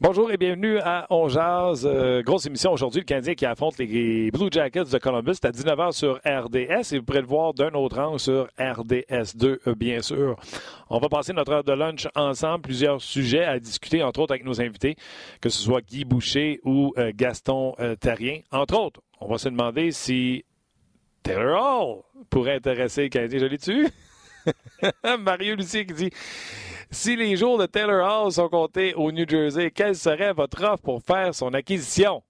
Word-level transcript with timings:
Bonjour 0.00 0.32
et 0.32 0.36
bienvenue 0.36 0.78
à 0.80 1.06
On 1.08 1.28
Jazz. 1.28 1.86
Euh, 1.86 2.20
grosse 2.22 2.46
émission 2.46 2.72
aujourd'hui, 2.72 3.02
le 3.02 3.04
Canadien 3.04 3.34
qui 3.34 3.46
affronte 3.46 3.78
les 3.78 4.28
Blue 4.32 4.48
Jackets 4.50 4.86
de 4.86 4.98
Columbus. 4.98 5.34
C'est 5.34 5.46
à 5.46 5.52
19h 5.52 5.92
sur 5.92 6.16
RDS 6.26 6.92
et 6.92 6.98
vous 6.98 7.04
pourrez 7.04 7.20
le 7.20 7.28
voir 7.28 7.54
d'un 7.54 7.70
autre 7.74 8.00
angle 8.00 8.18
sur 8.18 8.48
RDS2, 8.58 9.58
euh, 9.68 9.74
bien 9.76 10.02
sûr. 10.02 10.36
On 10.90 10.98
va 10.98 11.08
passer 11.08 11.32
notre 11.32 11.52
heure 11.52 11.62
de 11.62 11.72
lunch 11.72 12.08
ensemble. 12.16 12.62
Plusieurs 12.62 13.00
sujets 13.00 13.44
à 13.44 13.60
discuter, 13.60 14.02
entre 14.02 14.18
autres 14.18 14.32
avec 14.32 14.44
nos 14.44 14.60
invités, 14.60 14.96
que 15.40 15.48
ce 15.48 15.62
soit 15.62 15.80
Guy 15.80 16.04
Boucher 16.04 16.58
ou 16.64 16.92
euh, 16.98 17.12
Gaston 17.14 17.74
Tarien. 18.00 18.40
Entre 18.50 18.76
autres, 18.76 19.00
on 19.20 19.28
va 19.28 19.38
se 19.38 19.48
demander 19.48 19.92
si 19.92 20.44
Taylor 21.22 21.62
Hall 21.62 22.24
pourrait 22.30 22.56
intéresser 22.56 23.04
le 23.04 23.08
Canadien. 23.10 23.38
Je 23.38 23.46
l'ai 23.46 23.58
tu 23.58 23.86
Mario 25.20 25.54
Lucie 25.54 25.86
qui 25.86 25.94
dit 25.94 26.10
si 26.94 27.16
les 27.16 27.36
jours 27.36 27.58
de 27.58 27.66
Taylor 27.66 28.06
Hall 28.06 28.32
sont 28.32 28.48
comptés 28.48 28.94
au 28.94 29.12
New 29.12 29.28
Jersey, 29.28 29.70
quelle 29.70 29.96
serait 29.96 30.32
votre 30.32 30.62
offre 30.64 30.82
pour 30.82 31.02
faire 31.02 31.34
son 31.34 31.52
acquisition? 31.52 32.22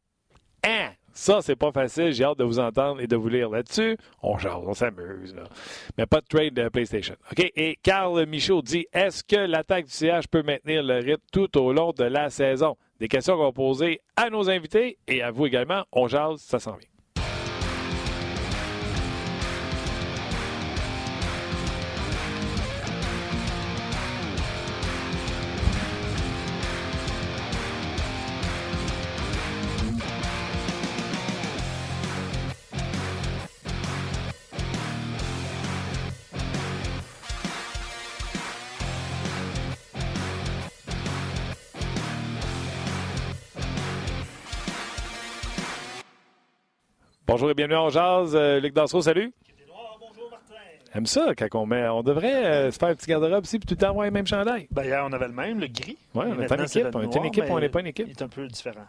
Hein? 0.64 0.90
Ça, 1.12 1.42
c'est 1.42 1.54
pas 1.54 1.70
facile. 1.70 2.12
J'ai 2.12 2.24
hâte 2.24 2.38
de 2.38 2.44
vous 2.44 2.58
entendre 2.58 3.00
et 3.00 3.06
de 3.06 3.14
vous 3.14 3.28
lire 3.28 3.48
là-dessus. 3.48 3.96
On 4.20 4.36
change, 4.36 4.66
on 4.66 4.74
s'amuse. 4.74 5.36
Mais 5.96 6.06
pas 6.06 6.20
de 6.20 6.26
trade 6.26 6.54
de 6.54 6.68
PlayStation. 6.68 7.14
OK? 7.30 7.52
Et 7.54 7.78
Carl 7.82 8.26
Michaud 8.26 8.62
dit 8.62 8.86
Est-ce 8.92 9.22
que 9.22 9.36
l'attaque 9.36 9.84
du 9.84 9.92
CH 9.92 10.26
peut 10.28 10.42
maintenir 10.42 10.82
le 10.82 10.94
rythme 10.94 11.22
tout 11.30 11.56
au 11.56 11.72
long 11.72 11.92
de 11.92 12.04
la 12.04 12.30
saison? 12.30 12.76
Des 12.98 13.06
questions 13.06 13.36
qu'on 13.36 13.44
va 13.44 13.52
poser 13.52 14.00
à 14.16 14.28
nos 14.28 14.50
invités 14.50 14.98
et 15.06 15.22
à 15.22 15.30
vous 15.30 15.46
également. 15.46 15.84
On 15.92 16.08
jase, 16.08 16.40
ça 16.40 16.58
s'en 16.58 16.72
vient. 16.72 16.88
Bonjour 47.26 47.50
et 47.50 47.54
bienvenue 47.54 47.76
en 47.76 47.88
jazz. 47.88 48.32
Euh, 48.34 48.60
Luc 48.60 48.74
Dansereau, 48.74 49.00
salut. 49.00 49.32
bonjour 49.98 50.30
Martin. 50.30 50.54
Aime 50.94 51.06
ça 51.06 51.34
quand 51.34 51.48
on 51.58 51.64
met. 51.64 51.88
On 51.88 52.02
devrait 52.02 52.44
euh, 52.44 52.70
se 52.70 52.78
faire 52.78 52.90
un 52.90 52.94
petit 52.94 53.06
garde-robe 53.06 53.44
ici 53.44 53.58
puis 53.58 53.66
tout 53.66 53.74
le 53.74 53.78
temps 53.78 53.88
avoir 53.90 54.04
les 54.04 54.10
mêmes 54.10 54.26
chandails. 54.26 54.68
Ben, 54.70 54.84
hier, 54.84 55.02
on 55.06 55.12
avait 55.12 55.28
le 55.28 55.32
même, 55.32 55.58
le 55.58 55.66
gris. 55.66 55.96
Oui, 56.14 56.26
on 56.28 56.34
n'est 56.34 56.46
pas 56.46 56.56
une 56.56 56.64
équipe. 56.64 56.86
On 56.94 57.00
est 57.02 57.16
une 57.16 57.24
équipe, 57.24 57.44
on 57.48 57.58
n'est 57.58 57.68
pas 57.70 57.80
une 57.80 57.86
équipe? 57.86 58.06
Il 58.08 58.10
est 58.10 58.22
un 58.22 58.28
peu 58.28 58.46
différent. 58.46 58.84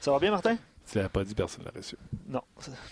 Ça 0.00 0.12
va 0.12 0.20
bien, 0.20 0.30
Martin? 0.30 0.56
Tu 0.90 0.98
l'as 0.98 1.08
pas 1.08 1.22
dit, 1.22 1.34
personne 1.34 1.64
ne 1.64 1.66
l'a 1.66 1.72
reçu. 1.76 1.96
Non. 2.28 2.40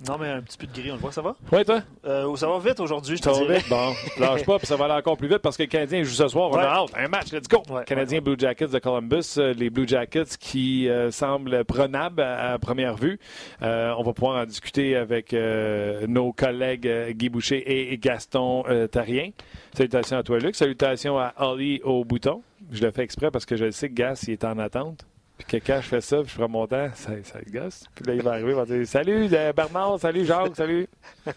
Non, 0.06 0.18
mais 0.18 0.28
un 0.28 0.42
petit 0.42 0.58
peu 0.58 0.66
de 0.66 0.72
gris, 0.72 0.90
on 0.90 0.94
le 0.94 1.00
voit, 1.00 1.12
ça 1.12 1.22
va? 1.22 1.34
Oui, 1.50 1.64
toi? 1.64 1.80
Euh, 2.04 2.36
ça 2.36 2.46
va 2.46 2.58
vite 2.58 2.78
aujourd'hui, 2.80 3.16
je 3.16 3.22
te 3.22 3.30
dirais. 3.30 3.58
vite? 3.58 3.68
Bon, 3.70 3.94
lâche 4.20 4.44
pas, 4.44 4.58
puis 4.58 4.66
ça 4.66 4.76
va 4.76 4.84
aller 4.84 4.94
encore 4.94 5.16
plus 5.16 5.28
vite 5.28 5.38
parce 5.38 5.56
que 5.56 5.62
le 5.62 5.68
Canadien 5.68 6.02
joue 6.02 6.12
ce 6.12 6.28
soir. 6.28 6.50
On 6.50 6.56
a 6.56 6.64
hâte. 6.64 6.90
Un 6.94 7.08
match, 7.08 7.32
let's 7.32 7.48
go! 7.48 7.62
Canadien 7.86 8.20
Blue 8.20 8.36
Jackets 8.38 8.68
de 8.68 8.78
Columbus. 8.78 9.36
Euh, 9.38 9.54
les 9.54 9.70
Blue 9.70 9.88
Jackets 9.88 10.36
qui 10.38 10.88
euh, 10.88 11.10
semblent 11.10 11.64
prenables 11.64 12.20
à, 12.20 12.58
première 12.58 12.96
vue. 12.96 13.18
Euh, 13.62 13.94
on 13.96 14.02
va 14.02 14.12
pouvoir 14.12 14.42
en 14.42 14.44
discuter 14.44 14.94
avec 14.96 15.32
nos 15.32 16.32
collègues 16.32 17.12
Guy 17.12 17.30
Boucher 17.30 17.90
et 17.90 17.96
Gaston 17.96 18.64
Tarien. 18.90 19.30
Salutations 19.72 20.18
à 20.18 20.22
toi, 20.22 20.38
Luc. 20.38 20.54
Salutations 20.54 21.18
à 21.18 21.32
Holly 21.38 21.80
au 21.82 22.04
bouton. 22.04 22.42
Je 22.70 22.82
le 22.82 22.90
fais 22.90 23.02
exprès 23.02 23.30
parce 23.30 23.46
que 23.46 23.56
je 23.56 23.70
sais 23.70 23.88
que 23.88 23.94
Gas 23.94 24.24
il 24.26 24.32
est 24.32 24.44
en 24.44 24.58
attente. 24.58 25.06
Puis 25.38 25.46
que 25.46 25.66
quand 25.66 25.80
je 25.82 25.88
fais 25.88 26.00
ça, 26.00 26.22
puis 26.22 26.30
je 26.30 26.36
prends 26.36 26.48
mon 26.48 26.66
temps, 26.66 26.88
ça, 26.94 27.12
ça 27.22 27.40
gosse. 27.46 27.84
Puis 27.94 28.04
là, 28.06 28.14
il 28.14 28.22
va 28.22 28.32
arriver, 28.32 28.50
il 28.50 28.54
va 28.54 28.64
dire 28.64 28.86
Salut 28.86 29.28
euh, 29.32 29.52
Bernard, 29.52 30.00
salut 30.00 30.24
Jacques, 30.24 30.56
salut. 30.56 30.88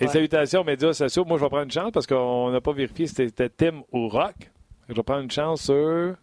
Et 0.00 0.06
salutations 0.06 0.62
médias 0.64 0.92
sociaux. 0.92 1.24
Moi, 1.24 1.38
je 1.38 1.42
vais 1.42 1.48
prendre 1.48 1.64
une 1.64 1.70
chance 1.70 1.90
parce 1.92 2.06
qu'on 2.06 2.50
n'a 2.50 2.60
pas 2.60 2.72
vérifié 2.72 3.06
si 3.06 3.14
c'était 3.14 3.48
Tim 3.48 3.82
ou 3.92 4.08
Rock. 4.08 4.50
Je 4.88 4.94
vais 4.94 5.02
prendre 5.02 5.22
une 5.22 5.30
chance 5.30 5.62
sur. 5.62 6.14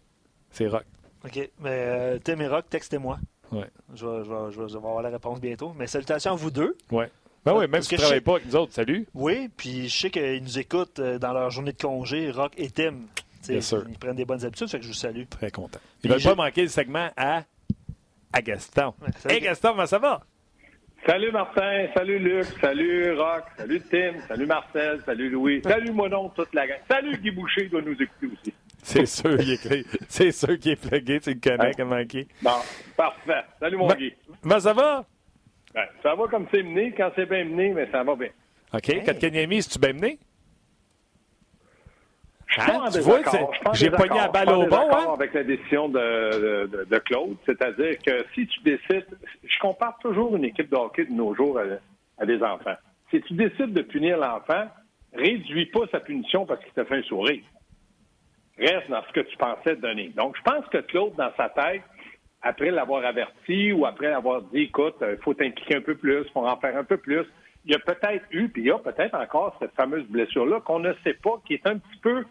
C'est 0.50 0.66
Rock. 0.66 0.84
OK. 1.24 1.50
Mais 1.60 1.70
euh, 1.70 2.18
Tim 2.22 2.40
et 2.40 2.48
Rock, 2.48 2.66
textez-moi. 2.70 3.18
Ouais. 3.52 3.66
Je 3.94 4.06
vais, 4.06 4.24
je, 4.24 4.30
vais, 4.30 4.52
je, 4.52 4.60
vais, 4.60 4.76
avoir 4.76 5.02
la 5.02 5.10
réponse 5.10 5.40
bientôt. 5.40 5.74
Mais 5.76 5.86
salutations 5.86 6.32
à 6.32 6.36
vous 6.36 6.50
deux. 6.50 6.76
Oui. 6.90 7.04
Ben 7.44 7.54
oui, 7.54 7.68
même 7.68 7.80
si 7.80 7.90
tu 7.90 7.94
ne 7.94 8.00
travailles 8.00 8.20
pas 8.20 8.32
avec 8.32 8.46
nous 8.46 8.56
autres, 8.56 8.72
salut. 8.72 9.06
Oui, 9.14 9.48
puis 9.56 9.88
je 9.88 9.96
sais 9.96 10.10
qu'ils 10.10 10.42
nous 10.42 10.58
écoutent 10.58 10.98
euh, 10.98 11.18
dans 11.18 11.32
leur 11.32 11.50
journée 11.50 11.72
de 11.72 11.80
congé, 11.80 12.30
Rock 12.32 12.52
et 12.56 12.70
Tim. 12.70 12.94
Ils 13.48 13.98
prennent 13.98 14.16
des 14.16 14.24
bonnes 14.24 14.44
habitudes, 14.44 14.68
fait 14.68 14.78
que 14.78 14.84
je 14.84 14.88
vous 14.88 14.94
salue. 14.94 15.24
Très 15.28 15.50
content. 15.50 15.80
Ils 16.02 16.10
ne 16.10 16.14
veulent 16.14 16.22
pas 16.22 16.34
manquer 16.34 16.62
le 16.62 16.68
segment 16.68 17.10
à, 17.16 17.42
à 18.32 18.42
Gaston. 18.42 18.94
hey 19.28 19.40
Gaston, 19.40 19.70
comment 19.70 19.86
ça 19.86 19.98
va? 19.98 20.22
Salut 21.06 21.30
Martin, 21.30 21.86
salut 21.94 22.18
Luc, 22.18 22.46
salut 22.60 23.12
Rock, 23.12 23.44
salut 23.56 23.80
Tim, 23.88 24.14
salut 24.26 24.46
Marcel, 24.46 25.00
salut 25.06 25.30
Louis, 25.30 25.60
salut 25.62 25.92
Monon, 25.92 26.30
toute 26.30 26.52
la 26.52 26.66
gang. 26.66 26.78
Salut 26.88 27.16
Guy 27.18 27.30
Boucher, 27.30 27.64
il 27.64 27.70
doit 27.70 27.82
nous 27.82 27.92
écouter 27.92 28.26
aussi. 28.26 28.54
C'est 28.82 29.06
sûr 29.06 29.38
qu'il 29.38 29.52
est, 29.52 29.86
c'est 30.08 30.32
sûr 30.32 30.58
qu'il 30.58 30.72
est 30.72 30.76
plugué, 30.76 31.20
tu 31.20 31.30
le 31.30 31.40
connais, 31.40 31.72
comment 31.74 31.96
manqué. 31.96 32.26
Bon, 32.42 32.50
parfait. 32.96 33.44
Salut 33.60 33.76
mon 33.76 33.88
Guy. 33.94 34.14
Comment 34.42 34.58
ça 34.58 34.72
va? 34.72 35.04
Ben, 35.74 35.84
ça 36.02 36.14
va 36.14 36.26
comme 36.28 36.46
c'est 36.50 36.62
mené, 36.62 36.92
quand 36.96 37.12
c'est 37.14 37.26
bien 37.26 37.44
mené, 37.44 37.72
mais 37.72 37.88
ça 37.92 38.02
va 38.02 38.16
bien. 38.16 38.30
OK. 38.72 38.88
Hey. 38.88 39.04
Katkaniemi, 39.04 39.62
c'est-tu 39.62 39.78
bien 39.78 39.92
mené? 39.92 40.18
Hein? 42.58 42.88
Tu 42.92 43.00
vois, 43.00 43.20
j'ai 43.74 43.90
pogné 43.90 44.18
à 44.18 44.28
balle 44.28 44.50
au 44.50 44.66
bon. 44.66 44.76
Hein? 44.76 45.12
avec 45.14 45.34
la 45.34 45.44
décision 45.44 45.88
de, 45.88 46.66
de, 46.66 46.84
de 46.84 46.98
Claude. 46.98 47.36
C'est-à-dire 47.44 47.98
que 47.98 48.24
si 48.34 48.46
tu 48.46 48.60
décides, 48.60 49.06
je 49.44 49.58
compare 49.58 49.98
toujours 49.98 50.36
une 50.36 50.44
équipe 50.44 50.70
de 50.70 50.76
hockey 50.76 51.04
de 51.04 51.12
nos 51.12 51.34
jours 51.34 51.58
à, 52.18 52.26
des 52.26 52.42
enfants. 52.42 52.76
Si 53.10 53.20
tu 53.22 53.34
décides 53.34 53.72
de 53.72 53.82
punir 53.82 54.18
l'enfant, 54.18 54.68
réduis 55.12 55.66
pas 55.66 55.86
sa 55.90 56.00
punition 56.00 56.46
parce 56.46 56.62
qu'il 56.62 56.72
t'a 56.72 56.84
fait 56.84 56.96
un 56.96 57.02
sourire. 57.02 57.42
Reste 58.58 58.88
dans 58.88 59.02
ce 59.02 59.12
que 59.12 59.20
tu 59.20 59.36
pensais 59.36 59.76
donner. 59.76 60.08
Donc, 60.16 60.36
je 60.36 60.42
pense 60.42 60.64
que 60.68 60.78
Claude, 60.78 61.14
dans 61.16 61.32
sa 61.36 61.50
tête, 61.50 61.82
après 62.42 62.70
l'avoir 62.70 63.04
averti 63.04 63.72
ou 63.72 63.84
après 63.84 64.12
avoir 64.12 64.42
dit, 64.42 64.62
écoute, 64.62 64.96
il 65.02 65.18
faut 65.22 65.34
t'impliquer 65.34 65.76
un 65.76 65.80
peu 65.82 65.94
plus, 65.94 66.22
il 66.24 66.32
faut 66.32 66.46
en 66.46 66.56
faire 66.56 66.76
un 66.76 66.84
peu 66.84 66.96
plus, 66.96 67.26
il 67.66 67.72
y 67.72 67.74
a 67.74 67.78
peut-être 67.80 68.24
eu, 68.30 68.48
puis 68.48 68.62
il 68.62 68.68
y 68.68 68.70
a 68.70 68.78
peut-être 68.78 69.14
encore 69.14 69.56
cette 69.60 69.74
fameuse 69.74 70.06
blessure-là 70.06 70.60
qu'on 70.60 70.78
ne 70.78 70.92
sait 71.04 71.14
pas, 71.14 71.40
qui 71.44 71.54
est 71.54 71.66
un 71.66 71.78
petit 71.78 71.98
peu 72.00 72.24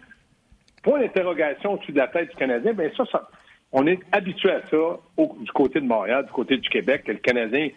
point 0.81 0.99
d'interrogation 0.99 1.73
au-dessus 1.73 1.91
de 1.91 1.97
la 1.97 2.07
tête 2.07 2.29
du 2.29 2.35
Canadien. 2.35 2.73
Bien 2.73 2.89
ça, 2.95 3.03
ça 3.11 3.29
on 3.71 3.85
est 3.87 3.99
habitué 4.13 4.51
à 4.51 4.61
ça 4.67 4.99
du 5.17 5.51
côté 5.51 5.81
de 5.81 5.85
Montréal, 5.85 6.25
du 6.25 6.31
côté 6.31 6.57
du 6.57 6.69
Québec, 6.69 7.03
que 7.03 7.11
le 7.11 7.17
Canadien 7.17 7.69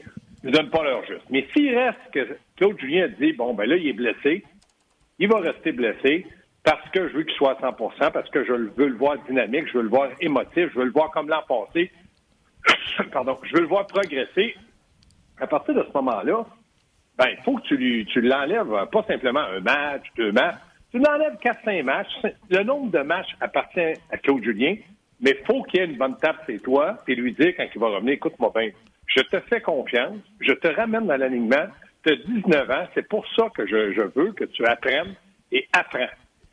ne 0.44 0.50
donne 0.52 0.70
pas 0.70 0.84
leur 0.84 1.04
juste. 1.04 1.24
Mais 1.30 1.46
s'il 1.52 1.76
reste 1.76 1.98
que 2.12 2.36
Claude 2.56 2.78
Julien 2.78 3.06
a 3.06 3.08
dit, 3.08 3.32
bon, 3.32 3.52
ben 3.54 3.68
là, 3.68 3.76
il 3.76 3.88
est 3.88 3.92
blessé, 3.92 4.44
il 5.18 5.28
va 5.28 5.40
rester 5.40 5.72
blessé 5.72 6.24
parce 6.62 6.88
que 6.90 7.08
je 7.08 7.16
veux 7.16 7.22
qu'il 7.24 7.34
soit 7.34 7.58
à 7.58 7.70
100% 7.70 8.12
parce 8.12 8.30
que 8.30 8.44
je 8.44 8.52
veux 8.52 8.86
le 8.86 8.96
voir 8.96 9.16
dynamique, 9.28 9.66
je 9.68 9.78
veux 9.78 9.82
le 9.82 9.88
voir 9.88 10.10
émotif, 10.20 10.70
je 10.72 10.78
veux 10.78 10.84
le 10.84 10.92
voir 10.92 11.10
comme 11.10 11.28
l'an 11.28 11.42
passé. 11.48 11.90
Pardon, 13.12 13.36
je 13.42 13.54
veux 13.54 13.62
le 13.62 13.68
voir 13.68 13.86
progresser. 13.88 14.54
À 15.40 15.48
partir 15.48 15.74
de 15.74 15.82
ce 15.82 15.92
moment-là, 15.94 16.46
ben, 17.18 17.26
il 17.36 17.42
faut 17.42 17.56
que 17.56 17.66
tu, 17.66 17.76
lui, 17.76 18.06
tu 18.06 18.20
l'enlèves 18.20 18.86
pas 18.92 19.02
simplement 19.08 19.40
un 19.40 19.60
match, 19.60 20.04
deux 20.16 20.30
matchs. 20.30 20.56
Tu 20.92 20.98
l'enlèves 20.98 21.36
4-5 21.42 21.82
matchs. 21.82 22.12
Le 22.48 22.62
nombre 22.62 22.92
de 22.92 23.00
matchs 23.00 23.34
appartient 23.40 23.94
à 24.10 24.16
Claude 24.18 24.42
Julien, 24.44 24.76
mais 25.20 25.36
il 25.38 25.46
faut 25.46 25.62
qu'il 25.64 25.80
y 25.80 25.82
ait 25.82 25.86
une 25.86 25.98
bonne 25.98 26.16
tape, 26.16 26.42
c'est 26.46 26.62
toi, 26.62 26.96
et 27.08 27.14
lui 27.14 27.32
dire 27.32 27.54
quand 27.56 27.66
il 27.74 27.80
va 27.80 27.88
revenir, 27.88 28.14
écoute-moi 28.14 28.52
bien, 28.54 28.70
je 29.06 29.20
te 29.22 29.40
fais 29.40 29.60
confiance, 29.60 30.16
je 30.40 30.52
te 30.52 30.68
ramène 30.68 31.06
dans 31.06 31.16
l'alignement, 31.16 31.66
tu 32.06 32.12
as 32.12 32.16
19 32.16 32.70
ans, 32.70 32.86
c'est 32.94 33.08
pour 33.08 33.26
ça 33.34 33.48
que 33.54 33.66
je, 33.66 34.02
veux 34.14 34.32
que 34.32 34.44
tu 34.44 34.64
apprennes 34.64 35.14
et 35.50 35.66
apprends. 35.72 36.06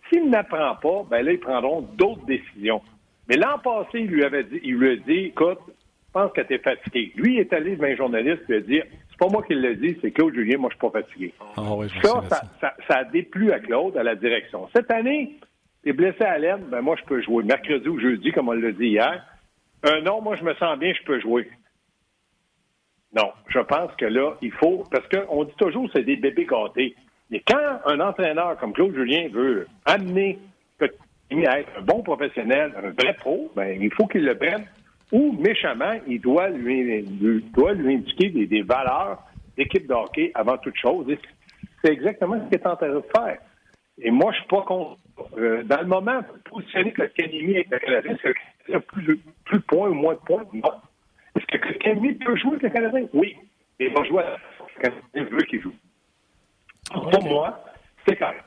S'il 0.09 0.29
n'apprend 0.29 0.75
pas, 0.75 1.03
ben 1.09 1.23
là, 1.23 1.31
ils 1.31 1.39
prendront 1.39 1.81
d'autres 1.81 2.25
décisions. 2.25 2.81
Mais 3.27 3.37
l'an 3.37 3.59
passé, 3.59 3.99
il 3.99 4.07
lui 4.07 4.23
avait 4.23 4.43
dit, 4.43 4.59
il 4.63 4.75
lui 4.75 4.91
a 4.91 4.95
dit, 4.95 5.25
écoute, 5.25 5.59
je 5.67 6.11
pense 6.11 6.31
que 6.31 6.41
tu 6.41 6.53
es 6.53 6.59
fatigué. 6.59 7.11
Lui, 7.15 7.35
il 7.35 7.39
est 7.41 7.53
allé 7.53 7.75
devant 7.75 7.87
un 7.87 7.95
journaliste 7.95 8.47
lui 8.47 8.55
a 8.55 8.61
dit 8.61 8.81
c'est 9.17 9.25
pas 9.25 9.31
moi 9.31 9.43
qui 9.43 9.55
l'ai 9.55 9.75
dit, 9.75 9.97
c'est 10.01 10.11
Claude 10.11 10.33
Julien, 10.33 10.57
moi 10.57 10.69
je 10.69 10.77
suis 10.77 10.91
pas 10.91 11.01
fatigué. 11.01 11.33
Ah 11.55 11.61
ça, 12.03 12.43
ça, 12.59 12.73
ça, 12.87 12.97
a 12.97 13.03
déplu 13.05 13.51
à 13.51 13.59
Claude, 13.59 13.95
à 13.95 14.03
la 14.03 14.15
direction. 14.15 14.67
Cette 14.73 14.91
année, 14.91 15.37
T'es 15.85 15.93
blessé 15.93 16.23
à 16.23 16.39
l'aine, 16.39 16.63
ben 16.71 16.81
moi, 16.81 16.95
je 16.99 17.05
peux 17.05 17.21
jouer. 17.21 17.43
Mercredi 17.43 17.87
ou 17.87 17.99
jeudi, 17.99 18.31
comme 18.31 18.49
on 18.49 18.53
l'a 18.53 18.71
dit 18.71 18.87
hier. 18.87 19.23
Un 19.83 20.01
non, 20.01 20.19
moi, 20.19 20.35
je 20.35 20.43
me 20.43 20.55
sens 20.55 20.79
bien, 20.79 20.91
je 20.99 21.05
peux 21.05 21.19
jouer. 21.19 21.47
Non, 23.15 23.31
je 23.49 23.59
pense 23.59 23.95
que 23.95 24.05
là, 24.05 24.35
il 24.41 24.51
faut, 24.51 24.83
parce 24.89 25.07
qu'on 25.07 25.43
dit 25.43 25.53
toujours 25.59 25.87
c'est 25.93 26.03
des 26.03 26.15
bébés 26.15 26.47
gâtés. 26.47 26.95
Mais 27.29 27.41
quand 27.47 27.79
un 27.85 27.99
entraîneur 27.99 28.57
comme 28.57 28.73
Claude 28.73 28.95
Julien 28.95 29.29
veut 29.31 29.67
amener 29.85 30.39
à 30.81 31.59
être 31.59 31.69
un 31.77 31.81
bon 31.81 32.01
professionnel, 32.01 32.73
un 32.77 32.89
vrai 32.89 33.13
pro, 33.13 33.51
ben, 33.55 33.79
il 33.79 33.93
faut 33.93 34.07
qu'il 34.07 34.25
le 34.25 34.35
prenne. 34.35 34.65
Ou 35.11 35.33
méchamment, 35.33 35.93
il 36.07 36.19
doit 36.19 36.49
lui, 36.49 37.03
doit 37.53 37.73
lui 37.73 37.95
indiquer 37.95 38.29
des, 38.29 38.61
valeurs 38.61 39.23
d'équipe 39.55 39.87
de 39.87 39.93
hockey 39.93 40.31
avant 40.33 40.57
toute 40.57 40.75
chose. 40.77 41.05
c'est 41.83 41.91
exactement 41.91 42.39
ce 42.39 42.45
qu'il 42.49 42.57
est 42.57 42.67
en 42.67 42.75
train 42.75 42.89
de 42.89 43.03
faire. 43.15 43.37
Et 43.99 44.11
moi, 44.11 44.31
je 44.33 44.39
suis 44.39 44.47
pas 44.47 44.63
contre. 44.63 44.97
Euh, 45.37 45.63
dans 45.63 45.79
le 45.79 45.87
moment, 45.87 46.21
positionner 46.49 46.91
que 46.91 47.03
Canimi 47.03 47.53
est 47.53 47.71
le 47.71 47.79
Canadien, 47.79 48.11
est-ce 48.11 48.33
que 48.33 48.73
a 48.75 48.79
plus, 48.81 49.17
plus 49.45 49.59
de 49.59 49.63
points 49.63 49.89
ou 49.89 49.93
moins 49.93 50.15
de 50.15 50.19
points? 50.19 50.43
Non. 50.53 50.71
Est-ce 51.35 51.45
que 51.45 51.77
Canimi 51.77 52.15
peut 52.15 52.35
jouer 52.35 52.57
avec 52.57 52.63
le 52.63 52.69
Canadien? 52.69 53.07
Oui. 53.13 53.37
Et 53.79 53.87
il 53.87 53.93
va 53.93 54.03
jouer 54.03 54.23
à 54.23 54.37
le 54.75 54.81
Canadien 54.81 55.23
veut 55.31 55.43
qu'il 55.43 55.61
joue. 55.61 55.73
Pour 56.91 57.23
moi, 57.23 57.63
c'est 58.05 58.17
correct. 58.17 58.43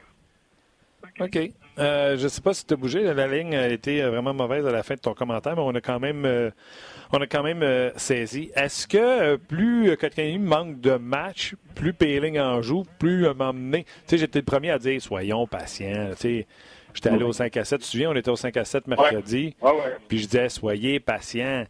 OK. 1.20 1.50
Euh, 1.78 2.16
je 2.16 2.24
ne 2.24 2.28
sais 2.28 2.40
pas 2.40 2.54
si 2.54 2.66
tu 2.66 2.74
as 2.74 2.76
bougé. 2.76 3.02
La 3.02 3.26
ligne 3.28 3.54
a 3.54 3.68
été 3.68 4.02
vraiment 4.02 4.34
mauvaise 4.34 4.66
à 4.66 4.72
la 4.72 4.82
fin 4.82 4.94
de 4.94 5.00
ton 5.00 5.14
commentaire, 5.14 5.54
mais 5.54 5.62
on 5.62 5.74
a 5.74 5.80
quand 5.80 6.00
même, 6.00 6.24
euh, 6.24 6.50
on 7.12 7.18
a 7.20 7.26
quand 7.26 7.42
même 7.42 7.62
euh, 7.62 7.90
saisi. 7.96 8.50
Est-ce 8.54 8.86
que 8.88 9.36
plus 9.36 9.96
Kotkaniemi 9.96 10.38
manque 10.38 10.80
de 10.80 10.96
match, 10.96 11.54
plus 11.74 11.92
Péling 11.92 12.38
en 12.40 12.62
joue, 12.62 12.84
plus 12.98 13.26
à 13.26 13.34
m'emmener. 13.34 13.84
Tu 13.84 13.90
sais, 14.06 14.18
j'étais 14.18 14.40
le 14.40 14.44
premier 14.44 14.70
à 14.70 14.78
dire 14.78 15.00
soyons 15.00 15.46
patients. 15.46 16.10
Tu 16.12 16.16
sais, 16.16 16.46
j'étais 16.94 17.10
allé 17.10 17.24
au 17.24 17.32
5 17.32 17.56
à 17.56 17.64
7. 17.64 17.78
Tu 17.78 17.84
te 17.84 17.90
souviens, 17.90 18.10
on 18.10 18.16
était 18.16 18.30
au 18.30 18.36
5 18.36 18.56
à 18.56 18.64
7 18.64 18.88
mercredi. 18.88 19.54
Puis 20.08 20.18
je 20.18 20.26
disais 20.26 20.48
soyez 20.48 20.98
patients. 20.98 21.64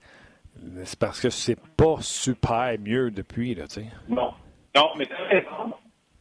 C'est 0.85 0.99
parce 0.99 1.21
que 1.21 1.31
c'est 1.31 1.61
pas 1.77 1.97
super 2.01 2.75
mieux 2.81 3.11
depuis, 3.11 3.55
là, 3.55 3.69
tu 3.69 3.75
sais. 3.75 3.87
Non. 4.09 4.33
Non, 4.75 4.91
mais 4.97 5.09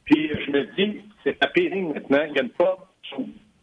Puis 0.04 0.30
je 0.46 0.52
me 0.52 0.66
dis, 0.76 1.02
c'est 1.24 1.38
à 1.44 1.48
Péling 1.48 1.94
maintenant. 1.94 2.24
Il 2.28 2.34
n'y 2.34 2.40
a 2.40 2.44
pas 2.58 2.87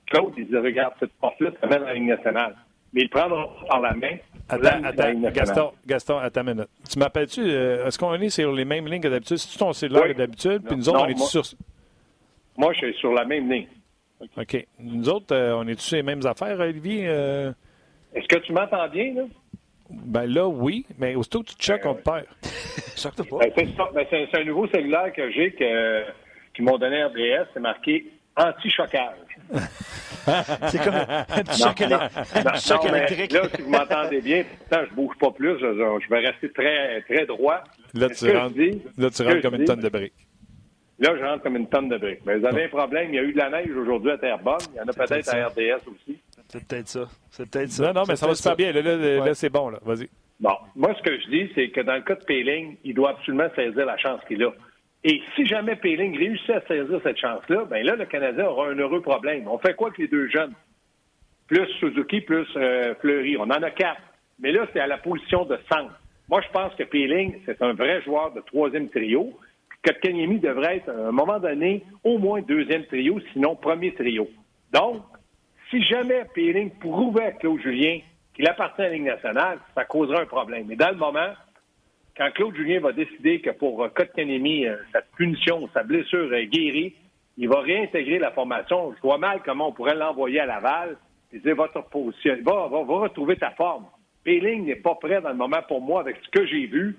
Claude, 0.06 0.34
il 0.36 0.46
dit 0.46 0.56
Regarde, 0.56 0.94
cette 1.00 1.12
porte-là, 1.14 1.50
ça 1.60 1.66
mène 1.66 1.82
à 1.82 1.86
la 1.86 1.94
Ligue 1.94 2.08
nationale. 2.08 2.54
Mais 2.92 3.02
il 3.02 3.10
prendra 3.10 3.48
par 3.68 3.80
la 3.80 3.92
main. 3.94 4.16
Attends, 4.48 4.84
attends, 4.84 5.30
Gaston, 5.30 5.72
Gaston, 5.86 6.18
attends 6.18 6.42
une 6.42 6.54
minute. 6.54 6.68
Tu 6.88 6.98
m'appelles-tu, 6.98 7.40
euh, 7.40 7.86
est-ce 7.86 7.98
qu'on 7.98 8.14
est 8.14 8.28
sur 8.28 8.52
les 8.52 8.64
mêmes 8.64 8.86
lignes 8.86 9.00
que 9.00 9.08
d'habitude? 9.08 9.38
C'est-tu 9.38 9.58
ton 9.58 9.72
cellulaire 9.72 10.04
oui. 10.06 10.14
d'habitude? 10.14 10.62
Puis 10.64 10.76
nous 10.76 10.88
autres, 10.88 11.00
on 11.00 11.08
est 11.08 11.18
sur. 11.18 11.42
Moi, 12.56 12.72
je 12.74 12.78
suis 12.78 12.94
sur 12.94 13.12
la 13.12 13.24
même 13.24 13.50
ligne. 13.50 13.66
OK. 14.36 14.66
Nous 14.78 15.08
autres, 15.08 15.34
euh, 15.34 15.56
on 15.56 15.66
est 15.66 15.80
sur 15.80 15.96
les 15.96 16.02
mêmes 16.02 16.24
affaires, 16.24 16.58
Olivier? 16.60 17.08
Euh? 17.08 17.52
Est-ce 18.14 18.28
que 18.28 18.38
tu 18.38 18.52
m'entends 18.52 18.88
bien, 18.88 19.14
là? 19.14 19.22
Ben 19.90 20.26
là, 20.26 20.46
oui, 20.46 20.86
mais 20.98 21.14
aussitôt 21.14 21.42
que 21.42 21.48
tu 21.48 21.56
te 21.56 21.62
choques, 21.62 21.84
on 21.84 21.94
te 21.94 22.02
perd. 22.02 22.24
pas. 23.30 23.38
Ben, 23.38 23.52
ben, 23.94 24.06
c'est 24.10 24.38
un 24.38 24.44
nouveau 24.44 24.66
cellulaire 24.68 25.12
que 25.12 25.30
j'ai 25.30 25.52
que, 25.52 26.04
qui 26.54 26.62
m'ont 26.62 26.78
donné 26.78 27.04
RDS. 27.04 27.48
C'est 27.52 27.60
marqué 27.60 28.06
anti-chocage. 28.36 29.16
c'est 30.68 30.82
comme 30.82 30.94
un 30.94 31.24
petit 31.24 31.60
choc, 31.60 32.84
électrique. 32.84 33.32
Là, 33.32 33.42
si 33.54 33.62
vous 33.62 33.70
m'entendez 33.70 34.20
bien, 34.20 34.44
pourtant, 34.44 34.84
je 34.88 34.94
bouge 34.94 35.16
pas 35.18 35.30
plus. 35.30 35.58
Je, 35.58 36.10
vais 36.10 36.18
rester 36.26 36.50
très, 36.52 37.02
très 37.02 37.26
droit. 37.26 37.62
Là, 37.94 38.08
tu 38.10 38.30
rentres, 38.30 38.56
là, 38.96 39.10
tu 39.10 39.22
rentres 39.22 39.42
comme 39.42 39.54
une 39.54 39.64
tonne 39.64 39.80
de 39.80 39.88
briques. 39.88 40.26
Là, 40.98 41.16
je 41.18 41.24
rentre 41.24 41.42
comme 41.42 41.56
une 41.56 41.68
tonne 41.68 41.88
de 41.88 41.98
briques. 41.98 42.20
Mais 42.24 42.38
vous 42.38 42.46
avez 42.46 42.64
un 42.64 42.68
problème. 42.68 43.08
Il 43.10 43.16
y 43.16 43.18
a 43.18 43.22
eu 43.22 43.32
de 43.32 43.38
la 43.38 43.50
neige 43.50 43.76
aujourd'hui 43.76 44.12
à 44.12 44.18
Terrebonne. 44.18 44.60
Il 44.74 44.78
y 44.78 44.80
en 44.80 44.88
a 44.88 44.92
peut-être 44.92 45.34
à 45.34 45.48
RDS 45.48 45.88
aussi. 45.88 46.18
C'est 46.48 46.66
peut-être 46.66 46.88
ça. 46.88 47.08
C'est 47.30 47.50
peut-être 47.50 47.70
ça. 47.70 47.86
Non, 47.86 48.00
non, 48.00 48.02
mais 48.08 48.16
ça 48.16 48.26
va 48.26 48.34
super 48.34 48.56
bien. 48.56 48.72
Là, 48.72 48.80
là, 48.82 49.34
c'est 49.34 49.50
bon. 49.50 49.70
Là. 49.70 49.80
Vas-y. 49.82 50.08
Bon. 50.38 50.56
Moi, 50.76 50.94
ce 50.96 51.02
que 51.02 51.18
je 51.20 51.30
dis, 51.30 51.52
c'est 51.54 51.70
que 51.70 51.80
dans 51.80 51.94
le 51.94 52.02
cas 52.02 52.14
de 52.14 52.24
Péling, 52.24 52.76
il 52.84 52.94
doit 52.94 53.10
absolument 53.10 53.48
saisir 53.56 53.86
la 53.86 53.96
chance 53.96 54.20
qu'il 54.28 54.42
a. 54.44 54.50
Et 55.04 55.22
si 55.36 55.44
jamais 55.44 55.76
Péling 55.76 56.16
réussit 56.16 56.50
à 56.50 56.62
saisir 56.62 56.98
cette 57.02 57.18
chance-là, 57.18 57.66
ben 57.66 57.84
là, 57.84 57.94
le 57.94 58.06
Canadien 58.06 58.46
aura 58.46 58.68
un 58.68 58.78
heureux 58.78 59.02
problème. 59.02 59.46
On 59.46 59.58
fait 59.58 59.74
quoi 59.74 59.88
avec 59.88 59.98
les 59.98 60.08
deux 60.08 60.28
jeunes? 60.28 60.54
Plus 61.46 61.66
Suzuki, 61.78 62.22
plus 62.22 62.46
euh, 62.56 62.94
Fleury. 63.00 63.36
On 63.36 63.42
en 63.42 63.50
a 63.50 63.70
quatre. 63.70 64.00
Mais 64.40 64.50
là, 64.50 64.66
c'est 64.72 64.80
à 64.80 64.86
la 64.86 64.96
position 64.96 65.44
de 65.44 65.58
centre. 65.70 65.92
Moi, 66.30 66.40
je 66.40 66.48
pense 66.52 66.74
que 66.74 66.84
Péling, 66.84 67.34
c'est 67.44 67.60
un 67.60 67.74
vrai 67.74 68.00
joueur 68.02 68.32
de 68.32 68.40
troisième 68.40 68.88
trio. 68.88 69.38
Que 69.82 69.92
Kanyemi 69.92 70.40
devrait 70.40 70.78
être, 70.78 70.88
à 70.88 71.08
un 71.08 71.12
moment 71.12 71.38
donné, 71.38 71.84
au 72.02 72.16
moins 72.16 72.40
deuxième 72.40 72.86
trio, 72.86 73.20
sinon 73.34 73.56
premier 73.56 73.92
trio. 73.92 74.26
Donc, 74.72 75.02
si 75.70 75.82
jamais 75.82 76.24
Péling 76.34 76.70
prouvait 76.80 77.26
à 77.26 77.32
Claude 77.32 77.60
Julien 77.60 77.98
qu'il 78.32 78.48
appartient 78.48 78.80
à 78.80 78.88
la 78.88 78.94
Ligue 78.94 79.04
nationale, 79.04 79.58
ça 79.74 79.84
causerait 79.84 80.22
un 80.22 80.26
problème. 80.26 80.64
Mais 80.66 80.76
dans 80.76 80.90
le 80.90 80.96
moment, 80.96 81.34
quand 82.16 82.30
Claude 82.32 82.54
Julien 82.54 82.80
va 82.80 82.92
décider 82.92 83.40
que 83.40 83.50
pour 83.50 83.82
euh, 83.82 83.88
Kotkanemi, 83.88 84.66
euh, 84.66 84.76
sa 84.92 85.02
punition, 85.16 85.68
sa 85.74 85.82
blessure 85.82 86.32
est 86.34 86.46
guérie, 86.46 86.94
il 87.36 87.48
va 87.48 87.60
réintégrer 87.60 88.18
la 88.18 88.30
formation. 88.30 88.94
Je 88.96 89.00
vois 89.02 89.18
mal 89.18 89.40
comment 89.44 89.68
on 89.68 89.72
pourrait 89.72 89.96
l'envoyer 89.96 90.40
à 90.40 90.46
Laval 90.46 90.96
et 91.32 91.40
dire 91.40 91.56
position, 91.90 92.36
va, 92.44 92.68
va, 92.68 92.82
va 92.84 92.94
retrouver 92.94 93.36
ta 93.36 93.50
forme. 93.50 93.86
Péling 94.22 94.64
n'est 94.64 94.76
pas 94.76 94.94
prêt 94.94 95.20
dans 95.20 95.30
le 95.30 95.34
moment 95.34 95.62
pour 95.66 95.80
moi, 95.80 96.00
avec 96.00 96.16
ce 96.22 96.30
que 96.30 96.46
j'ai 96.46 96.66
vu, 96.66 96.96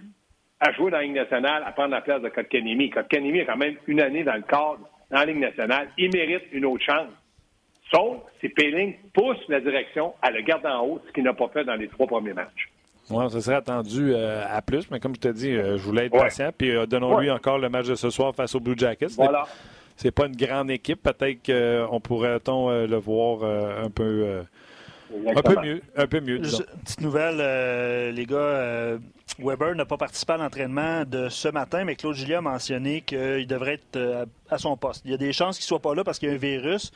à 0.59 0.73
jouer 0.73 0.91
dans 0.91 0.97
la 0.97 1.03
Ligue 1.03 1.15
nationale, 1.15 1.63
à 1.65 1.71
prendre 1.71 1.91
la 1.91 2.01
place 2.01 2.21
de 2.21 2.29
Kotkanemi. 2.29 2.89
Kotkanemi 2.89 3.41
a 3.41 3.45
quand 3.45 3.57
même 3.57 3.77
une 3.87 4.01
année 4.01 4.23
dans 4.23 4.35
le 4.35 4.41
cadre 4.41 4.89
dans 5.09 5.19
la 5.19 5.25
Ligue 5.25 5.39
nationale. 5.39 5.89
Il 5.97 6.11
mérite 6.13 6.43
une 6.51 6.65
autre 6.65 6.83
chance. 6.83 7.09
Sauf 7.93 8.17
si 8.41 8.49
Péling 8.49 8.95
pousse 9.13 9.37
la 9.47 9.61
direction 9.61 10.13
à 10.21 10.31
le 10.31 10.41
garder 10.41 10.67
en 10.67 10.85
haut, 10.85 11.01
ce 11.07 11.13
qu'il 11.13 11.23
n'a 11.23 11.33
pas 11.33 11.47
fait 11.47 11.63
dans 11.63 11.75
les 11.75 11.87
trois 11.87 12.07
premiers 12.07 12.33
matchs. 12.33 12.69
Oui, 13.09 13.29
ça 13.29 13.41
serait 13.41 13.55
attendu 13.57 14.13
euh, 14.13 14.43
à 14.49 14.61
plus, 14.61 14.89
mais 14.89 14.99
comme 14.99 15.13
je 15.15 15.19
te 15.19 15.27
dis, 15.27 15.51
euh, 15.51 15.77
je 15.77 15.83
voulais 15.83 16.07
être 16.07 16.17
patient. 16.17 16.49
Puis 16.57 16.71
euh, 16.71 16.85
donnons-lui 16.85 17.29
encore 17.29 17.59
le 17.59 17.69
match 17.69 17.87
de 17.87 17.95
ce 17.95 18.09
soir 18.09 18.33
face 18.33 18.55
aux 18.55 18.59
Blue 18.59 18.75
Jackets. 18.77 19.09
Voilà. 19.15 19.45
C'est 19.95 20.11
pas 20.11 20.25
une 20.25 20.35
grande 20.35 20.71
équipe. 20.71 21.03
Peut-être 21.03 21.45
qu'on 21.45 21.99
pourrait-on 21.99 22.69
le 22.85 22.97
voir 22.97 23.43
un 23.43 23.89
peu. 23.89 24.41
un 25.25 25.41
peu 25.41 25.61
mieux. 25.61 25.81
Un 25.95 26.07
peu 26.07 26.19
mieux 26.19 26.41
petite 26.41 27.01
nouvelle, 27.01 28.13
les 28.13 28.25
gars. 28.25 28.97
Weber 29.39 29.75
n'a 29.75 29.85
pas 29.85 29.97
participé 29.97 30.33
à 30.33 30.37
l'entraînement 30.37 31.03
de 31.05 31.29
ce 31.29 31.47
matin, 31.47 31.85
mais 31.85 31.95
Claude 31.95 32.15
Julien 32.15 32.39
a 32.39 32.41
mentionné 32.41 33.01
qu'il 33.01 33.47
devrait 33.47 33.75
être 33.75 34.27
à 34.49 34.57
son 34.57 34.75
poste. 34.75 35.03
Il 35.05 35.11
y 35.11 35.13
a 35.13 35.17
des 35.17 35.31
chances 35.31 35.57
qu'il 35.57 35.63
ne 35.63 35.67
soit 35.67 35.79
pas 35.79 35.95
là 35.95 36.03
parce 36.03 36.19
qu'il 36.19 36.27
y 36.27 36.31
a 36.31 36.35
un 36.35 36.37
virus 36.37 36.91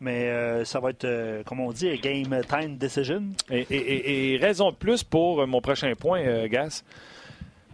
mais 0.00 0.28
euh, 0.28 0.64
ça 0.64 0.80
va 0.80 0.90
être, 0.90 1.04
euh, 1.04 1.42
comme 1.44 1.60
on 1.60 1.72
dit, 1.72 1.96
game 1.98 2.40
time 2.48 2.76
decision. 2.76 3.22
Et, 3.50 4.38
raison 4.40 4.70
de 4.70 4.76
plus 4.76 5.02
pour 5.02 5.40
euh, 5.40 5.46
mon 5.46 5.60
prochain 5.60 5.92
point, 5.98 6.46
Gas. 6.46 6.84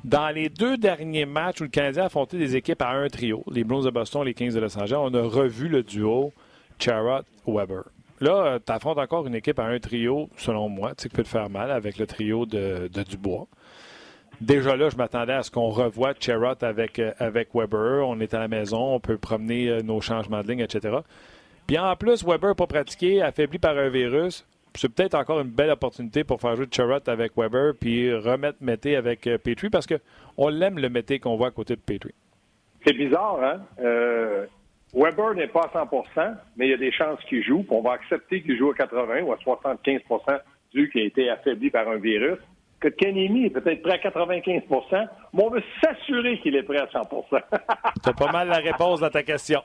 Dans 0.05 0.29
les 0.29 0.49
deux 0.49 0.77
derniers 0.77 1.25
matchs 1.25 1.61
où 1.61 1.65
le 1.65 1.71
Canadien 1.71 2.05
a 2.05 2.07
affronté 2.07 2.37
des 2.37 2.57
équipes 2.57 2.83
à 2.83 2.91
un 2.91 3.09
trio, 3.09 3.43
les 3.51 3.65
Blues 3.65 3.85
de 3.85 3.91
Boston 3.91 4.23
et 4.23 4.27
les 4.27 4.35
Kings 4.35 4.53
de 4.53 4.61
Los 4.61 4.79
Angeles, 4.79 4.99
on 5.01 5.15
a 5.15 5.23
revu 5.23 5.69
le 5.69 5.83
duo 5.83 6.33
Charrot-Weber. 6.79 7.85
Là, 8.21 8.59
tu 8.65 8.71
affrontes 8.71 8.99
encore 8.99 9.27
une 9.27 9.35
équipe 9.35 9.59
à 9.59 9.65
un 9.65 9.79
trio, 9.79 10.29
selon 10.37 10.69
moi, 10.69 10.91
tu 10.91 11.03
sais, 11.03 11.09
qui 11.09 11.17
peut 11.17 11.23
te 11.23 11.29
faire 11.29 11.49
mal 11.49 11.71
avec 11.71 11.99
le 11.99 12.07
trio 12.07 12.45
de, 12.45 12.89
Dubois. 13.09 13.47
Déjà 14.43 14.77
là, 14.77 14.91
je 14.91 14.97
m'attendais 14.97 15.33
à 15.33 15.43
ce 15.43 15.51
qu'on 15.51 15.71
revoie 15.71 16.13
Charrot 16.21 16.63
avec, 16.63 17.01
avec 17.19 17.49
Weber. 17.55 18.07
On 18.07 18.21
est 18.21 18.35
à 18.35 18.41
la 18.41 18.49
maison, 18.49 18.95
on 18.95 19.01
peut 19.01 19.17
promener 19.17 19.83
nos 19.83 20.03
changements 20.03 20.43
de 20.43 20.49
ligne, 20.49 20.61
etc. 20.61 20.99
Puis 21.67 21.79
en 21.79 21.97
plus, 21.97 22.25
Weber 22.25 22.55
pas 22.55 22.67
pratiqué, 22.67 23.23
affaibli 23.23 23.59
par 23.59 23.77
un 23.79 23.89
virus. 23.89 24.47
C'est 24.75 24.93
peut-être 24.93 25.15
encore 25.15 25.41
une 25.41 25.51
belle 25.51 25.71
opportunité 25.71 26.25
pour 26.25 26.41
faire 26.41 26.57
jouer 26.57 26.67
Charrot 26.71 26.99
avec 27.07 27.33
Weber 27.37 27.75
puis 27.81 28.13
remettre 28.13 28.59
Mété 28.61 28.97
avec 28.97 29.27
euh, 29.27 29.39
Petrie 29.39 29.71
parce 29.71 29.87
qu'on 29.87 30.49
l'aime 30.49 30.79
le 30.79 30.89
Mété 30.89 31.21
qu'on 31.21 31.37
voit 31.37 31.49
à 31.49 31.51
côté 31.53 31.77
de 31.77 31.81
Petrie. 31.81 32.15
C'est 32.85 32.93
bizarre, 32.93 33.39
hein? 33.43 33.61
Euh, 33.81 34.47
Weber 34.93 35.35
n'est 35.35 35.47
pas 35.47 35.71
à 35.73 35.85
100% 35.85 36.37
mais 36.57 36.67
il 36.67 36.71
y 36.71 36.75
a 36.75 36.79
des 36.79 36.91
chances 36.91 37.21
qu'il 37.29 37.45
joue. 37.45 37.65
On 37.71 37.83
va 37.83 37.93
accepter 37.93 38.43
qu'il 38.43 38.59
joue 38.59 38.71
à 38.71 38.75
80 38.75 39.23
ou 39.23 39.33
à 39.33 39.37
75% 39.37 40.41
vu 40.75 40.91
qu'il 40.91 41.03
a 41.03 41.05
été 41.05 41.31
affaibli 41.31 41.71
par 41.71 41.89
un 41.89 41.99
virus 41.99 42.39
que 42.91 43.05
est 43.07 43.51
peut-être 43.51 43.83
prêt 43.83 43.93
à 43.93 43.99
95 43.99 44.63
mais 45.33 45.43
on 45.43 45.51
veut 45.51 45.63
s'assurer 45.83 46.39
qu'il 46.41 46.57
est 46.57 46.63
prêt 46.63 46.79
à 46.79 46.89
100 46.89 47.09
Tu 47.31 48.09
as 48.09 48.13
pas 48.13 48.33
mal 48.33 48.49
la 48.49 48.59
réponse 48.59 49.03
à 49.03 49.11
ta 49.11 49.23
question. 49.23 49.63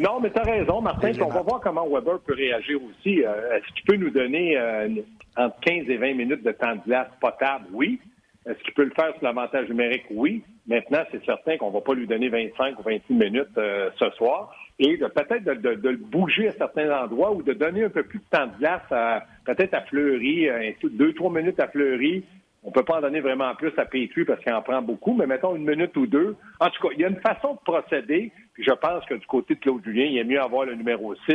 Non, 0.00 0.20
mais 0.20 0.30
tu 0.30 0.38
as 0.38 0.42
raison, 0.42 0.80
Martin. 0.80 1.12
On 1.20 1.28
va 1.28 1.42
voir 1.42 1.60
comment 1.60 1.86
Weber 1.86 2.18
peut 2.26 2.34
réagir 2.34 2.78
aussi. 2.82 3.24
Euh, 3.24 3.56
est-ce 3.56 3.74
qu'il 3.74 3.84
peut 3.84 3.96
nous 3.96 4.10
donner 4.10 4.56
euh, 4.56 4.88
entre 5.36 5.58
15 5.60 5.88
et 5.88 5.96
20 5.96 6.14
minutes 6.14 6.42
de 6.42 6.52
temps 6.52 6.74
de 6.74 6.80
glace 6.86 7.08
potable? 7.20 7.66
Oui. 7.72 8.00
Est-ce 8.46 8.58
qu'il 8.62 8.74
peut 8.74 8.84
le 8.84 8.92
faire 8.94 9.12
sur 9.14 9.24
l'avantage 9.24 9.68
numérique? 9.68 10.04
Oui. 10.10 10.42
Maintenant, 10.66 11.04
c'est 11.10 11.24
certain 11.24 11.56
qu'on 11.56 11.68
ne 11.68 11.74
va 11.74 11.80
pas 11.80 11.94
lui 11.94 12.06
donner 12.06 12.28
25 12.28 12.78
ou 12.78 12.82
26 12.82 13.14
minutes 13.14 13.58
euh, 13.58 13.90
ce 13.98 14.10
soir 14.10 14.54
et 14.78 14.96
peut-être 14.96 15.44
de, 15.44 15.88
le 15.88 15.96
bouger 15.96 16.48
à 16.48 16.52
certains 16.52 16.90
endroits 16.90 17.32
ou 17.32 17.42
de 17.42 17.52
donner 17.52 17.84
un 17.84 17.90
peu 17.90 18.02
plus 18.02 18.18
de 18.18 18.24
temps 18.30 18.46
de 18.46 18.58
glace 18.58 18.90
à 18.90 19.24
peut-être 19.44 19.74
à 19.74 19.82
Fleury, 19.82 20.48
deux, 20.82 21.12
trois 21.12 21.30
minutes 21.30 21.60
à 21.60 21.68
Fleury. 21.68 22.24
On 22.64 22.72
peut 22.72 22.82
pas 22.82 22.96
en 22.96 23.00
donner 23.02 23.20
vraiment 23.20 23.54
plus 23.54 23.72
à 23.76 23.84
Petrie 23.84 24.24
parce 24.24 24.42
qu'il 24.42 24.52
en 24.52 24.62
prend 24.62 24.80
beaucoup, 24.82 25.14
mais 25.14 25.26
mettons 25.26 25.54
une 25.54 25.68
minute 25.68 25.96
ou 25.96 26.06
deux. 26.06 26.34
En 26.58 26.70
tout 26.70 26.88
cas, 26.88 26.94
il 26.94 27.00
y 27.00 27.04
a 27.04 27.08
une 27.08 27.20
façon 27.20 27.54
de 27.54 27.58
procéder, 27.58 28.32
puis 28.54 28.64
je 28.64 28.72
pense 28.72 29.04
que 29.04 29.14
du 29.14 29.26
côté 29.26 29.54
de 29.54 29.60
Claude 29.60 29.84
Julien, 29.84 30.06
il 30.06 30.18
est 30.18 30.24
mieux 30.24 30.40
avoir 30.40 30.64
le 30.64 30.74
numéro 30.74 31.14
6 31.14 31.34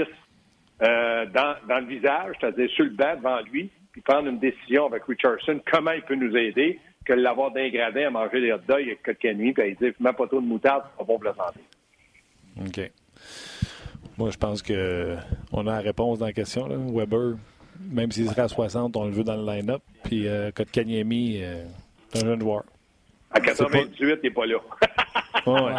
euh, 0.82 1.26
dans, 1.28 1.56
le 1.80 1.86
visage, 1.86 2.36
c'est-à-dire 2.40 2.70
sur 2.72 2.86
le 2.86 2.92
banc 2.92 3.16
devant 3.16 3.40
lui, 3.52 3.70
puis 3.92 4.02
prendre 4.02 4.28
une 4.28 4.40
décision 4.40 4.88
avec 4.88 5.04
Richardson, 5.04 5.62
comment 5.72 5.92
il 5.92 6.02
peut 6.02 6.16
nous 6.16 6.36
aider, 6.36 6.80
que 7.06 7.14
l'avoir 7.14 7.52
dégradé 7.52 8.04
à 8.04 8.10
manger 8.10 8.42
des 8.42 8.52
hot 8.52 8.60
dogs 8.68 8.82
avec 8.82 9.04
Kotkaniemi, 9.04 9.54
puis 9.54 9.64
à 9.64 9.70
dire, 9.70 9.94
mets 10.00 10.14
pas 10.14 10.28
trop 10.28 10.42
de 10.42 10.48
moutarde, 10.48 10.84
c'est 10.86 10.98
pas 10.98 11.04
bon 11.04 11.20
pour 11.20 11.26
la 11.26 11.36
santé. 11.36 11.60
OK. 12.66 12.92
Moi, 14.18 14.32
je 14.32 14.38
pense 14.38 14.62
que 14.62 15.16
on 15.52 15.66
a 15.68 15.76
la 15.76 15.80
réponse 15.80 16.20
dans 16.20 16.26
la 16.26 16.34
question. 16.34 16.68
Là. 16.68 16.76
Weber, 16.78 17.36
même 17.80 18.12
s'il 18.12 18.28
serait 18.28 18.42
à 18.42 18.48
60, 18.48 18.96
on 18.98 19.06
le 19.06 19.12
veut 19.12 19.24
dans 19.24 19.38
le 19.38 19.46
line-up. 19.46 19.82
Puis 20.04 20.28
euh, 20.28 20.52
Kotkaniemi, 20.52 21.40
euh, 21.42 21.64
c'est 22.10 22.24
un 22.24 22.28
jeune 22.28 22.42
joueur. 22.42 22.64
À 23.32 23.40
98, 23.40 23.96
il 24.02 24.20
n'est 24.24 24.32
pas 24.32 24.46
là. 24.46 24.58
Ouais. 25.46 25.72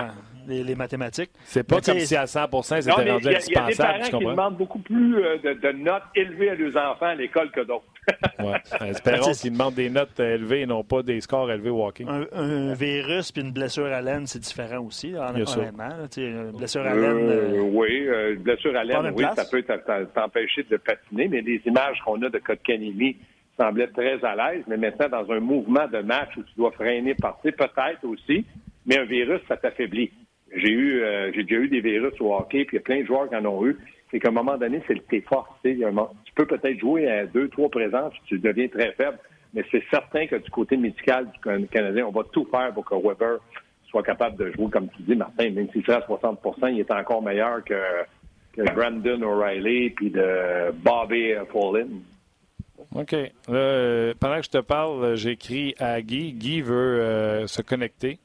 Les, 0.47 0.64
les 0.64 0.75
mathématiques. 0.75 1.30
C'est 1.44 1.62
pas 1.66 1.76
Mais 1.76 1.82
comme 1.82 1.99
si 2.00 2.16
à 2.16 2.26
100 2.26 2.62
c'était 2.62 2.90
rendu 2.90 3.00
a- 3.00 3.02
il 3.02 3.09
y 3.11 3.12
a 3.12 3.18
des 3.18 3.37
indispensable, 3.37 3.73
tu 3.73 3.76
parents 3.82 4.02
qui 4.04 4.11
comprends? 4.11 4.30
demandent 4.30 4.56
beaucoup 4.56 4.78
plus 4.78 5.16
euh, 5.25 5.38
de, 5.38 5.52
de 5.54 5.73
notes 5.73 6.02
élevées 6.14 6.50
à 6.50 6.54
leurs 6.54 6.76
enfants 6.76 7.06
à 7.06 7.14
l'école 7.14 7.50
que 7.50 7.61
d'autres. 7.61 7.85
Ouais. 8.40 8.88
Espérons 8.88 9.32
qu'ils 9.32 9.52
demandent 9.52 9.75
des 9.75 9.90
notes 9.90 10.18
euh, 10.18 10.35
élevées 10.37 10.62
et 10.62 10.66
non 10.66 10.82
pas 10.82 11.02
des 11.02 11.20
scores 11.20 11.52
élevés 11.52 11.68
au 11.70 11.85
hockey. 11.87 12.04
Un, 12.09 12.26
un 12.32 12.73
virus 12.73 13.30
puis 13.30 13.42
une 13.42 13.52
blessure 13.52 13.87
à 13.87 14.00
laine, 14.00 14.26
c'est 14.26 14.38
différent 14.38 14.78
aussi, 14.85 15.12
Bien 15.35 15.44
sûr. 15.44 15.61
honnêtement. 15.61 15.88
là. 15.88 16.06
Une 16.16 16.50
blessure 16.52 16.80
à 16.80 16.94
laine. 16.94 17.04
Euh, 17.04 17.56
euh, 17.59 17.61
oui, 17.61 18.06
euh, 18.09 18.35
une 18.35 18.42
blessure 18.42 18.75
à 18.76 18.82
laine, 18.82 19.12
oui, 19.14 19.23
place. 19.23 19.37
ça 19.37 19.44
peut 19.44 19.62
t'empêcher 20.14 20.62
de 20.64 20.76
patiner, 20.78 21.28
mais 21.28 21.42
les 21.42 21.61
images 21.66 21.99
qu'on 22.04 22.20
a 22.23 22.30
de 22.30 22.38
Kotkaniemi 22.38 23.16
semblaient 23.59 23.88
très 23.88 24.25
à 24.25 24.35
l'aise, 24.35 24.64
mais 24.66 24.78
maintenant, 24.78 25.09
dans 25.23 25.30
un 25.32 25.40
mouvement 25.40 25.87
de 25.87 25.99
match 25.99 26.30
où 26.38 26.42
tu 26.42 26.52
dois 26.56 26.73
freiner, 26.73 27.14
partir, 27.14 27.52
peut-être 27.54 28.04
aussi, 28.04 28.44
mais 28.87 28.99
un 28.99 29.04
virus, 29.04 29.40
ça 29.47 29.56
t'affaiblit. 29.59 30.11
J'ai 30.54 30.71
eu, 30.71 31.02
euh, 31.02 31.30
j'ai 31.35 31.45
déjà 31.45 31.61
eu 31.61 31.69
des 31.69 31.80
virus 31.80 32.12
au 32.21 32.35
hockey, 32.35 32.64
puis 32.64 32.76
il 32.76 32.80
y 32.80 32.83
a 32.83 32.85
plein 32.85 33.00
de 33.00 33.07
joueurs 33.07 33.28
qui 33.28 33.37
en 33.37 33.45
ont 33.47 33.64
eu. 33.66 33.76
C'est 34.11 34.19
qu'à 34.19 34.28
un 34.28 34.33
moment 34.33 34.57
donné, 34.59 34.83
c'est 34.87 34.95
le 34.95 35.00
tes 35.00 35.21
forces. 35.21 35.49
tu 35.62 35.75
peux 36.35 36.47
peut-être 36.47 36.78
jouer 36.78 37.09
à 37.09 37.26
deux, 37.26 37.49
trois 37.49 37.69
présences, 37.69 38.12
tu 38.26 38.38
deviens 38.38 38.66
très 38.66 38.92
faible, 38.92 39.19
mais 39.54 39.62
c'est 39.71 39.85
certain 39.90 40.26
que 40.26 40.37
du 40.37 40.50
côté 40.50 40.76
médical 40.76 41.30
du 41.30 41.38
Can- 41.40 41.64
Canadien, 41.71 42.07
on 42.07 42.11
va 42.11 42.25
tout 42.33 42.47
faire 42.50 42.73
pour 42.73 42.85
que 42.85 42.95
Weber 42.97 43.38
soit 43.88 44.02
capable 44.02 44.37
de 44.37 44.50
jouer, 44.52 44.69
comme 44.71 44.88
tu 44.97 45.02
dis, 45.02 45.14
Martin, 45.14 45.50
même 45.50 45.69
s'il 45.71 45.85
serait 45.85 45.99
à 45.99 46.07
60% 46.07 46.73
il 46.73 46.80
est 46.80 46.90
encore 46.90 47.23
meilleur 47.23 47.62
que, 47.64 47.75
Brandon 48.75 49.23
O'Reilly 49.23 49.90
puis 49.90 50.11
de 50.11 50.73
Bobby 50.83 51.33
Paulin. 51.50 51.87
OK. 52.95 53.14
Euh, 53.49 54.12
pendant 54.19 54.37
que 54.38 54.45
je 54.45 54.50
te 54.50 54.59
parle, 54.59 55.14
j'écris 55.14 55.75
à 55.78 56.02
Guy. 56.02 56.33
Guy 56.33 56.61
veut 56.61 57.00
euh, 57.00 57.47
se 57.47 57.62
connecter. 57.62 58.19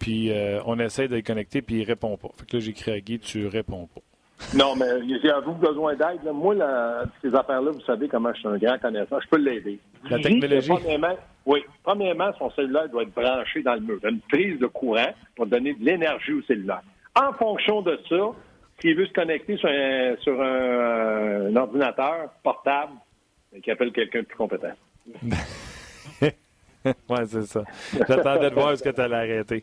Puis 0.00 0.32
euh, 0.32 0.60
on 0.66 0.78
essaie 0.80 1.06
de 1.06 1.14
le 1.14 1.22
connecter, 1.22 1.62
puis 1.62 1.82
il 1.82 1.84
répond 1.84 2.16
pas. 2.16 2.28
Fait 2.36 2.46
que 2.46 2.56
là, 2.56 2.60
j'écris 2.60 2.90
à 2.90 3.00
Guy, 3.00 3.20
tu 3.20 3.46
réponds 3.46 3.86
pas. 3.94 4.00
Non, 4.56 4.74
mais 4.74 4.86
j'ai 5.22 5.30
à 5.30 5.40
vous 5.40 5.52
besoin 5.52 5.94
d'aide. 5.94 6.24
là. 6.24 6.32
Moi, 6.32 6.54
là, 6.54 7.04
ces 7.20 7.34
affaires-là, 7.34 7.70
vous 7.70 7.82
savez 7.82 8.08
comment 8.08 8.32
je 8.32 8.38
suis 8.38 8.48
un 8.48 8.56
grand 8.56 8.78
connaisseur. 8.78 9.20
Je 9.22 9.28
peux 9.28 9.36
l'aider. 9.36 9.78
La 10.08 10.18
technologie. 10.18 10.70
Premièrement, 10.70 11.14
oui. 11.44 11.60
Premièrement, 11.82 12.30
son 12.38 12.50
cellulaire 12.52 12.88
doit 12.88 13.02
être 13.02 13.14
branché 13.14 13.62
dans 13.62 13.74
le 13.74 13.80
mur. 13.80 13.98
Une 14.02 14.20
prise 14.20 14.58
de 14.58 14.66
courant 14.66 15.12
pour 15.36 15.46
donner 15.46 15.74
de 15.74 15.84
l'énergie 15.84 16.32
au 16.32 16.42
cellulaire. 16.42 16.82
En 17.14 17.34
fonction 17.34 17.82
de 17.82 18.00
ça, 18.08 18.30
s'il 18.80 18.96
veut 18.96 19.06
se 19.06 19.12
connecter 19.12 19.58
sur 19.58 19.68
un, 19.68 20.16
sur 20.22 20.40
un, 20.40 21.48
un 21.48 21.56
ordinateur 21.56 22.30
portable, 22.42 22.92
ben, 23.52 23.60
qu'il 23.60 23.72
appelle 23.74 23.92
quelqu'un 23.92 24.20
de 24.20 24.24
plus 24.24 24.36
compétent. 24.38 24.72
ouais, 26.84 27.26
c'est 27.26 27.42
ça. 27.42 27.62
J'attendais 28.08 28.48
de 28.50 28.54
voir 28.54 28.76
ce 28.76 28.82
que 28.82 28.88
tu 28.88 29.00
allais 29.00 29.16
arrêter. 29.16 29.62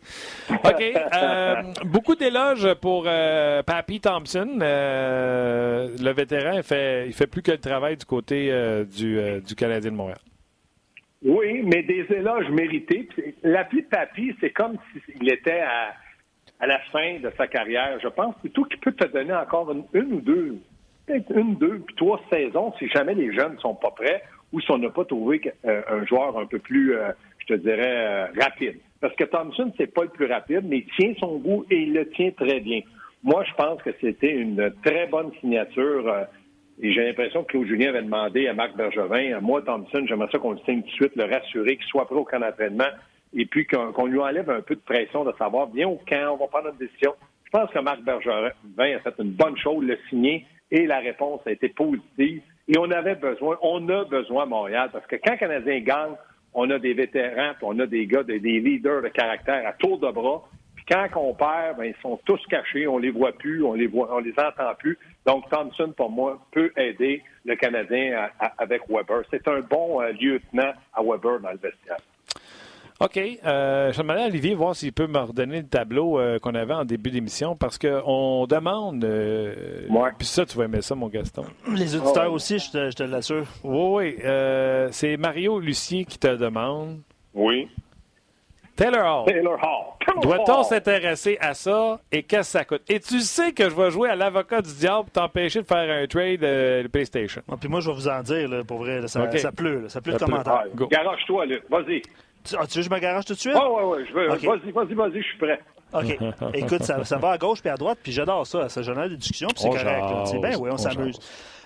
OK. 0.52 0.82
euh, 1.14 1.56
beaucoup 1.86 2.16
d'éloges 2.16 2.74
pour 2.76 3.06
euh, 3.08 3.64
Thompson. 4.02 4.60
Euh, 4.62 5.90
le 6.00 6.12
vétéran, 6.12 6.62
fait, 6.62 7.08
il 7.08 7.14
fait 7.14 7.28
plus 7.28 7.42
que 7.42 7.52
le 7.52 7.58
travail 7.58 7.98
du 7.98 8.06
côté 8.06 8.50
euh, 8.52 8.84
du, 8.84 9.20
du 9.42 9.56
Canadien 9.56 9.92
de 9.92 9.96
Montréal. 9.96 10.20
Oui, 11.24 11.64
mais 11.64 11.82
des 11.82 12.06
éloges 12.12 12.50
mérités. 12.50 13.08
Puis, 13.10 13.34
L'appli 13.44 13.82
Papy, 13.82 14.36
c'est 14.40 14.52
comme 14.52 14.78
s'il 14.94 15.32
était 15.32 15.62
à, 15.62 15.94
à 16.60 16.68
la 16.68 16.80
fin 16.92 17.20
de 17.20 17.32
sa 17.36 17.48
carrière. 17.48 18.00
Je 18.02 18.08
pense 18.10 18.36
plutôt 18.36 18.64
qu'il 18.66 18.80
peut 18.80 18.92
te 18.92 19.06
donner 19.08 19.34
encore 19.34 19.72
une, 19.72 19.84
une 19.94 20.14
ou 20.14 20.22
deux, 20.22 20.58
peut-être 21.08 21.32
une, 21.36 21.56
deux, 21.56 21.80
puis 21.80 21.96
trois 21.96 22.22
saisons 22.32 22.74
si 22.78 22.88
jamais 22.90 23.16
les 23.16 23.34
jeunes 23.34 23.56
ne 23.56 23.60
sont 23.60 23.76
pas 23.76 23.92
prêts 23.92 24.22
ou 24.54 24.62
si 24.62 24.72
on 24.72 24.78
n'a 24.78 24.90
pas 24.90 25.06
trouvé 25.06 25.42
euh, 25.66 25.82
un 25.90 26.06
joueur 26.06 26.38
un 26.38 26.46
peu 26.46 26.60
plus, 26.60 26.96
euh, 26.96 27.12
je 27.40 27.48
te 27.48 27.54
dirais, 27.54 27.82
euh, 27.86 28.26
rapide. 28.40 28.78
Parce 29.02 29.16
que 29.16 29.26
Thompson, 29.26 29.72
c'est 29.78 29.94
pas 29.94 30.04
le 30.04 30.10
plus 30.10 30.26
rapide, 30.26 30.64
mais 30.66 30.78
il 30.78 30.86
tient 30.98 31.14
son 31.20 31.38
goût 31.38 31.66
et 31.70 31.78
il 31.82 31.94
le 31.94 32.10
tient 32.10 32.32
très 32.32 32.60
bien. 32.60 32.82
Moi, 33.24 33.44
je 33.44 33.54
pense 33.54 33.82
que 33.84 33.92
c'était 34.02 34.34
une 34.34 34.74
très 34.84 35.08
bonne 35.08 35.32
signature. 35.40 36.28
et 36.82 36.92
j'ai 36.94 37.06
l'impression 37.06 37.44
que 37.44 37.52
Claude 37.52 37.68
Julien 37.68 37.90
avait 37.90 38.04
demandé 38.04 38.48
à 38.48 38.54
Marc 38.54 38.76
Bergevin, 38.76 39.36
à 39.36 39.42
moi, 39.42 39.62
Thompson, 39.62 40.06
j'aimerais 40.08 40.30
ça 40.32 40.40
qu'on 40.40 40.52
le 40.52 40.60
signe 40.66 40.82
tout 40.82 40.88
de 40.88 40.94
suite, 40.94 41.16
le 41.16 41.26
rassurer, 41.26 41.78
qu'il 41.78 41.86
soit 41.88 42.06
prêt 42.06 42.16
au 42.16 42.24
camp 42.24 42.40
d'entraînement, 42.40 42.90
et 43.34 43.46
puis 43.46 43.68
qu'on 43.68 44.06
lui 44.06 44.20
enlève 44.20 44.50
un 44.50 44.62
peu 44.62 44.76
de 44.76 44.82
pression 44.82 45.26
de 45.26 45.34
savoir, 45.38 45.68
viens 45.74 45.90
au 45.90 46.00
camp, 46.08 46.34
on 46.34 46.38
va 46.38 46.48
prendre 46.48 46.66
notre 46.66 46.78
décision. 46.78 47.14
Je 47.46 47.50
pense 47.52 47.70
que 47.72 47.80
Marc 47.80 48.02
Bergevin 48.02 48.52
a 48.78 49.00
fait 49.00 49.14
une 49.20 49.32
bonne 49.32 49.58
chose, 49.58 49.84
le 49.84 49.98
signer, 50.10 50.46
et 50.72 50.86
la 50.86 51.00
réponse 51.00 51.42
a 51.46 51.52
été 51.52 51.70
positive. 51.70 52.42
Et 52.68 52.78
on 52.78 52.92
avait 52.92 53.16
besoin, 53.16 53.58
on 53.62 53.88
a 53.90 54.04
besoin 54.04 54.46
Montréal, 54.46 54.90
parce 54.92 55.06
que 55.08 55.16
quand 55.16 55.38
Canadien 55.38 55.80
gagne, 55.80 56.16
on 56.54 56.70
a 56.70 56.80
des 56.80 56.94
vétérans, 56.94 57.54
puis 57.56 57.64
on 57.66 57.80
a 57.80 57.86
des 57.86 58.06
gars, 58.08 58.24
des, 58.24 58.40
leaders 58.40 59.02
de 59.02 59.10
caractère 59.10 59.66
à 59.66 59.74
tour 59.74 60.00
de 60.00 60.12
bras. 60.12 60.44
Puis 60.76 60.86
quand 60.90 61.08
on 61.16 61.34
perd, 61.34 61.78
ben, 61.78 61.86
ils 61.86 62.02
sont 62.02 62.20
tous 62.26 62.44
cachés, 62.48 62.88
on 62.88 62.98
les 62.98 63.12
voit 63.12 63.32
plus, 63.32 63.64
on 63.64 63.74
les 63.74 63.88
voit, 63.88 64.14
on 64.14 64.20
les 64.20 64.34
entend 64.38 64.74
plus. 64.78 64.98
Donc 65.26 65.50
Thompson, 65.50 65.94
pour 65.96 66.10
moi, 66.10 66.40
peut 66.52 66.72
aider 66.76 67.24
le 67.46 67.56
Canadien 67.56 68.30
avec 68.58 68.82
Weber. 68.90 69.22
C'est 69.32 69.48
un 69.48 69.62
bon 69.62 70.02
euh, 70.02 70.12
lieutenant 70.12 70.74
à 70.94 71.04
Weber 71.04 71.40
dans 71.40 71.52
le 71.52 71.58
vestiaire. 71.58 71.98
OK. 73.00 73.18
Euh, 73.46 73.92
je 73.94 74.02
demandais 74.02 74.24
à 74.24 74.26
Olivier 74.26 74.56
voir 74.56 74.76
s'il 74.76 74.92
peut 74.92 75.06
me 75.08 75.20
redonner 75.20 75.58
le 75.62 75.68
tableau 75.68 76.20
euh, 76.20 76.40
qu'on 76.40 76.56
avait 76.56 76.74
en 76.74 76.84
début 76.84 77.12
d'émission 77.12 77.56
parce 77.56 77.78
qu'on 77.78 78.48
demande. 78.48 79.04
euh, 79.04 79.86
Ouais. 79.90 80.10
Puis 80.18 80.28
ça, 80.28 80.46
tu 80.46 80.58
vas 80.58 80.66
aimer 80.66 80.82
ça, 80.82 80.96
mon 80.96 81.08
Gaston. 81.08 81.44
Les 81.74 81.96
auditeurs 81.96 82.34
aussi, 82.34 82.58
je 82.60 82.72
te, 82.72 82.90
je 82.90 82.96
te 82.96 83.04
l'assure. 83.04 83.46
Oui, 83.64 84.16
oui. 84.16 84.16
euh, 84.26 84.88
c'est 84.92 85.16
Mario 85.18 85.60
Lucier 85.60 86.06
qui 86.06 86.18
te 86.18 86.36
demande. 86.36 87.00
Oui. 87.36 87.70
Taylor 88.76 89.24
Hall. 89.26 89.34
Taylor 89.34 89.54
Hall. 89.62 90.22
Doit-on 90.22 90.64
s'intéresser 90.64 91.38
à 91.42 91.54
ça 91.56 92.00
et 92.12 92.22
qu'est-ce 92.24 92.54
que 92.54 92.60
ça 92.60 92.66
coûte? 92.66 92.82
Et 92.88 93.00
tu 93.00 93.20
sais 93.22 93.52
que 93.52 93.70
je 93.70 93.76
vais 93.76 93.90
jouer 93.92 94.10
à 94.10 94.16
l'avocat 94.16 94.62
du 94.62 94.72
diable 94.74 95.06
pour 95.06 95.12
t'empêcher 95.24 95.62
de 95.62 95.68
faire 95.68 95.90
un 96.04 96.06
trade 96.08 96.44
euh, 96.44 96.84
de 96.84 96.88
PlayStation. 96.88 97.42
Ah, 97.52 97.56
puis 97.60 97.70
moi, 97.70 97.80
je 97.80 97.90
vais 97.90 97.96
vous 97.96 98.08
en 98.08 98.22
dire, 98.22 98.48
là, 98.48 98.64
pour 98.64 98.78
vrai, 98.80 99.02
là, 99.02 99.08
ça, 99.08 99.20
pleut, 99.52 99.82
là, 99.82 99.90
ça 99.90 100.00
pleut 100.02 100.14
Ça 100.14 100.20
de 100.20 100.24
pleut. 100.26 100.32
commentaires. 100.32 100.64
Go. 100.76 100.88
Garoche-toi, 100.88 101.46
Luc. 101.48 101.64
Vas-y. 101.70 102.02
Tu, 102.48 102.56
ah, 102.60 102.66
tu 102.68 102.78
veux 102.78 102.84
que 102.84 102.90
je 102.90 102.94
me 102.96 103.00
garage 103.00 103.26
tout 103.26 103.34
de 103.34 103.40
suite? 103.40 103.54
Ah, 103.56 103.70
ouais, 103.70 103.84
ouais, 103.84 104.06
je 104.08 104.14
veux. 104.14 104.28
Vas-y, 104.28 104.72
vas-y, 104.72 104.94
vas-y, 104.94 105.22
je 105.22 105.28
suis 105.28 105.38
prêt. 105.38 105.60
OK. 105.94 106.18
Écoute, 106.54 106.84
ça, 106.84 107.04
ça 107.04 107.18
va 107.18 107.32
à 107.32 107.38
gauche 107.38 107.62
puis 107.62 107.70
à 107.70 107.76
droite, 107.76 108.00
puis 108.02 108.12
j'adore 108.12 108.46
ça. 108.46 108.70
Ça 108.70 108.82
génère 108.82 109.10
des 109.10 109.18
discussions, 109.18 109.48
puis 109.50 109.60
c'est 109.62 109.68
On 109.68 109.72
correct. 109.72 110.28
sais, 110.28 110.40
Ben 110.40 110.56
oui, 110.60 110.70
on, 110.70 110.74
on 110.74 110.78
s'amuse. 110.78 111.20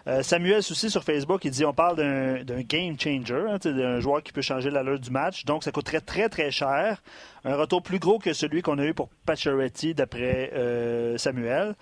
Euh, 0.08 0.24
Samuel 0.24 0.64
Soucy 0.64 0.90
sur 0.90 1.04
Facebook, 1.04 1.46
il 1.46 1.52
dit 1.52 1.64
on 1.64 1.74
parle 1.74 1.96
d'un 1.96 2.44
d'un 2.44 2.62
game 2.62 3.00
changer, 3.00 3.46
hein, 3.48 3.58
d'un 3.64 4.00
joueur 4.00 4.24
qui 4.24 4.32
peut 4.32 4.42
changer 4.42 4.72
l'allure 4.72 5.00
du 5.00 5.12
match. 5.12 5.46
Donc, 5.46 5.64
ça 5.64 5.72
coûterait 5.72 6.02
très, 6.02 6.28
très 6.28 6.50
cher. 6.50 7.02
Un 7.46 7.56
retour 7.56 7.84
plus 7.84 8.00
gros 8.00 8.18
que 8.18 8.34
celui 8.34 8.64
qu'on 8.64 8.80
a 8.80 8.86
eu 8.86 8.94
pour 8.96 9.10
Pacioretty, 9.28 9.94
d'après 9.94 10.52
euh, 10.56 11.18
Samuel. 11.18 11.76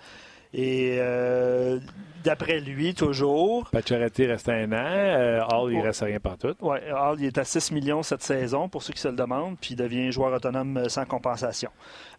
Et 0.52 0.96
euh, 0.98 1.78
d'après 2.24 2.58
lui, 2.60 2.92
toujours, 2.94 3.68
Pacioretty 3.70 4.26
reste 4.26 4.48
un 4.48 4.72
an. 4.72 4.76
euh, 4.84 5.40
Hall, 5.52 5.72
il 5.72 5.78
Oh. 5.78 5.82
reste 5.82 6.00
rien 6.02 6.18
partout. 6.18 6.54
Ouais, 6.60 6.82
Hall, 6.92 7.16
il 7.20 7.26
est 7.26 7.38
à 7.38 7.44
6 7.44 7.70
millions 7.70 8.02
cette 8.02 8.22
saison, 8.22 8.68
pour 8.68 8.82
ceux 8.82 8.92
qui 8.92 9.00
se 9.00 9.08
le 9.08 9.14
demandent, 9.14 9.56
puis 9.60 9.70
il 9.72 9.76
devient 9.76 10.10
joueur 10.10 10.32
autonome 10.32 10.76
euh, 10.76 10.88
sans 10.88 11.04
compensation. 11.04 11.70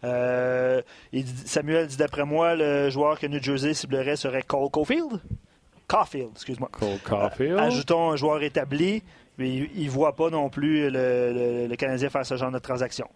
Euh, 0.04 0.80
il 1.12 1.24
dit- 1.24 1.46
Samuel 1.46 1.86
dit 1.86 1.96
d'après 1.98 2.24
moi, 2.24 2.54
le 2.56 2.88
joueur 2.88 3.18
que 3.18 3.26
New 3.26 3.42
Jersey 3.42 3.74
ciblerait 3.74 4.16
serait 4.16 4.42
Cole 4.42 4.70
Caulfield. 4.70 5.20
Caulfield, 5.86 6.30
excuse-moi. 6.32 6.70
Cole 6.72 6.98
Caulfield. 7.04 7.58
Ajoutons 7.58 8.12
un 8.12 8.16
joueur 8.16 8.42
établi, 8.42 9.02
mais 9.38 9.48
il 9.48 9.86
ne 9.86 9.90
voit 9.90 10.14
pas 10.14 10.28
non 10.30 10.50
plus 10.50 10.90
le, 10.90 11.32
le- 11.32 11.66
le 11.66 11.76
Canadien 11.76 12.10
faire 12.10 12.24
ce 12.26 12.36
genre 12.36 12.50
de 12.50 12.58
transaction. 12.58 13.06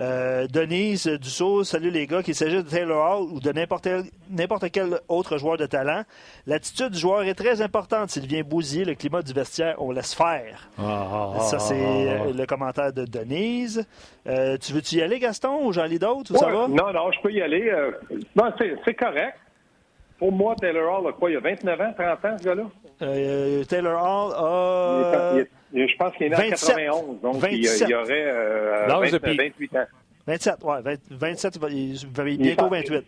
Euh, 0.00 0.46
Denise 0.48 1.06
Dussault, 1.06 1.64
salut 1.64 1.90
les 1.90 2.06
gars, 2.06 2.22
qu'il 2.22 2.34
s'agisse 2.34 2.64
de 2.64 2.68
Taylor 2.70 3.20
Hall 3.20 3.28
ou 3.32 3.40
de 3.40 3.52
n'importe 3.52 4.70
quel 4.72 5.00
autre 5.08 5.36
joueur 5.38 5.56
de 5.58 5.66
talent, 5.66 6.02
l'attitude 6.46 6.90
du 6.90 6.98
joueur 6.98 7.22
est 7.24 7.34
très 7.34 7.60
importante. 7.60 8.10
S'il 8.10 8.26
vient 8.26 8.42
bousiller 8.42 8.84
le 8.84 8.94
climat 8.94 9.22
du 9.22 9.32
vestiaire, 9.32 9.74
on 9.78 9.90
laisse 9.90 10.14
faire. 10.14 10.68
Ah, 10.78 10.82
ah, 11.12 11.32
ah, 11.36 11.40
Ça, 11.40 11.58
c'est 11.58 11.74
ah, 11.74 12.24
euh, 12.26 12.32
le 12.32 12.46
commentaire 12.46 12.92
de 12.92 13.04
Denise. 13.04 13.86
Euh, 14.26 14.56
tu 14.58 14.72
veux-tu 14.72 14.96
y 14.96 15.02
aller, 15.02 15.18
Gaston, 15.18 15.66
ou 15.66 15.72
j'en 15.72 15.84
lis 15.84 15.98
d'autres, 15.98 16.32
ou 16.34 16.36
ça 16.38 16.46
va? 16.46 16.68
Non, 16.68 16.92
non, 16.92 17.12
je 17.12 17.20
peux 17.20 17.32
y 17.32 17.42
aller. 17.42 17.68
euh, 17.70 17.90
non, 18.34 18.50
c'est 18.84 18.94
correct. 18.94 19.36
Pour 20.18 20.32
moi, 20.32 20.54
Taylor 20.58 20.98
Hall 21.00 21.08
a 21.08 21.12
quoi? 21.12 21.30
Il 21.30 21.36
a 21.36 21.40
29 21.40 21.80
ans, 21.80 21.92
30 21.96 22.24
ans, 22.24 22.36
ce 22.38 22.44
gars-là? 22.44 22.62
Euh, 23.02 23.64
Taylor 23.64 24.02
Hall 24.02 24.32
Il 24.32 25.02
est- 25.02 25.14
a 25.16 25.32
il 25.34 25.40
est- 25.40 25.50
je 25.74 25.96
pense 25.96 26.14
qu'il 26.16 26.26
est 26.26 26.30
né 26.30 26.36
27. 26.50 26.70
en 26.70 26.76
91, 26.76 27.20
donc 27.20 27.34
il, 27.50 27.66
27. 27.66 27.88
il 27.88 27.94
aurait 27.94 28.24
euh, 28.26 28.86
L'âge 28.86 29.12
de 29.12 29.18
20 29.18 29.20
Pete. 29.20 29.36
28 29.38 29.76
ans. 29.76 29.86
27, 30.26 30.64
ouais, 30.64 30.80
20 30.82 30.98
27, 31.10 31.58
il 31.70 32.36
bientôt 32.38 32.68
pas- 32.68 32.76
28. 32.76 33.04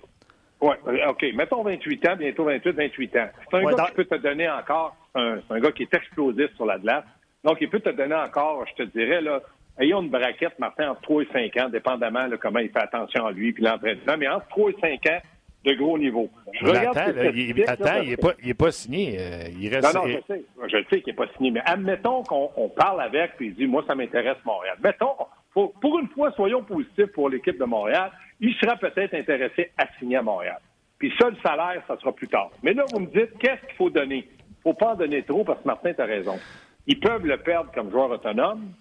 Oui, 0.61 0.75
OK. 1.09 1.25
Mettons 1.35 1.63
28 1.63 2.09
ans, 2.09 2.17
bientôt 2.17 2.45
28, 2.45 2.73
28 2.73 3.17
ans. 3.17 3.29
C'est 3.51 3.57
un 3.57 3.63
gars 3.63 3.87
qui 3.87 3.93
peut 3.93 4.05
te 4.05 4.17
donner 4.17 4.49
encore, 4.49 4.97
c'est 5.15 5.55
un, 5.55 5.61
gars 5.61 5.73
qui 5.73 5.85
est 5.85 5.95
explosif 5.95 6.55
sur 6.57 6.67
la 6.67 6.79
glace. 6.79 7.05
Donc, 7.45 7.59
il 7.61 7.71
peut 7.71 7.81
te 7.81 7.91
donner 7.91 8.17
encore, 8.17 8.67
je 8.67 8.83
te 8.83 8.89
dirais, 8.91 9.21
là, 9.21 9.41
ayons 9.79 10.03
une 10.03 10.11
braquette, 10.11 10.59
Martin, 10.59 10.91
entre 10.91 11.03
3 11.03 11.23
et 11.23 11.29
5 11.53 11.57
ans, 11.63 11.69
dépendamment 11.69 12.29
de 12.29 12.37
comment 12.37 12.59
il 12.59 12.71
fait 12.71 12.81
attention 12.81 13.27
à 13.27 13.31
lui 13.31 13.53
puis 13.53 13.63
l'entraînement, 13.63 14.17
mais 14.19 14.27
entre 14.29 14.49
3 14.49 14.71
et 14.71 14.77
5 14.81 15.07
ans, 15.13 15.21
de 15.65 15.75
gros 15.75 15.99
niveau. 15.99 16.31
Je 16.53 16.67
regarde 16.67 16.97
attends, 16.97 17.21
il, 17.35 17.65
attends 17.67 18.03
il 18.03 18.11
n'est 18.11 18.17
pas, 18.17 18.65
pas, 18.65 18.73
signé. 18.73 19.17
Euh, 19.19 19.49
il 19.59 19.75
reste... 19.75 19.95
Non, 19.95 20.07
non, 20.07 20.09
je 20.09 20.35
sais. 20.35 20.45
Je 20.67 20.77
sais 20.89 21.01
qu'il 21.03 21.13
n'est 21.13 21.17
pas 21.17 21.27
signé, 21.37 21.51
mais 21.51 21.63
admettons 21.65 22.23
qu'on 22.23 22.69
parle 22.69 23.01
avec 23.01 23.33
et 23.41 23.47
il 23.47 23.55
dit, 23.55 23.67
moi, 23.67 23.85
ça 23.87 23.95
m'intéresse 23.95 24.39
Montréal. 24.45 24.77
Mettons, 24.83 25.15
pour, 25.53 25.99
une 25.99 26.09
fois, 26.09 26.33
soyons 26.33 26.63
positifs 26.63 27.13
pour 27.13 27.29
l'équipe 27.29 27.59
de 27.59 27.65
Montréal, 27.65 28.13
il 28.41 28.55
sera 28.55 28.77
peut-être 28.77 29.15
intéressé 29.15 29.73
à 29.77 29.87
signer 29.99 30.17
à 30.17 30.23
Montréal. 30.23 30.59
Puis 30.99 31.13
ça, 31.19 31.29
le 31.29 31.37
salaire, 31.43 31.83
ça 31.87 31.97
sera 31.99 32.13
plus 32.13 32.29
tard. 32.29 32.51
Mais 32.63 32.73
là, 32.75 32.85
vous 32.93 33.01
me 33.01 33.07
dites, 33.07 33.37
qu'est-ce 33.39 33.67
qu'il 33.67 33.77
faut 33.77 33.91
donner? 33.91 34.29
Il 34.29 34.69
ne 34.69 34.73
faut 34.73 34.75
pas 34.75 34.93
en 34.93 34.97
donner 34.97 35.23
trop 35.23 35.45
parce 35.45 35.61
que 35.61 35.67
Martin, 35.67 35.93
tu 35.95 36.01
as 36.01 36.07
raison. 36.07 36.39
Ils 36.87 36.99
peuvent 36.99 37.27
le 37.27 37.37
perdre 37.39 37.71
comme 37.73 37.91
joueur 37.91 38.11
autonome 38.11 38.73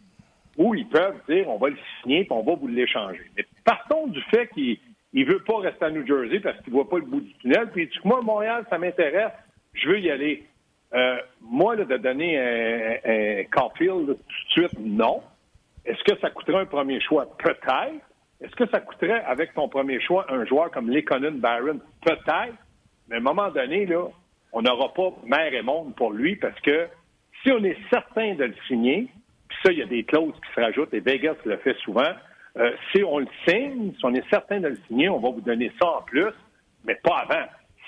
ou 0.57 0.74
ils 0.74 0.88
peuvent 0.88 1.19
dire, 1.29 1.48
on 1.50 1.57
va 1.57 1.69
le 1.69 1.77
signer 2.01 2.22
et 2.22 2.27
on 2.31 2.41
va 2.41 2.55
vous 2.55 2.67
l'échanger. 2.67 3.29
Mais 3.36 3.46
partons 3.63 4.07
du 4.07 4.22
fait 4.24 4.48
qu'il 4.48 4.77
ne 5.13 5.25
veut 5.25 5.39
pas 5.39 5.57
rester 5.59 5.85
à 5.85 5.89
New 5.89 6.05
Jersey 6.05 6.39
parce 6.39 6.59
qu'il 6.61 6.73
voit 6.73 6.89
pas 6.89 6.97
le 6.97 7.05
bout 7.05 7.21
du 7.21 7.33
tunnel. 7.35 7.69
Puis 7.71 7.83
il 7.83 7.89
dit, 7.89 7.99
moi, 8.03 8.21
Montréal, 8.21 8.65
ça 8.69 8.77
m'intéresse, 8.77 9.31
je 9.73 9.89
veux 9.89 9.99
y 9.99 10.11
aller. 10.11 10.43
Euh, 10.93 11.17
moi, 11.41 11.75
de 11.75 11.97
donner 11.97 12.39
un, 12.39 12.97
un 13.05 13.43
Caulfield 13.51 14.07
tout 14.07 14.13
de 14.13 14.67
suite, 14.67 14.79
non. 14.79 15.21
Est-ce 15.85 16.03
que 16.03 16.19
ça 16.19 16.29
coûterait 16.29 16.61
un 16.61 16.65
premier 16.65 16.99
choix? 17.01 17.25
Peut-être. 17.37 18.03
Est-ce 18.39 18.55
que 18.55 18.67
ça 18.67 18.79
coûterait, 18.79 19.23
avec 19.25 19.53
ton 19.53 19.67
premier 19.67 19.99
choix, 19.99 20.25
un 20.29 20.45
joueur 20.45 20.69
comme 20.71 20.89
Lekonen 20.89 21.39
Barron? 21.39 21.79
Peut-être. 22.05 22.55
Mais 23.09 23.15
à 23.15 23.19
un 23.19 23.21
moment 23.21 23.49
donné, 23.49 23.85
là, 23.85 24.07
on 24.53 24.61
n'aura 24.61 24.93
pas 24.93 25.11
mer 25.25 25.53
et 25.53 25.61
monde 25.61 25.95
pour 25.95 26.11
lui 26.11 26.35
parce 26.35 26.59
que 26.61 26.87
si 27.41 27.51
on 27.51 27.63
est 27.63 27.77
certain 27.89 28.35
de 28.35 28.45
le 28.45 28.55
signer, 28.67 29.07
puis 29.47 29.57
ça, 29.63 29.71
il 29.71 29.79
y 29.79 29.81
a 29.81 29.85
des 29.85 30.03
clauses 30.03 30.33
qui 30.33 30.53
se 30.53 30.59
rajoutent, 30.59 30.93
et 30.93 30.99
Vegas 30.99 31.35
le 31.45 31.57
fait 31.57 31.75
souvent, 31.77 32.11
euh, 32.57 32.71
si 32.91 33.03
on 33.03 33.19
le 33.19 33.27
signe, 33.47 33.93
si 33.93 34.05
on 34.05 34.13
est 34.13 34.27
certain 34.29 34.59
de 34.59 34.69
le 34.69 34.77
signer, 34.87 35.09
on 35.09 35.19
va 35.19 35.29
vous 35.29 35.41
donner 35.41 35.71
ça 35.79 35.87
en 35.87 36.01
plus, 36.01 36.33
mais 36.85 36.95
pas 36.95 37.25
avant. 37.27 37.45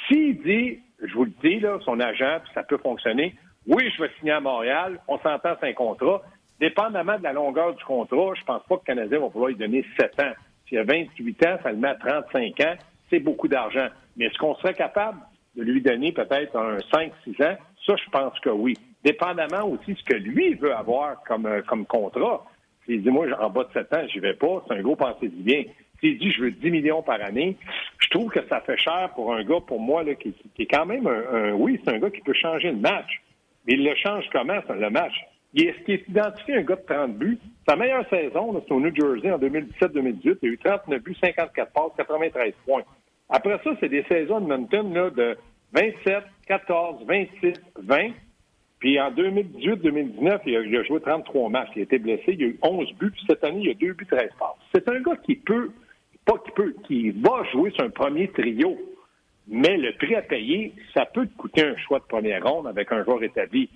S'il 0.07 0.41
dit, 0.41 0.79
je 1.01 1.13
vous 1.13 1.25
le 1.25 1.33
dis, 1.43 1.59
là, 1.59 1.79
son 1.83 1.99
agent, 1.99 2.39
puis 2.43 2.51
ça 2.53 2.63
peut 2.63 2.77
fonctionner, 2.77 3.35
oui, 3.67 3.89
je 3.95 4.03
vais 4.03 4.09
signer 4.19 4.33
à 4.33 4.39
Montréal, 4.39 4.99
on 5.07 5.17
s'entend, 5.19 5.55
c'est 5.59 5.69
un 5.69 5.73
contrat, 5.73 6.21
dépendamment 6.59 7.17
de 7.17 7.23
la 7.23 7.33
longueur 7.33 7.73
du 7.73 7.83
contrat, 7.83 8.33
je 8.35 8.43
pense 8.43 8.63
pas 8.63 8.75
que 8.75 8.81
le 8.81 8.95
Canadien 8.95 9.19
va 9.19 9.29
pouvoir 9.29 9.49
lui 9.49 9.55
donner 9.55 9.85
7 9.99 10.19
ans. 10.21 10.33
S'il 10.67 10.77
a 10.77 10.83
28 10.83 11.45
ans, 11.45 11.57
ça 11.63 11.71
le 11.71 11.77
met 11.77 11.88
à 11.88 11.95
35 11.95 12.59
ans, 12.61 12.75
c'est 13.09 13.19
beaucoup 13.19 13.47
d'argent. 13.47 13.88
Mais 14.17 14.25
est-ce 14.25 14.38
qu'on 14.38 14.55
serait 14.55 14.73
capable 14.73 15.19
de 15.55 15.63
lui 15.63 15.81
donner 15.81 16.11
peut-être 16.11 16.55
un 16.55 16.77
5-6 16.77 17.43
ans? 17.43 17.57
Ça, 17.85 17.95
je 17.95 18.09
pense 18.11 18.39
que 18.39 18.49
oui. 18.49 18.75
Dépendamment 19.03 19.65
aussi 19.67 19.93
de 19.93 19.97
ce 19.97 20.03
que 20.03 20.15
lui 20.15 20.53
veut 20.55 20.75
avoir 20.75 21.23
comme, 21.23 21.45
euh, 21.45 21.61
comme 21.63 21.85
contrat. 21.85 22.45
S'il 22.89 23.03
dit, 23.03 23.10
moi, 23.12 23.27
en 23.39 23.51
bas 23.51 23.65
de 23.65 23.72
7 23.72 23.93
ans, 23.93 24.08
j'y 24.12 24.19
vais 24.19 24.34
pas, 24.34 24.65
c'est 24.67 24.74
un 24.74 24.81
gros 24.81 24.96
pensée 24.96 25.27
du 25.27 25.43
bien. 25.43 25.63
S'il 26.00 26.17
dit, 26.17 26.31
je 26.31 26.41
veux 26.41 26.51
10 26.51 26.72
millions 26.72 27.03
par 27.03 27.22
année, 27.22 27.55
je 28.00 28.10
trouve 28.10 28.31
que 28.31 28.39
ça 28.48 28.62
fait 28.62 28.77
cher 28.77 29.12
pour 29.13 29.31
un 29.31 29.43
gars, 29.43 29.60
pour 29.67 29.79
moi, 29.79 30.01
là, 30.01 30.15
qui, 30.15 30.34
est 30.58 30.65
quand 30.65 30.88
même 30.88 31.05
un, 31.05 31.51
oui, 31.51 31.79
c'est 31.86 31.93
un 31.93 32.00
gars 32.00 32.10
qui 32.10 32.22
peut 32.22 32.34
changer 32.34 32.72
le 32.72 32.77
match. 32.77 33.22
Mais 33.67 33.74
il 33.74 33.84
le 33.84 33.93
change 33.93 34.25
comment, 34.31 34.60
le 34.67 34.89
match? 34.89 35.13
Il 35.53 35.67
est 35.67 36.08
identifié 36.08 36.55
un 36.55 36.63
gars 36.63 36.77
de 36.77 36.86
30 36.88 37.15
buts. 37.15 37.38
Sa 37.67 37.75
meilleure 37.75 38.10
saison, 38.10 38.60
c'est 38.67 38.74
au 38.74 38.79
New 38.79 38.96
Jersey 38.96 39.31
en 39.31 39.38
2017-2018. 39.38 40.38
Il 40.41 40.50
a 40.50 40.51
eu 40.53 40.58
39 40.58 41.03
buts, 41.03 41.15
54 41.22 41.72
passes, 41.72 41.91
93 41.96 42.53
points. 42.65 42.84
Après 43.29 43.60
ça, 43.63 43.69
c'est 43.79 43.89
des 43.89 44.03
saisons 44.10 44.41
de 44.41 44.48
Mountain 44.48 44.91
là, 44.91 45.12
de 45.12 45.38
27, 45.74 46.24
14, 46.48 47.05
26, 47.05 47.53
20. 47.84 48.10
Puis 48.79 49.00
en 49.00 49.12
2018-2019, 49.12 50.39
il, 50.45 50.77
a 50.77 50.83
joué 50.83 51.01
33 51.01 51.50
matchs. 51.50 51.69
Il 51.75 51.79
a 51.79 51.83
été 51.83 52.00
blessé. 52.00 52.24
Il 52.27 52.43
a 52.43 52.48
eu 52.48 52.59
11 52.62 52.93
buts. 52.93 53.12
Puis 53.12 53.24
cette 53.27 53.43
année, 53.43 53.62
il 53.63 53.69
a 53.71 53.74
2 53.74 53.93
buts, 53.93 54.07
13 54.09 54.29
passes. 54.39 54.49
C'est 54.73 54.88
un 54.89 55.01
gars 55.01 55.17
qui 55.17 55.36
peut, 55.36 55.71
pas 56.25 56.38
qui 56.45 56.51
peut, 56.51 56.75
qui 56.86 57.10
va 57.12 57.43
jouer 57.51 57.71
sur 57.71 57.84
un 57.84 57.89
premier 57.89 58.30
trio. 58.30 58.77
Mais 59.47 59.77
le 59.77 59.93
prix 59.93 60.15
à 60.15 60.21
payer, 60.21 60.73
ça 60.93 61.06
peut 61.06 61.25
te 61.25 61.36
coûter 61.36 61.65
un 61.65 61.75
choix 61.77 61.99
de 61.99 62.06
première 62.06 62.43
ronde 62.43 62.67
avec 62.67 62.91
un 62.91 63.04
joueur 63.04 63.21
établi. 63.23 63.69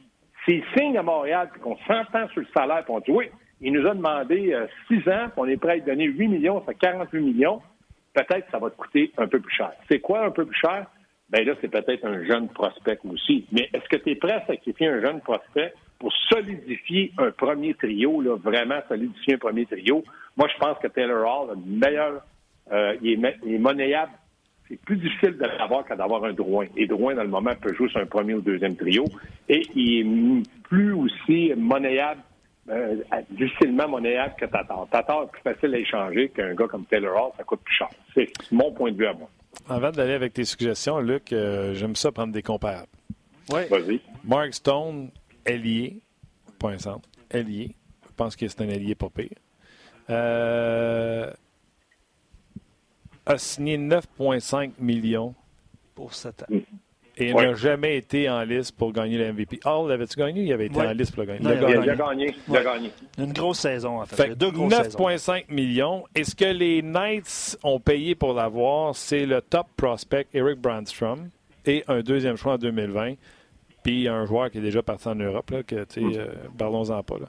S'il 0.45 0.63
signe 0.77 0.97
à 0.97 1.03
Montréal, 1.03 1.49
puis 1.51 1.61
qu'on 1.61 1.77
s'entend 1.87 2.27
sur 2.29 2.41
le 2.41 2.47
salaire, 2.55 2.83
puis 2.83 2.93
on 2.93 2.99
dit 2.99 3.11
oui, 3.11 3.25
il 3.61 3.73
nous 3.73 3.87
a 3.87 3.95
demandé 3.95 4.53
euh, 4.53 4.67
six 4.87 4.99
ans, 5.09 5.29
puis 5.29 5.37
on 5.37 5.45
est 5.45 5.57
prêt 5.57 5.71
à 5.71 5.75
lui 5.75 5.81
donner 5.81 6.05
8 6.05 6.27
millions, 6.27 6.59
ça 6.59 6.73
fait 6.73 6.79
48 6.79 7.21
millions, 7.21 7.61
peut-être 8.13 8.45
que 8.45 8.51
ça 8.51 8.59
va 8.59 8.69
te 8.69 8.75
coûter 8.75 9.11
un 9.17 9.27
peu 9.27 9.39
plus 9.39 9.55
cher. 9.55 9.71
C'est 9.89 9.99
quoi 9.99 10.25
un 10.25 10.31
peu 10.31 10.45
plus 10.45 10.59
cher? 10.59 10.85
Bien 11.33 11.45
là, 11.45 11.53
c'est 11.61 11.71
peut-être 11.71 12.05
un 12.05 12.23
jeune 12.25 12.47
prospect 12.49 12.99
aussi. 13.11 13.47
Mais 13.51 13.67
est-ce 13.73 13.89
que 13.89 13.95
tu 13.95 14.11
es 14.11 14.15
prêt 14.15 14.33
à 14.33 14.45
sacrifier 14.45 14.87
un 14.87 15.01
jeune 15.01 15.19
prospect 15.19 15.73
pour 15.97 16.13
solidifier 16.29 17.11
un 17.17 17.31
premier 17.31 17.73
trio, 17.73 18.21
là, 18.21 18.35
vraiment 18.35 18.79
solidifier 18.87 19.33
un 19.33 19.37
premier 19.39 19.65
trio? 19.65 20.03
Moi, 20.37 20.47
je 20.53 20.59
pense 20.59 20.77
que 20.77 20.87
Taylor 20.87 21.25
Hall 21.25 21.49
a 21.49 21.53
le 21.55 21.61
meilleur, 21.65 22.21
euh, 22.71 22.95
il, 23.01 23.25
est, 23.25 23.37
il 23.47 23.59
monnayable 23.59 24.11
c'est 24.69 24.79
plus 24.79 24.95
difficile 24.95 25.37
de 25.37 25.43
l'avoir 25.43 25.85
qu'à 25.85 25.95
d'avoir 25.95 26.23
un 26.23 26.33
Drouin. 26.33 26.67
Et 26.77 26.85
Drouin, 26.85 27.15
dans 27.15 27.23
le 27.23 27.29
moment, 27.29 27.51
peut 27.59 27.73
jouer 27.73 27.89
sur 27.89 27.99
un 27.99 28.05
premier 28.05 28.35
ou 28.35 28.41
deuxième 28.41 28.75
trio. 28.75 29.03
Et 29.49 29.61
il 29.75 30.39
est 30.39 30.63
plus 30.63 30.93
aussi 30.93 31.51
monnayable, 31.57 32.21
euh, 32.69 32.95
difficilement 33.31 33.89
monnayable 33.89 34.35
que 34.39 34.45
Tatar. 34.45 34.87
Tatar 34.89 35.23
est 35.23 35.31
plus 35.31 35.41
facile 35.41 35.75
à 35.75 35.79
échanger 35.79 36.29
qu'un 36.29 36.53
gars 36.53 36.67
comme 36.67 36.85
Taylor 36.85 37.15
Hall, 37.15 37.31
ça 37.37 37.43
coûte 37.43 37.61
plus 37.61 37.75
cher. 37.75 37.89
C'est 38.13 38.31
mon 38.51 38.71
point 38.71 38.91
de 38.91 38.97
vue 38.97 39.07
à 39.07 39.13
moi. 39.13 39.29
Avant 39.69 39.91
d'aller 39.91 40.13
avec 40.13 40.33
tes 40.33 40.45
suggestions, 40.45 40.99
Luc, 40.99 41.31
euh, 41.31 41.73
j'aime 41.73 41.95
ça 41.95 42.11
prendre 42.11 42.33
des 42.33 42.43
comparables. 42.43 42.87
Oui. 43.51 43.61
Vas-y. 43.69 44.01
Mark 44.23 44.53
Stone, 44.53 45.09
ailier, 45.45 46.01
point 46.59 46.77
centre, 46.77 47.07
ailier. 47.29 47.75
Je 48.05 48.13
pense 48.15 48.35
que 48.35 48.47
c'est 48.47 48.61
un 48.61 48.69
ailier 48.69 48.95
pas 48.95 49.09
pire. 49.09 49.29
Euh, 50.09 51.31
a 53.25 53.37
signé 53.37 53.77
9,5 53.77 54.71
millions 54.79 55.33
pour 55.95 56.13
7 56.13 56.43
ans. 56.43 56.55
Et 57.17 57.33
n'a 57.33 57.53
jamais 57.53 57.97
été 57.97 58.29
en 58.29 58.43
liste 58.43 58.75
pour 58.75 58.91
gagner 58.91 59.17
le 59.17 59.33
MVP. 59.33 59.59
Hall, 59.65 59.89
l'avait-tu 59.89 60.17
gagné? 60.17 60.41
Il 60.41 60.53
avait 60.53 60.65
été 60.65 60.79
en 60.79 60.91
liste 60.91 61.13
pour 61.13 61.23
le 61.23 61.27
gagner? 61.27 61.41
il, 61.43 61.47
a, 61.47 61.95
gagné. 61.95 62.35
Il 62.47 62.57
a 62.57 62.63
gagné. 62.63 62.91
Une 63.17 63.33
grosse 63.33 63.59
saison, 63.59 64.01
en 64.01 64.05
fait. 64.05 64.35
9,5 64.35 65.45
millions. 65.49 66.05
Et 66.15 66.23
ce 66.23 66.35
que 66.35 66.45
les 66.45 66.81
Knights 66.81 67.57
ont 67.63 67.79
payé 67.79 68.15
pour 68.15 68.33
l'avoir, 68.33 68.95
c'est 68.95 69.25
le 69.25 69.41
top 69.41 69.67
prospect 69.77 70.27
Eric 70.33 70.59
Brandstrom 70.59 71.29
et 71.65 71.83
un 71.87 72.01
deuxième 72.01 72.35
choix 72.35 72.53
en 72.53 72.57
2020. 72.57 73.13
Puis 73.83 74.07
un 74.07 74.25
joueur 74.25 74.49
qui 74.49 74.57
est 74.57 74.61
déjà 74.61 74.81
parti 74.81 75.07
en 75.07 75.15
Europe, 75.15 75.51
là, 75.51 75.63
que, 75.63 75.75
mm. 75.75 76.13
euh, 76.15 76.27
parlons-en 76.57 77.03
pas. 77.03 77.19
Là. 77.19 77.27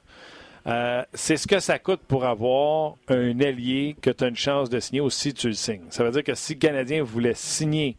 Euh, 0.67 1.03
c'est 1.13 1.37
ce 1.37 1.47
que 1.47 1.59
ça 1.59 1.77
coûte 1.77 2.01
pour 2.07 2.25
avoir 2.25 2.95
un 3.07 3.39
allié 3.39 3.95
que 4.01 4.09
tu 4.09 4.23
as 4.23 4.27
une 4.27 4.35
chance 4.35 4.69
de 4.69 4.79
signer 4.79 5.01
aussi 5.01 5.33
tu 5.33 5.47
le 5.47 5.53
signes. 5.53 5.85
Ça 5.89 6.03
veut 6.03 6.11
dire 6.11 6.23
que 6.23 6.33
si 6.33 6.53
le 6.53 6.59
Canadien 6.59 7.03
voulait 7.03 7.35
signer 7.35 7.97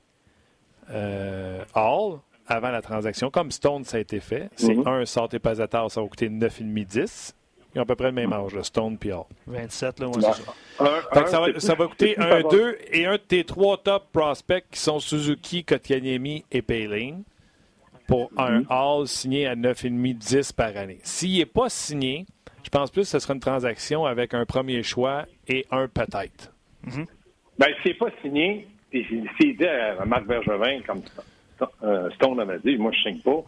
euh, 0.91 1.65
Hall 1.75 2.19
avant 2.49 2.71
la 2.71 2.81
transaction, 2.81 3.31
comme 3.31 3.51
Stone, 3.51 3.85
ça 3.85 3.97
a 3.97 4.01
été 4.01 4.21
fait, 4.21 4.51
c'est 4.57 4.75
mhm. 4.75 4.87
un 4.87 5.05
sort 5.05 5.29
et 5.33 5.39
pas 5.39 5.61
à 5.61 5.67
tard, 5.67 5.91
ça 5.91 6.01
va 6.01 6.07
coûter 6.07 6.29
9,5-10. 6.29 7.33
Ils 7.75 7.81
ont 7.81 7.83
à 7.83 7.87
peu 7.87 7.97
près 7.97 8.07
le 8.07 8.13
même 8.13 8.33
âge, 8.33 8.59
Stone 8.63 8.97
et 9.05 9.13
Hall. 9.13 9.25
27, 9.47 10.01
là, 10.01 10.07
moi, 10.07 10.15
c'est 10.21 10.43
ça. 10.43 11.27
ça, 11.27 11.41
va, 11.41 11.61
ça 11.61 11.75
va 11.75 11.87
coûter 11.89 12.19
un, 12.19 12.41
deux 12.49 12.79
et 12.91 13.05
un 13.05 13.13
de 13.13 13.17
tes 13.19 13.45
trois 13.45 13.77
top 13.77 14.05
prospects 14.13 14.65
qui 14.71 14.81
sont 14.81 14.99
Suzuki, 14.99 15.65
Kotkaniemi 15.65 16.45
et 16.51 16.63
Payling 16.63 17.25
pour 18.07 18.31
un 18.37 18.61
mhm. 18.61 18.67
Hall 18.71 19.09
signé 19.09 19.47
à 19.47 19.57
9,5-10 19.57 20.55
par 20.55 20.77
année. 20.77 21.01
S'il 21.03 21.37
n'est 21.37 21.47
pas 21.47 21.69
signé, 21.69 22.25
je 22.63 22.71
pense 22.71 22.91
plus 22.91 23.03
que 23.03 23.09
ce 23.09 23.19
sera 23.19 23.35
une 23.35 23.41
transaction 23.41 24.07
avec 24.07 24.33
un 24.33 24.47
premier 24.47 24.83
choix 24.83 25.27
et 25.49 25.67
un 25.71 25.89
peut-être. 25.89 26.53
Mm 26.85 27.05
Bien, 27.59 27.69
s'il 27.83 27.93
n'est 27.93 27.99
pas 27.99 28.11
signé, 28.23 28.69
s'il 29.05 29.57
dit 29.57 29.67
à 29.67 30.05
Marc 30.05 30.25
Bergevin, 30.27 30.81
comme 30.87 31.03
euh, 31.83 32.11
Stone 32.11 32.41
avait 32.41 32.59
dit, 32.59 32.77
moi, 32.77 32.93
je 32.93 33.09
ne 33.09 33.15
signe 33.15 33.23
pas, 33.23 33.43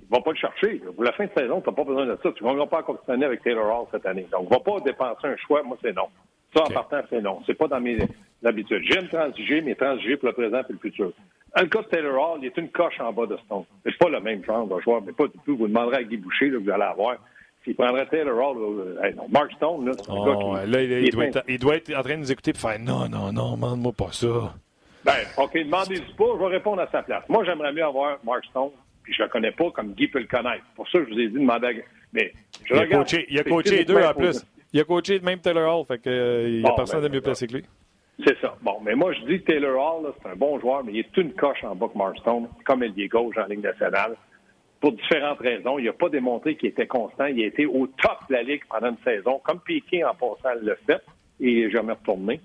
il 0.00 0.12
ne 0.12 0.16
va 0.16 0.20
pas 0.22 0.30
le 0.30 0.36
chercher. 0.36 0.80
Pour 0.94 1.04
la 1.04 1.12
fin 1.12 1.24
de 1.24 1.30
saison, 1.36 1.60
tu 1.60 1.68
n'as 1.68 1.76
pas 1.76 1.84
besoin 1.84 2.06
de 2.06 2.18
ça. 2.22 2.32
Tu 2.32 2.44
ne 2.44 2.56
vas 2.56 2.66
pas 2.66 2.80
encore 2.80 3.02
année 3.08 3.24
avec 3.24 3.42
Taylor 3.42 3.66
Hall 3.66 3.86
cette 3.90 4.06
année. 4.06 4.26
Donc, 4.30 4.44
ne 4.44 4.54
va 4.54 4.60
pas 4.60 4.80
dépenser 4.80 5.26
un 5.26 5.36
choix. 5.36 5.62
Moi, 5.62 5.76
c'est 5.82 5.94
non. 5.94 6.08
Ça, 6.54 6.62
en 6.62 6.70
partant, 6.70 7.00
c'est 7.10 7.20
non. 7.20 7.40
C'est 7.46 7.54
pas 7.54 7.66
dans 7.66 7.80
mes 7.80 7.98
habitudes. 8.44 8.82
J'aime 8.84 9.08
transiger, 9.08 9.60
mais 9.62 9.74
transiger 9.74 10.16
pour 10.16 10.28
le 10.28 10.34
présent 10.34 10.60
et 10.60 10.72
le 10.72 10.78
futur. 10.78 11.12
Le 11.56 11.66
cas 11.66 11.82
de 11.82 11.86
Taylor 11.86 12.14
Hall, 12.14 12.40
il 12.42 12.46
est 12.46 12.56
une 12.56 12.68
coche 12.68 13.00
en 13.00 13.12
bas 13.12 13.26
de 13.26 13.36
Stone. 13.38 13.64
C'est 13.84 13.96
pas 13.98 14.08
le 14.08 14.20
même 14.20 14.44
genre 14.44 14.66
de 14.66 14.80
joueur, 14.80 15.02
mais 15.04 15.12
pas 15.12 15.26
du 15.26 15.38
tout. 15.44 15.56
Vous 15.56 15.66
demanderez 15.66 15.96
à 15.96 16.02
Guy 16.04 16.18
Boucher, 16.18 16.50
là, 16.50 16.58
vous 16.58 16.70
allez 16.70 16.82
avoir. 16.82 17.16
Il 17.66 17.74
prendrait 17.74 18.06
Taylor 18.06 18.36
Hall, 18.38 18.58
euh, 18.58 19.12
non, 19.16 19.26
Mark 19.28 19.50
Stone, 19.56 19.86
là, 19.86 19.92
oh, 20.08 20.54
là, 20.54 20.82
il, 20.82 21.10
doit 21.10 21.24
être, 21.24 21.42
il, 21.48 21.58
doit 21.58 21.74
être, 21.74 21.92
en 21.96 22.02
train 22.02 22.14
de 22.14 22.20
nous 22.20 22.30
écouter 22.30 22.52
et 22.52 22.54
faire 22.54 22.78
non, 22.78 23.08
non, 23.08 23.32
non, 23.32 23.56
demande-moi 23.56 23.92
pas 23.92 24.12
ça. 24.12 24.54
Ben, 25.06 25.24
OK, 25.36 25.56
demandez-y 25.56 26.14
pas, 26.14 26.24
je 26.34 26.38
vais 26.40 26.56
répondre 26.56 26.82
à 26.82 26.88
sa 26.90 27.00
place. 27.00 27.22
Moi, 27.28 27.44
j'aimerais 27.44 27.72
mieux 27.72 27.84
avoir 27.84 28.18
Mark 28.24 28.44
Stone, 28.46 28.70
puis 29.04 29.14
je 29.14 29.22
le 29.22 29.28
connais 29.28 29.52
pas 29.52 29.70
comme 29.70 29.92
Guy 29.92 30.08
peut 30.08 30.18
le 30.18 30.26
connaître. 30.26 30.64
Pour 30.74 30.88
ça, 30.88 30.98
je 30.98 31.14
vous 31.14 31.20
ai 31.20 31.28
dit 31.28 31.34
de 31.34 31.38
demander 31.38 31.66
à... 31.68 31.70
Mais 32.12 32.32
je 32.64 32.74
il, 32.74 32.80
a 32.80 32.86
coaché, 32.88 33.26
il 33.30 33.38
a 33.38 33.44
coaché 33.44 33.76
les 33.78 33.84
deux 33.84 34.02
en 34.02 34.12
plus. 34.12 34.44
Il 34.72 34.80
a 34.80 34.84
coaché 34.84 35.20
même 35.20 35.38
Taylor 35.38 35.78
Hall, 35.78 35.86
fait 35.86 36.00
qu'il 36.00 36.12
euh, 36.12 36.60
n'y 36.60 36.68
a 36.68 36.72
personne 36.72 37.02
de 37.02 37.08
mieux 37.08 37.20
placé 37.20 37.46
que 37.46 37.54
lui. 37.54 37.64
C'est 38.26 38.36
ça. 38.40 38.56
Bon, 38.62 38.80
mais 38.82 38.96
moi, 38.96 39.12
je 39.12 39.20
dis 39.26 39.40
que 39.40 39.52
Taylor 39.52 39.78
Hall, 39.78 40.12
c'est 40.20 40.28
un 40.28 40.34
bon 40.34 40.58
joueur, 40.58 40.82
mais 40.82 40.92
il 40.92 40.98
est 40.98 41.16
une 41.16 41.34
coche 41.34 41.62
en 41.62 41.76
bas 41.76 41.86
que 41.86 41.98
Marston, 41.98 42.48
comme 42.64 42.82
est 42.82 43.08
gauche 43.08 43.36
en 43.38 43.46
Ligue 43.46 43.62
nationale. 43.62 44.16
Pour 44.80 44.92
différentes 44.92 45.38
raisons. 45.38 45.78
Il 45.78 45.84
n'a 45.84 45.92
pas 45.92 46.08
démontré 46.08 46.56
qu'il 46.56 46.68
était 46.68 46.86
constant. 46.86 47.26
Il 47.26 47.42
a 47.42 47.46
été 47.46 47.64
au 47.64 47.86
top 47.86 48.18
de 48.28 48.34
la 48.34 48.42
Ligue 48.42 48.62
pendant 48.68 48.88
une 48.88 48.98
saison, 49.04 49.40
comme 49.44 49.60
Piquet 49.60 50.02
en 50.04 50.14
passant 50.14 50.58
le 50.60 50.76
fait, 50.86 51.02
et 51.40 51.50
il 51.50 51.64
n'est 51.64 51.70
jamais 51.70 51.92
retourné. 51.92 52.40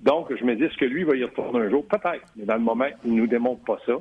Donc, 0.00 0.34
je 0.34 0.44
me 0.44 0.54
dis, 0.54 0.64
est-ce 0.64 0.76
que 0.76 0.84
lui 0.84 1.04
va 1.04 1.16
y 1.16 1.24
retourner 1.24 1.60
un 1.60 1.70
jour? 1.70 1.86
Peut-être, 1.86 2.24
mais 2.36 2.44
dans 2.44 2.56
le 2.56 2.60
moment, 2.60 2.86
il 3.04 3.14
ne 3.14 3.20
nous 3.20 3.26
démontre 3.26 3.64
pas 3.64 3.78
ça. 3.86 3.94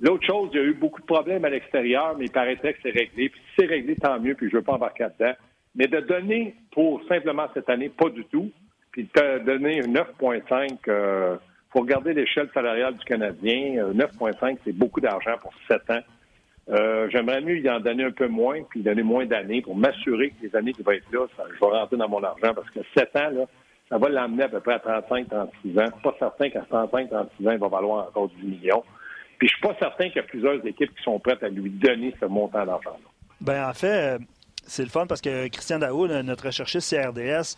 L'autre 0.00 0.26
chose, 0.26 0.50
il 0.52 0.60
y 0.60 0.62
a 0.62 0.64
eu 0.64 0.74
beaucoup 0.74 1.00
de 1.00 1.06
problèmes 1.06 1.44
à 1.44 1.50
l'extérieur, 1.50 2.14
mais 2.18 2.26
il 2.26 2.30
paraîtrait 2.30 2.74
que 2.74 2.80
c'est 2.82 2.90
réglé. 2.90 3.28
Puis 3.28 3.40
si 3.40 3.54
c'est 3.58 3.66
réglé, 3.66 3.96
tant 3.96 4.18
mieux, 4.20 4.34
puis 4.34 4.48
je 4.48 4.54
ne 4.54 4.60
veux 4.60 4.64
pas 4.64 4.74
embarquer 4.74 5.06
dedans. 5.18 5.32
Mais 5.76 5.86
de 5.86 6.00
donner 6.00 6.54
pour 6.72 7.02
simplement 7.08 7.46
cette 7.54 7.68
année, 7.68 7.88
pas 7.88 8.08
du 8.08 8.24
tout, 8.26 8.50
puis 8.92 9.08
de 9.12 9.38
donner 9.44 9.80
9,5, 9.80 10.68
il 10.68 10.78
euh, 10.88 11.36
faut 11.72 11.80
regarder 11.80 12.12
l'échelle 12.12 12.48
salariale 12.54 12.94
du 12.94 13.04
Canadien. 13.04 13.92
9,5, 13.92 14.52
euh, 14.52 14.56
c'est 14.64 14.72
beaucoup 14.72 15.00
d'argent 15.00 15.36
pour 15.40 15.52
7 15.68 15.90
ans. 15.90 16.02
Euh, 16.70 17.08
j'aimerais 17.10 17.40
mieux 17.40 17.58
y 17.58 17.68
en 17.68 17.80
donner 17.80 18.04
un 18.04 18.12
peu 18.12 18.28
moins, 18.28 18.62
puis 18.70 18.82
donner 18.82 19.02
moins 19.02 19.26
d'années 19.26 19.62
pour 19.62 19.76
m'assurer 19.76 20.30
que 20.30 20.46
les 20.46 20.56
années 20.56 20.72
qui 20.72 20.82
vont 20.82 20.92
être 20.92 21.12
là, 21.12 21.26
je 21.38 21.60
vais 21.60 21.66
rentrer 21.66 21.96
dans 21.96 22.08
mon 22.08 22.22
argent 22.22 22.54
parce 22.54 22.70
que 22.70 22.80
7 22.96 23.16
ans, 23.16 23.30
là, 23.30 23.46
ça 23.88 23.98
va 23.98 24.08
l'amener 24.08 24.44
à 24.44 24.48
peu 24.48 24.60
près 24.60 24.74
à 24.74 24.78
35, 24.78 25.28
36 25.28 25.78
ans. 25.78 25.90
Pas 26.02 26.14
certain 26.18 26.50
qu'à 26.50 26.62
35, 26.62 27.10
36 27.10 27.48
ans, 27.48 27.52
il 27.52 27.58
va 27.58 27.68
valoir 27.68 28.08
encore 28.08 28.28
10 28.28 28.46
millions. 28.46 28.82
Puis 29.38 29.48
je 29.48 29.54
suis 29.54 29.62
pas 29.62 29.74
certain 29.78 30.06
qu'il 30.06 30.16
y 30.16 30.20
a 30.20 30.24
plusieurs 30.24 30.64
équipes 30.66 30.94
qui 30.96 31.02
sont 31.02 31.18
prêtes 31.18 31.42
à 31.42 31.48
lui 31.48 31.70
donner 31.70 32.14
ce 32.20 32.26
montant 32.26 32.64
d'argent-là. 32.64 33.08
Ben 33.40 33.68
en 33.68 33.74
fait, 33.74 34.18
c'est 34.66 34.84
le 34.84 34.88
fun 34.88 35.06
parce 35.06 35.20
que 35.20 35.48
Christian 35.48 35.78
Daou, 35.78 36.06
notre 36.06 36.46
recherchiste 36.46 36.94
CRDS, 36.94 37.56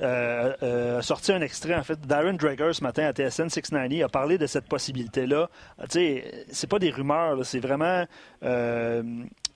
euh, 0.00 0.54
euh, 0.62 0.98
a 0.98 1.02
sorti 1.02 1.32
un 1.32 1.40
extrait, 1.40 1.74
en 1.74 1.82
fait. 1.82 2.00
Darren 2.00 2.34
Drager, 2.34 2.72
ce 2.72 2.84
matin, 2.84 3.04
à 3.04 3.12
TSN 3.12 3.48
690, 3.48 4.04
a 4.04 4.08
parlé 4.08 4.38
de 4.38 4.46
cette 4.46 4.66
possibilité-là. 4.66 5.50
Tu 5.82 5.86
sais, 5.90 6.44
c'est 6.50 6.70
pas 6.70 6.78
des 6.78 6.90
rumeurs, 6.90 7.44
c'est 7.44 7.58
vraiment 7.58 8.04
euh, 8.44 9.02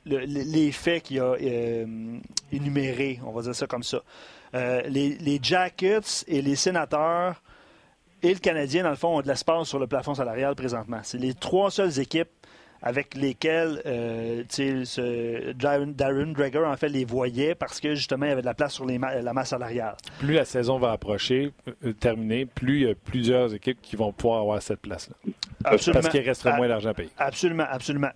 les 0.04 0.72
faits 0.72 1.04
qu'il 1.04 1.20
a 1.20 1.36
énumérés, 2.50 3.20
on 3.24 3.30
va 3.30 3.42
dire 3.42 3.54
ça 3.54 3.66
comme 3.66 3.84
ça. 3.84 4.02
Les, 4.52 5.16
les, 5.18 5.38
Jackets 5.42 6.24
et 6.28 6.42
les 6.42 6.56
sénateurs 6.56 7.42
et 8.22 8.32
le 8.32 8.38
Canadien, 8.38 8.84
dans 8.84 8.90
le 8.90 8.96
fond, 8.96 9.16
ont 9.16 9.20
de 9.20 9.28
l'espace 9.28 9.68
sur 9.68 9.78
le 9.78 9.86
plafond 9.86 10.14
salarial 10.14 10.54
présentement. 10.54 11.00
C'est 11.02 11.18
les 11.18 11.34
trois 11.34 11.70
seules 11.70 11.98
équipes 11.98 12.28
avec 12.82 13.14
lesquels 13.14 13.80
euh, 13.86 14.42
Darren 15.54 16.32
Drager 16.32 16.64
en 16.66 16.76
fait 16.76 16.88
les 16.88 17.04
voyait 17.04 17.54
parce 17.54 17.80
que 17.80 17.94
justement 17.94 18.26
il 18.26 18.30
y 18.30 18.32
avait 18.32 18.40
de 18.40 18.46
la 18.46 18.54
place 18.54 18.74
sur 18.74 18.84
les 18.84 18.98
la 18.98 19.32
masse 19.32 19.50
salariale. 19.50 19.96
Plus 20.18 20.34
la 20.34 20.44
saison 20.44 20.78
va 20.78 20.90
approcher, 20.90 21.52
euh, 21.84 21.92
terminer, 21.92 22.44
plus 22.44 22.80
il 22.80 22.88
y 22.88 22.90
a 22.90 22.94
plusieurs 22.94 23.54
équipes 23.54 23.78
qui 23.80 23.96
vont 23.96 24.12
pouvoir 24.12 24.40
avoir 24.40 24.60
cette 24.60 24.80
place-là. 24.80 25.14
Absolument. 25.64 26.00
Parce 26.02 26.12
qu'il 26.12 26.22
resterait 26.22 26.56
moins 26.56 26.68
d'argent 26.68 26.92
payé. 26.92 27.10
Absolument, 27.18 27.64
absolument. 27.68 28.10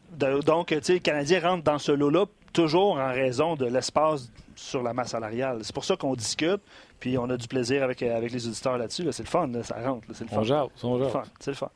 Donc, 0.44 0.68
tu 0.68 0.78
sais, 0.82 0.94
le 0.94 0.98
Canadien 1.00 1.40
rentre 1.40 1.64
dans 1.64 1.78
ce 1.78 1.92
lot-là 1.92 2.26
toujours 2.52 2.98
en 2.98 3.12
raison 3.12 3.54
de 3.54 3.66
l'espace 3.66 4.32
sur 4.54 4.82
la 4.82 4.94
masse 4.94 5.10
salariale. 5.10 5.58
C'est 5.62 5.74
pour 5.74 5.84
ça 5.84 5.96
qu'on 5.96 6.14
discute, 6.14 6.60
puis 6.98 7.18
on 7.18 7.28
a 7.28 7.36
du 7.36 7.46
plaisir 7.46 7.82
avec, 7.82 8.02
avec 8.02 8.32
les 8.32 8.46
auditeurs 8.46 8.78
là-dessus. 8.78 9.04
C'est 9.12 9.24
le 9.24 9.28
fun, 9.28 9.50
ça 9.62 9.76
rentre. 9.82 10.06
C'est 10.12 10.24
le 10.24 10.30
fun. 10.30 10.68
On 10.82 11.22
C'est 11.38 11.50
le 11.50 11.56
fun. 11.56 11.70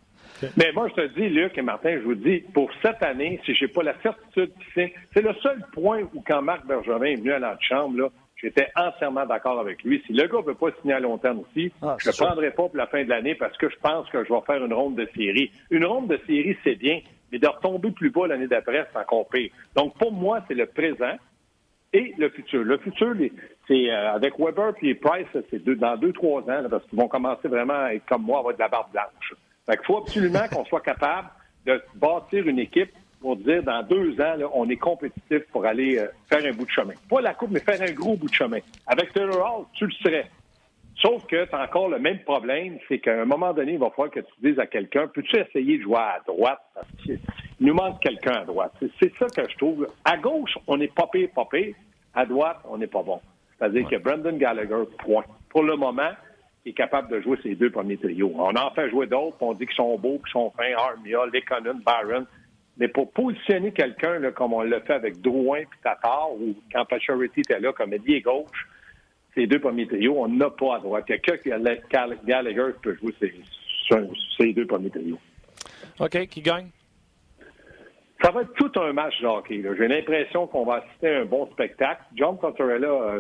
Mais 0.57 0.73
moi, 0.73 0.89
je 0.89 1.03
te 1.03 1.07
dis, 1.21 1.29
Luc 1.29 1.57
et 1.59 1.63
Martin, 1.63 1.99
je 1.99 2.05
vous 2.05 2.15
dis, 2.15 2.39
pour 2.55 2.71
cette 2.83 3.03
année, 3.03 3.41
si 3.45 3.55
j'ai 3.55 3.69
pas 3.69 3.83
la 3.83 3.95
certitude 4.01 4.53
c'est, 4.75 4.95
c'est 5.13 5.23
le 5.23 5.35
seul 5.43 5.63
point 5.73 6.03
où 6.15 6.23
quand 6.27 6.41
Marc 6.41 6.67
Bergevin 6.67 7.05
est 7.05 7.17
venu 7.17 7.33
à 7.33 7.39
l'antichambre, 7.39 7.99
là, 7.99 8.09
j'étais 8.43 8.69
entièrement 8.77 9.27
d'accord 9.27 9.61
avec 9.61 9.83
lui. 9.83 10.03
Si 10.07 10.13
le 10.13 10.27
gars 10.27 10.39
ne 10.39 10.45
veut 10.45 10.55
pas 10.55 10.71
signer 10.81 10.95
à 10.95 11.01
long 11.01 11.19
terme 11.19 11.41
aussi, 11.41 11.73
ah, 11.83 11.97
je 11.99 12.09
ne 12.09 12.13
le 12.13 12.25
prendrai 12.25 12.51
pas 12.51 12.69
pour 12.69 12.77
la 12.77 12.87
fin 12.87 13.05
de 13.05 13.09
l'année 13.09 13.35
parce 13.35 13.57
que 13.57 13.69
je 13.69 13.77
pense 13.77 14.09
que 14.11 14.25
je 14.25 14.33
vais 14.33 14.41
faire 14.47 14.65
une 14.65 14.73
ronde 14.73 14.97
de 14.97 15.09
série. 15.15 15.51
Une 15.71 15.85
ronde 15.85 16.09
de 16.09 16.19
série, 16.27 16.57
c'est 16.65 16.77
bien, 16.77 17.01
mais 17.31 17.39
de 17.39 17.47
retomber 17.47 17.91
plus 17.91 18.11
bas 18.11 18.27
l'année 18.27 18.47
d'après, 18.47 18.87
c'est 18.93 18.99
encore 18.99 19.29
pire. 19.29 19.51
Donc, 19.77 19.97
pour 19.99 20.13
moi, 20.13 20.41
c'est 20.49 20.55
le 20.55 20.67
présent 20.67 21.17
et 21.93 22.15
le 22.19 22.31
futur. 22.31 22.63
Le 22.63 22.79
futur, 22.79 23.15
c'est 23.67 23.91
euh, 23.91 24.13
avec 24.13 24.39
Weber 24.39 24.75
puis 24.75 24.95
Price, 24.95 25.27
c'est 25.51 25.65
dans 25.65 25.97
deux, 25.97 26.13
trois 26.13 26.41
ans, 26.43 26.63
parce 26.71 26.85
qu'ils 26.87 26.99
vont 26.99 27.09
commencer 27.09 27.49
vraiment 27.49 27.85
à 27.85 27.95
être 27.95 28.07
comme 28.07 28.23
moi, 28.23 28.39
avoir 28.39 28.55
de 28.55 28.61
la 28.61 28.69
barbe 28.69 28.93
blanche. 28.93 29.35
Fait 29.67 29.77
qu'il 29.77 29.87
faut 29.87 29.99
absolument 29.99 30.47
qu'on 30.53 30.65
soit 30.65 30.81
capable 30.81 31.29
de 31.67 31.81
bâtir 31.97 32.47
une 32.47 32.59
équipe 32.59 32.91
pour 33.21 33.37
dire 33.37 33.63
dans 33.63 33.83
deux 33.83 34.21
ans, 34.21 34.37
on 34.55 34.69
est 34.69 34.77
compétitif 34.77 35.43
pour 35.53 35.67
aller 35.67 35.99
euh, 35.99 36.09
faire 36.29 36.45
un 36.45 36.57
bout 36.57 36.65
de 36.65 36.71
chemin. 36.71 36.95
Pas 37.09 37.21
la 37.21 37.35
coupe, 37.35 37.51
mais 37.51 37.61
faire 37.61 37.81
un 37.81 37.93
gros 37.93 38.17
bout 38.17 38.29
de 38.29 38.35
chemin. 38.35 38.59
Avec 38.87 39.13
Taylor 39.13 39.39
Hall, 39.39 39.67
tu 39.75 39.87
le 39.87 39.93
serais. 39.93 40.31
Sauf 40.97 41.27
que 41.27 41.45
tu 41.47 41.55
as 41.55 41.63
encore 41.63 41.89
le 41.89 41.99
même 41.99 42.21
problème, 42.21 42.79
c'est 42.89 42.99
qu'à 42.99 43.23
un 43.23 43.25
moment 43.25 43.53
donné, 43.53 43.73
il 43.73 43.79
va 43.79 43.91
falloir 43.91 44.11
que 44.11 44.21
tu 44.21 44.33
dises 44.43 44.59
à 44.59 44.67
quelqu'un, 44.67 45.07
peux-tu 45.09 45.39
essayer 45.39 45.79
de 45.79 45.83
jouer 45.83 45.97
à 45.97 46.21
droite? 46.27 46.61
Parce 46.75 46.89
qu'il 47.03 47.19
nous 47.61 47.75
manque 47.75 48.01
quelqu'un 48.01 48.43
à 48.43 48.45
droite. 48.45 48.73
C'est 49.01 49.13
ça 49.19 49.27
que 49.27 49.49
je 49.49 49.57
trouve. 49.57 49.87
À 50.05 50.19
gauche, 50.19 50.57
on 50.67 50.79
est 50.81 50.95
pas 50.95 51.07
pire, 51.11 51.29
pas 51.35 51.47
pire. 51.51 51.75
À 52.15 52.27
droite, 52.27 52.59
on 52.69 52.77
n'est 52.77 52.87
pas 52.87 53.03
bon. 53.03 53.21
C'est-à-dire 53.59 53.89
que 53.89 53.97
Brendan 53.97 54.37
Gallagher, 54.37 54.85
point. 54.99 55.25
Pour 55.49 55.63
le 55.63 55.77
moment, 55.77 56.11
est 56.67 56.73
capable 56.73 57.09
de 57.09 57.21
jouer 57.21 57.39
ces 57.43 57.55
deux 57.55 57.71
premiers 57.71 57.97
trios. 57.97 58.33
On 58.37 58.55
en 58.55 58.71
fait 58.71 58.91
jouer 58.91 59.07
d'autres, 59.07 59.37
on 59.41 59.55
dit 59.55 59.67
qu'ils 59.67 59.77
sont 59.77 59.97
beaux, 59.99 60.19
qu'ils 60.19 60.33
sont 60.33 60.53
fins, 60.57 60.77
Armia, 60.77 61.25
Lekonen, 61.33 61.81
Byron. 61.85 62.27
Mais 62.77 62.89
pour 62.89 63.13
positionner 63.13 63.73
quelqu'un 63.73 64.31
comme 64.33 64.55
on 64.55 64.63
l'a 64.63 64.81
fait 64.81 64.95
avec 64.95 65.21
Drouin 65.21 65.59
et 65.59 65.69
Tatar, 65.83 66.33
ou 66.33 66.55
quand 66.73 66.85
Pacharity 66.87 67.41
était 67.41 67.61
là 67.61 67.73
comme 67.73 67.93
ailier 67.93 68.21
gauche, 68.21 68.67
ces 69.35 69.47
deux 69.47 69.61
premiers 69.61 69.87
trios, 69.87 70.17
on 70.19 70.29
n'a 70.29 70.51
pas 70.51 70.77
à 70.77 70.79
droite. 70.79 71.05
Quelqu'un 71.07 71.37
qui 71.37 71.53
a 71.53 71.59
Gallagher 72.25 72.73
peut 72.83 72.97
jouer 72.97 73.15
ces, 73.21 74.53
deux 74.53 74.67
premiers 74.67 74.91
trios. 74.91 75.19
OK, 75.99 76.27
qui 76.27 76.41
gagne? 76.41 76.69
Ça 78.23 78.31
va 78.31 78.43
être 78.43 78.53
tout 78.55 78.73
un 78.81 78.93
match 78.93 79.21
de 79.21 79.27
hockey. 79.27 79.63
J'ai 79.79 79.89
l'impression 79.89 80.47
qu'on 80.47 80.65
va 80.65 80.85
assister 80.85 81.09
à 81.09 81.21
un 81.21 81.25
bon 81.25 81.47
spectacle. 81.53 82.03
John 82.15 82.39
Tortorella 82.39 82.89
a 82.89 83.19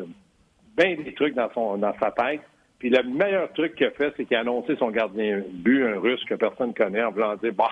bien 0.77 0.97
des 0.97 1.15
trucs 1.15 1.35
dans, 1.35 1.51
son, 1.53 1.79
dans 1.79 1.95
sa 1.99 2.11
tête. 2.11 2.41
Puis 2.79 2.91
le 2.91 3.03
meilleur 3.03 3.53
truc 3.53 3.77
qu'il 3.77 3.87
a 3.87 3.91
fait, 3.91 4.13
c'est 4.17 4.25
qu'il 4.25 4.37
a 4.37 4.41
annoncé 4.41 4.77
son 4.77 4.91
gardien 4.91 5.43
but, 5.53 5.85
un 5.85 6.01
russe 6.01 6.25
que 6.25 6.35
personne 6.35 6.69
ne 6.69 6.75
connaît, 6.75 7.03
en 7.03 7.13
voulant 7.13 7.37
dire, 7.37 7.53
bah, 7.55 7.71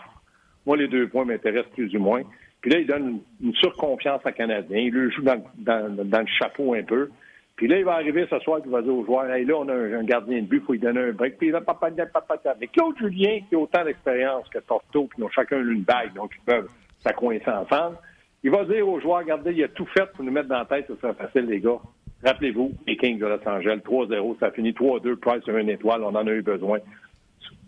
moi, 0.67 0.77
les 0.77 0.89
deux 0.89 1.09
points 1.09 1.25
m'intéressent 1.25 1.73
plus 1.73 1.95
ou 1.95 2.01
moins. 2.01 2.23
Puis 2.61 2.71
là, 2.71 2.81
il 2.81 2.87
donne 2.87 3.21
une, 3.43 3.55
surconfiance 3.55 4.21
à 4.25 4.33
Canadien. 4.33 4.79
Il 4.79 4.93
lui 4.93 5.13
joue 5.13 5.23
dans, 5.23 5.41
le 5.67 6.27
chapeau 6.39 6.75
un 6.75 6.83
peu. 6.83 7.11
Puis 7.57 7.67
là, 7.67 7.79
il 7.79 7.85
va 7.85 7.95
arriver 7.95 8.27
ce 8.31 8.39
soir, 8.41 8.61
il 8.65 8.71
va 8.71 8.83
dire 8.83 8.95
aux 8.95 9.05
joueurs, 9.05 9.31
hey, 9.33 9.45
là, 9.45 9.55
on 9.57 9.69
a 9.69 9.75
un, 9.75 10.05
gardien 10.05 10.43
de 10.43 10.47
but, 10.47 10.59
il 10.59 10.63
faut 10.63 10.73
lui 10.75 10.79
donner 10.79 11.01
un 11.01 11.13
break. 11.13 11.39
Puis 11.39 11.51
là, 11.51 11.61
papa, 11.61 11.91
papa. 11.91 12.57
Mais 12.61 12.69
Claude 12.69 12.97
Julien, 12.99 13.41
qui 13.49 13.55
a 13.57 13.59
autant 13.59 13.85
d'expérience 13.85 14.49
que 14.49 14.59
Torto, 14.61 15.05
puis 15.05 15.19
ils 15.19 15.25
ont 15.25 15.31
chacun 15.31 15.61
une 15.61 15.83
bague, 15.83 16.15
donc 16.15 16.33
ils 16.37 16.45
peuvent 16.45 16.69
s'accoincer 17.01 17.51
ensemble, 17.51 17.97
il 18.45 18.51
va 18.51 18.65
dire 18.65 18.89
aux 18.89 19.01
joueurs, 19.01 19.19
regardez, 19.19 19.53
il 19.53 19.65
a 19.65 19.69
tout 19.69 19.87
fait 19.87 20.07
pour 20.13 20.25
nous 20.25 20.31
mettre 20.31 20.49
dans 20.49 20.59
la 20.59 20.65
tête, 20.65 20.87
ça 20.87 20.95
sera 21.01 21.15
facile, 21.15 21.47
les 21.47 21.61
gars. 21.61 21.79
Rappelez-vous, 22.25 22.73
les 22.87 22.97
Kings 22.97 23.19
de 23.19 23.27
Los 23.27 23.49
Angeles, 23.49 23.81
3-0, 23.85 24.39
ça 24.39 24.51
finit 24.51 24.73
3-2, 24.73 25.17
Price 25.17 25.43
sur 25.45 25.57
une 25.57 25.71
étoile, 25.71 26.03
on 26.03 26.15
en 26.15 26.27
a 26.27 26.31
eu 26.31 26.43
besoin. 26.43 26.79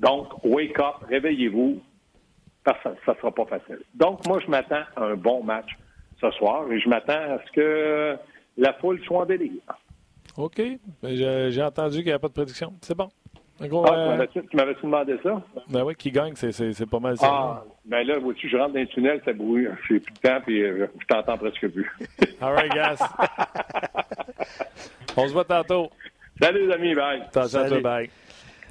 Donc, 0.01 0.45
wake 0.45 0.79
up, 0.79 1.07
réveillez-vous, 1.09 1.81
parce 2.65 2.83
que 2.83 2.89
ça 3.07 3.13
ne 3.13 3.17
sera 3.17 3.31
pas 3.33 3.47
facile. 3.47 3.81
Donc, 3.95 4.27
moi, 4.27 4.41
je 4.45 4.51
m'attends 4.51 4.83
à 4.97 5.03
un 5.03 5.17
bon 5.17 5.43
match 5.43 5.71
ce 6.21 6.31
soir 6.33 6.71
et 6.71 6.79
je 6.79 6.89
m'attends 6.89 7.13
à 7.13 7.39
ce 7.47 7.53
que 7.53 8.17
la 8.57 8.73
foule 8.75 9.01
soit 9.05 9.21
en 9.21 9.27
délire. 9.27 9.63
OK. 10.37 10.61
Ben, 11.03 11.51
j'ai 11.51 11.63
entendu 11.63 11.99
qu'il 11.99 12.07
n'y 12.07 12.13
avait 12.13 12.21
pas 12.21 12.29
de 12.29 12.33
prédiction. 12.33 12.73
C'est 12.83 12.97
bon. 12.97 13.09
ah, 13.61 13.65
euh, 13.65 14.27
tu 14.33 14.57
m'avais-tu 14.57 14.83
demandé 14.83 15.17
ça? 15.23 15.43
Ben 15.69 15.85
oui, 15.85 15.95
qui 15.95 16.11
gagne, 16.11 16.35
c'est 16.35 16.91
pas 16.91 17.01
mal 17.01 17.17
ça. 17.17 17.27
Ah, 17.29 17.65
ben 17.85 18.07
là, 18.07 18.19
vois-tu, 18.19 18.49
je 18.49 18.57
rentre 18.57 18.75
dans 18.75 18.81
un 18.81 18.87
tunnel, 18.87 19.21
ça 19.25 19.33
brouille. 19.33 19.69
J'ai 19.89 20.01
plus 20.01 20.13
de 20.13 20.19
temps, 20.19 20.41
puis 20.45 20.63
euh, 20.63 20.87
je 20.99 21.07
t'entends 21.07 21.37
presque 21.37 21.69
plus. 21.69 21.91
All 22.41 22.55
right, 22.55 22.73
guys. 22.73 22.97
On 25.17 25.27
se 25.27 25.33
voit 25.33 25.45
tantôt. 25.45 25.91
Salut 26.41 26.67
les 26.67 26.73
amis, 26.73 26.95
bye. 26.95 27.23
Attention 27.23 27.81
bye. 27.81 28.11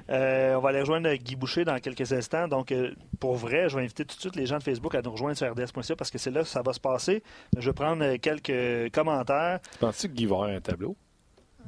Euh, 0.09 0.55
on 0.55 0.61
va 0.61 0.69
aller 0.69 0.79
rejoindre 0.79 1.13
Guy 1.13 1.35
Boucher 1.35 1.65
dans 1.65 1.77
quelques 1.79 2.11
instants. 2.13 2.47
Donc, 2.47 2.71
euh, 2.71 2.93
pour 3.19 3.35
vrai, 3.35 3.69
je 3.69 3.75
vais 3.75 3.83
inviter 3.83 4.05
tout 4.05 4.15
de 4.15 4.21
suite 4.21 4.35
les 4.35 4.45
gens 4.45 4.57
de 4.57 4.63
Facebook 4.63 4.95
à 4.95 5.01
nous 5.01 5.11
rejoindre 5.11 5.37
sur 5.37 5.51
rds.ca 5.51 5.95
parce 5.95 6.09
que 6.09 6.17
c'est 6.17 6.31
là 6.31 6.41
que 6.41 6.47
ça 6.47 6.61
va 6.61 6.73
se 6.73 6.79
passer. 6.79 7.23
Je 7.57 7.69
vais 7.69 7.73
prendre 7.73 8.03
euh, 8.03 8.17
quelques 8.17 8.91
commentaires. 8.91 9.59
Penses-tu 9.79 10.09
que 10.09 10.13
Guy 10.13 10.25
va 10.25 10.35
avoir 10.35 10.49
un 10.49 10.61
tableau? 10.61 10.95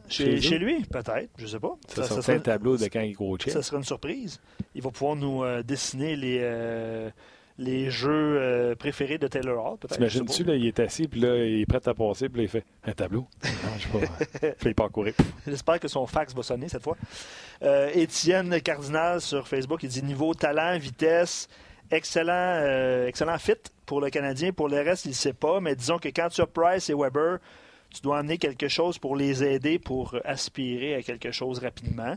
Chez, 0.07 0.57
lui, 0.57 0.83
peut-être, 0.85 1.29
je 1.37 1.43
ne 1.43 1.47
sais 1.47 1.59
pas. 1.59 1.77
Ça, 1.87 2.03
serait 2.03 2.35
un 2.35 2.39
tableau 2.39 2.75
de 2.75 2.85
quand 2.85 3.01
il 3.01 3.15
coachait. 3.15 3.51
Ça 3.51 3.61
serait 3.61 3.77
une 3.77 3.83
surprise. 3.83 4.41
Il 4.75 4.81
va 4.81 4.89
pouvoir 4.89 5.15
nous 5.15 5.43
dessiner 5.63 6.17
les, 6.17 6.39
les 7.61 7.91
jeux 7.91 8.39
euh, 8.39 8.75
préférés 8.75 9.17
de 9.17 9.27
Taylor 9.27 9.63
Hall, 9.63 9.77
peut-être. 9.77 9.95
T'imagines-tu, 9.95 10.43
là, 10.43 10.55
il 10.55 10.65
est 10.65 10.79
assis, 10.79 11.07
puis 11.07 11.19
là, 11.19 11.37
il 11.37 11.61
est 11.61 11.65
prêt 11.65 11.79
à 11.85 11.93
passer, 11.93 12.27
puis 12.27 12.39
là, 12.39 12.43
il 12.43 12.49
fait 12.49 12.65
un 12.83 12.93
tableau. 12.93 13.27
Non, 13.43 13.49
je 13.77 13.83
sais 13.83 14.07
pas. 14.39 14.47
il 14.65 14.75
pas 14.75 14.89
courir. 14.89 15.13
J'espère 15.45 15.79
que 15.79 15.87
son 15.87 16.07
fax 16.07 16.33
va 16.33 16.41
sonner 16.41 16.69
cette 16.69 16.83
fois. 16.83 16.97
Euh, 17.61 17.91
Étienne 17.93 18.59
Cardinal 18.61 19.21
sur 19.21 19.47
Facebook, 19.47 19.83
il 19.83 19.89
dit 19.89 20.03
niveau 20.03 20.33
talent, 20.33 20.77
vitesse, 20.79 21.47
excellent, 21.91 22.33
euh, 22.61 23.07
excellent 23.07 23.37
fit 23.37 23.53
pour 23.85 24.01
le 24.01 24.09
Canadien. 24.09 24.51
Pour 24.51 24.67
le 24.67 24.77
reste, 24.77 25.05
il 25.05 25.09
ne 25.09 25.13
sait 25.13 25.33
pas, 25.33 25.59
mais 25.59 25.75
disons 25.75 25.99
que 25.99 26.09
quand 26.09 26.29
tu 26.29 26.41
as 26.41 26.47
Price 26.47 26.89
et 26.89 26.95
Weber, 26.95 27.37
tu 27.93 28.01
dois 28.01 28.19
amener 28.19 28.37
quelque 28.37 28.69
chose 28.69 28.97
pour 28.97 29.15
les 29.15 29.43
aider 29.43 29.77
pour 29.77 30.15
aspirer 30.25 30.95
à 30.95 31.01
quelque 31.03 31.31
chose 31.31 31.59
rapidement. 31.59 32.15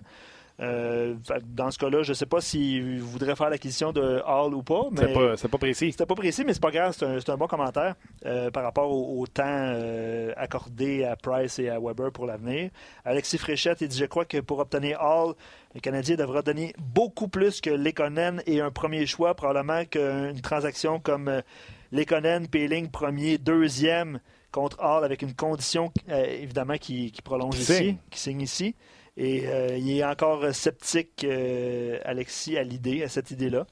Euh, 0.61 1.17
dans 1.47 1.71
ce 1.73 1.79
cas-là, 1.79 2.03
je 2.03 2.11
ne 2.11 2.15
sais 2.15 2.27
pas 2.27 2.41
s'il 2.41 3.01
voudrait 3.01 3.35
faire 3.35 3.51
l'acquisition 3.51 3.93
de 3.93 4.23
Hall 4.25 4.55
ou 4.55 4.63
pas. 4.63 4.89
C'est 4.97 5.13
pas, 5.13 5.49
pas, 5.49 5.59
précis. 5.59 5.91
C'était 5.91 6.07
pas 6.07 6.15
précis, 6.15 6.45
mais 6.47 6.53
c'est 6.53 6.63
pas 6.63 6.71
grave. 6.71 6.95
C'est 6.97 7.29
un, 7.31 7.37
bon 7.37 7.49
commentaire 7.49 7.97
euh, 8.25 8.51
par 8.51 8.63
rapport 8.63 8.91
au, 8.91 9.27
temps 9.27 9.43
euh, 9.47 10.33
accordé 10.37 11.05
à 11.05 11.17
Price 11.17 11.59
et 11.59 11.69
à 11.71 11.81
Weber 11.81 12.13
pour 12.13 12.27
l'avenir. 12.27 12.71
Alexis 13.05 13.39
Fréchette, 13.39 13.81
il 13.81 13.89
dit 13.89 13.99
Je 13.99 14.05
crois 14.05 14.25
que 14.25 14.39
pour 14.39 14.61
obtenir 14.61 15.01
Hall, 15.03 15.35
le 15.75 15.81
Canadien 15.81 16.15
devra 16.15 16.43
donner 16.43 16.73
beaucoup 16.79 17.27
plus 17.27 17.61
que 17.61 17.71
Lekonen 17.71 18.41
et 18.47 18.61
un 18.61 18.71
premier 18.71 19.07
choix, 19.07 19.35
probablement 19.35 19.85
qu'une 19.85 20.41
transaction 20.41 21.01
comme 21.01 21.43
Lekonen, 21.91 22.47
Peeling, 22.47 22.91
premier, 22.91 23.39
deuxième 23.39 24.21
contre 24.53 24.79
Hall 24.81 25.05
avec 25.05 25.23
une 25.23 25.35
condition 25.35 25.93
évidemment 26.09 26.77
qui, 26.77 27.13
prolonge 27.25 27.59
ici, 27.59 27.97
qui 28.09 28.21
signe 28.21 28.41
ici. 28.41 28.77
Et 29.17 29.47
euh, 29.47 29.77
il 29.77 29.99
est 29.99 30.05
encore 30.05 30.53
sceptique, 30.53 31.25
euh, 31.25 31.99
Alexis, 32.05 32.59
à 32.59 32.65
l'idée, 32.65 33.05
à 33.05 33.09
cette 33.09 33.31
idée-là. 33.31 33.67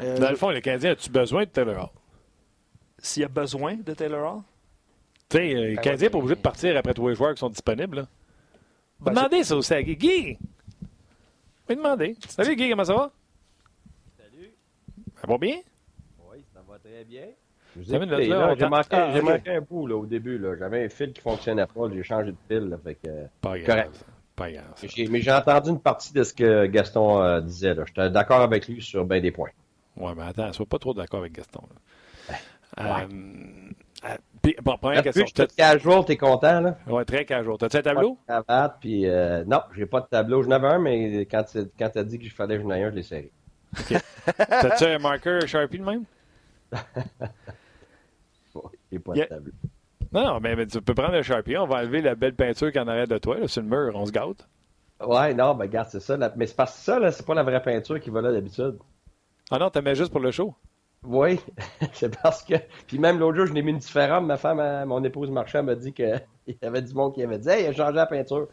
Euh, 0.00 0.18
Dans 0.18 0.30
le 0.30 0.36
fond, 0.36 0.50
le 0.50 0.60
Canadien, 0.60 0.92
as-tu 0.92 1.10
besoin 1.10 1.44
de 1.44 1.50
Taylor 1.50 1.84
Hall? 1.84 1.90
S'il 2.98 3.22
y 3.22 3.24
a 3.24 3.28
besoin 3.28 3.76
de 3.76 3.92
Taylor 3.92 4.36
Hall? 4.36 4.42
Tu 5.28 5.36
sais, 5.36 5.52
le 5.52 5.74
ben 5.74 5.80
Canadien 5.80 6.06
n'est 6.06 6.10
pas 6.10 6.18
obligé 6.18 6.34
de 6.34 6.40
partir 6.40 6.76
après 6.76 6.94
tous 6.94 7.08
les 7.08 7.14
joueurs 7.14 7.34
qui 7.34 7.40
sont 7.40 7.50
disponibles. 7.50 7.98
Là. 7.98 8.06
Ben, 9.00 9.12
demandez 9.12 9.44
ça 9.44 9.56
aussi 9.56 9.74
à 9.74 9.82
Guy. 9.82 9.96
Guy! 9.96 10.38
Oui, 11.68 11.76
demander. 11.76 12.16
Salut 12.28 12.56
Guy, 12.56 12.70
comment 12.70 12.84
ça 12.84 12.94
va? 12.94 13.12
Salut. 14.18 14.50
Ça 15.20 15.26
va 15.26 15.38
bien? 15.38 15.58
Oui, 16.30 16.38
ça 16.54 16.60
va 16.66 16.78
très 16.78 17.04
bien. 17.04 17.26
J'ai 17.78 17.98
manqué, 17.98 18.32
ah, 18.90 19.22
manqué, 19.22 19.50
un 19.50 19.60
bout 19.60 19.86
là, 19.86 19.96
au 19.96 20.04
début. 20.04 20.42
J'avais 20.58 20.86
un 20.86 20.88
fil 20.88 21.12
qui 21.12 21.20
ne 21.20 21.22
fonctionnait 21.22 21.66
pas. 21.66 21.88
J'ai 21.92 22.02
changé 22.02 22.32
de 22.32 22.36
fil. 22.48 22.68
Là, 22.68 22.78
fait 22.82 22.96
que, 22.96 23.08
pas 23.40 23.58
correct. 23.60 24.04
Mais 25.10 25.20
j'ai 25.20 25.32
entendu 25.32 25.70
une 25.70 25.80
partie 25.80 26.12
de 26.12 26.22
ce 26.22 26.34
que 26.34 26.66
Gaston 26.66 27.22
euh, 27.22 27.40
disait. 27.40 27.74
J'étais 27.86 28.10
d'accord 28.10 28.40
avec 28.40 28.68
lui 28.68 28.82
sur 28.82 29.04
bien 29.04 29.20
des 29.20 29.30
points. 29.30 29.50
Oui, 29.96 30.12
mais 30.16 30.22
attends, 30.24 30.52
sois 30.52 30.66
pas 30.66 30.78
trop 30.78 30.94
d'accord 30.94 31.20
avec 31.20 31.32
Gaston. 31.32 31.62
Ben, 32.76 32.84
euh, 32.84 33.06
euh, 34.04 34.16
puis, 34.40 34.56
bon, 34.62 34.76
première 34.78 35.02
question. 35.02 35.24
Tu 35.24 35.42
es 35.42 35.46
casual, 35.48 36.04
t'es 36.04 36.16
content, 36.16 36.60
là? 36.60 36.78
Oui, 36.86 37.04
très 37.04 37.24
casual. 37.24 37.58
T'as-tu 37.58 37.76
un 37.78 37.82
tableau? 37.82 38.18
Cravate, 38.26 38.76
puis 38.80 39.06
euh, 39.06 39.44
non, 39.44 39.60
j'ai 39.74 39.86
pas 39.86 40.00
de 40.00 40.06
tableau. 40.06 40.42
J'en 40.42 40.52
avais 40.52 40.68
un, 40.68 40.78
mais 40.78 41.26
quand 41.26 41.44
tu 41.44 41.58
as 41.82 42.04
dit 42.04 42.18
qu'il 42.18 42.30
fallait 42.30 42.56
que 42.56 42.62
j'en 42.62 42.70
aie 42.70 42.84
un, 42.84 42.90
je 42.90 42.96
l'ai 42.96 43.02
serré. 43.02 43.32
T'as-tu 44.36 44.84
un 44.84 44.98
marqueur 44.98 45.46
Sharpie 45.46 45.78
de 45.78 45.84
même? 45.84 46.04
j'ai 48.90 48.98
pas 48.98 49.14
de 49.14 49.24
tableau. 49.24 49.52
Non, 50.12 50.40
mais, 50.40 50.66
tu 50.66 50.80
peux 50.82 50.94
prendre 50.94 51.14
un 51.14 51.22
Sharpie, 51.22 51.56
on 51.56 51.66
va 51.66 51.78
enlever 51.78 52.02
la 52.02 52.14
belle 52.14 52.34
peinture 52.34 52.70
en 52.76 52.88
arrière 52.88 53.06
de 53.06 53.18
toi, 53.18 53.38
là, 53.38 53.46
sur 53.46 53.62
le 53.62 53.68
mur, 53.68 53.92
on 53.94 54.06
se 54.06 54.12
gâte. 54.12 54.48
Ouais, 55.00 55.32
non, 55.34 55.54
ben 55.54 55.64
regarde, 55.64 55.88
c'est 55.90 56.00
ça. 56.00 56.18
Mais 56.36 56.46
c'est 56.46 56.56
parce 56.56 56.76
que 56.76 56.84
ça, 56.84 56.98
là, 56.98 57.10
c'est 57.10 57.24
pas 57.24 57.34
la 57.34 57.42
vraie 57.42 57.62
peinture 57.62 57.98
qui 58.00 58.10
va 58.10 58.20
là 58.20 58.32
d'habitude. 58.32 58.78
Ah 59.50 59.58
non, 59.58 59.70
tu 59.70 59.80
mets 59.80 59.94
juste 59.94 60.12
pour 60.12 60.20
le 60.20 60.30
show? 60.30 60.54
Oui, 61.02 61.40
c'est 61.94 62.20
parce 62.20 62.42
que. 62.42 62.54
Puis 62.86 62.98
même 62.98 63.18
l'autre 63.18 63.36
jour, 63.38 63.46
je 63.46 63.54
l'ai 63.54 63.62
mis 63.62 63.70
une 63.70 63.78
différente. 63.78 64.26
Ma 64.26 64.36
femme, 64.36 64.60
euh, 64.60 64.84
mon 64.84 65.02
épouse 65.02 65.30
marchand 65.30 65.62
m'a 65.62 65.74
dit 65.74 65.92
qu'il 65.94 66.22
y 66.62 66.66
avait 66.66 66.82
du 66.82 66.92
monde 66.92 67.14
qui 67.14 67.22
avait 67.22 67.38
dit 67.38 67.48
Hey, 67.48 67.64
il 67.64 67.68
a 67.68 67.72
changé 67.72 67.94
la 67.94 68.06
peinture. 68.06 68.48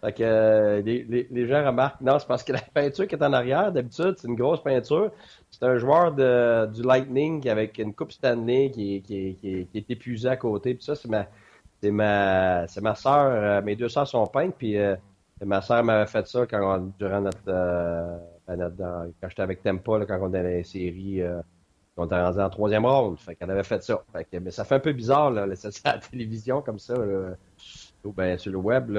Fait 0.00 0.12
que 0.12 0.22
euh, 0.22 0.80
les, 0.82 1.26
les, 1.30 1.46
gens 1.46 1.64
remarquent, 1.64 2.00
non, 2.00 2.18
c'est 2.18 2.28
parce 2.28 2.42
que 2.42 2.52
la 2.52 2.60
peinture 2.60 3.06
qui 3.06 3.14
est 3.14 3.22
en 3.22 3.32
arrière, 3.32 3.72
d'habitude, 3.72 4.14
c'est 4.18 4.28
une 4.28 4.34
grosse 4.34 4.62
peinture. 4.62 5.10
C'est 5.54 5.66
un 5.66 5.76
joueur 5.76 6.12
du 6.12 6.82
Lightning 6.82 7.48
avec 7.48 7.78
une 7.78 7.94
coupe 7.94 8.10
Stanley 8.10 8.72
qui, 8.72 9.02
qui, 9.02 9.68
est 9.72 9.90
épuisée 9.90 10.28
à 10.28 10.36
côté. 10.36 10.74
Puis 10.74 10.82
ça, 10.82 10.96
c'est 10.96 11.08
ma, 11.08 12.66
c'est 12.66 12.96
soeur. 12.96 13.30
Euh, 13.30 13.62
mes 13.62 13.76
deux 13.76 13.88
sœurs 13.88 14.08
sont 14.08 14.26
peintes. 14.26 14.56
Puis 14.58 14.76
euh, 14.76 14.96
ma 15.44 15.62
soeur 15.62 15.84
m'avait 15.84 16.10
fait 16.10 16.26
ça 16.26 16.44
quand 16.46 16.80
durant 16.98 17.20
notre, 17.20 17.44
ben, 17.44 18.72
quand 19.20 19.28
j'étais 19.28 19.42
avec 19.42 19.62
Tempa, 19.62 20.04
quand 20.06 20.18
on 20.20 20.28
était 20.28 20.42
dans 20.42 20.48
les 20.48 20.64
séries. 20.64 21.22
on 21.96 22.06
était 22.06 22.20
rendu 22.20 22.40
en 22.40 22.50
troisième 22.50 22.84
ronde. 22.84 23.20
Fait 23.20 23.36
qu'elle 23.36 23.50
avait 23.52 23.62
fait 23.62 23.82
ça. 23.84 24.02
Mais 24.32 24.50
ça 24.50 24.64
fait 24.64 24.74
un 24.74 24.80
peu 24.80 24.92
bizarre, 24.92 25.32
ça 25.54 25.68
à 25.84 25.92
la 25.94 25.98
télévision 26.00 26.62
comme 26.62 26.80
ça. 26.80 26.94
Ben, 28.04 28.38
sur 28.38 28.50
le 28.50 28.58
web, 28.58 28.90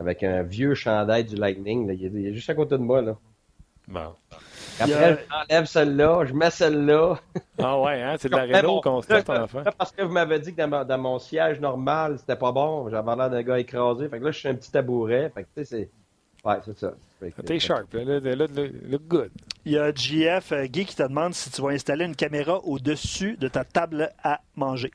avec 0.00 0.24
un 0.24 0.42
vieux 0.42 0.74
chandail 0.74 1.24
du 1.24 1.36
Lightning. 1.36 1.88
Il, 1.88 2.26
est, 2.26 2.34
juste 2.34 2.50
à 2.50 2.54
côté 2.54 2.76
de 2.76 2.82
moi. 2.82 3.00
Bon. 3.88 4.14
Après, 4.80 5.24
j'enlève 5.30 5.66
celle-là, 5.66 6.24
je 6.24 6.34
mets 6.34 6.50
celle-là. 6.50 7.18
Ah 7.58 7.80
ouais, 7.80 8.02
hein? 8.02 8.16
c'est 8.18 8.28
de 8.28 8.36
la 8.36 8.42
Renault 8.42 8.82
qu'on 8.82 9.00
se 9.00 9.22
ton 9.22 9.42
enfant. 9.42 9.62
Parce 9.78 9.90
que 9.90 10.02
vous 10.02 10.12
m'avez 10.12 10.38
dit 10.38 10.54
que 10.54 10.84
dans, 10.84 10.98
mon 10.98 11.18
siège 11.18 11.58
normal, 11.58 12.18
c'était 12.18 12.36
pas 12.36 12.52
bon. 12.52 12.90
J'avais 12.90 13.16
l'air 13.16 13.30
d'un 13.30 13.42
gars 13.42 13.58
écrasé. 13.58 14.10
Fait 14.10 14.18
que 14.18 14.24
là, 14.24 14.30
je 14.30 14.38
suis 14.38 14.48
un 14.48 14.54
petit 14.54 14.70
tabouret. 14.70 15.32
Fait 15.34 15.44
que 15.44 15.48
tu 15.56 15.64
sais, 15.64 15.64
c'est. 15.64 15.90
Ouais, 16.44 16.56
c'est 16.66 16.78
ça. 16.78 16.92
T'es 17.46 17.58
sharp, 17.58 17.94
là, 17.94 18.20
look 18.20 19.02
good. 19.08 19.30
Il 19.64 19.72
y 19.72 19.78
a 19.78 19.90
JF 19.92 20.52
euh, 20.52 20.66
Guy 20.66 20.84
qui 20.84 20.94
te 20.94 21.02
demande 21.02 21.32
si 21.32 21.50
tu 21.50 21.62
vas 21.62 21.70
installer 21.70 22.04
une 22.04 22.14
caméra 22.14 22.58
au-dessus 22.58 23.38
de 23.38 23.48
ta 23.48 23.64
table 23.64 24.12
à 24.22 24.42
manger. 24.54 24.90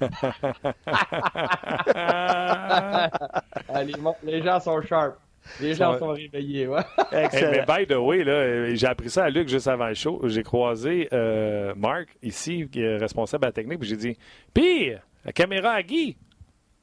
les 4.22 4.42
gens 4.42 4.58
sont 4.58 4.80
sharp. 4.82 5.16
Les 5.60 5.74
gens 5.74 5.98
sont 5.98 6.08
réveillés, 6.08 6.66
ouais. 6.66 6.82
mais 7.12 7.64
by 7.66 7.86
the 7.86 7.96
way, 7.96 8.24
là, 8.24 8.74
j'ai 8.74 8.86
appris 8.86 9.10
ça 9.10 9.24
à 9.24 9.30
Luc 9.30 9.48
juste 9.48 9.68
avant 9.68 9.88
le 9.88 9.94
show. 9.94 10.20
J'ai 10.24 10.42
croisé 10.42 11.08
euh, 11.12 11.74
Marc, 11.76 12.16
ici, 12.22 12.68
qui 12.70 12.82
est 12.82 12.96
responsable 12.96 13.46
à 13.46 13.48
la 13.48 13.52
technique, 13.52 13.80
puis 13.80 13.88
j'ai 13.88 13.96
dit 13.96 14.16
Pire, 14.52 15.00
la 15.24 15.32
caméra 15.32 15.72
à 15.72 15.82
Guy. 15.82 16.16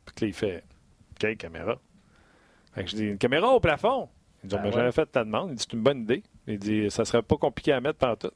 Puis 0.05 0.15
là, 0.21 0.27
il 0.27 0.33
fait 0.33 0.63
Quelle 1.19 1.37
caméra 1.37 1.77
Fait 2.73 2.83
que 2.83 2.89
je 2.89 2.95
dis 2.95 3.05
Une 3.05 3.17
caméra 3.17 3.49
au 3.49 3.59
plafond. 3.59 4.09
Il 4.43 4.49
dit 4.49 4.55
ben 4.55 4.71
J'avais 4.71 4.91
fait 4.91 5.05
ta 5.05 5.23
demande. 5.23 5.51
Il 5.51 5.55
dit 5.55 5.65
C'est 5.67 5.75
une 5.75 5.83
bonne 5.83 6.01
idée. 6.01 6.23
Il 6.47 6.59
dit 6.59 6.89
Ça 6.89 7.05
serait 7.05 7.21
pas 7.21 7.37
compliqué 7.37 7.73
à 7.73 7.81
mettre 7.81 7.99
partout. 7.99 8.31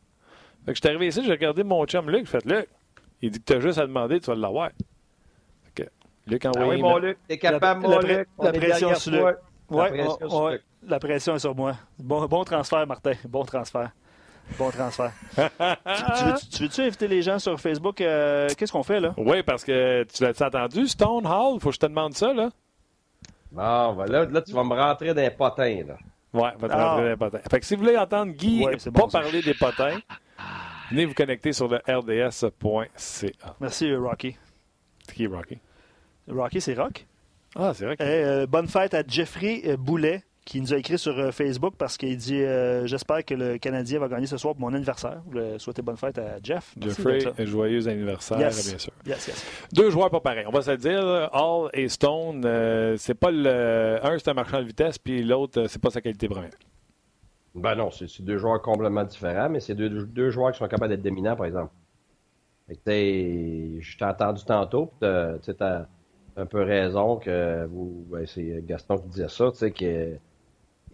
Fait 0.65 0.73
que 0.73 0.75
je 0.75 0.81
suis 0.81 0.89
arrivé 0.89 1.07
ici, 1.07 1.23
j'ai 1.25 1.31
regardé 1.31 1.63
mon 1.63 1.85
chum 1.85 2.09
Luc, 2.09 2.25
j'ai 2.25 2.39
fait 2.39 2.45
Luc, 2.45 2.67
il 3.21 3.31
dit 3.31 3.39
que 3.39 3.45
tu 3.45 3.53
as 3.53 3.59
juste 3.59 3.79
à 3.79 3.87
demander, 3.87 4.19
tu 4.19 4.27
vas 4.27 4.35
l'avoir. 4.35 4.69
Luc 6.27 6.45
a 6.45 6.49
envoyé. 6.49 6.69
Ah 6.69 6.75
oui, 6.75 6.81
mon 6.81 6.97
Luc, 6.97 7.17
t'es 7.27 7.37
capable, 7.37 7.81
mon 7.81 7.99
Luc. 7.99 8.27
La, 8.39 8.51
pression 8.51 8.95
sur 8.95 9.11
Luc. 9.11 9.37
Ouais, 9.71 10.59
la 10.87 10.99
pression 10.99 11.35
est 11.35 11.39
sur 11.39 11.55
moi. 11.55 11.75
Bon, 11.97 12.25
bon 12.25 12.43
transfert, 12.43 12.85
Martin. 12.85 13.13
Bon 13.27 13.43
transfert. 13.43 13.91
Bon 14.57 14.69
transfert. 14.69 15.11
tu, 16.51 16.63
veux-tu 16.63 16.81
inviter 16.81 17.07
les 17.07 17.21
gens 17.21 17.39
sur 17.39 17.59
Facebook? 17.59 18.01
Euh, 18.01 18.49
qu'est-ce 18.57 18.71
qu'on 18.71 18.83
fait, 18.83 18.99
là? 18.99 19.13
Oui, 19.17 19.43
parce 19.43 19.63
que 19.63 20.03
tu 20.03 20.23
l'as 20.23 20.41
entendu, 20.41 20.87
Stone 20.87 21.25
Hall? 21.25 21.59
Faut 21.59 21.69
que 21.69 21.75
je 21.75 21.79
te 21.79 21.85
demande 21.85 22.13
ça, 22.13 22.33
là. 22.33 22.49
Bon, 23.51 23.93
ben 23.93 24.05
là, 24.07 24.25
là, 24.25 24.41
tu 24.41 24.51
vas 24.51 24.63
me 24.63 24.75
rentrer 24.75 25.13
dans 25.13 25.21
les 25.21 25.31
potins, 25.31 25.83
là. 25.87 25.97
Oui, 26.33 26.49
va 26.57 26.67
te 26.67 26.73
rentrer 26.73 27.03
dans 27.03 27.09
les 27.09 27.17
potins. 27.17 27.49
Fait 27.49 27.59
que 27.59 27.65
si 27.65 27.75
vous 27.75 27.83
voulez 27.83 27.97
entendre 27.97 28.31
Guy 28.33 28.65
pas 28.93 29.07
parler 29.07 29.41
des 29.41 29.53
potins, 29.53 29.99
Venez 30.91 31.05
vous 31.05 31.13
connecter 31.13 31.53
sur 31.53 31.69
le 31.69 31.77
rds.ca. 31.87 33.55
Merci, 33.61 33.95
Rocky. 33.95 34.35
C'est 35.07 35.15
qui, 35.15 35.25
Rocky? 35.25 35.57
Rocky, 36.27 36.59
c'est 36.59 36.73
Rock? 36.73 37.05
Ah, 37.55 37.73
c'est 37.73 37.85
vrai. 37.85 37.95
Euh, 37.99 38.47
bonne 38.47 38.67
fête 38.67 38.93
à 38.93 39.03
Jeffrey 39.05 39.61
euh, 39.65 39.77
Boulet 39.77 40.23
qui 40.45 40.59
nous 40.59 40.73
a 40.73 40.77
écrit 40.77 40.97
sur 40.97 41.17
euh, 41.17 41.31
Facebook 41.31 41.75
parce 41.77 41.97
qu'il 41.97 42.17
dit 42.17 42.43
J'espère 42.85 43.23
que 43.23 43.33
le 43.33 43.57
Canadien 43.57 43.99
va 43.99 44.07
gagner 44.07 44.25
ce 44.25 44.37
soir 44.37 44.55
pour 44.55 44.61
mon 44.61 44.75
anniversaire. 44.75 45.21
Je 45.33 45.57
souhaiter 45.57 45.81
bonne 45.81 45.97
fête 45.97 46.17
à 46.17 46.37
Jeff. 46.41 46.73
Jeffrey, 46.79 47.19
joyeux 47.45 47.87
anniversaire, 47.87 48.37
bien 48.37 48.51
sûr. 48.51 48.91
Yes, 49.05 49.27
yes. 49.27 49.45
Deux 49.73 49.89
joueurs 49.89 50.09
pas 50.09 50.19
pareils. 50.19 50.45
On 50.47 50.51
va 50.51 50.61
se 50.61 50.71
le 50.71 50.77
dire 50.77 51.29
Hall 51.33 51.69
et 51.73 51.87
Stone, 51.89 52.41
c'est 52.97 53.13
pas 53.13 53.31
le. 53.31 53.99
Un, 54.01 54.17
c'est 54.17 54.29
un 54.29 54.33
marchand 54.33 54.59
de 54.59 54.67
vitesse, 54.67 54.97
puis 54.97 55.23
l'autre, 55.23 55.65
c'est 55.67 55.81
pas 55.81 55.89
sa 55.89 56.01
qualité 56.01 56.27
première. 56.27 56.51
Ben 57.53 57.75
non, 57.75 57.91
c'est 57.91 58.21
deux 58.21 58.37
joueurs 58.37 58.61
complètement 58.61 59.03
différents, 59.03 59.49
mais 59.49 59.59
c'est 59.59 59.75
deux, 59.75 59.89
deux, 59.89 60.31
joueurs 60.31 60.53
qui 60.53 60.59
sont 60.59 60.67
capables 60.67 60.89
d'être 60.89 61.03
dominants, 61.03 61.35
par 61.35 61.45
exemple. 61.45 61.71
je 62.69 62.77
t'ai 63.97 64.05
entendu 64.05 64.43
tantôt, 64.45 64.91
tu 65.01 65.05
as 65.05 65.87
un 66.41 66.45
peu 66.45 66.61
raison 66.63 67.17
que 67.17 67.65
vous, 67.65 68.05
ben, 68.09 68.25
c'est 68.25 68.63
Gaston 68.65 68.97
qui 68.97 69.09
disait 69.09 69.29
ça, 69.29 69.51
tu 69.51 69.57
sais, 69.57 69.71
que 69.71 70.17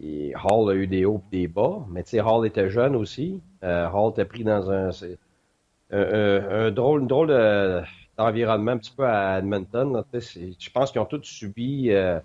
Hall 0.00 0.70
a 0.70 0.74
eu 0.74 0.86
des 0.86 1.04
hauts 1.04 1.22
et 1.32 1.40
des 1.40 1.48
bas, 1.48 1.84
mais 1.90 2.02
tu 2.02 2.10
sais, 2.10 2.20
Hall 2.20 2.46
était 2.46 2.70
jeune 2.70 2.96
aussi. 2.96 3.40
Euh, 3.64 3.88
Hall 3.88 4.12
était 4.12 4.24
pris 4.24 4.44
dans 4.44 4.70
un, 4.70 4.90
un, 5.90 6.70
drôle, 6.70 7.06
drôle 7.06 7.28
d'environnement 8.16 8.72
un 8.72 8.78
petit 8.78 8.92
peu 8.92 9.06
à 9.06 9.38
Edmonton. 9.38 10.04
je 10.12 10.70
pense 10.70 10.92
qu'ils 10.92 11.00
ont 11.00 11.06
tous 11.06 11.22
subi 11.24 11.90
euh, 11.90 12.20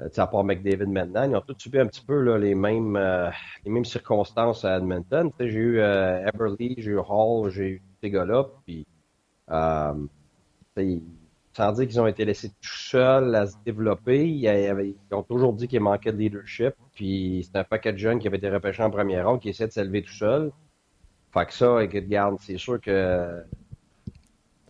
euh, 0.00 0.08
à 0.16 0.26
part 0.26 0.44
McDavid 0.44 0.88
maintenant, 0.88 1.22
ils 1.28 1.34
ont 1.36 1.40
tous 1.40 1.56
subi 1.58 1.78
un 1.78 1.86
petit 1.86 2.04
peu 2.04 2.20
là, 2.20 2.38
les, 2.38 2.54
mêmes, 2.54 2.96
euh, 2.96 3.30
les 3.64 3.70
mêmes 3.70 3.84
circonstances 3.84 4.64
à 4.64 4.76
Edmonton. 4.76 5.30
J'ai 5.40 5.46
eu 5.46 5.78
euh, 5.78 6.26
Everly, 6.26 6.74
j'ai 6.78 6.92
eu 6.92 6.98
Hall, 6.98 7.50
j'ai 7.50 7.68
eu 7.68 7.82
ces 8.02 8.10
gars-là, 8.10 8.46
puis 8.64 8.86
euh, 9.50 9.94
sans 11.56 11.72
dire 11.72 11.86
qu'ils 11.88 12.00
ont 12.00 12.06
été 12.06 12.26
laissés 12.26 12.50
tout 12.50 12.68
seuls 12.68 13.34
à 13.34 13.46
se 13.46 13.56
développer, 13.64 14.28
ils, 14.28 14.94
ont 15.10 15.22
toujours 15.22 15.54
dit 15.54 15.68
qu'il 15.68 15.80
manquait 15.80 16.12
de 16.12 16.18
leadership, 16.18 16.74
puis 16.92 17.48
c'est 17.50 17.58
un 17.58 17.64
paquet 17.64 17.94
de 17.94 17.98
jeunes 17.98 18.18
qui 18.18 18.26
avaient 18.26 18.36
été 18.36 18.50
repêchés 18.50 18.82
en 18.82 18.90
première 18.90 19.26
ronde 19.26 19.40
qui 19.40 19.48
essaient 19.48 19.66
de 19.66 19.72
s'élever 19.72 20.02
tout 20.02 20.12
seul. 20.12 20.52
Fait 21.32 21.46
que 21.46 21.54
ça, 21.54 21.82
écoute, 21.82 22.08
garde, 22.08 22.36
c'est 22.40 22.58
sûr 22.58 22.78
que 22.78 23.42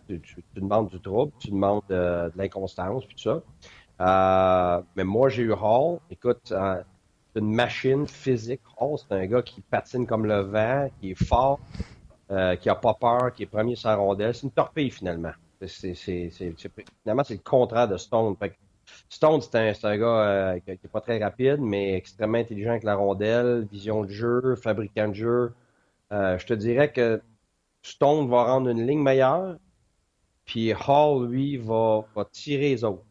tu, 0.07 0.21
demandes 0.55 0.89
du 0.89 1.01
trouble, 1.01 1.33
tu 1.39 1.51
demandes 1.51 1.83
de, 1.89 2.29
de 2.29 2.33
l'inconstance, 2.37 3.05
puis 3.05 3.15
tout 3.15 3.23
ça. 3.23 3.43
Euh, 3.99 4.81
mais 4.95 5.03
moi, 5.03 5.27
j'ai 5.27 5.43
eu 5.43 5.51
Hall. 5.51 5.99
Écoute, 6.09 6.53
euh, 6.53 6.81
une 7.35 7.53
machine 7.53 8.07
physique. 8.07 8.61
Oh, 8.79 8.97
c'est 8.97 9.13
un 9.13 9.25
gars 9.25 9.41
qui 9.41 9.59
patine 9.59 10.07
comme 10.07 10.25
le 10.25 10.39
vent, 10.39 10.89
qui 11.01 11.11
est 11.11 11.23
fort, 11.25 11.59
euh, 12.31 12.55
qui 12.55 12.69
a 12.69 12.75
pas 12.75 12.93
peur, 12.93 13.33
qui 13.33 13.43
est 13.43 13.47
premier 13.47 13.75
sans 13.75 13.97
rondelle. 13.97 14.33
C'est 14.33 14.43
une 14.43 14.51
torpille, 14.51 14.89
finalement. 14.89 15.33
C'est, 15.65 15.93
finalement, 15.95 17.23
c'est 17.23 17.33
le 17.33 17.39
contraire 17.43 17.87
de 17.87 17.97
Stone. 17.97 18.35
Stone, 19.09 19.41
c'est 19.41 19.85
un, 19.85 19.97
gars 19.97 20.05
euh, 20.05 20.59
qui 20.59 20.71
n'est 20.71 20.77
pas 20.77 21.01
très 21.01 21.21
rapide, 21.21 21.59
mais 21.59 21.95
extrêmement 21.95 22.37
intelligent 22.37 22.71
avec 22.71 22.83
la 22.83 22.95
rondelle, 22.95 23.67
vision 23.71 24.03
de 24.03 24.09
jeu, 24.09 24.55
fabricant 24.55 25.09
de 25.09 25.13
jeu. 25.13 25.53
Euh, 26.11 26.37
je 26.37 26.45
te 26.45 26.53
dirais 26.53 26.91
que 26.91 27.21
Stone 27.81 28.29
va 28.29 28.43
rendre 28.43 28.69
une 28.69 28.85
ligne 28.85 29.01
meilleure, 29.01 29.57
puis 30.45 30.73
Hall, 30.73 31.27
lui, 31.29 31.57
va, 31.57 32.05
tirer 32.31 32.69
les 32.69 32.83
autres. 32.83 33.03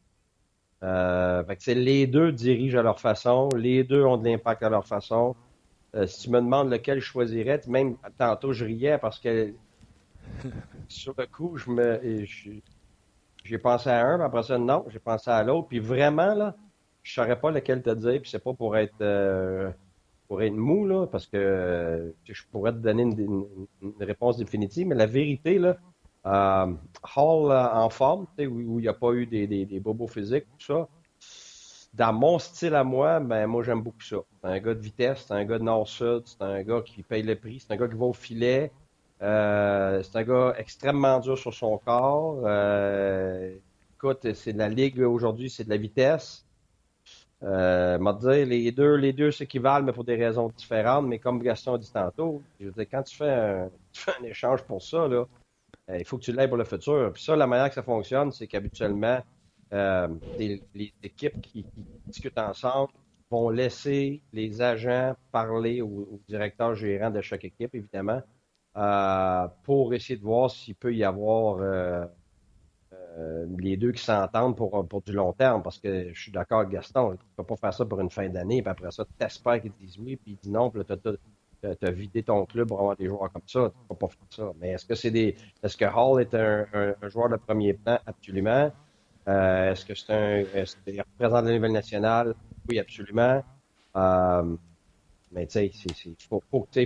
Euh, 0.83 1.45
fait 1.45 1.57
que 1.57 1.71
les 1.73 2.07
deux 2.07 2.33
dirigent 2.33 2.79
à 2.79 2.83
leur 2.83 3.01
façon, 3.01 3.49
les 3.57 3.83
deux 3.85 4.05
ont 4.05 4.19
de 4.19 4.25
l'impact 4.29 4.63
à 4.63 4.71
leur 4.71 4.87
façon. 4.87 5.35
Si 6.07 6.25
tu 6.25 6.31
me 6.31 6.41
demandes 6.41 6.71
lequel 6.71 7.01
je 7.01 7.07
choisirais, 7.07 7.61
même 7.69 7.97
tantôt 8.19 8.53
je 8.53 8.67
riais 8.67 8.99
parce 8.99 9.19
que 9.19 9.55
sur 10.89 11.15
le 11.19 11.27
coup, 11.27 11.57
je 11.57 12.61
j'ai 13.45 13.59
pensé 13.59 13.89
à 13.89 14.05
un, 14.05 14.17
puis 14.17 14.25
après 14.25 14.43
ça, 14.43 14.59
non, 14.59 14.85
j'ai 14.89 14.99
pensé 14.99 15.31
à 15.31 15.43
l'autre. 15.43 15.69
Puis 15.69 15.79
vraiment, 15.79 16.35
là, 16.35 16.57
je 17.03 17.15
saurais 17.15 17.39
pas 17.39 17.51
lequel 17.51 17.83
te 17.83 17.91
dire, 17.91 18.21
puis 18.21 18.31
c'est 18.31 18.43
pas 18.43 18.53
pour 18.53 18.77
être 18.77 19.01
euh, 19.01 19.71
pour 20.29 20.43
être 20.43 20.55
mou, 20.55 21.07
parce 21.07 21.27
que 21.27 22.15
je 22.25 22.43
pourrais 22.51 22.73
te 22.73 22.79
donner 22.79 23.03
une, 23.03 23.47
réponse 24.01 24.37
définitive, 24.37 24.89
mais 24.89 24.97
la 24.97 25.07
vérité, 25.07 25.59
là, 25.59 25.77
euh, 26.27 26.75
Hall 27.17 27.53
euh, 27.53 27.73
en 27.73 27.89
forme, 27.91 28.27
où 28.41 28.81
il 28.81 28.83
n'y 28.83 28.89
a 28.89 28.95
pas 28.95 29.13
eu 29.13 29.27
des, 29.27 29.47
des, 29.47 29.81
bobos 29.81 30.09
physiques, 30.09 30.47
tout 30.59 30.67
ça. 30.67 30.89
Dans 31.95 32.13
mon 32.13 32.39
style 32.39 32.75
à 32.75 32.85
moi, 32.85 33.21
ben 33.21 33.47
moi 33.47 33.63
j'aime 33.63 33.81
beaucoup 33.83 34.03
ça. 34.03 34.17
C'est 34.43 34.49
un 34.49 34.59
gars 34.59 34.75
de 34.75 34.81
vitesse, 34.81 35.25
c'est 35.27 35.35
un 35.35 35.45
gars 35.45 35.59
de 35.59 35.65
nord-sud, 35.65 36.23
c'est 36.27 36.43
un 36.43 36.63
gars 36.63 36.83
qui 36.83 37.03
paye 37.03 37.23
le 37.23 37.37
prix, 37.37 37.61
c'est 37.61 37.73
un 37.73 37.77
gars 37.77 37.89
qui 37.89 37.95
va 37.95 38.07
au 38.07 38.13
filet. 38.13 38.73
Euh, 39.23 40.03
c'est 40.03 40.19
un 40.19 40.23
gars 40.25 40.55
extrêmement 40.59 41.21
dur 41.21 41.39
sur 41.39 41.55
son 41.55 41.79
corps. 41.79 42.41
écoute, 43.97 44.33
c'est 44.35 44.53
de 44.53 44.59
la 44.59 44.69
ligue 44.69 45.01
aujourd'hui, 45.01 45.51
c'est 45.51 45.65
de 45.65 45.71
la 45.71 45.79
vitesse. 45.79 46.47
Euh, 47.43 47.99
les 48.45 48.73
deux, 49.13 49.31
s'équivalent, 49.31 49.85
mais 49.85 49.93
pour 49.93 50.05
des 50.05 50.17
raisons 50.17 50.49
différentes. 50.49 51.07
Mais 51.07 51.19
comme 51.19 51.43
Gaston 51.43 51.75
a 51.75 51.79
dit 51.79 51.93
tantôt, 51.93 52.43
je 52.61 52.69
dire, 52.69 52.87
quand 52.91 53.03
tu 53.05 53.17
fais 53.17 53.31
un, 53.31 54.25
échange 54.25 54.63
pour 54.63 54.83
ça, 54.83 54.99
euh, 54.99 55.25
il 55.89 56.05
faut 56.05 56.19
que 56.19 56.25
tu 56.25 56.33
l'aies 56.33 56.49
pour 56.49 56.57
le 56.57 56.65
futur. 56.65 57.13
Puis 57.13 57.23
ça, 57.23 57.37
la 57.37 57.47
manière 57.47 57.69
que 57.69 57.75
ça 57.75 57.83
fonctionne, 57.83 58.33
c'est 58.33 58.47
qu'habituellement, 58.47 59.21
euh, 59.73 60.09
les, 60.39 60.63
équipes 61.03 61.41
qui, 61.41 61.67
discutent 62.07 62.39
ensemble 62.39 62.93
vont 63.31 63.51
laisser 63.51 64.23
les 64.33 64.63
agents 64.63 65.15
parler 65.33 65.83
au, 65.83 66.21
directeur 66.29 66.75
gérant 66.75 67.11
de 67.11 67.21
chaque 67.21 67.45
équipe, 67.45 67.75
évidemment, 67.75 68.23
euh, 68.77 69.49
pour 69.65 69.95
essayer 69.95 70.19
de 70.19 70.25
voir 70.25 70.51
s'il 70.51 70.75
peut 70.75 70.95
y 70.95 71.05
avoir 71.05 71.59
les 73.59 73.77
deux 73.77 73.93
qui 73.93 74.03
s'entendent 74.03 74.57
pour, 74.57 74.87
pour 74.87 75.03
du 75.03 75.13
long 75.13 75.33
terme. 75.33 75.63
Parce 75.63 75.79
que 75.79 76.13
je 76.13 76.21
suis 76.21 76.33
d'accord 76.33 76.61
avec 76.61 76.73
Gaston, 76.73 77.11
tu 77.11 77.17
ne 77.17 77.37
peux 77.37 77.45
pas 77.45 77.57
faire 77.57 77.75
ça 77.75 77.85
pour 77.85 78.01
une 78.01 78.11
fin 78.11 78.29
d'année, 78.29 78.63
puis 78.63 78.71
après 78.71 78.91
ça, 78.91 79.05
tu 79.05 79.27
espères 79.27 79.61
qu'ils 79.61 79.73
disent 79.73 79.99
oui, 79.99 80.17
puis 80.17 80.33
ils 80.33 80.37
disent 80.37 80.53
non, 80.53 80.71
puis 80.71 80.83
là, 80.87 80.97
tu 81.63 81.87
as 81.87 81.91
vidé 81.91 82.23
ton 82.23 82.45
club 82.47 82.69
pour 82.69 82.81
avoir 82.81 82.97
des 82.97 83.07
joueurs 83.07 83.33
comme 83.33 83.43
ça. 83.47 83.71
Tu 83.71 83.89
peux 83.89 83.95
pas 83.95 84.09
faire 84.09 84.27
ça. 84.31 84.53
Mais 84.61 84.71
est-ce 84.71 84.87
que 84.87 84.95
c'est 84.95 85.11
des. 85.11 85.37
Est-ce 85.63 85.77
que 85.77 85.85
Hall 85.85 86.21
est 86.21 86.35
un, 86.35 86.67
joueur 87.09 87.29
de 87.29 87.37
premier 87.37 87.75
plan? 87.75 87.99
Absolument. 88.07 88.71
Euh, 89.29 89.73
est-ce 89.73 89.85
que 89.85 89.95
c'est 89.95 90.13
un. 90.13 90.39
Est-ce 90.55 90.77
qu'il 90.85 91.01
représente 91.01 91.45
le 91.47 91.53
niveau 91.53 91.69
national? 91.69 92.35
Oui, 92.69 92.79
absolument. 92.79 93.43
Euh, 93.97 94.57
mais 95.37 95.47
tu 95.47 95.53
sais, 95.53 95.67
il 96.07 96.17
faut, 96.31 96.43
faut, 96.51 96.63
que 96.63 96.81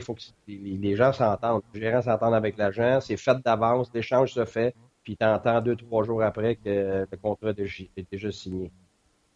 les, 0.49 0.97
gens 0.97 1.13
s'entendent. 1.13 1.63
Les 1.73 1.81
gérants 1.81 2.03
s'entendent 2.03 2.35
avec 2.35 2.57
l'agent. 2.59 3.01
C'est 3.01 3.17
fait 3.17 3.39
d'avance. 3.45 3.93
L'échange 3.95 4.33
se 4.33 4.45
fait. 4.45 4.75
Puis 5.05 5.17
tu 5.17 5.25
entends 5.25 5.61
deux, 5.61 5.77
trois 5.77 6.03
jours 6.03 6.21
après 6.25 6.57
que 6.57 7.07
le 7.09 7.17
contrat 7.17 7.51
est 7.51 8.11
déjà 8.11 8.33
signé. 8.33 8.73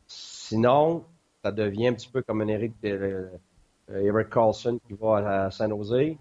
Sinon, 0.09 1.05
ça 1.45 1.53
devient 1.53 1.89
un 1.89 1.93
petit 1.95 2.09
peu 2.09 2.23
comme 2.23 2.41
un 2.41 2.49
Eric 2.49 2.73
de, 2.83 2.89
euh, 3.89 4.01
Eric 4.01 4.31
Carlson 4.31 4.81
qui 4.85 4.95
va 4.95 5.45
à 5.45 5.51
San 5.53 5.71
Jose. 5.71 6.17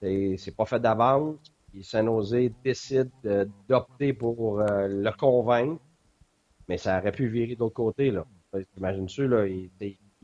C'est 0.00 0.56
pas 0.56 0.66
fait 0.66 0.78
d'avance. 0.78 1.34
San 1.82 2.06
Jose 2.06 2.52
décide 2.62 3.10
d'opter 3.68 4.12
pour 4.12 4.60
euh, 4.60 4.86
le 4.86 5.10
convaincre. 5.16 5.82
Mais 6.68 6.78
ça 6.78 7.00
aurait 7.00 7.10
pu 7.10 7.26
virer 7.26 7.56
d'autre 7.56 7.74
côté. 7.74 8.12
là. 8.12 8.24
Imagine-tu, 8.76 9.26
là, 9.26 9.46
il, 9.48 9.68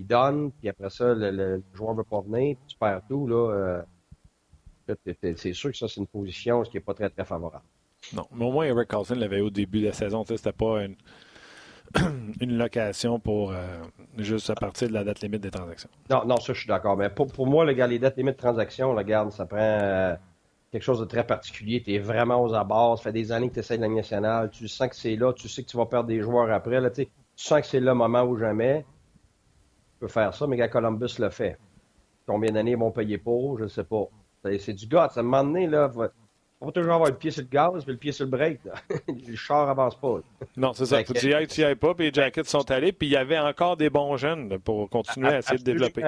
donne, 0.02 0.50
puis 0.52 0.68
après 0.68 0.90
ça, 0.90 1.14
le, 1.14 1.62
joueur 1.72 1.92
ne 1.92 1.98
veut 1.98 2.04
pas 2.04 2.20
venir, 2.20 2.56
puis 2.56 2.66
tu 2.66 2.76
perds 2.76 3.02
tout. 3.08 3.28
Là, 3.28 3.84
euh, 4.88 4.94
c'est 5.36 5.52
sûr 5.52 5.70
que 5.70 5.76
ça, 5.76 5.86
c'est 5.86 6.00
une 6.00 6.06
position 6.06 6.62
qui 6.62 6.76
n'est 6.76 6.82
pas 6.82 6.94
très, 6.94 7.08
très 7.08 7.24
favorable. 7.24 7.64
Non, 8.12 8.26
mais 8.34 8.44
au 8.44 8.52
moins, 8.52 8.64
Eric 8.64 8.88
Carlson 8.88 9.14
l'avait 9.14 9.40
au 9.40 9.50
début 9.50 9.80
de 9.80 9.86
la 9.86 9.92
saison. 9.92 10.24
C'était 10.26 10.52
pas 10.52 10.84
une 10.84 10.96
une 12.40 12.56
location 12.56 13.20
pour 13.20 13.52
euh, 13.52 13.82
juste 14.18 14.50
à 14.50 14.54
partir 14.54 14.88
de 14.88 14.94
la 14.94 15.04
date 15.04 15.20
limite 15.20 15.42
des 15.42 15.50
transactions. 15.50 15.90
Non, 16.10 16.24
non, 16.24 16.36
ça, 16.38 16.52
je 16.52 16.58
suis 16.58 16.68
d'accord. 16.68 16.96
Mais 16.96 17.08
pour, 17.10 17.46
moi, 17.46 17.64
le 17.64 17.72
gars, 17.72 17.86
les 17.86 17.98
dates 17.98 18.16
limites 18.16 18.36
de 18.36 18.40
transactions, 18.40 18.94
garde, 19.02 19.30
ça 19.32 19.46
prend 19.46 19.58
euh, 19.58 20.14
quelque 20.72 20.82
chose 20.82 21.00
de 21.00 21.04
très 21.04 21.24
particulier. 21.26 21.82
Tu 21.82 21.94
es 21.94 21.98
vraiment 21.98 22.42
aux 22.42 22.54
abords. 22.54 22.98
Ça 22.98 23.04
fait 23.04 23.12
des 23.12 23.32
années 23.32 23.48
que 23.48 23.54
tu 23.54 23.60
essaies 23.60 23.76
de 23.76 23.82
la 23.82 23.88
nationale. 23.88 24.50
Tu 24.50 24.66
sens 24.66 24.88
que 24.88 24.96
c'est 24.96 25.16
là. 25.16 25.32
Tu 25.32 25.48
sais 25.48 25.62
que 25.62 25.68
tu 25.68 25.76
vas 25.76 25.86
perdre 25.86 26.08
des 26.08 26.20
joueurs 26.20 26.50
après. 26.50 26.80
Là, 26.80 26.90
tu 26.90 27.06
sens 27.36 27.60
que 27.60 27.66
c'est 27.66 27.80
le 27.80 27.94
moment 27.94 28.22
ou 28.22 28.36
jamais. 28.36 28.84
Peux 30.04 30.08
faire 30.08 30.34
ça, 30.34 30.46
mais 30.46 30.58
gars, 30.58 30.68
Columbus 30.68 31.14
le 31.18 31.30
fait. 31.30 31.56
Combien 32.26 32.52
d'années 32.52 32.72
ils 32.72 32.76
vont 32.76 32.90
payer 32.90 33.16
pour? 33.16 33.56
Je 33.56 33.64
ne 33.64 33.68
sais 33.68 33.84
pas. 33.84 34.04
C'est 34.58 34.74
du 34.74 34.86
gars. 34.86 35.04
À 35.04 35.18
un 35.18 35.22
moment 35.22 35.44
donné, 35.44 35.66
là, 35.66 35.90
on 36.60 36.66
va 36.66 36.72
toujours 36.72 36.92
avoir 36.92 37.08
le 37.08 37.16
pied 37.16 37.30
sur 37.30 37.40
le 37.40 37.48
gaz, 37.48 37.86
mais 37.86 37.94
le 37.94 37.98
pied 37.98 38.12
sur 38.12 38.26
le 38.26 38.30
break. 38.30 38.60
le 39.08 39.34
char 39.34 39.66
avance 39.66 39.98
pas. 39.98 40.18
Non, 40.58 40.74
c'est 40.74 40.84
ça. 40.84 41.02
Tu 41.02 41.30
y 41.30 41.32
ailles, 41.32 41.46
tu 41.46 41.62
y 41.62 41.64
ailles 41.64 41.74
pas, 41.74 41.94
puis 41.94 42.04
les 42.04 42.12
Jackets 42.12 42.44
sont 42.44 42.70
allés, 42.70 42.92
puis 42.92 43.06
il 43.06 43.12
y 43.12 43.16
avait 43.16 43.38
encore 43.38 43.78
des 43.78 43.88
bons 43.88 44.18
jeunes 44.18 44.58
pour 44.58 44.90
continuer 44.90 45.28
à, 45.28 45.38
essayer 45.38 45.56
de 45.56 45.64
développer. 45.64 46.02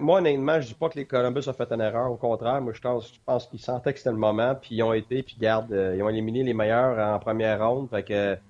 Moi, 0.00 0.18
honnêtement, 0.18 0.60
je 0.60 0.66
dis 0.66 0.74
pas 0.74 0.88
que 0.88 0.98
les 0.98 1.04
Columbus 1.04 1.48
ont 1.48 1.52
fait 1.52 1.70
une 1.70 1.82
erreur. 1.82 2.10
Au 2.10 2.16
contraire, 2.16 2.60
moi, 2.60 2.72
je 2.72 2.80
pense, 2.80 3.46
qu'ils 3.46 3.60
sentaient 3.60 3.92
que 3.92 4.00
c'était 4.00 4.10
le 4.10 4.16
moment, 4.16 4.56
puis 4.56 4.74
ils 4.74 4.82
ont 4.82 4.92
été, 4.92 5.22
puis 5.22 5.36
garde, 5.38 5.70
euh, 5.70 5.94
ils 5.96 6.02
ont 6.02 6.08
éliminé 6.08 6.42
les 6.42 6.52
meilleurs 6.52 6.98
en 6.98 7.20
première 7.20 7.64
ronde. 7.64 7.88
Fait 7.90 8.02
que, 8.02 8.34
tu 8.34 8.40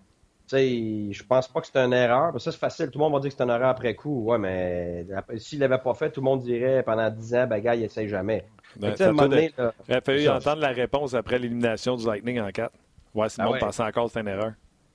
sais, 0.57 1.13
je 1.13 1.23
pense 1.25 1.49
pas 1.49 1.61
que 1.61 1.67
c'était 1.67 1.85
une 1.85 1.93
erreur. 1.93 2.39
Ça, 2.41 2.53
c'est 2.53 2.59
facile. 2.59 2.91
Tout 2.91 2.99
le 2.99 3.05
monde 3.05 3.15
va 3.15 3.21
dire 3.21 3.31
que 3.31 3.37
c'est 3.37 3.43
une 3.43 3.51
erreur 3.51 3.69
après 3.69 3.95
coup. 3.95 4.25
Ouais, 4.25 4.39
mais 4.39 5.07
s'il 5.37 5.59
l'avait 5.61 5.79
pas 5.79 5.95
fait, 5.95 6.11
tout 6.11 6.21
le 6.21 6.25
monde 6.25 6.41
dirait 6.41 6.83
pendant 6.83 7.11
10 7.11 7.35
ans, 7.35 7.47
ben, 7.47 7.61
gars, 7.61 7.75
il 7.75 7.85
essaye 7.85 8.09
jamais. 8.09 8.45
Ben, 8.77 8.95
il 8.99 9.95
a 9.95 10.01
fallu 10.01 10.29
entendre 10.29 10.61
la 10.61 10.69
réponse 10.69 11.15
après 11.15 11.39
l'élimination 11.39 11.97
du 11.97 12.07
Lightning 12.07 12.41
en 12.41 12.51
4. 12.51 12.73
Ouais, 13.15 13.29
sinon, 13.29 13.49
ah 13.49 13.53
ouais. 13.53 13.59
pensait 13.59 13.83
encore 13.83 14.05
que 14.05 14.11
c'était 14.11 14.21
une 14.21 14.29
erreur. 14.29 14.53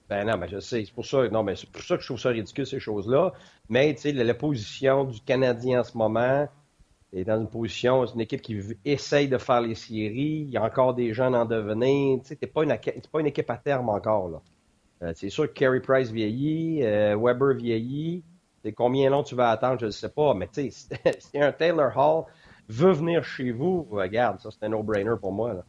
Ben 0.09 0.25
non, 0.25 0.37
mais 0.37 0.47
je 0.47 0.59
sais. 0.59 0.83
C'est 0.85 0.93
pour 0.93 1.05
ça, 1.05 1.27
non, 1.29 1.43
mais 1.43 1.55
c'est 1.55 1.69
pour 1.69 1.81
ça 1.81 1.95
que 1.95 2.01
je 2.01 2.07
trouve 2.07 2.19
ça 2.19 2.29
ridicule, 2.29 2.65
ces 2.65 2.79
choses-là. 2.79 3.33
Mais, 3.69 3.93
tu 3.95 4.01
sais, 4.01 4.11
la, 4.11 4.33
position 4.33 5.03
du 5.03 5.19
Canadien 5.21 5.81
en 5.81 5.83
ce 5.83 5.97
moment 5.97 6.47
est 7.11 7.23
dans 7.23 7.39
une 7.39 7.49
position, 7.49 8.05
c'est 8.05 8.13
une 8.13 8.21
équipe 8.21 8.41
qui 8.41 8.59
essaye 8.83 9.27
de 9.27 9.37
faire 9.37 9.61
les 9.61 9.75
séries. 9.75 10.45
Il 10.47 10.49
y 10.49 10.57
a 10.57 10.63
encore 10.63 10.93
des 10.93 11.13
jeunes 11.13 11.35
en 11.35 11.45
devenir. 11.45 12.19
Tu 12.21 12.27
sais, 12.27 12.35
t'es 12.35 12.47
pas, 12.47 12.63
une, 12.63 12.77
pas 13.11 13.19
une 13.19 13.27
équipe 13.27 13.49
à 13.49 13.57
terme 13.57 13.89
encore, 13.89 14.29
là. 14.29 14.41
Euh, 15.01 15.11
c'est 15.15 15.29
sûr 15.29 15.47
que 15.47 15.53
Carey 15.53 15.79
Price 15.81 16.11
vieillit, 16.11 16.83
euh, 16.83 17.17
Weber 17.17 17.55
vieillit. 17.55 18.23
C'est 18.63 18.71
combien 18.71 19.09
long 19.09 19.23
tu 19.23 19.35
vas 19.35 19.51
attendre, 19.51 19.79
je 19.79 19.87
ne 19.87 19.91
sais 19.91 20.09
pas. 20.09 20.33
Mais 20.33 20.47
tu 20.47 20.71
sais, 20.71 20.87
c'est 21.19 21.41
un 21.41 21.51
Taylor 21.51 21.91
Hall 21.95 22.25
veut 22.67 22.93
venir 22.93 23.23
chez 23.23 23.51
vous, 23.51 23.87
regarde, 23.91 24.39
ça 24.39 24.49
c'est 24.51 24.65
un 24.65 24.69
no-brainer 24.69 25.15
pour 25.21 25.31
moi. 25.31 25.53
Là. 25.53 25.63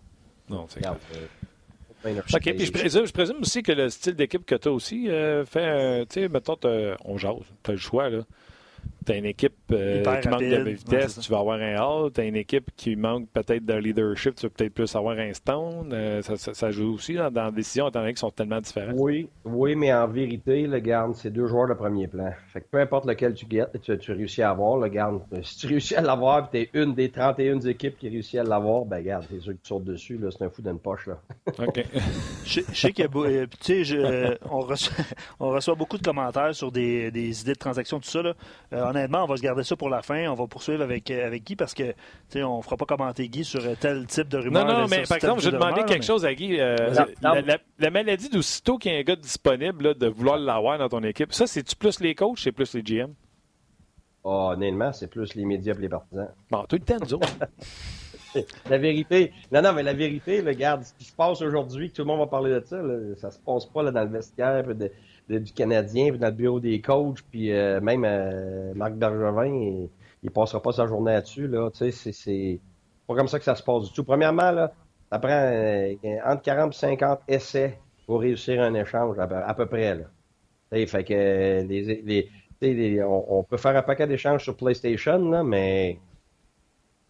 Non, 0.49 0.67
c'est 0.69 0.81
clair. 0.81 0.97
Euh, 1.15 2.21
OK, 2.35 2.41
puis 2.41 2.67
je 2.67 2.73
présume, 2.73 3.07
je 3.07 3.13
présume, 3.13 3.37
aussi 3.41 3.63
que 3.63 3.73
le 3.73 3.91
style 3.91 4.15
d'équipe 4.15 4.47
que 4.47 4.55
tu 4.55 4.69
as 4.69 4.73
aussi 4.73 5.11
euh, 5.11 5.45
fait, 5.45 6.07
tu 6.07 6.21
sais, 6.21 6.29
mettons, 6.29 6.57
on 7.05 7.19
jase, 7.19 7.35
tu 7.65 7.71
as 7.71 7.75
le 7.75 7.79
choix, 7.79 8.09
là. 8.09 8.21
Tu 9.07 9.13
as 9.13 9.17
une 9.17 9.27
équipe 9.27 9.55
euh, 9.71 10.03
qui 10.21 10.29
manque 10.29 10.41
de 10.41 10.71
vitesse, 10.71 11.21
tu 11.21 11.31
vas 11.31 11.39
avoir 11.39 11.61
un 11.61 11.77
Hall. 11.77 12.11
Tu 12.13 12.21
as 12.21 12.25
une 12.25 12.35
équipe 12.35 12.71
qui 12.77 12.97
manque 12.97 13.29
peut-être 13.31 13.65
de 13.65 13.75
leadership, 13.75 14.35
tu 14.35 14.47
vas 14.47 14.51
peut-être 14.51 14.75
plus 14.75 14.97
avoir 14.97 15.17
un 15.17 15.33
Stone. 15.33 15.91
Euh, 15.93 16.23
ça, 16.23 16.71
joue 16.73 16.95
aussi 16.95 17.15
dans, 17.15 17.31
dans 17.31 17.45
la 17.45 17.51
décision, 17.53 17.87
étant 17.87 18.01
donné 18.01 18.13
qu'ils 18.13 18.19
sont 18.19 18.33
tellement 18.33 18.61
différents. 18.61 18.95
Oui, 18.97 19.29
oui, 19.45 19.77
mais 19.77 19.93
en 19.93 20.09
vérité, 20.09 20.67
le 20.67 20.81
garde, 20.81 21.15
c'est 21.15 21.31
deux 21.31 21.47
joueurs 21.47 21.69
de 21.69 21.75
premier 21.75 22.09
plan. 22.09 22.33
Fait 22.49 22.61
que 22.61 22.67
peu 22.69 22.81
importe 22.81 23.07
lequel 23.07 23.35
tu, 23.35 23.47
get, 23.49 23.67
tu, 23.81 24.13
réussis 24.13 24.43
à 24.43 24.51
avoir, 24.51 24.77
le 24.77 24.89
garde, 24.89 25.21
si 25.43 25.57
tu 25.57 25.69
réussis 25.69 25.95
à 25.95 26.01
l'avoir 26.01 26.51
et 26.53 26.69
tu 26.69 26.79
es 26.79 26.83
une 26.83 26.93
des 26.93 27.09
31 27.09 27.61
équipes 27.61 27.97
qui 27.99 28.09
réussit 28.09 28.41
à 28.41 28.43
l'avoir, 28.43 28.87
ben 28.87 29.01
garde, 29.03 29.25
t'es 29.29 29.39
sûr 29.39 29.53
que 29.53 29.59
tu 29.59 29.69
sautes 29.69 29.85
dessus, 29.85 30.21
c'est 30.37 30.45
un 30.45 30.51
fou 30.51 30.63
d'une 30.63 30.81
poche. 30.81 31.07
Là. 31.07 31.21
OK. 31.65 31.85
je, 32.45 32.61
sais 32.61 32.93
qu'il 32.93 33.05
y 33.05 33.09
a. 33.09 33.11
Euh, 33.15 33.47
tu 33.61 33.85
sais, 33.85 34.39
on, 34.51 34.61
reçoit, 34.61 35.05
on 35.39 35.51
reçoit 35.51 35.77
beaucoup 35.77 35.97
de 35.97 36.03
commentaires 36.03 36.57
sur 36.57 36.73
des, 36.73 37.13
des 37.13 37.41
idées 37.41 37.53
de 37.53 37.59
transactions, 37.59 38.01
tout 38.01 38.09
ça. 38.09 38.23
Là 38.23 38.35
honnêtement, 38.97 39.25
on 39.25 39.27
va 39.27 39.37
se 39.37 39.43
garder 39.43 39.63
ça 39.63 39.77
pour 39.77 39.89
la 39.89 40.03
fin. 40.03 40.29
On 40.29 40.35
va 40.35 40.47
poursuivre 40.47 40.83
avec, 40.83 41.11
euh, 41.11 41.27
avec 41.27 41.45
Guy 41.45 41.57
parce 41.57 41.75
que 41.75 41.95
on 42.37 42.59
ne 42.59 42.63
fera 42.63 42.77
pas 42.77 42.87
commenter 42.87 43.29
Guy 43.29 43.45
sur 43.45 43.65
euh, 43.65 43.75
tel 43.79 44.07
type 44.07 44.29
de 44.29 44.39
rumeur. 44.39 44.67
Non, 44.67 44.81
non, 44.81 44.87
mais 44.89 45.03
par 45.03 45.17
exemple, 45.17 45.41
je 45.41 45.51
vais 45.51 45.57
demander 45.57 45.85
quelque 45.85 46.05
chose 46.05 46.25
à 46.25 46.35
Guy. 46.35 46.59
Euh, 46.61 46.77
la, 47.23 47.91
maladie 47.91 48.29
d'aussitôt 48.29 48.79
qu'il 48.79 48.93
y 48.93 48.97
a 48.97 48.99
un 48.99 49.03
gars 49.03 49.17
disponible 49.17 49.95
de 49.97 50.07
vouloir 50.09 50.39
l'avoir 50.39 50.79
dans 50.79 50.89
ton 50.89 51.03
équipe, 51.03 51.33
ça, 51.33 51.47
c'est-tu 51.47 51.77
plus 51.77 52.01
les 52.01 52.15
coachs, 52.15 52.39
c'est 52.39 52.53
plus 52.53 52.75
les 52.75 52.83
GM? 52.83 53.13
Oh, 54.25 54.51
honnêtement, 54.53 54.93
c'est 54.93 55.09
plus 55.09 55.35
les 55.35 55.45
médias 55.45 55.75
et 55.75 55.81
les 55.81 55.89
partisans. 55.89 56.29
Bon, 56.51 56.65
tout 56.69 56.77
le 56.77 56.83
temps, 56.83 56.97
nous 57.01 57.15
autres. 57.15 57.29
la 58.71 58.79
vérité. 58.79 59.33
Non, 59.53 59.63
non, 59.63 59.73
mais 59.73 59.83
la 59.83 59.93
vérité, 59.93 60.41
regarde, 60.41 60.83
ce 60.83 60.93
qui 60.95 61.05
se 61.05 61.13
passe 61.13 61.41
aujourd'hui, 61.43 61.91
que 61.91 61.97
tout 61.97 62.03
le 62.03 62.09
monde 62.09 62.19
va 62.19 62.27
parler 62.27 62.51
de 62.51 62.63
ça, 62.65 62.83
là, 62.83 63.15
ça 63.17 63.31
se 63.31 63.39
passe 63.39 63.67
pas 63.67 63.85
là, 63.85 63.93
dans 63.93 64.03
le 64.03 64.11
vestiaire 64.11 64.65
du 65.29 65.53
Canadien, 65.53 66.11
puis 66.11 66.19
le 66.21 66.31
bureau 66.31 66.61
des 66.61 66.81
coachs, 66.81 67.23
puis 67.31 67.53
euh, 67.53 67.81
même 67.81 68.05
euh, 68.05 68.73
Marc 68.75 68.95
Bergevin, 68.95 69.47
il, 69.47 69.89
il, 70.23 70.31
passera 70.31 70.63
pas 70.63 70.73
sa 70.73 70.87
journée 70.87 71.13
là-dessus. 71.13 71.49
Là, 71.49 71.71
tu 71.71 71.91
sais, 71.91 72.13
c'est 72.13 72.61
pas 73.07 73.15
comme 73.15 73.29
ça 73.29 73.39
que 73.39 73.45
ça 73.45 73.55
se 73.55 73.63
passe 73.63 73.85
du 73.85 73.93
tout. 73.93 74.05
Premièrement, 74.05 74.51
là, 74.53 74.73
ça 75.11 75.19
prend 75.19 75.31
euh, 75.31 75.95
entre 76.25 76.43
40 76.43 76.73
et 76.73 76.77
50 76.77 77.21
essais 77.29 77.79
pour 78.07 78.21
réussir 78.21 78.63
un 78.63 78.75
échange, 78.75 79.19
à, 79.19 79.55
peu 79.55 79.67
près. 79.67 79.97
Là. 79.97 80.05
fait 80.71 81.05
que 81.05 81.63
les, 81.67 82.31
les, 82.61 83.03
on, 83.03 83.39
on, 83.39 83.43
peut 83.43 83.57
faire 83.57 83.77
un 83.77 83.83
paquet 83.83 84.07
d'échanges 84.07 84.45
sur 84.45 84.57
PlayStation, 84.57 85.19
là, 85.29 85.43
mais 85.43 85.99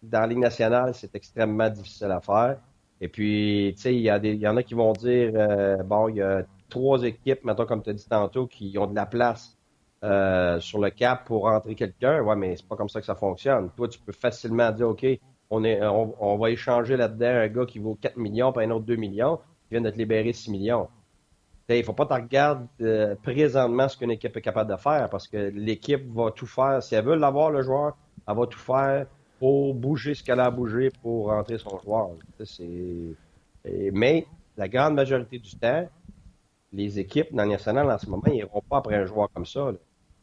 dans 0.01 0.21
la 0.21 0.27
Ligue 0.27 0.39
nationale, 0.39 0.93
c'est 0.93 1.13
extrêmement 1.15 1.69
difficile 1.69 2.11
à 2.11 2.21
faire. 2.21 2.57
Et 2.99 3.07
puis, 3.07 3.73
tu 3.75 3.81
sais, 3.81 3.95
il 3.95 4.01
y, 4.01 4.37
y, 4.37 4.47
en 4.47 4.57
a 4.57 4.63
qui 4.63 4.73
vont 4.73 4.93
dire, 4.93 5.31
euh, 5.35 5.83
bon, 5.83 6.09
il 6.09 6.15
y 6.15 6.21
a 6.21 6.43
trois 6.69 7.03
équipes, 7.03 7.43
maintenant 7.43 7.65
comme 7.65 7.83
tu 7.83 7.89
as 7.89 7.93
dit 7.93 8.07
tantôt, 8.07 8.47
qui 8.47 8.77
ont 8.77 8.87
de 8.87 8.95
la 8.95 9.05
place 9.05 9.57
euh, 10.03 10.59
sur 10.59 10.79
le 10.79 10.89
cap 10.89 11.25
pour 11.25 11.43
rentrer 11.43 11.75
quelqu'un. 11.75 12.21
Ouais, 12.21 12.35
mais 12.35 12.55
c'est 12.55 12.67
pas 12.67 12.75
comme 12.75 12.89
ça 12.89 12.99
que 12.99 13.05
ça 13.05 13.15
fonctionne. 13.15 13.71
Toi, 13.75 13.87
tu 13.87 13.99
peux 13.99 14.11
facilement 14.11 14.71
dire, 14.71 14.89
OK, 14.89 15.05
on, 15.49 15.63
est, 15.63 15.81
on, 15.83 16.37
va 16.37 16.51
échanger 16.51 16.97
là-dedans 16.97 17.25
un 17.25 17.47
gars 17.47 17.65
qui 17.65 17.79
vaut 17.79 17.97
4 17.99 18.17
millions, 18.17 18.51
puis 18.51 18.65
un 18.65 18.71
autre 18.71 18.85
2 18.85 18.95
millions, 18.95 19.37
qui 19.37 19.71
vient 19.71 19.81
de 19.81 19.89
te 19.89 19.97
libérer 19.97 20.33
6 20.33 20.51
millions. 20.51 20.87
Il 21.69 21.83
faut 21.83 21.93
pas 21.93 22.05
te 22.05 22.13
regarder 22.13 22.65
euh, 22.81 23.15
présentement 23.21 23.89
ce 23.89 23.97
qu'une 23.97 24.11
équipe 24.11 24.37
est 24.37 24.41
capable 24.41 24.71
de 24.71 24.77
faire 24.77 25.09
parce 25.09 25.27
que 25.27 25.51
l'équipe 25.53 26.07
va 26.13 26.31
tout 26.31 26.45
faire. 26.45 26.81
Si 26.81 26.95
elle 26.95 27.03
veut 27.03 27.15
l'avoir, 27.15 27.51
le 27.51 27.61
joueur, 27.61 27.97
elle 28.25 28.35
va 28.35 28.47
tout 28.47 28.59
faire 28.59 29.05
pour 29.39 29.73
bouger 29.73 30.13
ce 30.13 30.23
qu'elle 30.23 30.39
a 30.39 30.45
à 30.45 30.51
bouger 30.51 30.91
pour 31.01 31.27
rentrer 31.27 31.57
son 31.57 31.77
joueur. 31.79 32.11
Mais 33.65 34.27
la 34.55 34.67
grande 34.67 34.93
majorité 34.93 35.39
du 35.39 35.55
temps, 35.57 35.87
les 36.73 36.99
équipes 36.99 37.33
dans 37.33 37.43
le 37.43 37.49
national 37.49 37.89
en 37.89 37.97
ce 37.97 38.09
moment, 38.09 38.23
ils 38.27 38.33
n'iront 38.33 38.61
pas 38.61 38.77
après 38.77 38.95
un 38.95 39.05
joueur 39.05 39.29
comme 39.33 39.45
ça. 39.45 39.71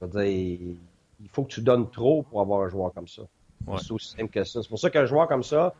il 0.02 0.76
faut 1.30 1.44
que 1.44 1.52
tu 1.52 1.62
donnes 1.62 1.90
trop 1.90 2.22
pour 2.22 2.40
avoir 2.40 2.62
un 2.62 2.68
joueur 2.68 2.92
comme 2.92 3.08
ça. 3.08 3.22
C'est 3.78 3.92
aussi 3.92 4.08
simple 4.16 4.30
que 4.30 4.44
ça. 4.44 4.62
C'est 4.62 4.68
pour 4.68 4.78
ça 4.78 4.90
qu'un 4.90 5.06
joueur 5.06 5.26
comme 5.26 5.42
ça, 5.42 5.74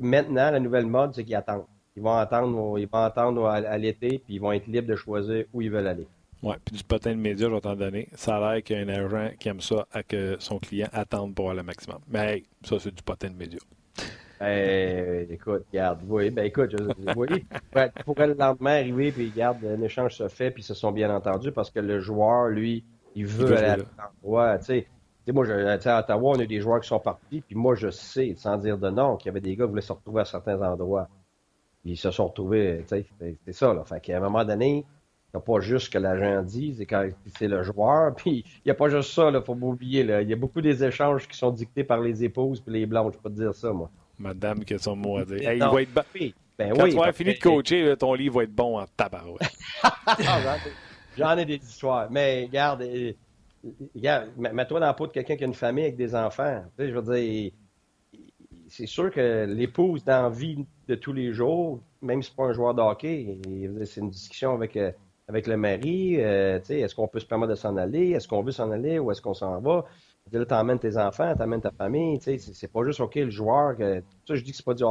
maintenant, 0.00 0.50
la 0.50 0.60
nouvelle 0.60 0.86
mode, 0.86 1.14
c'est 1.14 1.24
qu'ils 1.24 1.34
attendent. 1.34 1.64
Ils 1.96 2.02
vont 2.02 2.14
attendre, 2.14 2.78
ils 2.78 2.86
vont 2.86 2.98
attendre 2.98 3.46
à 3.46 3.78
l'été, 3.78 4.18
puis 4.18 4.34
ils 4.34 4.40
vont 4.40 4.52
être 4.52 4.66
libres 4.66 4.88
de 4.88 4.96
choisir 4.96 5.46
où 5.52 5.62
ils 5.62 5.70
veulent 5.70 5.86
aller. 5.86 6.06
Oui, 6.42 6.54
puis 6.64 6.76
du 6.76 6.84
potin 6.84 7.12
de 7.12 7.20
médias, 7.20 7.48
je 7.48 7.54
vais 7.54 7.60
t'en 7.60 7.74
donner. 7.74 8.08
Ça 8.14 8.36
a 8.36 8.54
l'air 8.54 8.62
qu'il 8.62 8.76
y 8.76 8.78
a 8.78 8.82
un 8.82 8.88
agent 8.88 9.30
qui 9.38 9.48
aime 9.48 9.60
ça 9.60 9.86
à 9.90 10.02
que 10.02 10.36
son 10.38 10.58
client 10.58 10.88
attende 10.92 11.34
pour 11.34 11.46
avoir 11.46 11.56
le 11.56 11.62
maximum. 11.62 11.98
Mais 12.08 12.42
ça, 12.62 12.78
c'est 12.78 12.94
du 12.94 13.02
potin 13.02 13.30
de 13.30 13.36
médias. 13.36 13.58
Ben, 14.40 15.26
écoute, 15.30 15.64
regarde, 15.72 16.00
oui, 16.08 16.30
ben 16.30 16.44
écoute, 16.44 16.70
je, 16.72 17.12
oui, 17.16 17.46
pourrait 18.04 18.26
le 18.26 18.34
lendemain 18.34 18.76
arriver, 18.76 19.12
puis 19.12 19.30
regarde, 19.30 19.64
un 19.64 19.80
échange 19.82 20.16
se 20.16 20.28
fait, 20.28 20.50
puis 20.50 20.62
ils 20.62 20.66
se 20.66 20.74
sont 20.74 20.92
bien 20.92 21.14
entendus 21.14 21.52
parce 21.52 21.70
que 21.70 21.80
le 21.80 22.00
joueur, 22.00 22.48
lui, 22.48 22.84
il 23.14 23.26
veut, 23.26 23.56
aller 23.56 23.66
à 23.66 23.76
l'endroit, 23.76 24.58
tu 24.58 24.64
sais. 25.26 25.32
moi, 25.32 25.44
je, 25.44 25.52
à 25.52 26.00
Ottawa, 26.00 26.32
on 26.36 26.40
a 26.40 26.46
des 26.46 26.60
joueurs 26.60 26.80
qui 26.80 26.88
sont 26.88 27.00
partis, 27.00 27.40
puis 27.40 27.56
moi, 27.56 27.74
je 27.74 27.88
sais, 27.88 28.34
sans 28.36 28.58
dire 28.58 28.76
de 28.78 28.90
nom, 28.90 29.16
qu'il 29.16 29.26
y 29.26 29.30
avait 29.30 29.40
des 29.40 29.56
gars 29.56 29.64
qui 29.64 29.70
voulaient 29.70 29.82
se 29.82 29.92
retrouver 29.92 30.20
à 30.20 30.26
certains 30.26 30.60
endroits. 30.60 31.08
Puis 31.82 31.92
ils 31.92 31.96
se 31.96 32.10
sont 32.10 32.26
retrouvés, 32.26 32.84
tu 32.88 33.04
sais, 33.20 33.36
c'est 33.44 33.52
ça, 33.52 33.72
là. 33.72 33.84
Fait 33.84 34.00
qu'à 34.00 34.18
un 34.18 34.20
moment 34.20 34.44
donné, 34.44 34.84
n'y 35.36 35.38
a 35.38 35.40
pas 35.40 35.60
juste 35.60 35.86
ce 35.86 35.90
que 35.90 35.98
l'agent 35.98 36.42
dit, 36.42 36.74
c'est 36.76 36.86
quand 36.86 37.08
c'est 37.38 37.48
le 37.48 37.62
joueur. 37.62 38.14
Puis 38.16 38.44
il 38.46 38.62
n'y 38.66 38.72
a 38.72 38.74
pas 38.74 38.88
juste 38.88 39.12
ça, 39.12 39.30
il 39.30 39.40
faut 39.42 39.54
pas 39.54 39.66
oublier. 39.66 40.00
Il 40.22 40.28
y 40.28 40.32
a 40.32 40.36
beaucoup 40.36 40.60
des 40.60 40.84
échanges 40.84 41.28
qui 41.28 41.36
sont 41.36 41.50
dictés 41.50 41.84
par 41.84 42.00
les 42.00 42.24
épouses 42.24 42.62
et 42.66 42.70
les 42.70 42.86
blanches. 42.86 43.14
Je 43.14 43.18
peux 43.18 43.30
te 43.30 43.34
dire 43.34 43.54
ça, 43.54 43.72
moi. 43.72 43.90
Madame 44.18 44.64
qui 44.64 44.74
a 44.74 44.78
son 44.78 44.96
mot 44.96 45.18
à 45.18 45.24
dire. 45.24 45.52
il 45.52 45.58
va 45.58 45.82
être 45.82 45.90
Ben 46.58 46.72
quand 46.74 46.88
tu 46.88 46.96
vas 46.96 47.12
fini 47.12 47.34
de 47.34 47.38
coacher, 47.38 47.94
ton 47.98 48.14
livre 48.14 48.36
va 48.36 48.44
être 48.44 48.54
bon 48.54 48.78
en 48.78 48.86
tabarouette. 48.96 49.52
J'en 51.18 51.36
ai 51.36 51.44
des 51.44 51.56
histoires. 51.56 52.10
Mais 52.10 52.44
regarde, 52.44 52.82
euh, 52.82 53.12
regarde 53.94 54.28
mets-toi 54.36 54.80
dans 54.80 54.86
la 54.86 54.94
peau 54.94 55.06
de 55.06 55.12
quelqu'un 55.12 55.36
qui 55.36 55.44
a 55.44 55.46
une 55.46 55.54
famille 55.54 55.84
avec 55.84 55.96
des 55.96 56.14
enfants. 56.14 56.62
Tu 56.76 56.84
sais, 56.84 56.90
je 56.90 56.98
veux 56.98 57.14
dire, 57.14 57.52
c'est 58.68 58.86
sûr 58.86 59.10
que 59.10 59.46
l'épouse 59.46 60.04
dans 60.04 60.24
la 60.24 60.28
vie 60.28 60.64
de 60.88 60.94
tous 60.94 61.12
les 61.12 61.32
jours, 61.32 61.80
même 62.02 62.22
si 62.22 62.30
c'est 62.30 62.36
pas 62.36 62.44
un 62.44 62.52
joueur 62.52 62.74
de 62.74 62.82
hockey, 62.82 63.38
c'est 63.84 64.00
une 64.00 64.10
discussion 64.10 64.54
avec 64.54 64.76
euh, 64.76 64.90
avec 65.28 65.46
le 65.46 65.56
mari, 65.56 66.16
euh, 66.20 66.60
est-ce 66.68 66.94
qu'on 66.94 67.08
peut 67.08 67.18
se 67.18 67.26
permettre 67.26 67.50
de 67.50 67.56
s'en 67.56 67.76
aller, 67.76 68.10
est-ce 68.10 68.28
qu'on 68.28 68.42
veut 68.42 68.52
s'en 68.52 68.70
aller 68.70 68.98
ou 68.98 69.10
est-ce 69.10 69.20
qu'on 69.20 69.34
s'en 69.34 69.60
va? 69.60 69.84
Là, 70.32 70.44
t'emmènes 70.44 70.78
tes 70.78 70.96
enfants, 70.96 71.34
t'emmènes 71.36 71.60
ta 71.60 71.70
famille, 71.70 72.18
c'est 72.20 72.72
pas 72.72 72.84
juste, 72.84 73.00
OK, 73.00 73.14
le 73.14 73.30
joueur, 73.30 73.76
ça, 73.78 74.34
je 74.34 74.42
dis 74.42 74.50
que 74.50 74.56
c'est 74.56 74.64
pas 74.64 74.74
du 74.74 74.84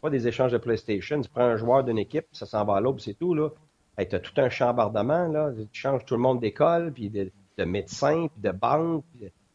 pas 0.00 0.10
des 0.10 0.26
échanges 0.26 0.50
de 0.50 0.58
PlayStation, 0.58 1.20
tu 1.20 1.30
prends 1.30 1.44
un 1.44 1.56
joueur 1.56 1.84
d'une 1.84 1.98
équipe, 1.98 2.26
ça 2.32 2.44
s'en 2.44 2.64
va 2.64 2.76
à 2.76 2.80
l'autre, 2.80 3.00
c'est 3.00 3.14
tout, 3.14 3.34
là. 3.34 3.50
Hey, 3.96 4.08
t'as 4.08 4.18
tout 4.18 4.32
un 4.38 4.48
chambardement, 4.48 5.28
là, 5.28 5.52
tu 5.54 5.80
changes 5.80 6.04
tout 6.04 6.14
le 6.14 6.20
monde 6.20 6.40
d'école, 6.40 6.92
puis 6.92 7.08
de, 7.08 7.30
médecins, 7.64 8.26
puis 8.26 8.42
de 8.42 8.50
banque, 8.50 9.04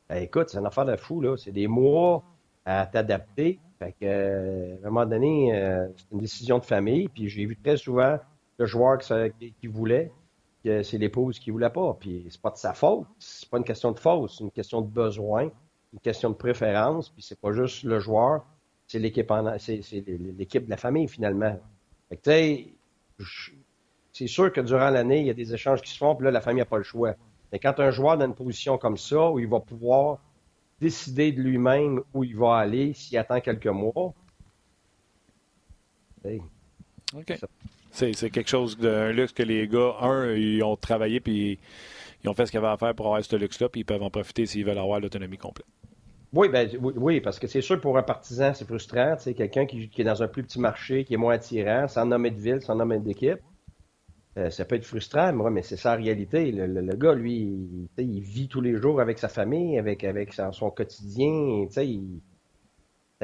écoute, 0.10 0.50
c'est 0.50 0.60
une 0.60 0.66
affaire 0.66 0.86
de 0.86 0.96
fou, 0.96 1.20
là, 1.20 1.36
c'est 1.36 1.52
des 1.52 1.68
mois 1.68 2.24
à 2.66 2.86
t'adapter, 2.86 3.60
fait 3.80 3.92
que, 3.92 4.06
euh, 4.06 4.76
à 4.84 4.88
un 4.88 4.90
moment 4.90 5.06
donné, 5.06 5.54
euh, 5.54 5.88
c'est 5.98 6.12
une 6.14 6.20
décision 6.20 6.60
de 6.60 6.66
famille, 6.66 7.10
puis 7.10 7.28
j'ai 7.28 7.46
vu 7.46 7.58
très 7.58 7.76
souvent 7.76 8.18
le 8.58 8.66
joueur 8.66 9.00
qui, 9.00 9.54
qui 9.60 9.68
voulait, 9.68 10.12
que 10.68 10.84
c'est 10.84 10.98
l'épouse 10.98 11.40
qui 11.40 11.52
voulait 11.52 11.70
pas. 11.70 11.96
Puis 12.00 12.26
c'est 12.30 12.42
pas 12.42 12.52
de 12.52 12.58
sa 12.58 12.74
faute. 12.74 13.06
C'est 13.20 13.50
pas 13.50 13.58
une 13.58 13.64
question 13.64 13.92
de 13.92 14.00
faute, 14.00 14.30
c'est 14.32 14.44
une 14.44 14.52
question 14.52 14.82
de 14.82 14.88
besoin, 14.88 15.50
une 15.94 16.00
question 16.00 16.30
de 16.30 16.36
préférence. 16.36 17.10
Puis 17.10 17.24
c'est 17.24 17.40
pas 17.40 17.52
juste 17.54 17.84
le 17.84 18.00
joueur, 18.00 18.46
c'est 18.88 19.00
l'équipe 19.00 19.32
c'est, 19.60 19.82
l'équipe 20.38 20.66
de 20.66 20.70
la 20.70 20.78
famille 20.78 21.08
finalement. 21.08 21.60
Fait 22.10 22.74
c'est 24.14 24.28
sûr 24.28 24.52
que 24.52 24.62
durant 24.62 24.90
l'année, 24.90 25.22
il 25.22 25.28
y 25.28 25.30
a 25.30 25.36
des 25.36 25.54
échanges 25.54 25.82
qui 25.82 25.92
se 25.92 25.98
font, 25.98 26.16
puis 26.16 26.26
là, 26.26 26.32
la 26.32 26.42
famille 26.42 26.62
n'a 26.62 26.66
pas 26.66 26.78
le 26.78 26.84
choix. 26.84 27.14
Mais 27.52 27.60
quand 27.60 27.80
un 27.80 27.92
joueur 27.92 28.18
dans 28.18 28.26
une 28.26 28.34
position 28.34 28.78
comme 28.78 28.98
ça, 28.98 29.30
où 29.30 29.38
il 29.38 29.48
va 29.48 29.60
pouvoir 29.60 30.20
décider 30.82 31.32
de 31.32 31.42
lui-même 31.42 32.02
où 32.14 32.24
il 32.24 32.36
va 32.36 32.58
aller 32.58 32.94
s'il 32.94 33.18
attend 33.18 33.40
quelques 33.42 33.68
mois, 33.68 34.14
OK. 37.16 37.40
C'est 37.98 38.30
quelque 38.30 38.50
chose 38.50 38.78
d'un 38.78 39.12
luxe 39.12 39.34
que 39.34 39.42
les 39.42 39.68
gars, 39.68 39.96
un, 40.02 40.32
ils 40.34 40.62
ont 40.64 40.76
travaillé 40.76 41.20
puis 41.20 41.58
ils 42.24 42.30
ont 42.30 42.34
fait 42.34 42.46
ce 42.46 42.52
qu'ils 42.52 42.60
avaient 42.60 42.68
à 42.68 42.78
faire 42.78 42.94
pour 42.94 43.08
avoir 43.08 43.24
ce 43.24 43.36
luxe-là, 43.36 43.70
puis 43.70 43.82
ils 43.82 43.86
peuvent 43.86 44.04
en 44.04 44.12
profiter 44.12 44.46
s'ils 44.46 44.66
veulent 44.66 44.78
avoir 44.78 45.00
l'autonomie 45.00 45.38
complète. 45.38 45.66
Oui, 46.34 46.50
ben, 46.50 46.70
oui, 46.82 47.22
parce 47.22 47.40
que 47.40 47.48
c'est 47.48 47.62
sûr 47.62 47.80
pour 47.80 47.98
un 47.98 48.04
partisan, 48.04 48.54
c'est 48.54 48.66
frustrant. 48.66 49.16
C'est 49.18 49.34
quelqu'un 49.34 49.66
qui, 49.66 49.90
est 49.98 50.04
dans 50.04 50.22
un 50.22 50.28
plus 50.28 50.44
petit 50.44 50.60
marché, 50.60 51.06
qui 51.06 51.14
est 51.14 51.18
moins 51.18 51.36
attirant, 51.36 51.88
sans 51.88 52.06
nommer 52.06 52.32
de 52.32 52.40
ville, 52.40 52.62
sans 52.62 52.76
nommer 52.76 53.00
d'équipe. 53.00 53.40
Euh, 54.38 54.52
ça 54.52 54.66
peut 54.66 54.76
être 54.76 54.86
frustrant, 54.86 55.32
mais, 55.50 55.64
c'est 55.64 55.78
ça 55.78 55.96
réalité. 55.96 56.52
Le, 56.52 56.96
gars, 56.96 57.14
lui, 57.14 57.58
il, 57.98 58.20
vit 58.20 58.48
tous 58.48 58.62
les 58.62 58.76
jours 58.76 59.00
avec 59.00 59.18
sa 59.18 59.30
famille, 59.30 59.80
avec, 59.80 60.04
avec 60.04 60.34
son 60.34 60.70
quotidien. 60.70 61.66
Il, 61.78 62.22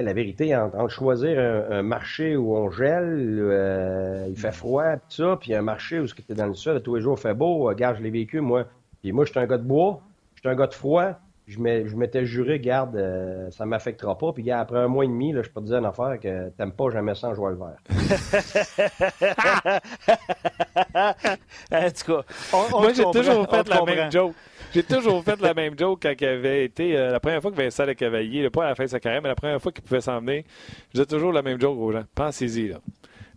la 0.01 0.13
vérité, 0.13 0.55
entre, 0.55 0.89
choisir 0.89 1.37
un, 1.39 1.83
marché 1.83 2.35
où 2.35 2.57
on 2.57 2.71
gèle, 2.71 3.37
euh, 3.39 4.25
il 4.27 4.37
fait 4.37 4.51
froid, 4.51 4.95
tout 4.95 5.03
ça, 5.09 5.37
puis 5.39 5.53
un 5.53 5.61
marché 5.61 5.99
où 5.99 6.07
tu 6.07 6.23
es 6.29 6.33
dans 6.33 6.47
le 6.47 6.55
sol, 6.55 6.81
tous 6.81 6.95
les 6.95 7.01
jours 7.01 7.17
il 7.19 7.21
fait 7.21 7.35
beau, 7.35 7.67
euh, 7.67 7.69
regarde, 7.69 7.97
je 7.97 8.03
l'ai 8.03 8.09
vécu, 8.09 8.41
moi. 8.41 8.65
Puis 9.01 9.11
moi, 9.11 9.25
je 9.25 9.31
suis 9.31 9.39
un 9.39 9.45
gars 9.45 9.57
de 9.57 9.63
bois, 9.63 10.01
je 10.35 10.39
suis 10.39 10.49
un 10.49 10.55
gars 10.55 10.67
de 10.67 10.73
froid, 10.73 11.19
je 11.45 11.59
m'étais 11.59 12.25
juré, 12.25 12.59
garde, 12.59 12.95
euh, 12.95 13.51
ça 13.51 13.65
m'affectera 13.65 14.17
pas. 14.17 14.31
Puis 14.33 14.49
après 14.49 14.79
un 14.79 14.87
mois 14.87 15.05
et 15.05 15.07
demi, 15.07 15.31
là, 15.33 15.43
je 15.43 15.49
peux 15.49 15.61
te 15.61 15.67
dire 15.67 15.77
une 15.77 15.85
affaire 15.85 16.19
que 16.19 16.49
t'aimes 16.49 16.71
pas 16.71 16.89
jamais 16.89 17.13
sans 17.15 17.35
jouer 17.35 17.51
le 17.51 17.57
vert. 17.57 17.77
en 21.71 21.91
tout 21.91 22.13
cas, 22.13 22.23
moi 22.71 22.93
j'ai 22.93 23.03
toujours 23.03 23.47
fait 23.49 23.67
la 23.67 23.83
même 23.83 24.11
joke. 24.11 24.33
J'ai 24.73 24.81
toujours 24.81 25.23
fait 25.23 25.39
la 25.39 25.53
même 25.53 25.77
joke 25.77 25.99
quand 26.01 26.13
il 26.19 26.25
avait 26.25 26.65
été. 26.65 26.97
Euh, 26.97 27.11
la 27.11 27.19
première 27.19 27.43
fois 27.43 27.51
que 27.51 27.55
Vincent 27.57 27.85
le 27.85 27.93
Cavalier, 27.93 28.49
pas 28.49 28.65
à 28.65 28.69
la 28.69 28.75
fin 28.75 28.85
de 28.85 28.89
sa 28.89 28.99
carrière, 28.99 29.21
mais 29.21 29.29
la 29.29 29.35
première 29.35 29.61
fois 29.61 29.71
qu'il 29.71 29.83
pouvait 29.83 30.01
s'emmener, 30.01 30.45
je 30.87 30.93
disais 30.93 31.05
toujours 31.05 31.31
la 31.31 31.43
même 31.43 31.61
joke 31.61 31.77
aux 31.77 31.91
gens. 31.91 32.05
Pensez-y, 32.15 32.69
là. 32.69 32.79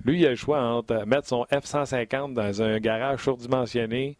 Lui, 0.03 0.21
il 0.21 0.27
a 0.27 0.31
le 0.31 0.37
choix 0.37 0.63
entre 0.63 1.05
mettre 1.05 1.29
son 1.29 1.45
F-150 1.51 2.33
dans 2.33 2.63
un 2.63 2.79
garage 2.79 3.23
surdimensionné, 3.23 4.17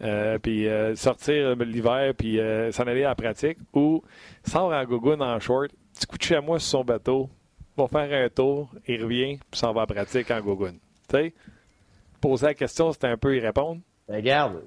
euh, 0.00 0.38
puis 0.38 0.66
euh, 0.66 0.94
sortir 0.94 1.54
l'hiver, 1.56 2.14
puis 2.16 2.38
s'en 2.70 2.84
aller 2.84 3.04
à 3.04 3.08
la 3.08 3.14
pratique, 3.14 3.58
ou 3.74 4.02
sort 4.44 4.72
en 4.72 4.84
gogoon 4.84 5.20
en 5.20 5.38
short, 5.40 5.70
petit 5.92 6.06
coup 6.06 6.16
de 6.16 6.22
chamois 6.22 6.58
sur 6.60 6.78
son 6.78 6.84
bateau, 6.84 7.28
va 7.76 7.88
faire 7.88 8.24
un 8.24 8.28
tour, 8.30 8.70
il 8.86 9.02
revient, 9.02 9.38
puis 9.50 9.60
s'en 9.60 9.74
va 9.74 9.82
à 9.82 9.86
la 9.86 9.94
pratique 9.94 10.30
en 10.30 10.40
gogoon. 10.40 10.78
Tu 11.10 11.16
sais, 11.16 11.34
poser 12.22 12.46
la 12.46 12.54
question, 12.54 12.90
c'était 12.92 13.08
un 13.08 13.18
peu 13.18 13.36
y 13.36 13.40
répondre. 13.40 13.82
Regarde, 14.08 14.62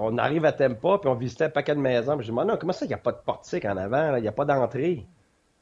on 0.00 0.18
arrive 0.18 0.44
à 0.44 0.52
Tempa, 0.52 0.98
puis 0.98 1.08
on 1.08 1.14
visitait 1.14 1.44
un 1.44 1.50
paquet 1.50 1.74
de 1.74 1.80
maisons. 1.80 2.16
Puis 2.16 2.26
je 2.26 2.32
me 2.32 2.40
dis, 2.40 2.48
non, 2.48 2.56
comment 2.58 2.72
ça, 2.72 2.84
il 2.84 2.88
n'y 2.88 2.94
a 2.94 2.98
pas 2.98 3.12
de 3.12 3.18
portique 3.24 3.64
en 3.64 3.76
avant, 3.76 4.16
il 4.16 4.22
n'y 4.22 4.28
a 4.28 4.32
pas 4.32 4.44
d'entrée? 4.44 5.06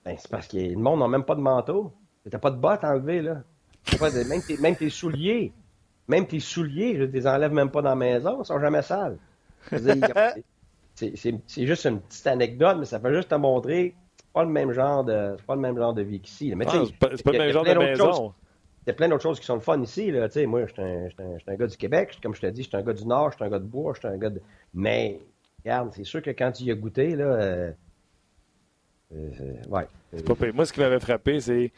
Ben, 0.05 0.17
c'est 0.19 0.31
parce 0.31 0.47
que 0.49 0.57
le 0.57 0.77
monde 0.77 1.01
n'a 1.01 1.09
même 1.09 1.25
pas 1.25 1.35
de 1.35 1.41
manteau. 1.41 1.93
T'as 2.31 2.39
pas 2.39 2.51
de 2.51 2.57
bottes 2.57 2.85
enlevées, 2.85 3.23
là. 3.23 3.43
même, 4.01 4.43
tes, 4.43 4.59
même, 4.59 4.77
tes, 4.77 4.91
souliers, 4.91 5.53
même 6.09 6.27
tes 6.27 6.41
souliers, 6.41 6.97
je 6.97 7.05
les 7.05 7.27
enlève 7.27 7.53
même 7.53 7.71
pas 7.71 7.81
dans 7.81 7.91
la 7.91 7.97
maison, 7.97 8.43
ils 8.43 8.47
sont 8.47 8.61
jamais 8.61 8.83
sales. 8.83 9.17
c'est 10.95 11.67
juste 11.67 11.87
une 11.87 12.01
petite 12.01 12.27
anecdote, 12.27 12.77
mais 12.79 12.85
ça 12.85 13.01
fait 13.01 13.15
juste 13.15 13.31
te 13.31 13.35
montrer 13.35 13.95
c'est 14.29 14.33
pas 14.33 14.45
le 14.45 14.51
même 14.51 14.73
genre 14.73 15.05
de 15.05 15.37
pas 15.47 15.55
le 15.55 15.61
même 15.61 15.77
genre 15.77 15.95
de 15.95 16.03
vie 16.03 16.21
qu'ici. 16.21 16.53
Ah, 16.67 16.85
c'est 16.87 16.97
pas, 16.97 17.09
pas 17.09 17.33
le 17.33 17.39
même 17.39 17.53
genre 17.53 17.65
de 17.65 17.75
maison. 17.75 18.35
Il 18.89 18.93
y 18.93 18.95
a 18.95 18.95
plein 18.95 19.09
d'autres 19.11 19.23
choses 19.23 19.39
qui 19.39 19.45
sont 19.45 19.57
le 19.57 19.61
fun 19.61 19.83
ici. 19.83 20.11
Là. 20.11 20.31
Moi, 20.47 20.65
je 20.65 20.73
suis 20.73 20.83
un, 20.83 21.09
un, 21.47 21.57
gars 21.57 21.67
du 21.67 21.77
Québec. 21.77 22.19
Comme 22.23 22.35
je 22.35 22.41
te 22.41 22.47
dis, 22.47 22.63
je 22.63 22.69
suis 22.69 22.77
un 22.79 22.81
gars 22.81 22.95
du 22.95 23.05
Nord, 23.05 23.33
je 23.33 23.37
suis 23.37 23.45
un 23.45 23.51
gars 23.51 23.59
de 23.59 23.67
bois, 23.67 23.93
je 23.93 23.99
suis 23.99 24.09
un 24.09 24.17
gars 24.17 24.31
de. 24.31 24.41
Mais, 24.73 25.21
regarde, 25.63 25.91
c'est 25.95 26.05
sûr 26.05 26.23
que 26.23 26.31
quand 26.31 26.53
tu 26.53 26.65
y 26.65 26.71
as 26.71 26.75
goûté, 26.75 27.15
là. 27.15 27.25
Euh, 27.25 27.73
euh, 29.15 29.31
ouais. 29.69 29.87
Moi, 30.55 30.65
ce 30.65 30.73
qui 30.73 30.81
m'avait 30.81 31.01
frappé, 31.01 31.39
c'est 31.39 31.71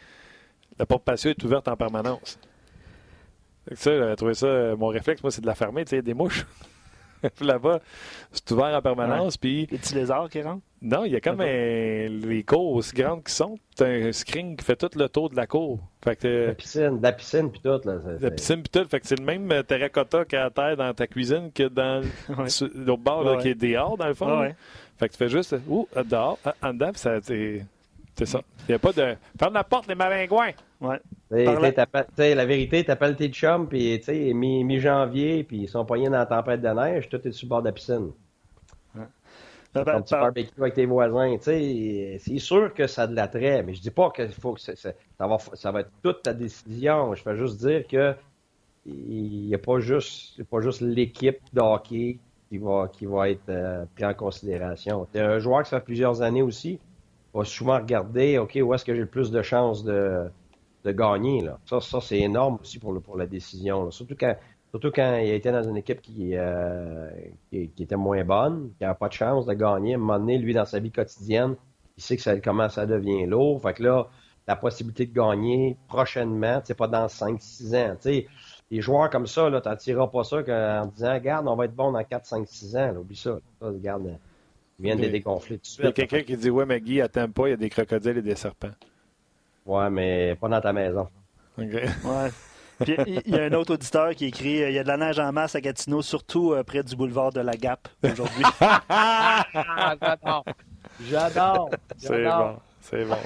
la 0.79 0.87
porte 0.87 1.03
patio 1.03 1.31
est 1.31 1.43
ouverte 1.43 1.67
en 1.67 1.77
permanence. 1.77 2.39
Ça, 3.73 3.99
j'avais 3.99 4.15
trouvé 4.15 4.35
ça. 4.35 4.77
Mon 4.77 4.87
réflexe, 4.87 5.21
moi, 5.21 5.33
c'est 5.33 5.41
de 5.41 5.49
la 5.49 5.57
fermer. 5.57 5.85
Tu 5.85 5.97
sais, 5.97 6.03
des 6.03 6.15
mouches. 6.15 6.47
Là-bas, 7.41 7.81
c'est 8.33 8.51
ouvert 8.51 8.75
en 8.77 8.83
permanence. 8.83 9.37
Puis... 9.37 9.67
Les 9.71 9.79
petits 9.79 9.95
lézards 9.95 10.29
qui 10.29 10.43
rentrent? 10.43 10.63
Non, 10.83 11.05
il 11.05 11.13
y 11.13 11.17
a 11.17 11.21
comme 11.21 11.43
les 11.43 12.43
cours 12.47 12.73
aussi 12.73 12.95
grandes 12.95 13.23
qui 13.23 13.35
sont. 13.35 13.59
Tu 13.77 13.85
un 13.85 14.13
screen 14.13 14.57
qui 14.57 14.65
fait 14.65 14.77
tout 14.77 14.89
le 14.97 15.11
tour 15.11 15.29
de 15.29 15.37
la 15.37 15.47
cour. 15.47 15.79
Fait 16.03 16.17
que, 16.17 16.47
la 16.47 16.55
piscine, 16.55 17.01
la 17.03 17.13
piscine 17.13 17.51
puis 17.51 17.61
tout. 17.61 17.81
Là, 17.87 17.97
la 18.19 18.31
piscine 18.31 18.63
puis 18.63 18.71
tout. 18.71 18.89
Fait 18.89 18.99
que 18.99 19.07
c'est 19.07 19.19
le 19.19 19.25
même 19.25 19.63
terracotta 19.65 20.25
qu'il 20.25 20.39
y 20.39 20.41
a 20.41 20.47
à 20.47 20.51
terre 20.51 20.79
dans 20.79 20.95
ta 20.95 21.07
cuisine 21.07 21.51
que 21.53 21.65
dans 21.65 22.03
l'autre 22.75 23.03
bord 23.03 23.39
qui 23.39 23.49
est 23.49 23.55
dehors, 23.55 23.99
dans 23.99 24.09
le 24.09 24.15
fond. 24.15 24.43
Fait 24.99 25.09
que 25.09 25.13
tu 25.13 25.19
fais 25.19 25.29
juste, 25.29 25.55
ouh, 25.69 25.87
dehors, 26.05 26.39
en 26.63 26.73
dedans, 26.73 26.93
ça, 26.95 27.19
c'est 28.21 28.27
ça. 28.27 28.43
Il 28.69 28.73
n'y 28.73 28.75
a 28.75 28.79
pas 28.79 28.93
de. 28.93 29.17
Ferme 29.39 29.55
la 29.55 29.65
porte, 29.65 29.87
les 29.89 29.95
maringouins! 29.95 30.53
Ouais. 30.81 31.01
la 31.31 32.45
vérité, 32.45 32.85
t'appelles 32.85 33.17
tes 33.17 33.29
chums, 33.29 33.67
puis 33.67 34.03
mi-janvier, 34.35 35.45
puis 35.45 35.63
ils 35.63 35.69
sont 35.69 35.87
poignés 35.87 36.11
dans 36.11 36.19
la 36.19 36.27
tempête 36.27 36.61
de 36.61 36.69
neige, 36.69 37.09
tout 37.09 37.27
est 37.27 37.33
sur 37.33 37.47
le 37.47 37.49
bord 37.49 37.63
de 37.63 37.69
la 37.69 37.73
piscine. 37.73 38.13
Ouais. 38.95 39.05
Ton 39.73 40.03
petit 40.03 40.15
barbecue 40.15 40.61
avec 40.61 40.75
tes 40.75 40.85
voisins, 40.85 41.37
c'est 41.41 42.39
sûr 42.39 42.75
que 42.75 42.87
ça 42.87 43.03
a 43.03 43.07
de 43.07 43.15
l'attrait, 43.15 43.63
mais 43.63 43.73
je 43.73 43.81
dis 43.81 43.91
pas 43.91 44.11
qu'il 44.11 44.33
faut 44.33 44.53
que 44.53 44.61
ça, 44.61 44.93
va, 45.19 45.39
ça 45.55 45.73
va 45.73 45.81
être 45.81 45.91
toute 46.03 46.23
ta 46.23 46.35
décision. 46.35 47.15
Je 47.15 47.23
fais 47.23 47.37
juste 47.37 47.59
dire 47.59 47.87
que 47.87 48.15
il 48.85 49.47
n'y 49.47 49.55
a 49.55 49.59
pas 49.59 49.79
juste, 49.81 50.43
pas 50.45 50.61
juste 50.61 50.81
l'équipe 50.81 51.39
de 51.53 51.61
hockey 51.61 52.19
qui 52.49 52.59
va, 52.59 52.89
qui 52.93 53.07
va 53.07 53.31
être 53.31 53.49
euh, 53.49 53.85
pris 53.95 54.05
en 54.05 54.15
considération. 54.15 55.07
Tu 55.13 55.19
es 55.19 55.23
un 55.23 55.39
joueur 55.39 55.63
qui 55.63 55.71
ça 55.71 55.79
fait 55.79 55.85
plusieurs 55.85 56.23
années 56.23 56.43
aussi, 56.43 56.81
va 57.35 57.45
souvent 57.45 57.77
regarder, 57.79 58.39
OK, 58.39 58.59
où 58.63 58.75
est-ce 58.75 58.85
que 58.85 58.95
j'ai 58.95 59.01
le 59.01 59.07
plus 59.07 59.31
de 59.31 59.43
chances 59.43 59.85
de, 59.85 60.31
de 60.85 60.93
gagner. 60.93 61.43
Là? 61.43 61.59
Ça, 61.67 61.81
ça 61.81 62.01
c'est 62.01 62.19
énorme 62.19 62.59
aussi 62.61 62.79
pour, 62.79 62.93
le, 62.93 63.01
pour 63.01 63.17
la 63.17 63.27
décision. 63.27 63.91
Surtout 63.91 64.17
quand 64.19 64.35
surtout 64.71 64.93
quand 64.93 65.17
il 65.17 65.31
était 65.31 65.53
dans 65.53 65.65
une 65.65 65.77
équipe 65.77 66.01
qui, 66.01 66.31
euh, 66.35 67.11
qui, 67.51 67.71
était 67.79 67.97
moins 67.97 68.25
bonne, 68.25 68.71
qui 68.79 68.85
n'avait 68.85 68.99
pas 68.99 69.09
de 69.09 69.13
chance 69.13 69.47
de 69.47 69.53
gagner. 69.53 69.95
À 69.95 69.97
un 69.97 69.99
moment 69.99 70.19
donné, 70.19 70.39
lui, 70.39 70.55
dans 70.55 70.65
sa 70.65 70.79
vie 70.79 70.93
quotidienne, 70.93 71.57
il 71.97 72.03
sait 72.03 72.17
que 72.17 72.23
ça 72.23 72.39
commence 72.41 72.79
à 72.79 72.87
devenir 72.87 73.29
lourd. 73.29 73.61
Fait 73.61 73.75
que 73.75 73.83
là, 73.83 74.09
la 74.47 74.57
possibilité 74.57 75.07
de 75.07 75.13
gagner 75.13 75.77
prochainement, 75.89 76.61
c'est 76.65 76.77
pas 76.77 76.89
dans 76.89 77.07
5-6 77.07 77.77
ans. 77.77 77.97
sais 77.99 78.27
les 78.71 78.81
joueurs 78.81 79.11
comme 79.11 79.27
ça, 79.27 79.51
tu 79.51 79.69
n'en 79.69 79.77
tireras 79.77 80.07
pas 80.07 80.23
ça 80.23 80.37
en 80.83 80.87
disant 80.87 81.15
Regarde, 81.15 81.49
on 81.49 81.57
va 81.57 81.65
être 81.65 81.75
bon 81.75 81.91
dans 81.93 82.05
4, 82.05 82.25
5, 82.25 82.47
6 82.47 82.77
ans. 82.77 82.97
oublie 82.97 83.17
ça. 83.17 83.39
regarde, 83.61 84.17
ils 84.81 84.85
viennent 84.85 85.01
de 85.01 85.09
dégonfler 85.09 85.59
tout 85.59 85.63
de 85.63 85.67
suite. 85.67 85.81
Il 85.81 85.85
y 85.85 85.89
a 85.89 85.93
quelqu'un 85.93 86.23
qui 86.23 86.37
dit 86.39 86.49
Ouais, 86.49 86.65
mais 86.65 86.81
Guy, 86.81 87.03
attends 87.03 87.29
pas, 87.29 87.49
il 87.49 87.51
y 87.51 87.55
a 87.55 87.57
des 87.57 87.69
crocodiles 87.69 88.17
et 88.17 88.23
des 88.23 88.35
serpents. 88.35 88.71
Ouais, 89.67 89.91
mais 89.91 90.35
pas 90.37 90.49
dans 90.49 90.61
ta 90.61 90.73
maison. 90.73 91.07
OK. 91.59 91.67
Ouais. 91.67 92.31
Puis 92.81 92.97
il 93.27 93.35
y 93.35 93.39
a 93.39 93.45
un 93.45 93.53
autre 93.53 93.75
auditeur 93.75 94.15
qui 94.15 94.25
écrit 94.25 94.61
Il 94.61 94.73
y 94.73 94.79
a 94.79 94.83
de 94.83 94.89
la 94.89 94.97
neige 94.97 95.19
en 95.19 95.31
masse 95.33 95.55
à 95.55 95.61
Gatineau, 95.61 96.01
surtout 96.01 96.55
euh, 96.55 96.63
près 96.63 96.83
du 96.83 96.97
boulevard 96.97 97.31
de 97.31 97.41
la 97.41 97.53
Gap 97.53 97.89
aujourd'hui. 98.03 98.45
J'adore. 99.53 100.45
J'adore. 101.03 101.71
C'est 101.99 102.25
bon. 102.25 102.57
C'est 102.81 103.05
bon. 103.05 103.19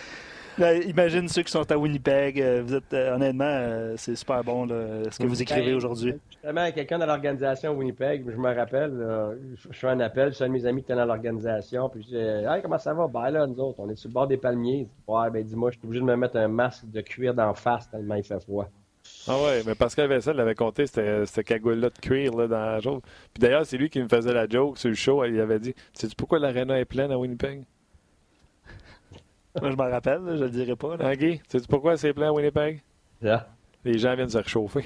Ben, 0.57 0.83
imagine 0.89 1.29
ceux 1.29 1.43
qui 1.43 1.51
sont 1.51 1.71
à 1.71 1.77
Winnipeg. 1.77 2.41
Euh, 2.41 2.63
vous 2.65 2.75
êtes, 2.75 2.93
euh, 2.93 3.17
honnêtement, 3.17 3.45
euh, 3.45 3.95
c'est 3.97 4.15
super 4.15 4.45
bon 4.45 4.69
ce 4.69 5.19
que 5.19 5.27
vous 5.27 5.43
écrivez 5.43 5.75
aujourd'hui. 5.75 6.15
Justement, 6.31 6.71
quelqu'un 6.71 6.99
dans 6.99 7.07
l'organisation 7.07 7.73
Winnipeg, 7.73 8.25
je 8.31 8.37
me 8.37 8.55
rappelle, 8.55 8.93
je 9.57 9.77
fais 9.77 9.89
un 9.89 10.01
appel, 10.01 10.33
c'est 10.33 10.45
un 10.45 10.49
de 10.49 10.53
mes 10.53 10.67
amis 10.67 10.83
qui 10.83 10.93
était 10.93 10.95
dans 10.95 11.07
l'organisation, 11.07 11.89
puis 11.89 12.03
je 12.03 12.09
dis 12.09 12.17
Hey, 12.17 12.63
comment 12.63 12.79
ça 12.79 12.95
va? 12.95 13.09
Ben 13.09 13.31
là, 13.31 13.47
nous 13.47 13.59
autres, 13.59 13.81
on 13.81 13.91
est 13.91 13.97
sur 13.97 14.09
le 14.09 14.15
bord 14.15 14.29
des 14.29 14.37
palmiers. 14.37 14.87
Ouais, 15.09 15.31
ben 15.31 15.43
dis-moi, 15.43 15.71
je 15.73 15.79
suis 15.79 15.87
obligé 15.87 16.01
de 16.01 16.07
me 16.07 16.17
mettre 16.17 16.37
un 16.37 16.49
masque 16.49 16.85
de 16.89 17.01
cuir 17.01 17.35
d'en 17.35 17.55
face 17.55 17.91
tellement 17.91 18.15
il 18.15 18.25
fait 18.25 18.41
froid. 18.41 18.69
Ah 19.27 19.37
ouais, 19.43 19.63
mais 19.67 19.75
Pascal 19.75 20.09
Vessel 20.09 20.37
l'avait 20.37 20.55
compté, 20.55 20.87
c'était 20.87 21.45
cagoule-là 21.45 21.91
de 21.91 21.99
cuir 21.99 22.35
là, 22.37 22.47
dans 22.47 22.65
la 22.65 22.81
joke. 22.81 23.03
Puis 23.33 23.41
d'ailleurs, 23.41 23.67
c'est 23.67 23.77
lui 23.77 23.91
qui 23.91 24.01
me 24.01 24.09
faisait 24.09 24.33
la 24.33 24.49
joke 24.49 24.79
sur 24.79 24.89
le 24.89 24.95
show. 24.95 25.25
Il 25.25 25.41
avait 25.41 25.59
dit 25.59 25.75
Sais-tu 25.93 26.15
pourquoi 26.15 26.39
l'aréna 26.39 26.79
est 26.79 26.85
pleine 26.85 27.11
à 27.11 27.19
Winnipeg 27.19 27.65
moi, 29.61 29.71
je 29.71 29.77
m'en 29.77 29.91
rappelle, 29.91 30.21
je 30.27 30.45
le 30.45 30.51
dirai 30.51 30.77
pas. 30.77 30.97
Là. 30.97 31.17
tu 31.17 31.41
sais 31.49 31.61
pourquoi 31.69 31.97
c'est 31.97 32.13
plein 32.13 32.29
à 32.29 32.33
Winnipeg? 32.33 32.83
Yeah. 33.23 33.49
Les 33.85 33.99
gens 33.99 34.15
viennent 34.15 34.29
se 34.29 34.39
réchauffer. 34.39 34.85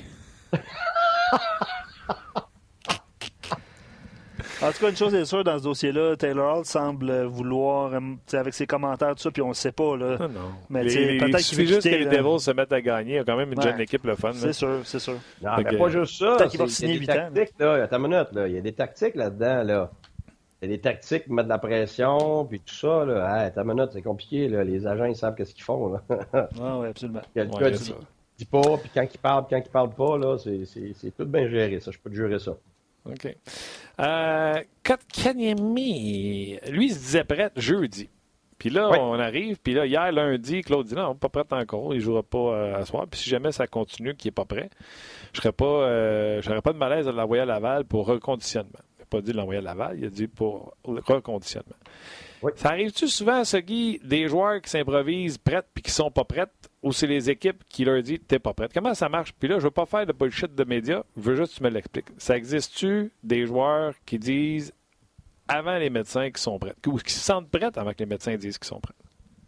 En 4.61 4.73
tout 4.73 4.81
cas, 4.81 4.91
une 4.91 4.97
chose 4.97 5.15
est 5.15 5.25
sûre 5.25 5.45
dans 5.45 5.57
ce 5.57 5.63
dossier-là, 5.63 6.17
Taylor 6.17 6.59
Hall 6.59 6.65
semble 6.65 7.27
vouloir, 7.27 7.95
euh, 7.95 8.01
avec 8.33 8.55
ses 8.55 8.67
commentaires, 8.67 9.15
tout 9.15 9.23
ça, 9.23 9.31
puis 9.31 9.41
on 9.41 9.51
ne 9.51 9.55
sait 9.55 9.71
pas. 9.71 9.97
Là. 9.97 10.17
Non, 10.19 10.29
non. 10.29 10.51
Mais 10.69 10.83
peut-être 10.85 11.39
qu'il 11.39 11.69
juste 11.69 11.89
que 11.89 11.95
les 11.95 12.07
Devils 12.07 12.41
se 12.41 12.51
mettent 12.51 12.73
à 12.73 12.81
gagner. 12.81 13.13
Il 13.13 13.17
y 13.17 13.19
a 13.19 13.25
quand 13.25 13.37
même 13.37 13.53
une 13.53 13.63
jeune 13.63 13.81
équipe, 13.81 14.05
le 14.05 14.17
fun. 14.17 14.33
C'est 14.35 14.53
sûr, 14.53 14.81
c'est 14.85 14.99
sûr. 14.99 15.15
Non, 15.43 15.53
mais 15.59 15.77
pas 15.77 15.89
juste 15.89 16.19
ça. 16.19 16.35
Peut-être 16.37 16.51
qu'il 16.51 16.61
va 16.61 16.69
signer 16.69 16.99
8 16.99 17.11
ans. 17.11 17.31
Là. 17.61 17.85
Attends 17.85 17.97
une 17.99 18.11
minute, 18.11 18.33
là. 18.33 18.49
il 18.49 18.55
y 18.55 18.59
a 18.59 18.61
des 18.61 18.73
tactiques 18.73 19.15
là-dedans. 19.15 19.63
Là. 19.63 19.91
Il 20.61 20.69
y 20.69 20.73
a 20.73 20.77
des 20.77 20.81
tactiques, 20.81 21.29
mettre 21.29 21.45
de 21.45 21.53
la 21.53 21.59
pression, 21.59 22.45
puis 22.45 22.61
tout 22.61 22.75
ça. 22.75 23.05
Là. 23.05 23.47
Hey, 23.47 23.53
ta 23.53 23.63
minute, 23.63 23.91
c'est 23.93 24.03
compliqué. 24.03 24.49
Là. 24.49 24.65
Les 24.65 24.87
agents, 24.87 25.05
ils 25.05 25.15
savent 25.15 25.37
qu'est-ce 25.37 25.55
qu'ils 25.55 25.65
font. 25.65 25.93
Là. 25.93 26.03
ah, 26.33 26.79
oui, 26.81 26.89
absolument. 26.89 27.21
Quelqu'un 27.33 27.59
ouais, 27.59 27.71
dit, 27.71 27.95
dit, 28.39 28.45
pas, 28.45 28.77
puis 28.79 28.91
quand 28.93 29.03
il 29.03 29.19
parle, 29.19 29.45
quand 29.49 29.63
il 29.65 29.71
parle 29.71 29.91
pas, 29.91 30.19
là, 30.19 30.37
c'est, 30.39 31.17
tout 31.17 31.27
bien 31.27 31.49
géré, 31.49 31.79
ça. 31.79 31.93
Je 31.93 31.99
peux 31.99 32.11
te 32.11 32.17
jurer 32.17 32.41
ça. 32.41 32.57
OK. 33.05 33.37
Euh, 34.01 34.63
Kanyemi, 35.13 36.59
lui, 36.69 36.87
il 36.87 36.93
se 36.93 36.99
disait 36.99 37.25
prêt 37.25 37.51
jeudi. 37.55 38.09
Puis 38.59 38.71
là, 38.71 38.91
on 39.01 39.15
arrive, 39.21 39.59
puis 39.63 39.73
là, 39.73 39.87
hier, 39.87 40.11
lundi, 40.11 40.63
Claude 40.63 40.85
dit 40.85 40.95
non, 40.97 41.15
pas 41.15 41.29
prêt 41.29 41.45
encore, 41.53 41.95
il 41.95 41.99
ne 41.99 42.03
jouera 42.03 42.25
pas 42.25 42.39
euh, 42.39 42.81
à 42.81 42.85
soir. 42.85 43.07
Puis 43.09 43.21
si 43.21 43.31
jamais 43.31 43.53
ça 43.53 43.69
continue, 43.69 44.17
qu'il 44.17 44.31
n'est 44.31 44.35
pas 44.35 44.45
prêt, 44.45 44.69
je 45.33 45.41
ne 45.47 45.53
euh, 45.63 46.43
j'aurais 46.43 46.63
pas 46.63 46.73
de 46.73 46.79
malaise 46.79 47.07
à 47.07 47.13
l'envoyer 47.13 47.43
à 47.43 47.47
Laval 47.47 47.85
pour 47.85 48.07
reconditionnement 48.07 48.81
pas 49.09 49.21
dit 49.21 49.33
de 49.33 49.37
l'envoyer 49.37 49.59
à 49.59 49.63
Laval, 49.63 49.99
il 49.99 50.05
a 50.07 50.11
dit 50.11 50.29
pour 50.29 50.77
le 50.87 51.01
reconditionnement. 51.01 51.77
Ça 52.55 52.69
arrive-tu 52.69 53.09
souvent, 53.09 53.45
ce 53.45 53.57
Guy, 53.57 53.99
des 54.05 54.29
joueurs 54.29 54.61
qui 54.61 54.71
s'improvisent 54.71 55.39
prêts 55.39 55.63
puis 55.75 55.83
qui 55.83 55.91
sont 55.91 56.11
pas 56.11 56.25
prêts, 56.25 56.47
ou 56.83 56.93
c'est 56.93 57.09
les 57.09 57.31
équipes 57.31 57.65
qui 57.69 57.85
leur 57.85 58.01
disent 58.03 58.21
t'es 58.29 58.39
pas 58.39 58.53
prête? 58.53 58.73
Comment 58.73 58.95
ça 58.95 59.09
marche? 59.09 59.33
Puis 59.33 59.49
là, 59.49 59.59
je 59.59 59.65
veux 59.65 59.73
pas 59.73 59.87
faire 59.87 60.07
de 60.07 60.13
bullshit 60.13 60.55
de 60.55 60.65
médias, 60.65 61.03
je 61.17 61.23
veux 61.23 61.35
juste 61.35 61.55
que 61.55 61.59
tu 61.59 61.65
me 61.65 61.71
l'expliques. 61.71 62.11
Ça 62.17 62.37
existe-tu 62.37 63.11
des 63.25 63.47
joueurs 63.47 63.95
qui 64.07 64.19
disent 64.19 64.73
avant 65.49 65.79
les 65.79 65.91
médecins 65.91 66.31
qui 66.31 66.41
sont 66.41 66.59
prêts, 66.59 66.75
ou 66.87 66.99
qui 66.99 67.13
se 67.13 67.21
sentent 67.21 67.51
prêts 67.51 67.77
avant 67.77 67.91
que 67.91 67.99
les 67.99 68.07
médecins 68.07 68.37
disent 68.37 68.59
qu'ils 68.59 68.69
sont 68.69 68.81
prêts? 68.81 68.95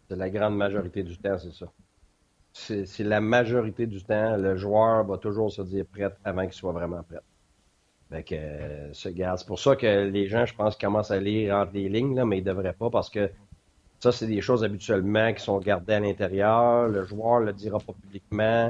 C'est 0.09 0.17
la 0.17 0.29
grande 0.29 0.57
majorité 0.57 1.03
du 1.03 1.17
temps, 1.17 1.37
c'est 1.37 1.53
ça. 1.53 1.67
C'est 2.51 3.05
la 3.05 3.21
majorité 3.21 3.87
du 3.87 4.03
temps, 4.03 4.35
le 4.35 4.57
joueur 4.57 5.05
va 5.05 5.17
toujours 5.17 5.49
se 5.49 5.61
dire 5.61 5.85
prêt 5.85 6.09
avant 6.25 6.43
qu'il 6.43 6.53
soit 6.53 6.73
vraiment 6.73 7.01
prêt. 7.03 7.21
Fait 8.11 8.23
que, 8.23 8.35
euh, 8.35 8.93
c'est 8.93 9.47
pour 9.47 9.59
ça 9.59 9.77
que 9.77 10.09
les 10.09 10.27
gens, 10.27 10.45
je 10.45 10.53
pense, 10.53 10.75
commencent 10.75 11.11
à 11.11 11.19
lire 11.19 11.55
entre 11.55 11.71
les 11.73 11.87
lignes, 11.87 12.13
là, 12.13 12.25
mais 12.25 12.39
ils 12.39 12.43
ne 12.43 12.49
devraient 12.49 12.73
pas 12.73 12.89
parce 12.89 13.09
que 13.09 13.31
ça, 13.99 14.11
c'est 14.11 14.27
des 14.27 14.41
choses 14.41 14.65
habituellement 14.65 15.31
qui 15.33 15.41
sont 15.41 15.59
gardées 15.59 15.93
à 15.93 15.99
l'intérieur. 16.01 16.87
Le 16.89 17.05
joueur 17.05 17.39
ne 17.39 17.45
le 17.45 17.53
dira 17.53 17.79
pas 17.79 17.93
publiquement, 17.93 18.69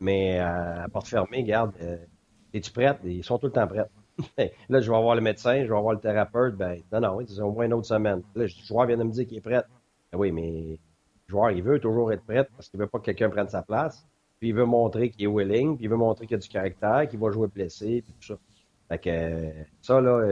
mais 0.00 0.40
euh, 0.40 0.84
à 0.84 0.88
porte 0.88 1.08
fermée, 1.08 1.42
garde, 1.42 1.72
euh, 1.82 1.98
es-tu 2.54 2.70
prête? 2.72 2.98
Ils 3.04 3.24
sont 3.24 3.38
tout 3.38 3.46
le 3.46 3.52
temps 3.52 3.66
prêts. 3.66 3.90
là, 4.68 4.80
je 4.80 4.90
vais 4.90 5.02
voir 5.02 5.16
le 5.16 5.20
médecin, 5.20 5.64
je 5.64 5.72
vais 5.72 5.80
voir 5.80 5.92
le 5.92 6.00
thérapeute. 6.00 6.54
Ben, 6.56 6.80
non, 6.90 7.00
non, 7.00 7.18
c'est 7.26 7.40
au 7.42 7.52
moins 7.52 7.66
une 7.66 7.74
autre 7.74 7.86
semaine. 7.86 8.22
Là, 8.34 8.44
le 8.44 8.46
joueur 8.46 8.86
vient 8.86 8.96
de 8.96 9.04
me 9.04 9.10
dire 9.10 9.26
qu'il 9.26 9.36
est 9.36 9.42
prêt. 9.42 9.62
Ben 10.12 10.18
oui, 10.18 10.32
mais 10.32 10.78
le 11.26 11.30
joueur, 11.30 11.50
il 11.50 11.62
veut 11.62 11.78
toujours 11.78 12.10
être 12.12 12.24
prêt 12.24 12.48
parce 12.56 12.70
qu'il 12.70 12.80
veut 12.80 12.86
pas 12.86 13.00
que 13.00 13.04
quelqu'un 13.04 13.28
prenne 13.28 13.48
sa 13.48 13.60
place. 13.62 14.06
Puis 14.38 14.48
il 14.48 14.54
veut 14.54 14.64
montrer 14.64 15.10
qu'il 15.10 15.24
est 15.24 15.26
willing, 15.26 15.76
puis 15.76 15.84
il 15.84 15.90
veut 15.90 15.96
montrer 15.96 16.26
qu'il 16.26 16.36
a 16.36 16.38
du 16.38 16.48
caractère, 16.48 17.06
qu'il 17.08 17.18
va 17.18 17.30
jouer 17.30 17.48
blessé, 17.48 18.04
tout 18.06 18.26
ça. 18.26 18.38
Fait 18.88 18.98
que 18.98 19.52
ça, 19.82 20.00
là, 20.00 20.28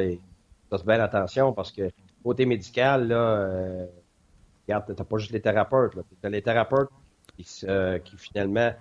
ça 0.70 0.78
se 0.78 0.84
bien 0.84 1.00
attention 1.00 1.52
parce 1.52 1.70
que 1.72 1.90
côté 2.22 2.46
médical, 2.46 3.08
là, 3.08 3.16
euh, 3.16 3.86
regarde, 4.66 4.94
t'as 4.96 5.04
pas 5.04 5.18
juste 5.18 5.32
les 5.32 5.40
thérapeutes, 5.40 5.94
là. 5.94 6.02
T'as 6.20 6.28
les 6.28 6.42
thérapeutes 6.42 6.88
qui, 7.36 7.44
qui 7.44 8.16
finalement, 8.16 8.72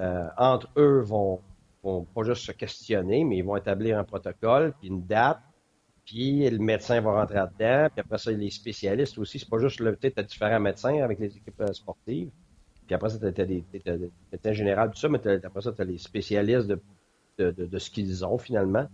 euh, 0.00 0.28
entre 0.36 0.68
eux, 0.76 1.00
vont, 1.00 1.40
vont 1.82 2.02
pas 2.04 2.22
juste 2.24 2.44
se 2.44 2.52
questionner, 2.52 3.24
mais 3.24 3.38
ils 3.38 3.44
vont 3.44 3.56
établir 3.56 3.98
un 3.98 4.04
protocole, 4.04 4.74
puis 4.80 4.88
une 4.88 5.04
date, 5.06 5.40
puis 6.04 6.48
le 6.48 6.58
médecin 6.58 7.00
va 7.00 7.20
rentrer 7.20 7.36
là-dedans, 7.36 7.88
puis 7.92 8.00
après 8.00 8.18
ça, 8.18 8.30
les 8.32 8.50
spécialistes 8.50 9.18
aussi. 9.18 9.38
C'est 9.38 9.48
pas 9.48 9.58
juste 9.58 9.80
le, 9.80 9.96
tu 9.96 10.12
as 10.16 10.22
différents 10.22 10.60
médecins 10.60 11.02
avec 11.02 11.18
les 11.18 11.36
équipes 11.36 11.60
euh, 11.60 11.72
sportives, 11.72 12.30
puis 12.86 12.94
après 12.94 13.10
ça, 13.10 13.18
tu 13.18 13.40
as 13.40 13.44
des 13.44 13.64
médecins 14.32 14.52
généraux, 14.52 14.88
tout 14.88 14.98
ça, 14.98 15.08
mais 15.08 15.20
après 15.44 15.60
ça, 15.60 15.72
tu 15.72 15.82
as 15.82 15.84
les 15.84 15.98
spécialistes 15.98 16.66
de, 16.66 16.80
de 17.38 17.78
ce 17.78 17.90
qu'ils 17.90 18.24
ont 18.24 18.38
finalement. 18.38 18.88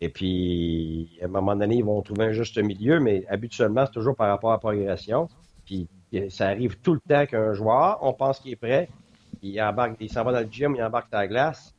Et 0.00 0.08
puis, 0.08 1.18
à 1.20 1.26
un 1.26 1.28
moment 1.28 1.54
donné, 1.54 1.76
ils 1.76 1.84
vont 1.84 2.00
trouver 2.02 2.26
un 2.26 2.32
juste 2.32 2.58
milieu, 2.58 3.00
mais 3.00 3.24
habituellement, 3.28 3.84
c'est 3.86 3.92
toujours 3.92 4.16
par 4.16 4.28
rapport 4.28 4.50
à 4.50 4.54
la 4.54 4.58
progression. 4.58 5.28
Puis, 5.66 5.88
ça 6.30 6.48
arrive 6.48 6.78
tout 6.80 6.94
le 6.94 7.00
temps 7.00 7.26
qu'un 7.26 7.52
joueur, 7.52 7.98
on 8.02 8.12
pense 8.12 8.40
qu'il 8.40 8.52
est 8.52 8.56
prêt, 8.56 8.88
il 9.42 9.60
embarque, 9.60 9.96
il 10.00 10.10
s'en 10.10 10.24
va 10.24 10.32
dans 10.32 10.40
le 10.40 10.48
gym, 10.50 10.74
il 10.74 10.82
embarque 10.82 11.12
la 11.12 11.28
glace, 11.28 11.74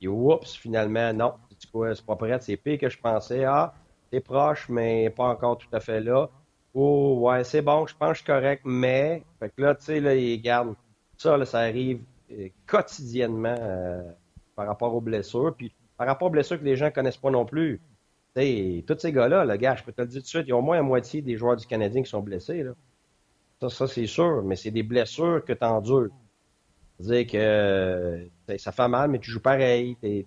et 0.00 0.08
oups, 0.08 0.54
finalement, 0.54 1.12
non, 1.12 1.34
c'est 1.58 2.04
pas 2.04 2.16
prêt, 2.16 2.38
c'est 2.40 2.56
pire 2.56 2.78
que 2.78 2.88
je 2.88 2.98
pensais. 2.98 3.44
Ah, 3.44 3.72
t'es 4.10 4.20
proche, 4.20 4.68
mais 4.68 5.10
pas 5.10 5.24
encore 5.24 5.58
tout 5.58 5.68
à 5.72 5.80
fait 5.80 6.00
là. 6.00 6.28
Oh, 6.74 7.18
ouais, 7.20 7.44
c'est 7.44 7.62
bon, 7.62 7.86
je 7.86 7.94
pense 7.96 8.08
que 8.08 8.14
je 8.14 8.18
suis 8.22 8.26
correct, 8.26 8.62
mais. 8.64 9.22
Fait 9.38 9.50
que 9.50 9.62
là, 9.62 9.74
tu 9.74 9.84
sais, 9.84 10.00
là, 10.00 10.14
il 10.14 10.40
garde. 10.40 10.74
Ça, 11.18 11.36
là, 11.36 11.44
ça 11.44 11.60
arrive 11.60 12.02
euh, 12.32 12.48
quotidiennement 12.66 13.56
euh, 13.60 14.02
par 14.56 14.66
rapport 14.66 14.94
aux 14.94 15.00
blessures. 15.00 15.54
Puis 15.56 15.72
par 16.02 16.08
rapport 16.08 16.26
aux 16.26 16.32
blessures 16.32 16.58
que 16.58 16.64
les 16.64 16.74
gens 16.74 16.90
connaissent 16.90 17.16
pas 17.16 17.30
non 17.30 17.44
plus. 17.44 17.80
sais, 18.34 18.82
tous 18.88 18.98
ces 18.98 19.12
gars-là, 19.12 19.44
le 19.44 19.56
gars, 19.56 19.76
je 19.76 19.84
peux 19.84 19.92
te 19.92 20.00
le 20.00 20.08
dire 20.08 20.18
tout 20.18 20.24
de 20.24 20.28
suite, 20.28 20.42
il 20.46 20.48
y 20.48 20.52
a 20.52 20.56
au 20.56 20.60
moins 20.60 20.74
la 20.74 20.82
moitié 20.82 21.22
des 21.22 21.36
joueurs 21.36 21.54
du 21.54 21.64
Canadien 21.64 22.02
qui 22.02 22.10
sont 22.10 22.22
blessés. 22.22 22.64
Là. 22.64 22.72
Ça, 23.60 23.68
ça 23.68 23.86
c'est 23.86 24.08
sûr, 24.08 24.42
mais 24.42 24.56
c'est 24.56 24.72
des 24.72 24.82
blessures 24.82 25.44
que 25.44 25.52
tu 25.52 25.64
endures. 25.64 26.10
C'est-à-dire 26.98 27.26
que 27.28 28.58
ça 28.58 28.72
fait 28.72 28.88
mal, 28.88 29.10
mais 29.10 29.20
tu 29.20 29.30
joues 29.30 29.38
pareil. 29.38 29.96
Tu 30.02 30.26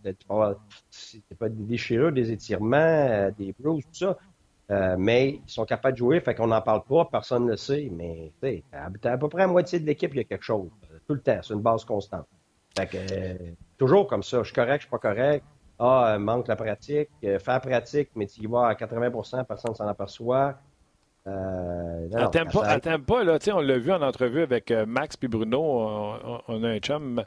pas 1.38 1.50
des 1.50 1.64
déchirures, 1.66 2.14
des 2.14 2.32
étirements, 2.32 2.78
euh, 2.78 3.32
des 3.38 3.54
bruises, 3.60 3.84
tout 3.84 4.06
ça. 4.06 4.18
Euh, 4.72 4.96
mais 4.98 5.42
ils 5.46 5.52
sont 5.52 5.66
capables 5.66 5.96
de 5.96 5.98
jouer, 5.98 6.22
fait 6.22 6.36
qu'on 6.36 6.48
n'en 6.48 6.62
parle 6.62 6.86
pas, 6.86 7.04
personne 7.04 7.44
ne 7.44 7.52
le 7.52 7.58
sait, 7.58 7.92
mais 7.92 8.32
à, 8.72 8.86
à 8.86 9.18
peu 9.18 9.28
près 9.28 9.40
la 9.40 9.48
moitié 9.48 9.78
de 9.82 9.86
l'équipe, 9.86 10.12
il 10.14 10.18
y 10.20 10.22
a 10.22 10.24
quelque 10.24 10.46
chose. 10.46 10.70
Tout 11.06 11.16
le 11.16 11.20
temps, 11.20 11.40
c'est 11.44 11.54
une 11.54 11.60
base 11.60 11.84
constante. 11.84 12.28
Fait 12.78 12.88
que, 12.88 12.98
euh, 12.98 13.52
toujours 13.78 14.08
comme 14.08 14.24
ça, 14.24 14.40
je 14.40 14.46
suis 14.46 14.54
correct, 14.54 14.82
je 14.82 14.88
suis 14.88 14.90
pas 14.90 15.00
correct. 15.00 15.44
Ah, 15.78 16.18
manque 16.20 16.48
la 16.48 16.56
pratique, 16.56 17.10
faire 17.22 17.62
pratique, 17.62 18.10
mais 18.16 18.28
tu 18.28 18.42
y 18.42 18.46
vas 18.46 18.68
à 18.68 18.74
80% 18.74 19.46
personne 19.46 19.72
ne 19.72 19.76
s'en 19.76 19.88
aperçoit. 19.88 20.56
Euh, 21.28 22.08
attends 22.14 23.00
pas, 23.00 23.24
là, 23.24 23.40
on 23.54 23.60
l'a 23.60 23.78
vu 23.80 23.92
en 23.92 24.02
entrevue 24.04 24.44
avec 24.44 24.70
euh, 24.70 24.86
Max 24.86 25.18
puis 25.18 25.28
Bruno. 25.28 25.60
On, 26.48 26.64
a 26.64 26.70
un 26.70 26.78
chum, 26.78 27.24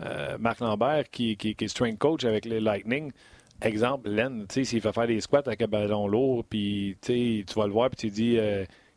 euh, 0.00 0.38
Marc 0.38 0.60
Lambert, 0.60 1.10
qui, 1.10 1.36
qui, 1.36 1.54
est 1.58 1.68
strength 1.68 1.98
coach 1.98 2.24
avec 2.24 2.46
les 2.46 2.60
Lightning. 2.60 3.12
Exemple, 3.60 4.08
Len, 4.08 4.46
s'il 4.50 4.80
fait 4.80 4.92
faire 4.92 5.06
des 5.06 5.20
squats 5.20 5.42
avec 5.46 5.62
un 5.62 5.66
ballon 5.66 6.08
lourd, 6.08 6.44
puis 6.48 6.96
tu 7.02 7.44
vas 7.54 7.66
le 7.66 7.72
voir, 7.72 7.90
puis 7.90 7.96
tu 7.96 8.10
dis 8.10 8.38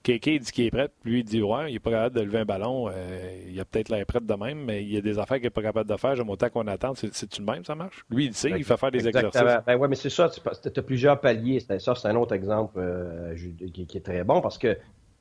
Kéké 0.08 0.39
dit 0.39 0.51
qu'il 0.53 0.66
est 0.66 0.72
prêt, 0.72 0.89
lui 1.03 1.20
il 1.20 1.26
dit 1.26 1.41
ouais, 1.41 1.70
il 1.70 1.74
n'est 1.74 1.80
pas 1.80 1.91
capable 1.91 2.16
de 2.16 2.22
lever 2.22 2.39
un 2.39 2.45
ballon, 2.45 2.88
euh, 2.88 3.43
il 3.45 3.60
a 3.60 3.66
peut-être 3.66 3.89
l'air 3.89 4.05
prêt 4.05 4.22
de 4.22 4.34
même, 4.36 4.64
mais 4.64 4.82
il 4.82 4.93
y 4.93 4.95
a 4.95 5.01
des 5.01 5.20
affaires 5.20 5.36
qu'il 5.36 5.47
n'est 5.47 5.49
pas 5.49 5.62
capable 5.62 5.89
de 5.89 5.97
faire, 5.97 6.16
j'aime 6.16 6.30
autant 6.30 6.49
qu'on 6.49 6.66
attend, 6.68 6.93
c'est-tu 6.95 7.41
le 7.41 7.51
même, 7.51 7.66
ça 7.66 7.76
marche? 7.76 8.05
Lui, 8.10 8.28
il 8.28 8.34
sait, 8.34 8.51
il 8.51 8.64
fait 8.64 8.78
faire 8.78 8.89
des 8.89 9.05
exercices. 9.05 9.41
Ben 9.66 9.76
ouais, 9.76 9.88
mais 9.89 9.97
c'est 9.97 10.10
ça, 10.10 10.30
tu 10.30 10.80
as 10.80 10.82
plusieurs 10.82 11.20
paliers, 11.20 11.60
ça 11.60 11.78
c'est 11.78 12.08
un 12.08 12.16
autre 12.16 12.34
exemple 12.34 12.76
euh, 12.78 13.36
qui, 13.36 13.97
est 13.97 14.05
très 14.05 14.24
bon 14.24 14.39
parce 14.39 14.58
que 14.58 14.78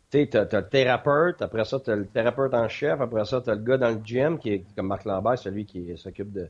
tu 0.09 0.29
as, 0.33 0.43
as, 0.43 0.61
le 0.61 0.69
thérapeute, 0.69 1.43
après 1.43 1.65
ça, 1.65 1.81
tu 1.81 1.91
as 1.91 1.97
le 1.97 2.07
thérapeute 2.07 2.55
en 2.55 2.69
chef, 2.69 3.01
après 3.01 3.25
ça, 3.25 3.41
tu 3.41 3.51
as 3.51 3.57
le 3.57 3.63
gars 3.63 3.79
dans 3.79 3.91
le 3.91 4.01
gym 4.05 4.39
qui 4.39 4.53
est 4.53 4.65
comme 4.77 4.87
Marc 4.87 5.05
Lambert, 5.05 5.37
celui 5.37 5.67
qui 5.67 5.97
s'occupe 5.97 6.31
de 6.31 6.49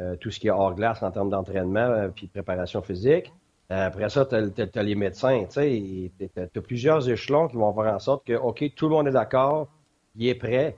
euh, 0.00 0.16
tout 0.16 0.30
ce 0.30 0.38
qui 0.38 0.48
est 0.48 0.50
hors 0.50 0.74
glace 0.74 1.02
en 1.02 1.10
termes 1.10 1.30
d'entraînement 1.30 2.10
puis 2.14 2.26
de 2.26 2.30
préparation 2.30 2.82
physique. 2.82 3.32
Après 3.70 4.08
ça, 4.10 4.26
tu 4.26 4.34
as, 4.34 4.82
les 4.82 4.94
médecins. 4.94 5.46
Tu 5.50 6.10
as, 6.36 6.60
plusieurs 6.60 7.08
échelons 7.08 7.48
qui 7.48 7.56
vont 7.56 7.72
faire 7.74 7.94
en 7.94 7.98
sorte 7.98 8.26
que, 8.26 8.34
OK, 8.34 8.64
tout 8.74 8.88
le 8.88 8.94
monde 8.94 9.08
est 9.08 9.12
d'accord, 9.12 9.68
il 10.16 10.28
est 10.28 10.34
prêt. 10.34 10.76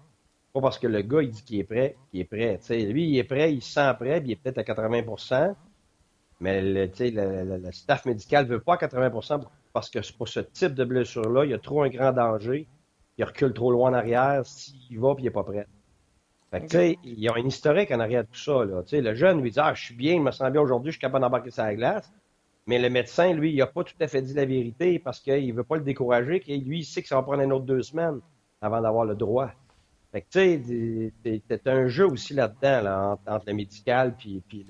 Pas 0.52 0.60
parce 0.60 0.78
que 0.78 0.86
le 0.86 1.02
gars, 1.02 1.22
il 1.22 1.30
dit 1.30 1.42
qu'il 1.42 1.58
est 1.58 1.64
prêt, 1.64 1.96
qu'il 2.10 2.20
est 2.20 2.24
prêt. 2.24 2.60
lui, 2.70 3.08
il 3.08 3.18
est 3.18 3.24
prêt, 3.24 3.52
il 3.52 3.62
se 3.62 3.72
sent 3.72 3.92
prêt, 3.98 4.20
puis 4.20 4.30
il 4.30 4.32
est 4.32 4.36
peut-être 4.36 4.58
à 4.58 4.62
80% 4.62 5.54
mais 6.40 6.60
le, 6.60 6.90
le, 7.56 7.72
staff 7.72 8.04
médical 8.04 8.44
ne 8.44 8.50
veut 8.50 8.60
pas 8.60 8.74
à 8.74 8.76
80% 8.76 9.42
parce 9.72 9.90
que 9.90 9.98
pour 10.16 10.28
ce 10.28 10.40
type 10.40 10.74
de 10.74 10.84
blessure-là, 10.84 11.44
il 11.44 11.50
y 11.50 11.54
a 11.54 11.58
trop 11.58 11.82
un 11.82 11.88
grand 11.88 12.12
danger. 12.12 12.66
Il 13.18 13.24
recule 13.24 13.54
trop 13.54 13.70
loin 13.70 13.90
en 13.90 13.94
arrière. 13.94 14.44
S'il 14.44 14.98
va, 15.00 15.14
puis 15.14 15.24
il 15.24 15.26
n'est 15.26 15.32
pas 15.32 15.44
prêt. 15.44 15.66
Fait 16.50 16.60
que, 16.60 16.70
sais, 16.70 16.98
il 17.04 17.18
y 17.18 17.28
a 17.28 17.34
un 17.34 17.46
historique 17.46 17.90
en 17.90 18.00
arrière 18.00 18.24
de 18.24 18.28
tout 18.28 18.38
ça. 18.38 18.64
Là. 18.64 18.82
Le 18.92 19.14
jeune 19.14 19.40
lui 19.42 19.50
dit 19.50 19.60
Ah, 19.60 19.72
je 19.74 19.84
suis 19.84 19.94
bien, 19.94 20.14
il 20.14 20.22
me 20.22 20.30
sent 20.30 20.50
bien 20.50 20.60
aujourd'hui, 20.60 20.92
je 20.92 20.96
suis 20.96 21.00
capable 21.00 21.22
d'embarquer 21.22 21.50
sur 21.50 21.62
la 21.62 21.74
glace. 21.74 22.12
Mais 22.66 22.80
le 22.80 22.90
médecin, 22.90 23.32
lui, 23.32 23.52
il 23.52 23.58
n'a 23.58 23.66
pas 23.66 23.84
tout 23.84 23.94
à 24.00 24.08
fait 24.08 24.22
dit 24.22 24.34
la 24.34 24.44
vérité 24.44 24.98
parce 24.98 25.20
qu'il 25.20 25.46
ne 25.46 25.52
veut 25.52 25.64
pas 25.64 25.76
le 25.76 25.84
décourager. 25.84 26.42
Et 26.48 26.58
lui, 26.58 26.80
il 26.80 26.84
sait 26.84 27.00
que 27.00 27.08
ça 27.08 27.14
va 27.14 27.22
prendre 27.22 27.42
une 27.42 27.52
autre 27.52 27.64
deux 27.64 27.82
semaines 27.82 28.20
avant 28.60 28.80
d'avoir 28.80 29.04
le 29.04 29.14
droit. 29.14 29.52
Fait 30.10 30.22
que, 30.22 30.26
tu 30.30 31.12
sais, 31.22 31.42
c'est 31.48 31.66
un 31.68 31.86
jeu 31.86 32.06
aussi 32.06 32.34
là-dedans, 32.34 32.82
là, 32.82 33.18
entre, 33.26 33.46
le 33.46 33.52
médical 33.52 34.16
puis, 34.16 34.42
puis 34.48 34.66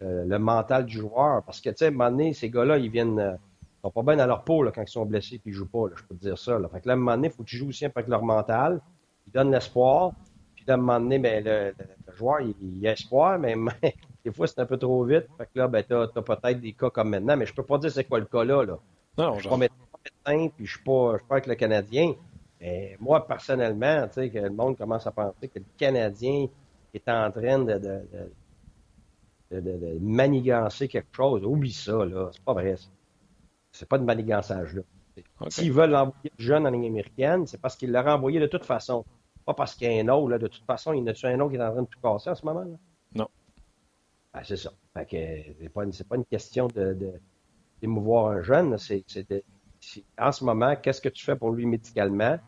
le, 0.00 0.38
mental 0.38 0.86
du 0.86 0.98
joueur. 0.98 1.42
Parce 1.44 1.60
que, 1.60 1.68
tu 1.70 1.76
sais, 1.76 1.86
à 1.86 1.88
un 1.88 1.90
moment 1.90 2.10
donné, 2.10 2.32
ces 2.32 2.48
gars-là, 2.48 2.78
ils 2.78 2.90
viennent. 2.90 3.18
Euh, 3.18 3.34
ils 3.34 3.82
sont 3.82 3.90
pas 3.92 4.02
bien 4.02 4.16
dans 4.16 4.26
leur 4.26 4.42
peau 4.42 4.64
là, 4.64 4.72
quand 4.72 4.82
ils 4.82 4.88
sont 4.88 5.06
blessés 5.06 5.36
et 5.36 5.40
ils 5.46 5.52
jouent 5.52 5.68
pas, 5.68 5.88
là, 5.88 5.94
je 5.96 6.02
peux 6.02 6.16
te 6.16 6.20
dire 6.20 6.36
ça. 6.36 6.58
Là. 6.58 6.68
Fait 6.68 6.80
que 6.80 6.88
là, 6.88 6.94
à 6.94 6.96
un 6.96 6.98
moment 6.98 7.14
donné, 7.14 7.28
il 7.28 7.30
faut 7.30 7.44
que 7.44 7.48
tu 7.48 7.56
joues 7.56 7.68
aussi 7.68 7.84
avec 7.84 8.08
leur 8.08 8.24
mental. 8.24 8.80
Ils 9.26 9.32
donnent 9.32 9.52
l'espoir. 9.52 10.12
Puis 10.56 10.64
là, 10.66 10.74
à 10.74 10.76
un 10.76 10.80
moment 10.80 10.98
donné, 10.98 11.18
ben, 11.20 11.44
le, 11.44 11.74
joueur, 12.16 12.40
il, 12.40 12.54
il, 12.60 12.88
a 12.88 12.92
espoir, 12.92 13.38
mais 13.38 13.54
Des 14.28 14.34
fois, 14.34 14.46
c'est 14.46 14.60
un 14.60 14.66
peu 14.66 14.76
trop 14.76 15.02
vite. 15.04 15.24
Fait 15.38 15.46
que 15.46 15.58
là, 15.58 15.68
ben, 15.68 15.82
t'as, 15.82 16.02
as, 16.02 16.22
peut-être 16.22 16.60
des 16.60 16.74
cas 16.74 16.90
comme 16.90 17.08
maintenant, 17.08 17.34
mais 17.34 17.46
je 17.46 17.54
peux 17.54 17.62
pas 17.62 17.78
dire 17.78 17.90
c'est 17.90 18.04
quoi 18.04 18.18
le 18.18 18.26
cas 18.26 18.44
là. 18.44 18.62
là. 18.62 18.78
Non, 19.16 19.36
je 19.36 19.40
suis 19.40 19.48
pas 19.48 19.56
médecin, 19.56 20.52
puis 20.54 20.66
je 20.66 20.72
suis 20.72 20.84
pas, 20.84 21.12
je 21.14 21.18
suis 21.20 21.26
pas 21.26 21.34
avec 21.36 21.46
le 21.46 21.54
Canadien. 21.54 22.12
Mais 22.60 22.94
moi, 23.00 23.26
personnellement, 23.26 24.06
tu 24.08 24.20
sais, 24.20 24.28
que 24.28 24.38
le 24.38 24.50
monde 24.50 24.76
commence 24.76 25.06
à 25.06 25.12
penser 25.12 25.48
que 25.48 25.60
le 25.60 25.64
Canadien 25.78 26.46
est 26.92 27.08
en 27.08 27.30
train 27.30 27.60
de, 27.60 27.78
de, 27.78 28.02
de, 29.50 29.60
de 29.60 29.98
manigancer 29.98 30.88
quelque 30.88 31.16
chose. 31.16 31.42
Oublie 31.42 31.72
ça, 31.72 32.04
là. 32.04 32.28
C'est 32.30 32.44
pas 32.44 32.52
vrai, 32.52 32.76
ça. 32.76 32.88
C'est 33.72 33.88
pas 33.88 33.96
de 33.96 34.04
manigançage, 34.04 34.74
là. 34.74 34.82
S'ils 35.48 35.72
veulent 35.72 35.90
l'envoyer 35.90 36.32
jeune 36.36 36.66
en 36.66 36.70
ligne 36.70 36.86
américaine, 36.86 37.46
c'est 37.46 37.60
parce 37.60 37.76
qu'ils 37.76 37.92
l'auraient 37.92 38.12
envoyé 38.12 38.40
de 38.40 38.46
toute 38.46 38.66
façon. 38.66 39.06
Pas 39.46 39.54
parce 39.54 39.74
qu'il 39.74 39.90
y 39.90 39.98
a 39.98 40.02
un 40.02 40.08
autre, 40.08 40.28
là. 40.28 40.38
De 40.38 40.48
toute 40.48 40.66
façon, 40.66 40.92
il 40.92 40.98
y 40.98 41.02
en 41.02 41.06
a 41.06 41.28
un 41.28 41.40
autre 41.40 41.50
qui 41.50 41.56
est 41.56 41.62
en 41.62 41.72
train 41.72 41.82
de 41.82 41.88
tout 41.88 42.00
casser 42.02 42.28
en 42.28 42.34
ce 42.34 42.44
moment, 42.44 42.60
là? 42.60 42.76
Non. 43.14 43.28
Ben, 44.34 44.40
c'est 44.44 44.56
ça. 44.56 44.70
Fait 44.94 45.06
que 45.06 45.52
c'est 45.60 45.68
pas, 45.68 45.84
une, 45.84 45.92
pas 45.92 46.16
une 46.16 46.24
question 46.24 46.68
de, 46.68 46.96
d'émouvoir 47.80 48.32
un 48.32 48.42
jeune. 48.42 48.76
C'est, 48.78 49.04
en 50.18 50.32
ce 50.32 50.44
moment, 50.44 50.76
qu'est-ce 50.76 51.00
que 51.00 51.08
tu 51.08 51.24
fais 51.24 51.36
pour 51.36 51.52
lui 51.52 51.66
médicalement? 51.66 52.38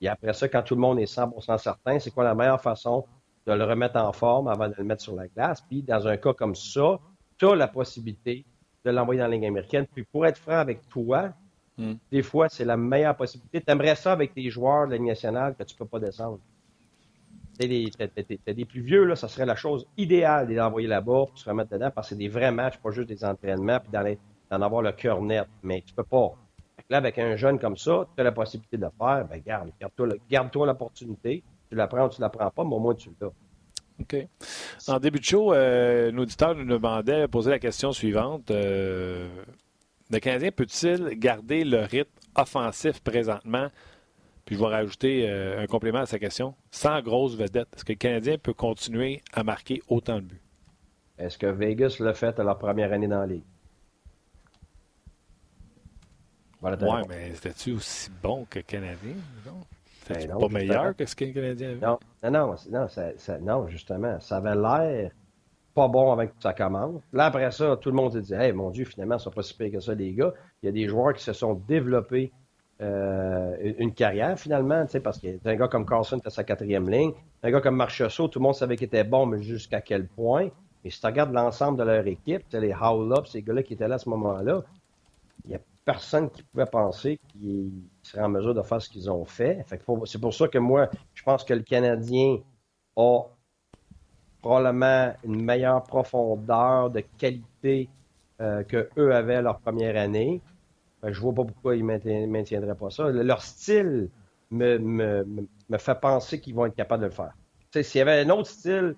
Et 0.00 0.08
après 0.08 0.32
ça, 0.32 0.48
quand 0.48 0.62
tout 0.62 0.74
le 0.74 0.80
monde 0.80 0.98
est 0.98 1.12
100% 1.12 1.58
certain, 1.58 1.98
c'est 1.98 2.10
quoi 2.10 2.24
la 2.24 2.34
meilleure 2.34 2.60
façon 2.60 3.06
de 3.46 3.52
le 3.52 3.64
remettre 3.64 3.96
en 3.96 4.12
forme 4.12 4.48
avant 4.48 4.68
de 4.68 4.74
le 4.76 4.84
mettre 4.84 5.02
sur 5.02 5.14
la 5.14 5.28
glace? 5.28 5.60
Puis, 5.62 5.82
dans 5.82 6.06
un 6.06 6.16
cas 6.16 6.32
comme 6.32 6.54
ça, 6.54 6.98
tu 7.38 7.46
as 7.46 7.54
la 7.54 7.68
possibilité 7.68 8.44
de 8.84 8.90
l'envoyer 8.90 9.20
dans 9.20 9.28
la 9.28 9.34
ligne 9.34 9.46
américaine. 9.46 9.86
Puis, 9.86 10.04
pour 10.04 10.26
être 10.26 10.38
franc 10.38 10.58
avec 10.58 10.88
toi, 10.88 11.32
hmm. 11.78 11.94
des 12.10 12.22
fois, 12.22 12.48
c'est 12.48 12.64
la 12.64 12.76
meilleure 12.76 13.16
possibilité. 13.16 13.60
Tu 13.60 13.70
aimerais 13.70 13.94
ça 13.94 14.12
avec 14.12 14.34
tes 14.34 14.50
joueurs 14.50 14.86
de 14.86 14.92
la 14.92 14.98
Ligue 14.98 15.06
nationale 15.06 15.54
que 15.54 15.62
tu 15.62 15.76
peux 15.76 15.86
pas 15.86 16.00
descendre? 16.00 16.40
T'as 17.58 18.52
des 18.52 18.64
plus 18.64 18.80
vieux, 18.80 19.04
là, 19.04 19.16
ça 19.16 19.28
serait 19.28 19.46
la 19.46 19.56
chose 19.56 19.86
idéale 19.96 20.46
de 20.46 20.52
les 20.52 20.60
envoyer 20.60 20.88
là-bas 20.88 21.26
pour 21.26 21.38
se 21.38 21.48
remettre 21.48 21.70
dedans 21.70 21.90
parce 21.90 22.08
que 22.08 22.14
c'est 22.14 22.18
des 22.18 22.28
vrais 22.28 22.52
matchs, 22.52 22.78
pas 22.78 22.90
juste 22.90 23.08
des 23.08 23.24
entraînements, 23.24 23.78
puis 23.80 23.90
d'en 23.92 24.62
avoir 24.62 24.82
le 24.82 24.92
cœur 24.92 25.22
net. 25.22 25.46
Mais 25.62 25.82
tu 25.86 25.94
peux 25.94 26.04
pas. 26.04 26.32
Là, 26.90 26.98
avec 26.98 27.18
un 27.18 27.36
jeune 27.36 27.58
comme 27.58 27.76
ça, 27.76 28.06
tu 28.14 28.20
as 28.20 28.24
la 28.24 28.32
possibilité 28.32 28.76
de 28.76 28.82
le 28.82 28.90
faire, 28.98 29.26
ben 29.26 29.40
garde, 29.44 29.70
garde-toi 30.30 30.66
l'opportunité. 30.66 31.42
Tu 31.70 31.76
la 31.76 31.86
prends 31.86 32.06
ou 32.06 32.10
tu 32.10 32.20
la 32.20 32.28
prends 32.28 32.50
pas, 32.50 32.64
mais 32.64 32.74
au 32.74 32.80
moins 32.80 32.94
tu 32.94 33.10
l'as. 33.20 33.30
OK. 34.00 34.16
En 34.88 34.98
début 34.98 35.20
de 35.20 35.24
show, 35.24 35.54
euh, 35.54 36.10
un 36.12 36.18
auditeur 36.18 36.54
nous 36.54 36.64
demandait, 36.64 37.28
posait 37.28 37.50
la 37.50 37.58
question 37.58 37.92
suivante. 37.92 38.50
Euh, 38.50 39.28
le 40.10 40.18
Canadien 40.18 40.50
peut-il 40.50 41.18
garder 41.18 41.64
le 41.64 41.80
rythme 41.80 42.10
offensif 42.36 43.00
présentement? 43.00 43.68
Puis 44.44 44.56
je 44.56 44.60
vais 44.60 44.66
rajouter 44.66 45.28
euh, 45.28 45.62
un 45.62 45.66
complément 45.66 46.00
à 46.00 46.06
sa 46.06 46.18
question. 46.18 46.54
Sans 46.70 47.00
grosse 47.00 47.36
vedette, 47.36 47.68
est-ce 47.74 47.84
que 47.84 47.92
le 47.92 47.98
Canadien 47.98 48.38
peut 48.38 48.54
continuer 48.54 49.22
à 49.32 49.44
marquer 49.44 49.82
autant 49.88 50.16
de 50.16 50.26
buts? 50.26 50.42
Est-ce 51.18 51.38
que 51.38 51.46
Vegas 51.46 51.96
l'a 52.00 52.14
fait 52.14 52.38
à 52.40 52.44
leur 52.44 52.58
première 52.58 52.92
année 52.92 53.06
dans 53.06 53.20
la 53.20 53.26
Ligue? 53.26 53.44
Voilà 56.60 56.76
ouais, 56.76 57.02
mais 57.08 57.34
c'était-tu 57.34 57.72
aussi 57.72 58.10
bon 58.22 58.46
que 58.48 58.60
le 58.60 58.64
Canadien? 58.64 59.14
C'était 60.06 60.28
ben 60.28 60.38
pas 60.38 60.48
meilleur 60.48 60.96
que 60.96 61.06
ce 61.06 61.16
que 61.16 61.24
le 61.24 61.32
Canadien 61.32 61.70
avait? 61.70 61.80
Non, 61.80 61.98
non, 62.22 62.54
non, 62.70 62.88
ça, 62.88 63.38
non, 63.38 63.68
justement. 63.68 64.20
Ça 64.20 64.36
avait 64.36 64.54
l'air 64.54 65.10
pas 65.74 65.88
bon 65.88 66.12
avec 66.12 66.32
ça 66.38 66.52
commence. 66.52 67.02
Là, 67.12 67.26
après 67.26 67.50
ça, 67.50 67.76
tout 67.76 67.90
le 67.90 67.96
monde 67.96 68.12
s'est 68.12 68.20
dit 68.20 68.34
Hey, 68.34 68.52
mon 68.52 68.70
Dieu, 68.70 68.84
finalement, 68.84 69.16
ils 69.16 69.20
sont 69.20 69.30
pas 69.30 69.42
si 69.42 69.54
pires 69.54 69.72
que 69.72 69.80
ça, 69.80 69.94
les 69.94 70.12
gars. 70.12 70.32
Il 70.62 70.66
y 70.66 70.68
a 70.68 70.72
des 70.72 70.86
joueurs 70.86 71.14
qui 71.14 71.22
se 71.22 71.32
sont 71.32 71.54
développés 71.54 72.32
euh, 72.82 73.74
une 73.78 73.94
carrière 73.94 74.38
finalement, 74.38 74.84
parce 75.02 75.18
qu'un 75.18 75.54
gars 75.54 75.68
comme 75.68 75.86
Carlson 75.86 76.18
était 76.18 76.30
sa 76.30 76.42
quatrième 76.42 76.90
ligne, 76.90 77.12
un 77.42 77.50
gars 77.50 77.60
comme 77.60 77.76
Marchessault, 77.76 78.28
tout 78.28 78.38
le 78.38 78.44
monde 78.44 78.54
savait 78.54 78.76
qu'il 78.76 78.86
était 78.86 79.04
bon, 79.04 79.26
mais 79.26 79.40
jusqu'à 79.42 79.80
quel 79.80 80.06
point? 80.08 80.48
Et 80.84 80.90
si 80.90 81.00
tu 81.00 81.06
regardes 81.06 81.32
l'ensemble 81.32 81.78
de 81.78 81.84
leur 81.84 82.06
équipe, 82.06 82.42
les 82.52 82.72
Howl-Up, 82.72 83.26
ces 83.26 83.42
gars-là 83.42 83.62
qui 83.62 83.74
étaient 83.74 83.86
là 83.86 83.94
à 83.94 83.98
ce 83.98 84.08
moment-là, 84.08 84.62
il 85.44 85.50
n'y 85.50 85.54
a 85.54 85.60
personne 85.84 86.28
qui 86.30 86.42
pouvait 86.42 86.66
penser 86.66 87.18
qu'ils 87.28 87.72
seraient 88.02 88.24
en 88.24 88.28
mesure 88.28 88.54
de 88.54 88.62
faire 88.62 88.82
ce 88.82 88.88
qu'ils 88.88 89.10
ont 89.10 89.24
fait. 89.24 89.64
c'est 90.06 90.20
pour 90.20 90.34
ça 90.34 90.48
que 90.48 90.58
moi, 90.58 90.88
je 91.14 91.22
pense 91.22 91.44
que 91.44 91.54
le 91.54 91.62
Canadien 91.62 92.38
a 92.96 93.20
probablement 94.40 95.14
une 95.24 95.42
meilleure 95.42 95.84
profondeur 95.84 96.90
de 96.90 97.00
qualité 97.16 97.88
euh, 98.40 98.64
qu'eux 98.64 99.14
avaient 99.14 99.40
leur 99.40 99.60
première 99.60 99.96
année. 99.96 100.40
Je 101.04 101.20
vois 101.20 101.34
pas 101.34 101.44
pourquoi 101.44 101.76
ils 101.76 101.84
ne 101.84 102.26
maintiendraient 102.26 102.76
pas 102.76 102.90
ça. 102.90 103.10
Leur 103.10 103.42
style 103.42 104.08
me, 104.50 104.78
me, 104.78 105.26
me 105.68 105.78
fait 105.78 106.00
penser 106.00 106.40
qu'ils 106.40 106.54
vont 106.54 106.66
être 106.66 106.76
capables 106.76 107.02
de 107.02 107.08
le 107.08 107.12
faire. 107.12 107.32
S'il 107.80 107.98
y 107.98 108.02
avait 108.02 108.20
un 108.20 108.30
autre 108.30 108.48
style, 108.48 108.94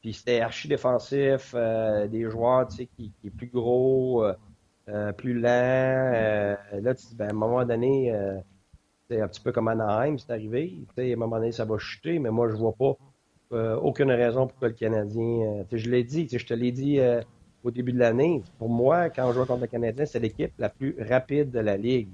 puis 0.00 0.12
c'était 0.14 0.40
archi 0.40 0.68
défensif, 0.68 1.52
euh, 1.54 2.06
des 2.06 2.30
joueurs 2.30 2.68
qui, 2.68 2.88
qui 2.96 3.12
est 3.24 3.30
plus 3.30 3.48
gros, 3.48 4.24
euh, 4.24 4.34
euh, 4.88 5.12
plus 5.12 5.34
lent, 5.34 5.48
là, 6.72 6.94
tu 6.94 7.14
ben, 7.14 7.26
à 7.26 7.30
un 7.30 7.34
moment 7.34 7.64
donné, 7.64 8.14
c'est 9.08 9.20
un 9.20 9.28
petit 9.28 9.40
peu 9.40 9.52
comme 9.52 9.68
Anaheim, 9.68 10.16
c'est 10.18 10.30
arrivé. 10.30 10.78
à 10.96 11.00
un 11.00 11.16
moment 11.16 11.38
donné, 11.38 11.52
ça 11.52 11.64
va 11.64 11.76
chuter, 11.78 12.18
mais 12.18 12.30
moi, 12.30 12.48
je 12.48 12.54
vois 12.54 12.72
pas 12.72 12.96
aucune 13.82 14.10
raison 14.10 14.46
pourquoi 14.46 14.68
le 14.68 14.74
Canadien. 14.74 15.64
je 15.70 15.90
l'ai 15.90 16.04
dit, 16.04 16.28
je 16.30 16.46
te 16.46 16.54
l'ai 16.54 16.72
dit 16.72 17.00
au 17.64 17.70
début 17.70 17.92
de 17.92 17.98
l'année. 17.98 18.42
Pour 18.58 18.68
moi, 18.68 19.10
quand 19.10 19.28
on 19.28 19.32
joue 19.32 19.44
contre 19.44 19.62
le 19.62 19.66
Canadien, 19.66 20.06
c'est 20.06 20.20
l'équipe 20.20 20.52
la 20.58 20.68
plus 20.68 20.96
rapide 21.08 21.50
de 21.50 21.60
la 21.60 21.76
Ligue. 21.76 22.08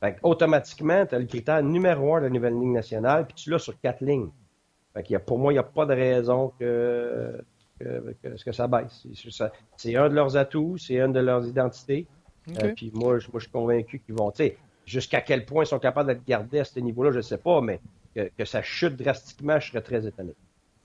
Fait 0.00 0.16
automatiquement, 0.22 1.06
tu 1.06 1.14
as 1.14 1.18
le 1.18 1.24
critère 1.24 1.62
numéro 1.62 2.14
un 2.14 2.20
de 2.20 2.24
la 2.24 2.30
nouvelle 2.30 2.54
ligne 2.54 2.72
nationale, 2.72 3.26
puis 3.26 3.34
tu 3.34 3.50
l'as 3.50 3.58
sur 3.58 3.78
quatre 3.80 4.04
lignes. 4.04 4.28
Fait 4.94 5.18
pour 5.18 5.38
moi, 5.38 5.52
il 5.52 5.56
n'y 5.56 5.60
a 5.60 5.62
pas 5.62 5.86
de 5.86 5.94
raison 5.94 6.52
que, 6.58 7.42
que, 7.80 8.52
ça 8.52 8.66
baisse. 8.66 9.06
C'est 9.76 9.96
un 9.96 10.08
de 10.08 10.14
leurs 10.14 10.36
atouts, 10.36 10.78
c'est 10.78 10.96
une 10.96 11.12
de 11.12 11.20
leurs 11.20 11.46
identités. 11.46 12.06
Euh, 12.62 12.72
puis 12.74 12.90
moi, 12.94 13.18
je, 13.18 13.28
suis 13.38 13.50
convaincu 13.50 13.98
qu'ils 13.98 14.14
vont. 14.14 14.32
Jusqu'à 14.84 15.20
quel 15.20 15.44
point 15.44 15.64
ils 15.64 15.66
sont 15.66 15.78
capables 15.78 16.14
de 16.14 16.20
garder 16.26 16.60
à 16.60 16.64
ce 16.64 16.78
niveau-là, 16.78 17.10
je 17.10 17.16
ne 17.16 17.22
sais 17.22 17.38
pas, 17.38 17.60
mais 17.60 17.80
que, 18.14 18.44
ça 18.44 18.62
chute 18.62 18.96
drastiquement, 18.96 19.58
je 19.58 19.70
serais 19.70 19.82
très 19.82 20.06
étonné. 20.06 20.34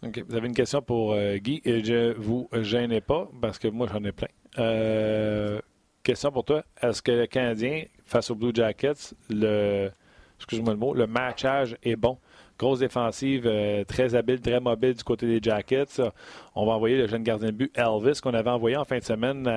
Vous 0.02 0.36
avez 0.36 0.48
une 0.48 0.56
question 0.56 0.82
pour 0.82 1.14
euh, 1.14 1.38
Guy. 1.38 1.62
Et 1.64 1.84
je 1.84 2.14
vous 2.18 2.50
gênez 2.54 3.02
pas, 3.02 3.30
parce 3.40 3.60
que 3.60 3.68
moi, 3.68 3.88
j'en 3.92 4.04
ai 4.04 4.12
plein. 4.12 4.28
Euh, 4.58 5.60
question 6.02 6.32
pour 6.32 6.44
toi. 6.44 6.64
Est-ce 6.82 7.04
que 7.04 7.12
le 7.12 7.28
Canadien, 7.28 7.84
face 8.06 8.32
aux 8.32 8.36
Blue 8.36 8.52
Jackets, 8.54 9.14
le 9.30 9.92
excuse-moi 10.38 10.74
le 10.74 10.80
mot, 10.80 10.94
le 10.96 11.06
matchage 11.06 11.78
est 11.84 11.96
bon? 11.96 12.18
Grosse 12.58 12.80
défensive, 12.80 13.44
euh, 13.46 13.84
très 13.84 14.16
habile, 14.16 14.42
très 14.42 14.60
mobile 14.60 14.96
du 14.96 15.04
côté 15.04 15.28
des 15.28 15.40
Jackets. 15.40 16.02
On 16.56 16.66
va 16.66 16.74
envoyer 16.74 16.98
le 16.98 17.08
jeune 17.08 17.24
gardien 17.24 17.50
de 17.50 17.54
but 17.54 17.72
Elvis 17.76 18.22
qu'on 18.22 18.34
avait 18.34 18.50
envoyé 18.50 18.78
en 18.78 18.86
fin 18.86 18.98
de 18.98 19.04
semaine 19.04 19.44
dans 19.44 19.52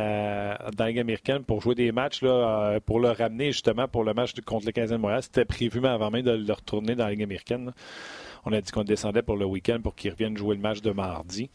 la 0.79 0.89
Ligue 0.89 0.99
américaine 0.99 1.43
pour 1.45 1.63
jouer 1.63 1.75
des 1.75 1.91
matchs, 1.91 2.23
là, 2.23 2.79
pour 2.85 3.01
le 3.01 3.11
ramener 3.11 3.53
justement 3.53 3.89
pour 3.89 4.05
le 4.05 4.13
match 4.13 4.35
contre 4.43 4.67
le 4.67 4.73
15e 4.73 4.99
Montréal. 4.99 5.23
C'était 5.23 5.47
prévu, 5.47 5.85
avant 5.87 6.11
même 6.11 6.23
de 6.23 6.33
le 6.33 6.53
retourner 6.53 6.95
dans 6.95 7.05
la 7.05 7.11
Ligue 7.11 7.23
américaine. 7.23 7.73
On 8.45 8.53
a 8.53 8.61
dit 8.61 8.71
qu'on 8.71 8.85
descendait 8.85 9.23
pour 9.23 9.37
le 9.37 9.45
week-end 9.45 9.81
pour 9.83 9.95
qu'il 9.95 10.11
revienne 10.11 10.37
jouer 10.37 10.57
le 10.57 10.63
match 10.63 10.83
de 10.83 10.91
mardi. 10.91 11.51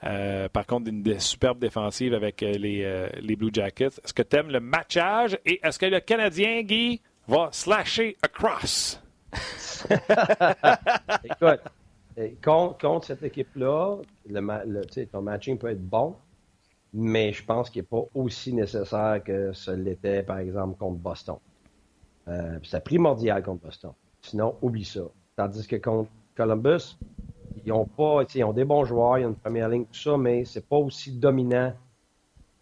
par 0.00 0.66
contre, 0.66 0.88
une 0.88 1.18
superbe 1.18 1.58
défensive 1.58 2.14
avec 2.14 2.40
les, 2.40 3.08
les 3.20 3.36
Blue 3.36 3.50
Jackets. 3.52 4.00
Est-ce 4.04 4.12
que 4.12 4.22
tu 4.22 4.36
aimes 4.36 4.50
le 4.50 4.60
matchage? 4.60 5.38
Et 5.46 5.60
est-ce 5.62 5.78
que 5.78 5.86
le 5.86 6.00
Canadien, 6.00 6.62
Guy, 6.62 7.00
va 7.28 7.48
slasher 7.52 8.16
across? 8.22 9.00
Écoute, 11.24 11.60
contre, 12.42 13.06
cette 13.06 13.22
équipe-là, 13.22 13.98
le, 14.28 15.06
ton 15.06 15.22
matching 15.22 15.58
peut 15.58 15.70
être 15.70 15.82
bon, 15.82 16.16
mais 16.92 17.32
je 17.32 17.44
pense 17.44 17.70
qu'il 17.70 17.82
n'est 17.82 17.88
pas 17.88 18.04
aussi 18.14 18.52
nécessaire 18.52 19.22
que 19.24 19.52
ce 19.52 19.70
l'était, 19.72 20.22
par 20.22 20.38
exemple, 20.38 20.78
contre 20.78 20.98
Boston. 20.98 21.36
Euh, 22.28 22.58
c'est 22.62 22.82
primordial 22.82 23.42
contre 23.42 23.64
Boston. 23.64 23.92
Sinon, 24.22 24.56
oublie 24.62 24.84
ça. 24.84 25.02
Tandis 25.36 25.66
que 25.66 25.76
contre 25.76 26.10
Columbus, 26.36 26.98
ils 27.64 27.72
ont 27.72 27.86
pas, 27.86 28.22
ils 28.34 28.44
ont 28.44 28.52
des 28.52 28.64
bons 28.64 28.84
joueurs, 28.84 29.18
ils 29.18 29.26
ont 29.26 29.30
une 29.30 29.36
première 29.36 29.68
ligne, 29.68 29.84
tout 29.84 29.98
ça, 29.98 30.16
mais 30.16 30.44
c'est 30.44 30.66
pas 30.66 30.76
aussi 30.76 31.12
dominant 31.12 31.72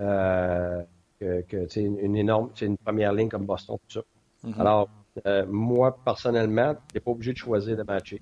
euh, 0.00 0.82
que, 1.18 1.78
une, 1.78 2.16
énorme, 2.16 2.50
une 2.60 2.76
première 2.76 3.12
ligne 3.12 3.28
comme 3.28 3.46
Boston, 3.46 3.78
tout 3.88 4.00
ça. 4.00 4.02
Mm-hmm. 4.44 4.60
Alors, 4.60 4.88
euh, 5.26 5.46
moi, 5.48 5.96
personnellement, 6.04 6.74
tu 6.74 6.94
n'es 6.94 7.00
pas 7.00 7.10
obligé 7.10 7.32
de 7.32 7.38
choisir 7.38 7.76
de 7.76 7.82
matcher. 7.82 8.20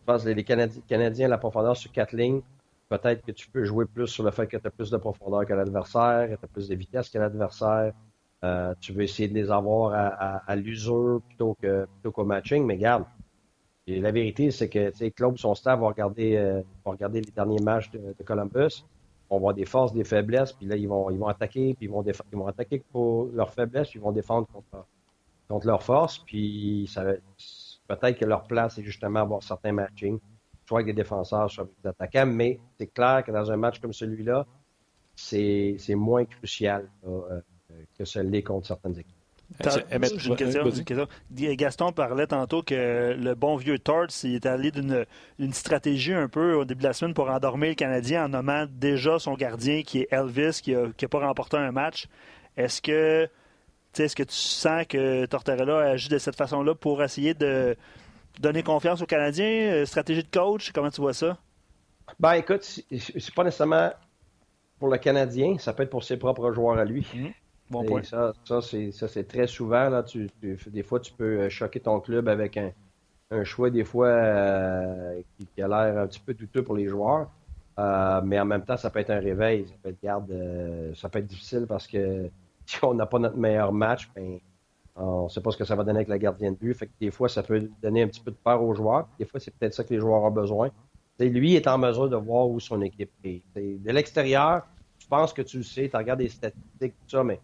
Je 0.00 0.04
pense 0.06 0.24
que 0.24 0.30
les 0.30 0.44
Canadiens, 0.44 1.28
la 1.28 1.38
profondeur 1.38 1.76
sur 1.76 1.92
quatre 1.92 2.12
lignes, 2.12 2.42
peut-être 2.88 3.24
que 3.24 3.32
tu 3.32 3.48
peux 3.48 3.64
jouer 3.64 3.86
plus 3.86 4.06
sur 4.06 4.24
le 4.24 4.30
fait 4.30 4.46
que 4.46 4.56
tu 4.56 4.66
as 4.66 4.70
plus 4.70 4.90
de 4.90 4.96
profondeur 4.96 5.46
que 5.46 5.52
l'adversaire, 5.52 6.28
que 6.28 6.34
tu 6.34 6.44
as 6.44 6.48
plus 6.48 6.68
de 6.68 6.74
vitesse 6.74 7.08
que 7.08 7.18
l'adversaire. 7.18 7.92
Euh, 8.42 8.74
tu 8.80 8.92
veux 8.92 9.02
essayer 9.02 9.28
de 9.28 9.34
les 9.34 9.50
avoir 9.50 9.92
à, 10.46 10.56
l'usure 10.56 11.20
plutôt 11.28 11.56
que 11.60 11.84
plutôt 11.84 12.10
qu'au 12.10 12.24
matching, 12.24 12.64
mais 12.64 12.78
garde. 12.78 13.04
La 13.98 14.12
vérité, 14.12 14.50
c'est 14.50 14.68
que 14.68 15.08
Claude, 15.10 15.38
son 15.38 15.54
staff 15.54 15.80
va 15.80 15.88
regarder, 15.88 16.36
euh, 16.36 16.62
regarder 16.84 17.20
les 17.20 17.30
derniers 17.30 17.60
matchs 17.60 17.90
de, 17.90 18.14
Columbus. 18.24 18.84
On 19.28 19.36
va 19.36 19.40
voir 19.40 19.54
des 19.54 19.64
forces, 19.64 19.92
des 19.92 20.04
faiblesses, 20.04 20.52
puis 20.52 20.66
là, 20.66 20.76
ils 20.76 20.88
vont, 20.88 21.10
ils 21.10 21.18
vont 21.18 21.28
attaquer, 21.28 21.74
puis 21.74 21.86
ils 21.86 21.90
vont, 21.90 22.04
ils 22.04 22.38
vont 22.38 22.46
attaquer 22.46 22.82
pour 22.92 23.26
leurs 23.32 23.52
faiblesses, 23.52 23.90
puis 23.90 23.98
ils 23.98 24.02
vont 24.02 24.12
défendre 24.12 24.46
contre, 24.48 24.86
contre 25.48 25.66
leur 25.66 25.82
force, 25.82 26.18
puis 26.18 26.88
ça, 26.92 27.04
peut-être 27.86 28.18
que 28.18 28.24
leur 28.24 28.44
place 28.44 28.78
est 28.78 28.82
justement 28.82 29.20
avoir 29.20 29.42
certains 29.42 29.72
matchings, 29.72 30.18
soit 30.66 30.80
avec 30.80 30.94
des 30.94 31.02
défenseurs, 31.02 31.50
soit 31.50 31.64
avec 31.64 31.74
des 31.82 31.88
attaquants, 31.88 32.26
mais 32.26 32.60
c'est 32.78 32.88
clair 32.88 33.22
que 33.24 33.32
dans 33.32 33.50
un 33.50 33.56
match 33.56 33.80
comme 33.80 33.92
celui-là, 33.92 34.46
c'est 35.14 35.76
moins 35.90 36.24
crucial 36.24 36.88
euh, 37.06 37.40
que 37.98 38.04
ce 38.04 38.20
l'est 38.20 38.42
contre 38.42 38.66
certaines 38.66 38.98
équipes. 38.98 39.19
Une 39.58 40.36
question, 40.36 41.08
Gaston 41.30 41.92
parlait 41.92 42.26
tantôt 42.26 42.62
que 42.62 43.16
le 43.18 43.34
bon 43.34 43.56
vieux 43.56 43.78
Torts 43.78 44.06
il 44.22 44.36
est 44.36 44.46
allé 44.46 44.70
d'une 44.70 45.52
stratégie 45.52 46.14
un 46.14 46.28
peu 46.28 46.54
au 46.54 46.64
début 46.64 46.82
de 46.82 46.88
la 46.88 46.92
semaine 46.92 47.14
pour 47.14 47.28
endormir 47.28 47.70
le 47.70 47.74
Canadien 47.74 48.26
en 48.26 48.28
nommant 48.28 48.66
déjà 48.70 49.18
son 49.18 49.34
gardien 49.34 49.82
qui 49.82 50.00
est 50.00 50.08
Elvis, 50.12 50.60
qui 50.62 50.72
n'a 50.74 51.08
pas 51.08 51.26
remporté 51.26 51.56
un 51.56 51.72
match. 51.72 52.06
Est-ce 52.56 52.80
que 52.80 53.28
est-ce 53.98 54.14
que 54.14 54.22
tu 54.22 54.34
sens 54.34 54.86
que 54.86 55.26
Tortorella 55.26 55.78
agit 55.78 56.08
de 56.08 56.18
cette 56.18 56.36
façon-là 56.36 56.74
pour 56.74 57.02
essayer 57.02 57.34
de 57.34 57.76
donner 58.38 58.62
confiance 58.62 59.02
aux 59.02 59.06
Canadiens? 59.06 59.72
Euh, 59.72 59.84
stratégie 59.84 60.22
de 60.22 60.30
coach, 60.30 60.70
comment 60.72 60.90
tu 60.90 61.00
vois 61.00 61.12
ça? 61.12 61.36
Ben 62.18 62.34
écoute, 62.34 62.62
c'est 62.62 63.34
pas 63.34 63.44
nécessairement 63.44 63.92
pour 64.78 64.88
le 64.88 64.98
Canadien, 64.98 65.58
ça 65.58 65.72
peut 65.72 65.82
être 65.82 65.90
pour 65.90 66.04
ses 66.04 66.16
propres 66.16 66.52
joueurs 66.52 66.78
à 66.78 66.84
lui. 66.84 67.06
Mmh. 67.14 67.26
Bon 67.70 67.84
point. 67.84 68.02
Ça, 68.02 68.32
ça 68.44 68.60
c'est 68.60 69.28
très 69.28 69.46
souvent. 69.46 69.88
Là, 69.88 70.02
tu, 70.02 70.28
des 70.42 70.82
fois, 70.82 70.98
tu 70.98 71.12
peux 71.12 71.42
euh, 71.42 71.48
choquer 71.48 71.80
ton 71.80 72.00
club 72.00 72.28
avec 72.28 72.56
un, 72.58 72.72
choix, 73.44 73.70
des 73.70 73.84
fois, 73.84 74.08
euh, 74.08 75.20
qui, 75.54 75.62
a 75.62 75.68
l'air 75.68 76.02
un 76.02 76.06
petit 76.08 76.18
peu 76.18 76.34
douteux 76.34 76.64
pour 76.64 76.74
les 76.74 76.88
joueurs. 76.88 77.30
mais 77.78 78.40
en 78.40 78.44
même 78.44 78.64
temps, 78.64 78.76
ça 78.76 78.90
peut 78.90 78.98
être 78.98 79.10
un 79.10 79.20
réveil. 79.20 79.66
Ça 79.68 79.74
peut 79.82 79.88
être, 79.90 80.02
garde, 80.02 80.92
ça 80.96 81.08
peut 81.08 81.20
être 81.20 81.26
difficile 81.26 81.66
parce 81.68 81.86
que 81.86 82.28
si 82.66 82.84
on 82.84 82.94
n'a 82.94 83.06
pas 83.06 83.20
notre 83.20 83.36
meilleur 83.36 83.72
match, 83.72 84.10
ben, 84.16 84.40
on 84.96 85.24
ne 85.24 85.28
sait 85.28 85.40
pas 85.40 85.52
ce 85.52 85.56
que 85.56 85.64
ça 85.64 85.76
va 85.76 85.84
donner 85.84 85.98
avec 85.98 86.08
la 86.08 86.18
gardienne 86.18 86.54
de 86.54 86.58
but. 86.58 86.74
Fait 86.74 86.86
que 86.86 86.92
des 87.00 87.12
fois, 87.12 87.28
ça 87.28 87.44
peut 87.44 87.70
donner 87.80 88.02
un 88.02 88.08
petit 88.08 88.20
peu 88.20 88.32
de 88.32 88.36
peur 88.36 88.62
aux 88.62 88.74
joueurs. 88.74 89.08
Des 89.18 89.24
fois, 89.24 89.38
c'est 89.38 89.54
peut-être 89.54 89.74
ça 89.74 89.84
que 89.84 89.94
les 89.94 90.00
joueurs 90.00 90.22
ont 90.22 90.30
besoin. 90.30 90.70
lui 91.20 91.54
est 91.54 91.68
en 91.68 91.78
mesure 91.78 92.08
de 92.08 92.16
voir 92.16 92.48
où 92.48 92.58
son 92.58 92.82
équipe 92.82 93.12
est. 93.22 93.42
de 93.54 93.90
l'extérieur, 93.92 94.66
tu 94.98 95.06
penses 95.06 95.32
que 95.32 95.42
tu 95.42 95.58
le 95.58 95.62
sais, 95.62 95.88
tu 95.88 95.96
regardes 95.96 96.20
les 96.20 96.28
statistiques, 96.28 96.94
tout 97.06 97.08
ça, 97.08 97.24
mais 97.24 97.40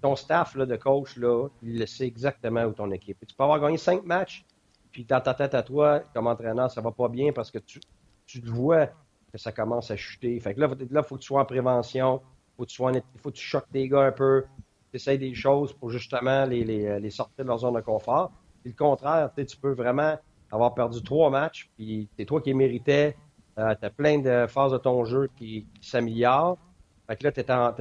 ton 0.00 0.16
staff 0.16 0.56
de 0.56 0.76
coach, 0.76 1.16
il 1.62 1.78
le 1.78 1.86
sait 1.86 2.06
exactement 2.06 2.64
où 2.64 2.72
ton 2.72 2.90
équipe. 2.90 3.18
Tu 3.26 3.34
peux 3.34 3.44
avoir 3.44 3.60
gagné 3.60 3.76
cinq 3.76 4.04
matchs, 4.04 4.44
puis 4.92 5.04
dans 5.04 5.20
ta 5.20 5.34
tête 5.34 5.54
à 5.54 5.62
toi, 5.62 6.00
comme 6.14 6.26
entraîneur, 6.26 6.70
ça 6.70 6.80
va 6.80 6.92
pas 6.92 7.08
bien 7.08 7.32
parce 7.32 7.50
que 7.50 7.58
tu, 7.58 7.80
tu 8.26 8.40
vois 8.40 8.86
que 9.32 9.38
ça 9.38 9.52
commence 9.52 9.90
à 9.90 9.96
chuter. 9.96 10.38
Fait 10.40 10.54
que 10.54 10.60
là, 10.60 10.68
il 10.78 11.02
faut 11.02 11.16
que 11.16 11.20
tu 11.20 11.26
sois 11.26 11.40
en 11.40 11.44
prévention 11.44 12.22
faut 12.56 12.64
que 12.64 12.70
tu 12.70 12.82
il 13.14 13.20
faut 13.20 13.30
que 13.30 13.36
tu 13.36 13.44
choques 13.44 13.70
tes 13.70 13.88
gars 13.88 14.02
un 14.02 14.12
peu, 14.12 14.44
tu 14.90 14.96
essayes 14.96 15.18
des 15.18 15.34
choses 15.34 15.72
pour 15.72 15.90
justement 15.90 16.44
les, 16.44 16.64
les, 16.64 17.10
sortir 17.10 17.44
de 17.44 17.48
leur 17.48 17.58
zone 17.58 17.74
de 17.74 17.80
confort. 17.80 18.32
Puis 18.62 18.72
le 18.72 18.76
contraire, 18.76 19.30
tu 19.36 19.56
peux 19.56 19.72
vraiment 19.72 20.16
avoir 20.50 20.74
perdu 20.74 21.02
trois 21.02 21.30
matchs, 21.30 21.70
puis 21.76 22.08
c'est 22.16 22.24
toi 22.24 22.40
qui 22.40 22.54
méritais, 22.54 23.16
euh, 23.58 23.74
tu 23.78 23.86
as 23.86 23.90
plein 23.90 24.18
de 24.18 24.46
phases 24.46 24.72
de 24.72 24.78
ton 24.78 25.04
jeu 25.04 25.28
qui, 25.36 25.66
s'améliorent. 25.80 26.58
Fait 27.06 27.16
que 27.16 27.24
là, 27.24 27.32
tu 27.32 27.40
es, 27.40 27.50
en, 27.50 27.72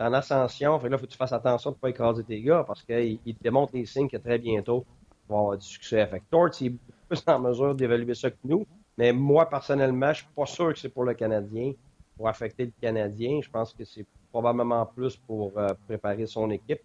en, 0.00 0.12
ascension. 0.12 0.78
Fait 0.78 0.86
que 0.86 0.92
là, 0.92 0.98
faut 0.98 1.06
que 1.06 1.10
tu 1.10 1.16
fasses 1.16 1.32
attention 1.32 1.70
de 1.70 1.76
ne 1.76 1.80
pas 1.80 1.90
écraser 1.90 2.22
tes 2.24 2.40
gars 2.40 2.64
parce 2.66 2.82
qu'ils 2.82 3.18
te 3.18 3.42
démontrent 3.42 3.74
les 3.74 3.86
signes 3.86 4.08
que 4.08 4.16
très 4.16 4.38
bientôt, 4.38 4.84
tu 5.26 5.32
vas 5.32 5.38
avoir 5.38 5.58
du 5.58 5.66
succès. 5.66 6.06
Fait 6.06 6.20
que 6.20 6.24
Tort, 6.30 6.50
il 6.60 6.66
est 6.68 6.74
plus 7.08 7.22
en 7.26 7.40
mesure 7.40 7.74
d'évaluer 7.74 8.14
ça 8.14 8.30
que 8.30 8.36
nous. 8.44 8.66
Mais 8.96 9.12
moi, 9.12 9.48
personnellement, 9.48 10.12
je 10.12 10.18
suis 10.18 10.32
pas 10.34 10.46
sûr 10.46 10.72
que 10.72 10.78
c'est 10.78 10.88
pour 10.88 11.04
le 11.04 11.14
Canadien, 11.14 11.72
pour 12.16 12.28
affecter 12.28 12.66
le 12.66 12.72
Canadien. 12.80 13.40
Je 13.42 13.50
pense 13.50 13.72
que 13.72 13.84
c'est 13.84 14.06
probablement 14.30 14.86
plus 14.86 15.16
pour 15.16 15.56
euh, 15.56 15.68
préparer 15.86 16.26
son 16.26 16.50
équipe. 16.50 16.82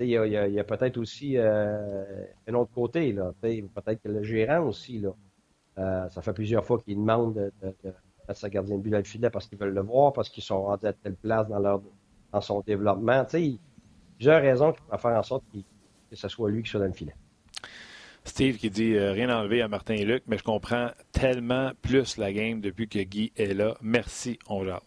il 0.00 0.06
y 0.08 0.58
a, 0.58 0.64
peut-être 0.64 0.98
aussi 0.98 1.36
euh, 1.36 2.24
un 2.48 2.54
autre 2.54 2.72
côté. 2.74 3.12
Là, 3.12 3.32
peut-être 3.40 4.02
que 4.02 4.08
le 4.08 4.22
gérant 4.22 4.66
aussi. 4.66 4.98
Là, 4.98 5.10
euh, 5.78 6.08
ça 6.10 6.22
fait 6.22 6.32
plusieurs 6.32 6.64
fois 6.64 6.78
qu'il 6.78 6.96
demande 6.96 7.34
de, 7.34 7.52
à 8.28 8.34
sa 8.34 8.48
gardien 8.48 8.76
de 8.76 8.80
but 8.82 8.90
dans 8.90 8.98
le 8.98 9.04
filet 9.04 9.30
parce 9.30 9.46
qu'ils 9.46 9.58
veulent 9.58 9.74
le 9.74 9.80
voir, 9.82 10.12
parce 10.12 10.28
qu'ils 10.28 10.42
sont 10.42 10.62
rendus 10.62 10.86
à 10.86 10.92
telle 10.92 11.14
place 11.14 11.48
dans, 11.48 11.58
leur, 11.58 11.80
dans 12.32 12.40
son 12.40 12.60
développement. 12.60 13.26
Il 13.34 13.46
y 13.46 13.54
a 13.54 13.58
plusieurs 14.16 14.40
raisons 14.42 14.72
qui 14.72 14.80
peuvent 14.88 15.00
faire 15.00 15.18
en 15.18 15.22
sorte 15.22 15.44
que 16.10 16.16
ce 16.16 16.28
soit 16.28 16.50
lui 16.50 16.62
qui 16.62 16.70
soit 16.70 16.80
dans 16.80 16.86
le 16.86 16.92
filet. 16.92 17.14
Steve 18.24 18.56
qui 18.56 18.70
dit 18.70 18.98
rien 18.98 19.28
enlevé 19.36 19.60
à 19.60 19.68
Martin 19.68 19.94
et 19.94 20.04
Luc, 20.04 20.22
mais 20.26 20.38
je 20.38 20.44
comprends 20.44 20.90
tellement 21.12 21.72
plus 21.82 22.16
la 22.16 22.32
game 22.32 22.60
depuis 22.60 22.88
que 22.88 23.00
Guy 23.00 23.32
est 23.36 23.52
là. 23.52 23.74
Merci, 23.82 24.38
on 24.48 24.64
jase. 24.64 24.80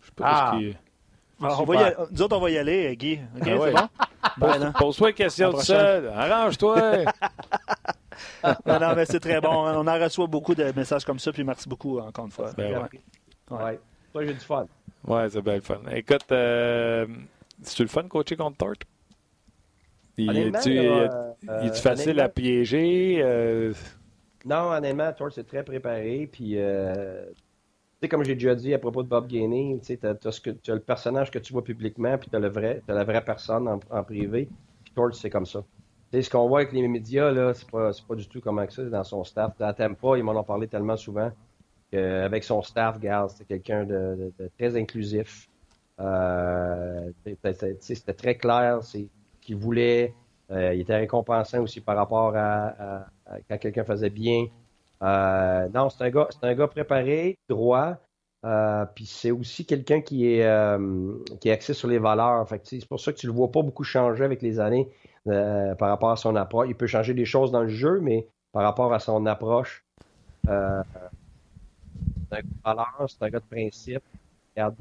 Je 0.00 0.06
sais 0.06 0.12
pas 0.14 0.24
ah. 0.26 0.58
Ah, 1.42 1.56
on 1.58 1.64
va 1.64 1.74
y 1.74 1.78
aller, 1.78 1.96
nous 2.10 2.20
autres, 2.22 2.36
on 2.36 2.40
va 2.40 2.50
y 2.50 2.58
aller, 2.58 2.94
Guy. 2.96 3.18
OK, 3.36 3.46
Ah 3.46 3.56
ouais. 3.56 3.72
bon? 3.72 3.88
Ben, 4.36 4.58
non. 4.58 4.72
Pose-toi 4.72 5.08
une 5.08 5.14
question 5.14 5.50
tout 5.52 5.60
seul. 5.62 6.08
Arrange-toi. 6.08 7.04
Non, 8.66 8.78
non, 8.80 8.94
mais 8.94 9.06
c'est 9.06 9.20
très 9.20 9.40
bon. 9.40 9.50
On 9.52 9.86
en 9.86 9.98
reçoit 10.00 10.26
beaucoup 10.26 10.54
de 10.54 10.72
messages 10.76 11.04
comme 11.04 11.18
ça, 11.18 11.32
puis 11.32 11.44
merci 11.44 11.68
beaucoup 11.68 11.98
encore 11.98 12.26
une 12.26 12.30
fois. 12.32 12.50
Ben 12.56 12.72
ouais. 12.74 12.88
Ouais. 13.50 13.62
Ouais. 13.64 13.80
Toi, 14.12 14.26
j'ai 14.26 14.34
du 14.34 14.40
fun. 14.40 14.66
ouais, 15.06 15.28
c'est 15.30 15.42
bien 15.42 15.54
le 15.56 15.60
fun. 15.60 15.80
Écoute, 15.92 16.24
euh, 16.32 17.06
c'est 17.62 17.80
le 17.80 17.88
fun 17.88 18.02
de 18.04 18.08
coacher 18.08 18.36
contre 18.36 18.56
Tort? 18.56 18.74
Il 20.16 20.28
Honnêtement, 20.30 20.58
est-tu 20.58 20.78
euh, 21.50 21.72
facile 21.72 22.10
honnêtement- 22.10 22.24
à 22.24 22.28
piéger? 22.28 23.20
euh, 23.22 23.72
Non, 24.44 24.70
honnêtement, 24.72 25.12
Thor, 25.12 25.32
c'est 25.32 25.46
très 25.46 25.62
préparé. 25.62 26.28
Puis, 26.30 26.54
euh, 26.58 27.24
tu 27.30 27.34
sais, 28.02 28.08
comme 28.08 28.24
j'ai 28.24 28.34
déjà 28.34 28.54
dit 28.54 28.74
à 28.74 28.78
propos 28.78 29.02
de 29.02 29.08
Bob 29.08 29.26
Gainey, 29.28 29.78
tu 29.84 29.96
t'as 29.96 30.12
le 30.12 30.78
personnage 30.80 31.30
que 31.30 31.38
tu 31.38 31.52
vois 31.52 31.64
publiquement, 31.64 32.18
puis 32.18 32.28
vrai, 32.48 32.82
t'as 32.86 32.94
la 32.94 33.04
vraie 33.04 33.24
personne 33.24 33.66
en, 33.68 33.80
en 33.90 34.04
privé. 34.04 34.48
Puis 34.84 34.92
Thor, 34.94 35.14
c'est 35.14 35.30
comme 35.30 35.46
ça. 35.46 35.62
Ce 36.12 36.28
qu'on 36.28 36.48
voit 36.48 36.60
avec 36.60 36.72
les 36.72 36.86
médias, 36.88 37.30
là, 37.30 37.54
c'est 37.54 37.70
pas, 37.70 37.92
pas 38.08 38.14
du 38.16 38.28
tout 38.28 38.40
comme 38.40 38.64
ça 38.68 38.82
dans 38.84 39.04
son 39.04 39.22
staff. 39.24 39.56
Dans 39.58 39.72
Tampa, 39.72 40.16
ils 40.18 40.24
m'en 40.24 40.32
ont 40.32 40.42
parlé 40.44 40.66
tellement 40.66 40.96
souvent 40.96 41.30
qu'avec 41.92 42.44
son 42.44 42.62
staff, 42.62 42.96
regarde, 42.96 43.30
c'est 43.30 43.46
quelqu'un 43.46 43.84
de, 43.84 44.32
de- 44.38 44.44
de 44.44 44.50
très 44.58 44.76
inclusif. 44.76 45.48
Euh, 46.00 47.12
c'était 47.80 48.14
très 48.14 48.36
clair, 48.36 48.82
c'est 48.82 49.08
ce 49.34 49.38
qu'il 49.40 49.56
voulait. 49.56 50.14
Euh, 50.50 50.74
il 50.74 50.80
était 50.82 50.96
récompensant 50.96 51.60
aussi 51.62 51.80
par 51.80 51.96
rapport 51.96 52.34
à, 52.36 52.68
à- 53.02 53.06
à 53.26 53.40
quand 53.48 53.58
quelqu'un 53.58 53.84
faisait 53.84 54.10
bien. 54.10 54.46
Euh, 55.02 55.68
non, 55.74 55.88
c'est 55.90 56.04
un 56.04 56.10
gars, 56.10 56.28
c'est 56.30 56.44
un 56.46 56.54
gars 56.54 56.68
préparé, 56.68 57.38
droit. 57.48 57.96
Euh, 58.44 58.86
puis 58.94 59.04
c'est 59.06 59.30
aussi 59.30 59.66
quelqu'un 59.66 60.00
qui 60.00 60.26
est 60.32 60.44
euh, 60.46 61.14
qui 61.40 61.48
est 61.50 61.52
axé 61.52 61.74
sur 61.74 61.88
les 61.88 61.98
valeurs. 61.98 62.46
C'est 62.64 62.86
pour 62.88 63.00
ça 63.00 63.12
que 63.12 63.18
tu 63.18 63.26
le 63.26 63.32
vois 63.32 63.50
pas 63.50 63.62
beaucoup 63.62 63.84
changer 63.84 64.24
avec 64.24 64.40
les 64.42 64.60
années 64.60 64.88
par 65.24 65.88
rapport 65.88 66.10
à 66.10 66.16
son 66.16 66.36
approche. 66.36 66.68
Il 66.68 66.74
peut 66.74 66.86
changer 66.86 67.14
des 67.14 67.24
choses 67.24 67.50
dans 67.50 67.62
le 67.62 67.68
jeu, 67.68 68.00
mais 68.00 68.26
par 68.52 68.62
rapport 68.62 68.92
à 68.92 68.98
son 68.98 69.26
approche, 69.26 69.84
euh, 70.48 70.82
c'est 72.28 72.36
un 72.36 72.40
gars 72.40 72.42
de 72.42 72.62
valeurs, 72.64 73.06
c'est 73.08 73.22
un 73.22 73.30
gars 73.30 73.40
de 73.40 73.44
principe. 73.44 74.02
Il 74.56 74.72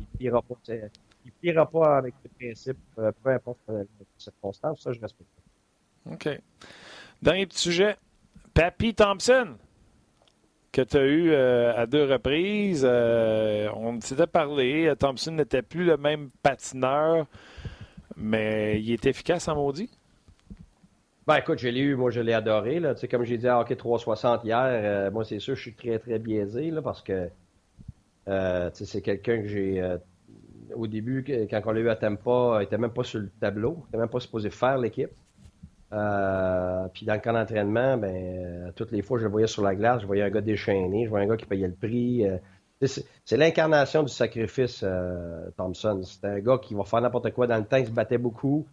il 1.26 1.32
pliera 1.34 1.70
pas 1.70 1.98
avec 1.98 2.16
ses 2.24 2.30
principes, 2.30 2.78
euh, 2.98 3.12
peu 3.24 3.30
importe 3.30 3.60
euh, 3.70 3.84
les 4.00 4.06
circonstances. 4.18 4.82
Ça, 4.82 4.92
je 4.92 5.00
respecte. 5.00 5.30
OK. 6.12 6.30
Dernier 7.22 7.46
petit 7.46 7.60
sujet. 7.60 7.98
Papy 8.54 8.96
Thompson, 8.96 9.56
que 10.72 10.82
tu 10.82 10.98
as 10.98 11.06
eu 11.06 11.32
euh, 11.32 11.76
à 11.76 11.86
deux 11.86 12.06
reprises. 12.06 12.86
On 12.86 14.00
s'était 14.02 14.28
parlé. 14.28 14.92
Thompson 14.98 15.32
n'était 15.32 15.62
plus 15.62 15.86
le 15.86 15.98
même 15.98 16.30
patineur, 16.42 17.28
mais 18.16 18.82
il 18.82 18.92
est 18.92 19.06
efficace 19.06 19.48
en 19.48 19.56
maudit. 19.56 19.99
Ben 21.30 21.36
écoute, 21.36 21.60
je 21.60 21.68
l'ai 21.68 21.82
eu, 21.82 21.96
moi 21.96 22.10
je 22.10 22.22
l'ai 22.22 22.34
adoré. 22.34 22.80
Là. 22.80 22.96
Comme 23.12 23.24
j'ai 23.24 23.38
dit 23.38 23.48
à 23.48 23.60
Hockey 23.60 23.76
360 23.76 24.44
hier, 24.46 24.64
euh, 24.66 25.12
moi 25.12 25.24
c'est 25.24 25.38
sûr 25.38 25.56
je 25.56 25.62
suis 25.62 25.76
très 25.76 26.00
très 26.00 26.18
biaisé 26.18 26.72
là, 26.72 26.82
parce 26.82 27.04
que 27.04 27.30
euh, 28.28 28.72
c'est 28.74 29.04
quelqu'un 29.04 29.44
que 29.44 29.48
j'ai 29.48 29.80
euh, 29.80 30.00
au 30.74 30.88
début, 30.88 31.24
quand 31.48 31.62
on 31.68 31.72
l'a 31.72 31.82
eu 31.82 31.90
à 31.90 31.96
Tampa, 31.96 32.58
il 32.62 32.64
était 32.64 32.80
même 32.80 32.90
pas 32.90 33.04
sur 33.04 33.20
le 33.20 33.30
tableau, 33.40 33.78
il 33.78 33.90
était 33.90 33.98
même 34.00 34.10
pas 34.10 34.20
supposé 34.20 34.50
faire 34.50 34.80
l'équipe. 34.80 35.12
Puis 35.92 37.06
dans 37.06 37.14
le 37.14 37.20
camp 37.20 37.34
d'entraînement, 37.34 37.96
ben 37.96 38.74
toutes 38.76 38.92
les 38.92 39.04
fois 39.04 39.20
je 39.20 39.26
le 39.26 39.30
voyais 39.30 39.46
sur 39.46 39.62
la 39.62 39.76
glace, 39.76 40.02
je 40.02 40.08
voyais 40.08 40.24
un 40.24 40.32
gars 40.32 40.42
déchaîné, 40.42 41.06
je 41.06 41.12
voyais 41.12 41.28
un 41.28 41.30
gars 41.30 41.38
qui 41.38 41.46
payait 41.46 41.68
le 41.68 41.76
prix. 41.76 42.26
c'est 42.82 43.38
l'incarnation 43.38 44.02
du 44.02 44.12
sacrifice, 44.12 44.84
Thompson. 45.58 46.02
C'est 46.02 46.26
un 46.26 46.40
gars 46.40 46.58
qui 46.58 46.74
va 46.74 46.86
faire 46.86 47.02
n'importe 47.02 47.32
quoi 47.34 47.46
dans 47.46 47.58
le 47.58 47.66
temps, 47.66 47.78
il 47.78 47.86
se 47.86 47.92
battait 47.92 48.18
beaucoup 48.18 48.66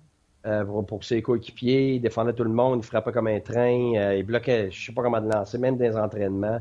euh, 0.47 0.65
pour, 0.65 0.87
pour 0.87 1.03
ses 1.03 1.23
coéquipiers, 1.23 1.95
il 1.95 2.01
défendait 2.01 2.33
tout 2.33 2.45
le 2.45 2.51
monde, 2.51 2.81
il 2.85 2.87
frappait 2.87 3.11
comme 3.11 3.27
un 3.27 3.41
train, 3.41 3.95
euh, 3.97 4.15
il 4.15 4.25
bloquait, 4.25 4.71
je 4.71 4.87
sais 4.87 4.93
pas 4.93 5.03
comment 5.03 5.19
lancer, 5.19 5.59
même 5.59 5.77
des 5.77 5.97
entraînements. 5.97 6.61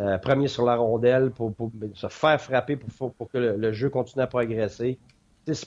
Euh, 0.00 0.18
premier 0.18 0.48
sur 0.48 0.66
la 0.66 0.76
rondelle 0.76 1.30
pour, 1.30 1.52
se 1.94 2.08
faire 2.08 2.40
frapper 2.40 2.76
pour, 2.76 3.12
pour, 3.14 3.30
que 3.30 3.38
le, 3.38 3.72
jeu 3.72 3.88
continue 3.88 4.24
à 4.24 4.26
progresser. 4.26 4.98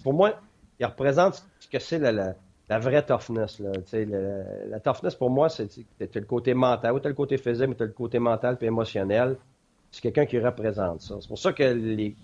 Pour 0.03 0.13
moi, 0.13 0.35
il 0.79 0.85
représente 0.85 1.47
ce 1.59 1.67
que 1.67 1.79
c'est 1.79 1.97
la, 1.97 2.35
vraie 2.77 3.03
toughness. 3.03 3.59
La 3.59 4.79
toughness, 4.79 5.15
pour 5.15 5.31
moi, 5.31 5.49
c'est 5.49 5.69
le 5.99 6.25
côté 6.25 6.53
mental. 6.53 6.93
Oui, 6.93 7.01
tu 7.01 7.07
le 7.07 7.13
côté 7.15 7.37
physique, 7.37 7.69
mais 7.69 7.75
tu 7.75 7.83
le 7.85 7.89
côté 7.89 8.19
mental 8.19 8.57
et 8.61 8.65
émotionnel. 8.65 9.37
C'est 9.89 10.01
quelqu'un 10.01 10.25
qui 10.25 10.37
représente 10.37 11.01
ça. 11.01 11.15
C'est 11.21 11.27
pour 11.27 11.39
ça 11.39 11.53
que 11.53 11.63
les, 11.63 12.15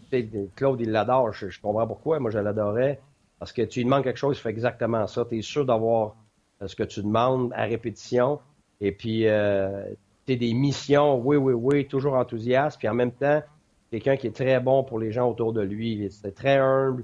Claude, 0.56 0.82
il 0.82 0.92
l'adore. 0.92 1.32
Je 1.32 1.60
comprends 1.60 1.88
pourquoi. 1.88 2.20
Moi, 2.20 2.30
je 2.30 2.38
l'adorais. 2.38 3.00
Parce 3.44 3.52
que 3.52 3.62
tu 3.64 3.80
lui 3.80 3.84
demandes 3.84 4.06
quelque 4.06 4.20
chose, 4.20 4.38
il 4.38 4.40
fait 4.40 4.52
exactement 4.52 5.06
ça. 5.06 5.26
Tu 5.26 5.40
es 5.40 5.42
sûr 5.42 5.66
d'avoir 5.66 6.16
euh, 6.62 6.68
ce 6.70 6.78
que 6.78 6.84
tu 6.84 7.02
demandes 7.04 7.52
à 7.54 7.66
répétition. 7.66 8.40
Et 8.80 8.94
puis, 8.94 9.28
euh, 9.28 9.84
tu 10.26 10.38
des 10.38 10.54
missions, 10.54 11.20
oui, 11.20 11.36
oui, 11.36 11.52
oui, 11.52 11.86
toujours 11.86 12.14
enthousiaste. 12.14 12.78
Puis 12.80 12.88
en 12.88 12.94
même 12.94 13.12
temps, 13.12 13.44
quelqu'un 13.92 14.16
qui 14.16 14.28
est 14.28 14.34
très 14.34 14.62
bon 14.62 14.86
pour 14.86 14.98
les 14.98 15.12
gens 15.12 15.30
autour 15.30 15.52
de 15.52 15.60
lui. 15.60 16.08
C'est 16.10 16.34
très 16.34 16.56
humble, 16.56 17.04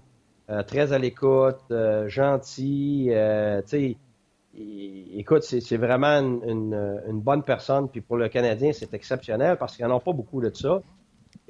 euh, 0.50 0.64
très 0.64 0.94
à 0.94 0.98
l'écoute, 0.98 1.60
gentil. 2.08 3.12
tu 3.68 3.98
écoute, 4.54 5.44
c'est 5.44 5.76
vraiment 5.76 6.22
une, 6.22 6.74
une- 7.06 7.20
bonne 7.20 7.44
personne. 7.44 7.90
Puis 7.90 8.00
pour 8.00 8.16
le 8.16 8.30
Canadien, 8.30 8.72
c'est 8.72 8.94
exceptionnel 8.94 9.58
parce 9.58 9.76
qu'ils 9.76 9.86
n'en 9.86 9.98
ont 9.98 10.00
pas 10.00 10.14
beaucoup 10.14 10.40
de 10.40 10.56
ça. 10.56 10.82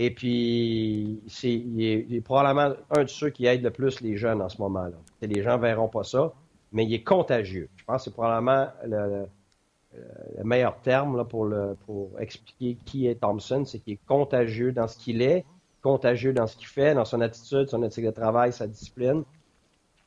Et 0.02 0.12
puis, 0.12 1.22
c'est, 1.28 1.54
il, 1.54 1.84
est, 1.84 2.06
il 2.10 2.16
est 2.16 2.22
probablement 2.22 2.74
un 2.98 3.04
de 3.04 3.10
ceux 3.10 3.30
qui 3.30 3.46
aide 3.46 3.62
le 3.62 3.70
plus 3.70 4.00
les 4.00 4.16
jeunes 4.16 4.42
en 4.42 4.48
ce 4.48 4.60
moment-là. 4.62 4.96
Les 5.22 5.44
gens 5.44 5.58
verront 5.58 5.90
pas 5.90 6.04
ça, 6.04 6.34
mais 6.72 6.86
il 6.86 6.94
est 6.94 7.04
contagieux. 7.04 7.70
Je 7.76 7.84
pense 7.84 7.98
que 7.98 8.04
c'est 8.06 8.14
probablement 8.14 8.68
le, 8.86 9.26
le 10.38 10.44
meilleur 10.44 10.80
terme 10.82 11.18
là, 11.18 11.26
pour, 11.26 11.46
le, 11.46 11.76
pour 11.86 12.12
expliquer 12.20 12.78
qui 12.86 13.08
est 13.08 13.16
Thompson, 13.16 13.66
c'est 13.66 13.80
qu'il 13.80 13.94
est 13.94 14.06
contagieux 14.08 14.72
dans 14.72 14.88
ce 14.88 14.98
qu'il 14.98 15.22
est, 15.22 15.46
contagieux 15.82 16.32
dans 16.34 16.48
ce 16.48 16.56
qu'il 16.56 16.68
fait, 16.68 16.94
dans 16.94 17.06
son 17.06 17.22
attitude, 17.22 17.68
son 17.68 17.84
éthique 17.84 18.06
de 18.06 18.12
travail, 18.12 18.54
sa 18.54 18.68
discipline. 18.68 19.24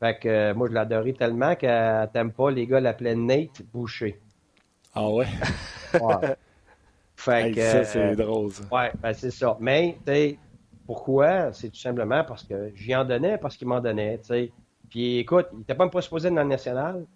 Fait 0.00 0.18
que 0.18 0.28
euh, 0.28 0.54
moi, 0.54 0.68
je 0.68 0.72
l'adorais 0.72 1.12
tellement 1.12 1.54
qu'à 1.54 2.08
Tampa, 2.12 2.50
les 2.50 2.66
gars 2.66 2.80
l'appelaient 2.80 3.14
Nate 3.14 3.62
Boucher. 3.72 4.18
Ah 4.94 5.08
ouais? 5.08 5.26
Ouais. 6.00 6.36
Fait 7.22 7.48
Hey, 7.48 7.54
que, 7.54 7.60
ça, 7.62 7.84
c'est 7.84 7.98
euh, 8.12 8.14
drôle. 8.14 8.50
ça. 8.52 8.64
Ouais, 8.70 8.92
ben 9.00 9.12
c'est 9.12 9.30
ça. 9.30 9.56
Mais, 9.60 9.96
tu 10.06 10.12
sais, 10.12 10.38
pourquoi? 10.86 11.52
C'est 11.52 11.70
tout 11.70 11.76
simplement 11.80 12.24
parce 12.24 12.44
que 12.44 12.70
j'y 12.74 12.94
en 12.94 13.04
donnais, 13.04 13.38
parce 13.38 13.56
qu'il 13.56 13.68
m'en 13.68 13.80
donnait, 13.80 14.18
tu 14.18 14.24
sais. 14.26 14.52
Puis 14.90 15.18
écoute, 15.18 15.46
il 15.54 15.60
était 15.62 15.74
pas 15.74 15.88
pas 15.88 16.02
supposé 16.02 16.28
dans 16.30 16.42
le 16.42 16.48
national. 16.48 17.06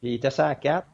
Puis 0.00 0.10
il 0.10 0.14
était 0.14 0.30
ça 0.30 0.48
à 0.48 0.54
4. 0.54 0.86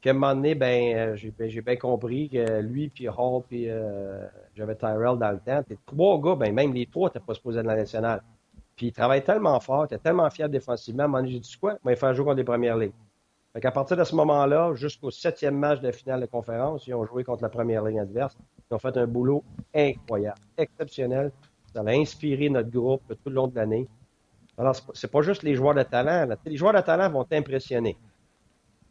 Puis 0.00 0.08
à 0.08 0.12
un 0.12 0.14
moment 0.14 0.34
donné, 0.34 0.54
ben, 0.54 0.96
euh, 0.96 1.16
j'ai 1.16 1.32
j'ai 1.48 1.60
bien 1.60 1.76
compris 1.76 2.28
que 2.30 2.60
lui, 2.60 2.88
puis 2.88 3.08
Hall, 3.08 3.42
puis 3.48 3.68
euh, 3.68 4.24
j'avais 4.54 4.74
Tyrell 4.74 5.18
dans 5.18 5.30
le 5.32 5.40
temps. 5.40 5.62
T'es 5.62 5.76
trois 5.84 6.18
gars, 6.20 6.36
ben 6.36 6.54
même 6.54 6.72
les 6.72 6.86
trois 6.86 7.08
n'étaient 7.08 7.20
pas 7.20 7.34
supposés 7.34 7.62
dans 7.62 7.68
la 7.68 7.76
nationale. 7.76 8.22
Puis 8.76 8.86
il 8.86 8.92
travaille 8.92 9.22
tellement 9.22 9.60
fort, 9.60 9.82
il 9.90 9.94
était 9.94 9.98
tellement 10.02 10.30
fiable 10.30 10.52
défensivement. 10.52 11.02
À 11.02 11.04
un 11.04 11.08
moment 11.08 11.18
donné, 11.18 11.32
j'ai 11.32 11.40
dit 11.40 11.56
quoi? 11.60 11.76
Ben, 11.84 11.90
il 11.90 11.96
fait 11.98 12.14
jouer 12.14 12.24
contre 12.24 12.36
les 12.38 12.44
premières 12.44 12.78
ligues. 12.78 12.92
Fait 13.52 13.60
qu'à 13.60 13.72
partir 13.72 13.96
de 13.96 14.04
ce 14.04 14.14
moment-là, 14.14 14.74
jusqu'au 14.74 15.10
septième 15.10 15.56
match 15.58 15.80
de 15.80 15.86
la 15.86 15.92
finale 15.92 16.20
de 16.20 16.26
conférence, 16.26 16.86
ils 16.86 16.94
ont 16.94 17.04
joué 17.04 17.24
contre 17.24 17.42
la 17.42 17.48
première 17.48 17.82
ligne 17.84 17.98
adverse. 18.00 18.36
Ils 18.70 18.74
ont 18.74 18.78
fait 18.78 18.96
un 18.96 19.06
boulot 19.06 19.42
incroyable, 19.74 20.38
exceptionnel. 20.56 21.32
Ça 21.74 21.80
a 21.80 21.90
inspiré 21.90 22.48
notre 22.48 22.70
groupe 22.70 23.02
tout 23.08 23.28
le 23.28 23.34
long 23.34 23.48
de 23.48 23.56
l'année. 23.56 23.88
Alors, 24.56 24.76
c'est 24.94 25.10
pas- 25.10 25.22
juste 25.22 25.42
les 25.42 25.54
joueurs 25.54 25.74
de 25.74 25.82
talent. 25.82 26.28
Les 26.44 26.56
joueurs 26.56 26.74
de 26.74 26.80
talent 26.80 27.10
vont 27.10 27.24
t'impressionner. 27.24 27.96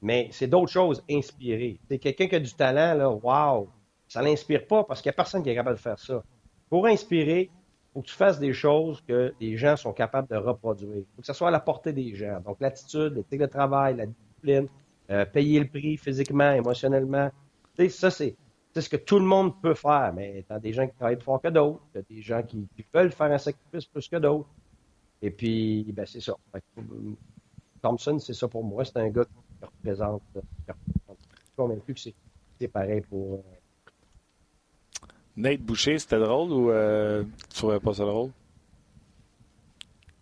Mais 0.01 0.29
c'est 0.31 0.47
d'autres 0.47 0.71
choses 0.71 1.03
inspirées. 1.09 1.79
C'est 1.87 1.99
quelqu'un 1.99 2.27
qui 2.27 2.35
a 2.35 2.39
du 2.39 2.53
talent, 2.53 2.95
là, 2.97 3.09
wow! 3.09 3.69
Ça 4.07 4.21
l'inspire 4.21 4.65
pas 4.65 4.83
parce 4.83 5.01
qu'il 5.01 5.09
n'y 5.09 5.13
a 5.13 5.17
personne 5.17 5.43
qui 5.43 5.49
est 5.49 5.55
capable 5.55 5.75
de 5.77 5.81
faire 5.81 5.99
ça. 5.99 6.23
Pour 6.69 6.85
inspirer, 6.87 7.49
il 7.51 7.93
faut 7.93 8.01
que 8.01 8.07
tu 8.07 8.13
fasses 8.15 8.39
des 8.39 8.53
choses 8.53 9.01
que 9.07 9.33
les 9.39 9.55
gens 9.57 9.75
sont 9.75 9.93
capables 9.93 10.27
de 10.27 10.35
reproduire. 10.35 10.95
Il 10.97 11.05
faut 11.15 11.21
que 11.21 11.27
ça 11.27 11.33
soit 11.33 11.49
à 11.49 11.51
la 11.51 11.59
portée 11.59 11.93
des 11.93 12.15
gens. 12.15 12.39
Donc, 12.41 12.57
l'attitude, 12.59 13.13
l'éthique 13.15 13.41
de 13.41 13.45
travail, 13.45 13.95
la 13.97 14.05
euh, 15.09 15.25
payer 15.25 15.59
le 15.59 15.67
prix 15.67 15.97
physiquement, 15.97 16.51
émotionnellement. 16.51 17.31
Ça, 17.89 18.11
c'est 18.11 18.35
ce 18.75 18.89
que 18.89 18.97
tout 18.97 19.19
le 19.19 19.25
monde 19.25 19.59
peut 19.61 19.73
faire. 19.73 20.11
Mais 20.15 20.43
tu 20.47 20.53
as 20.53 20.59
des 20.59 20.73
gens 20.73 20.87
qui 20.87 20.95
travaillent 20.95 21.15
plus 21.15 21.25
fort 21.25 21.41
que 21.41 21.47
d'autres. 21.49 21.81
Tu 21.93 21.99
as 21.99 22.01
des 22.03 22.21
gens 22.21 22.43
qui, 22.43 22.67
qui 22.75 22.85
veulent 22.93 23.11
faire 23.11 23.31
un 23.31 23.37
sacrifice 23.37 23.85
plus 23.85 24.07
que 24.07 24.17
d'autres. 24.17 24.49
Et 25.21 25.31
puis, 25.31 25.83
ben, 25.93 26.05
c'est 26.05 26.21
ça. 26.21 26.33
Euh, 26.55 26.81
Thompson, 27.81 28.19
c'est 28.19 28.33
ça 28.33 28.47
pour 28.47 28.63
moi. 28.63 28.85
C'est 28.85 28.97
un 28.97 29.09
gars 29.09 29.25
qui 29.25 29.65
représente. 29.65 30.21
Je 30.35 30.41
suis 31.11 31.55
convaincu 31.55 31.93
que 31.93 31.99
c'est 31.99 32.13
c'est 32.59 32.67
pareil 32.67 33.01
pour. 33.01 33.35
euh, 33.35 33.41
Nate 35.37 35.61
Boucher, 35.61 35.97
c'était 35.97 36.19
drôle 36.19 36.51
ou 36.51 36.69
euh, 36.69 37.23
tu 37.49 37.55
trouvais 37.59 37.79
pas 37.79 37.93
ça 37.93 38.03
drôle? 38.03 38.31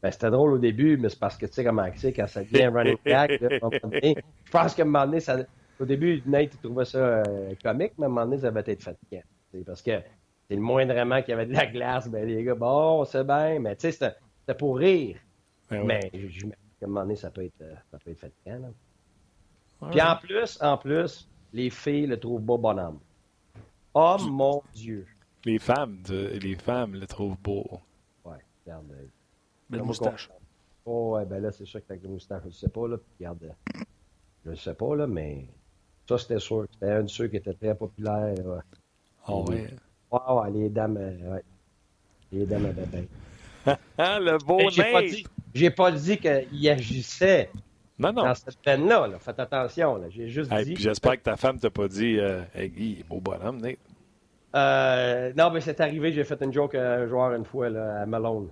Ben, 0.02 0.12
c'était 0.12 0.30
drôle 0.30 0.54
au 0.54 0.58
début, 0.58 0.98
mais 0.98 1.10
c'est 1.10 1.20
parce 1.20 1.38
que 1.38 1.46
tu 1.48 1.54
sais 1.54 1.64
comment 1.64 1.88
c'est 1.96 2.14
quand 2.14 2.28
ça 2.28 2.44
devient 2.44 2.64
un 2.64 2.72
running 2.72 2.98
back. 3.04 3.42
là, 3.42 3.48
à 3.62 3.70
je 3.72 4.52
pense 4.52 4.76
qu'à 4.76 4.84
un 4.84 4.86
moment 4.86 5.06
donné, 5.06 5.20
ça, 5.20 5.38
au 5.80 5.86
début, 5.86 6.22
Nate 6.26 6.62
trouvait 6.62 6.86
ça 6.86 7.00
euh, 7.00 7.54
comique, 7.64 7.94
mais 7.98 8.06
à 8.06 8.08
un 8.08 8.10
moment 8.10 8.26
donné, 8.26 8.38
ça 8.40 8.52
va 8.52 8.62
être 8.66 8.84
fatigant. 8.84 9.24
Parce 9.66 9.82
que 9.82 10.00
c'est 10.48 10.56
le 10.56 10.62
moindrement 10.62 11.22
qu'il 11.22 11.32
y 11.32 11.34
avait 11.34 11.48
de 11.48 11.54
la 11.54 11.66
glace, 11.66 12.08
ben 12.08 12.26
les 12.28 12.44
gars, 12.44 12.56
bon, 12.56 13.06
c'est 13.06 13.24
bien, 13.24 13.60
mais 13.60 13.76
tu 13.76 13.92
sais, 13.92 13.92
c'était 13.92 14.58
pour 14.58 14.78
rire. 14.78 15.18
Ben. 15.70 15.84
Mais 15.86 16.12
j'imagine 16.14 16.54
qu'à 16.80 16.86
un 16.86 16.88
moment 16.88 17.02
donné, 17.02 17.16
ça 17.16 17.32
peut 17.32 17.44
être, 17.44 17.62
euh, 17.62 17.74
ça 17.92 17.98
peut 17.98 18.12
être 18.12 18.20
fatigant. 18.20 18.60
Là. 18.60 18.68
Ouais. 19.82 19.92
Puis 19.92 20.02
en 20.02 20.16
plus, 20.16 20.62
en 20.62 20.78
plus, 20.78 21.28
les 21.54 21.70
filles 21.70 22.08
le 22.08 22.20
trouvent 22.20 22.42
beau 22.42 22.58
bonhomme. 22.58 23.00
Oh 23.94 24.18
mon 24.30 24.62
Dieu! 24.74 25.08
Les 25.44 25.60
femmes, 25.60 26.02
les 26.10 26.56
femmes 26.56 26.94
le 26.96 27.08
trouvent 27.08 27.38
beau. 27.42 27.66
Ouais, 28.24 28.38
regarde. 28.66 28.86
Belle 29.70 29.84
moustache. 29.84 30.30
Oh, 30.86 31.16
ouais, 31.16 31.26
ben 31.26 31.42
là, 31.42 31.52
c'est 31.52 31.66
sûr 31.66 31.82
que 31.82 31.86
avec 31.92 32.04
le 32.04 32.10
moustache, 32.10 32.44
je 32.46 32.50
sais 32.52 32.70
pas, 32.70 32.88
là. 32.88 32.98
Puis 32.98 33.08
regarde, 33.20 33.44
euh, 33.44 33.82
je 34.46 34.56
sais 34.56 34.74
pas, 34.74 34.96
là, 34.96 35.06
mais 35.08 35.48
ça, 36.08 36.18
c'était 36.18 36.40
sûr. 36.40 36.66
C'était 36.72 36.92
un 36.92 37.04
de 37.04 37.08
ceux 37.10 37.28
qui 37.28 37.36
était 37.38 37.54
très 37.54 37.76
populaire. 37.76 38.34
Ouais, 38.46 38.60
Ah 39.26 39.36
ouais. 39.36 39.68
ouais, 40.12 40.20
ouais, 40.34 40.52
les 40.52 40.70
dames, 40.70 40.98
euh, 40.98 41.34
ouais. 41.34 41.44
Les 42.32 42.46
dames 42.46 42.66
avaient 42.68 42.86
bien. 42.86 43.76
Ah, 43.98 44.20
le 44.20 44.38
beau 44.38 44.58
Mais 44.58 44.70
J'ai 44.70 44.92
pas 44.92 45.02
nez! 45.02 45.10
dit, 45.10 45.26
j'ai 45.54 45.70
pas 45.72 45.92
dit 45.92 46.18
qu'il 46.18 46.70
agissait 46.70 47.50
Non, 48.00 48.14
non. 48.14 48.24
dans 48.24 48.36
cette 48.36 48.58
peine-là, 48.60 49.08
là. 49.08 49.20
Faites 49.20 49.40
attention, 49.42 49.98
là. 49.98 50.08
J'ai 50.10 50.30
juste 50.30 50.50
Hey, 50.54 50.64
dit. 50.66 50.74
puis 50.76 50.84
j'espère 50.84 51.18
que 51.18 51.24
ta 51.24 51.36
femme 51.36 51.60
t'a 51.60 51.70
pas 51.70 51.90
dit 51.90 52.18
euh, 52.18 52.44
Hey 52.56 52.70
Guy, 52.70 53.04
beau 53.10 53.20
bonhomme, 53.20 53.60
Nate. 53.60 53.78
Euh, 54.56 55.34
non, 55.36 55.52
mais 55.52 55.60
c'est 55.60 55.82
arrivé, 55.82 56.14
j'ai 56.14 56.24
fait 56.24 56.42
une 56.42 56.54
joke 56.54 56.76
à 56.76 56.94
un 56.96 57.08
joueur 57.08 57.34
une 57.34 57.44
fois, 57.44 57.70
là, 57.70 58.02
à 58.02 58.06
Malone. 58.06 58.48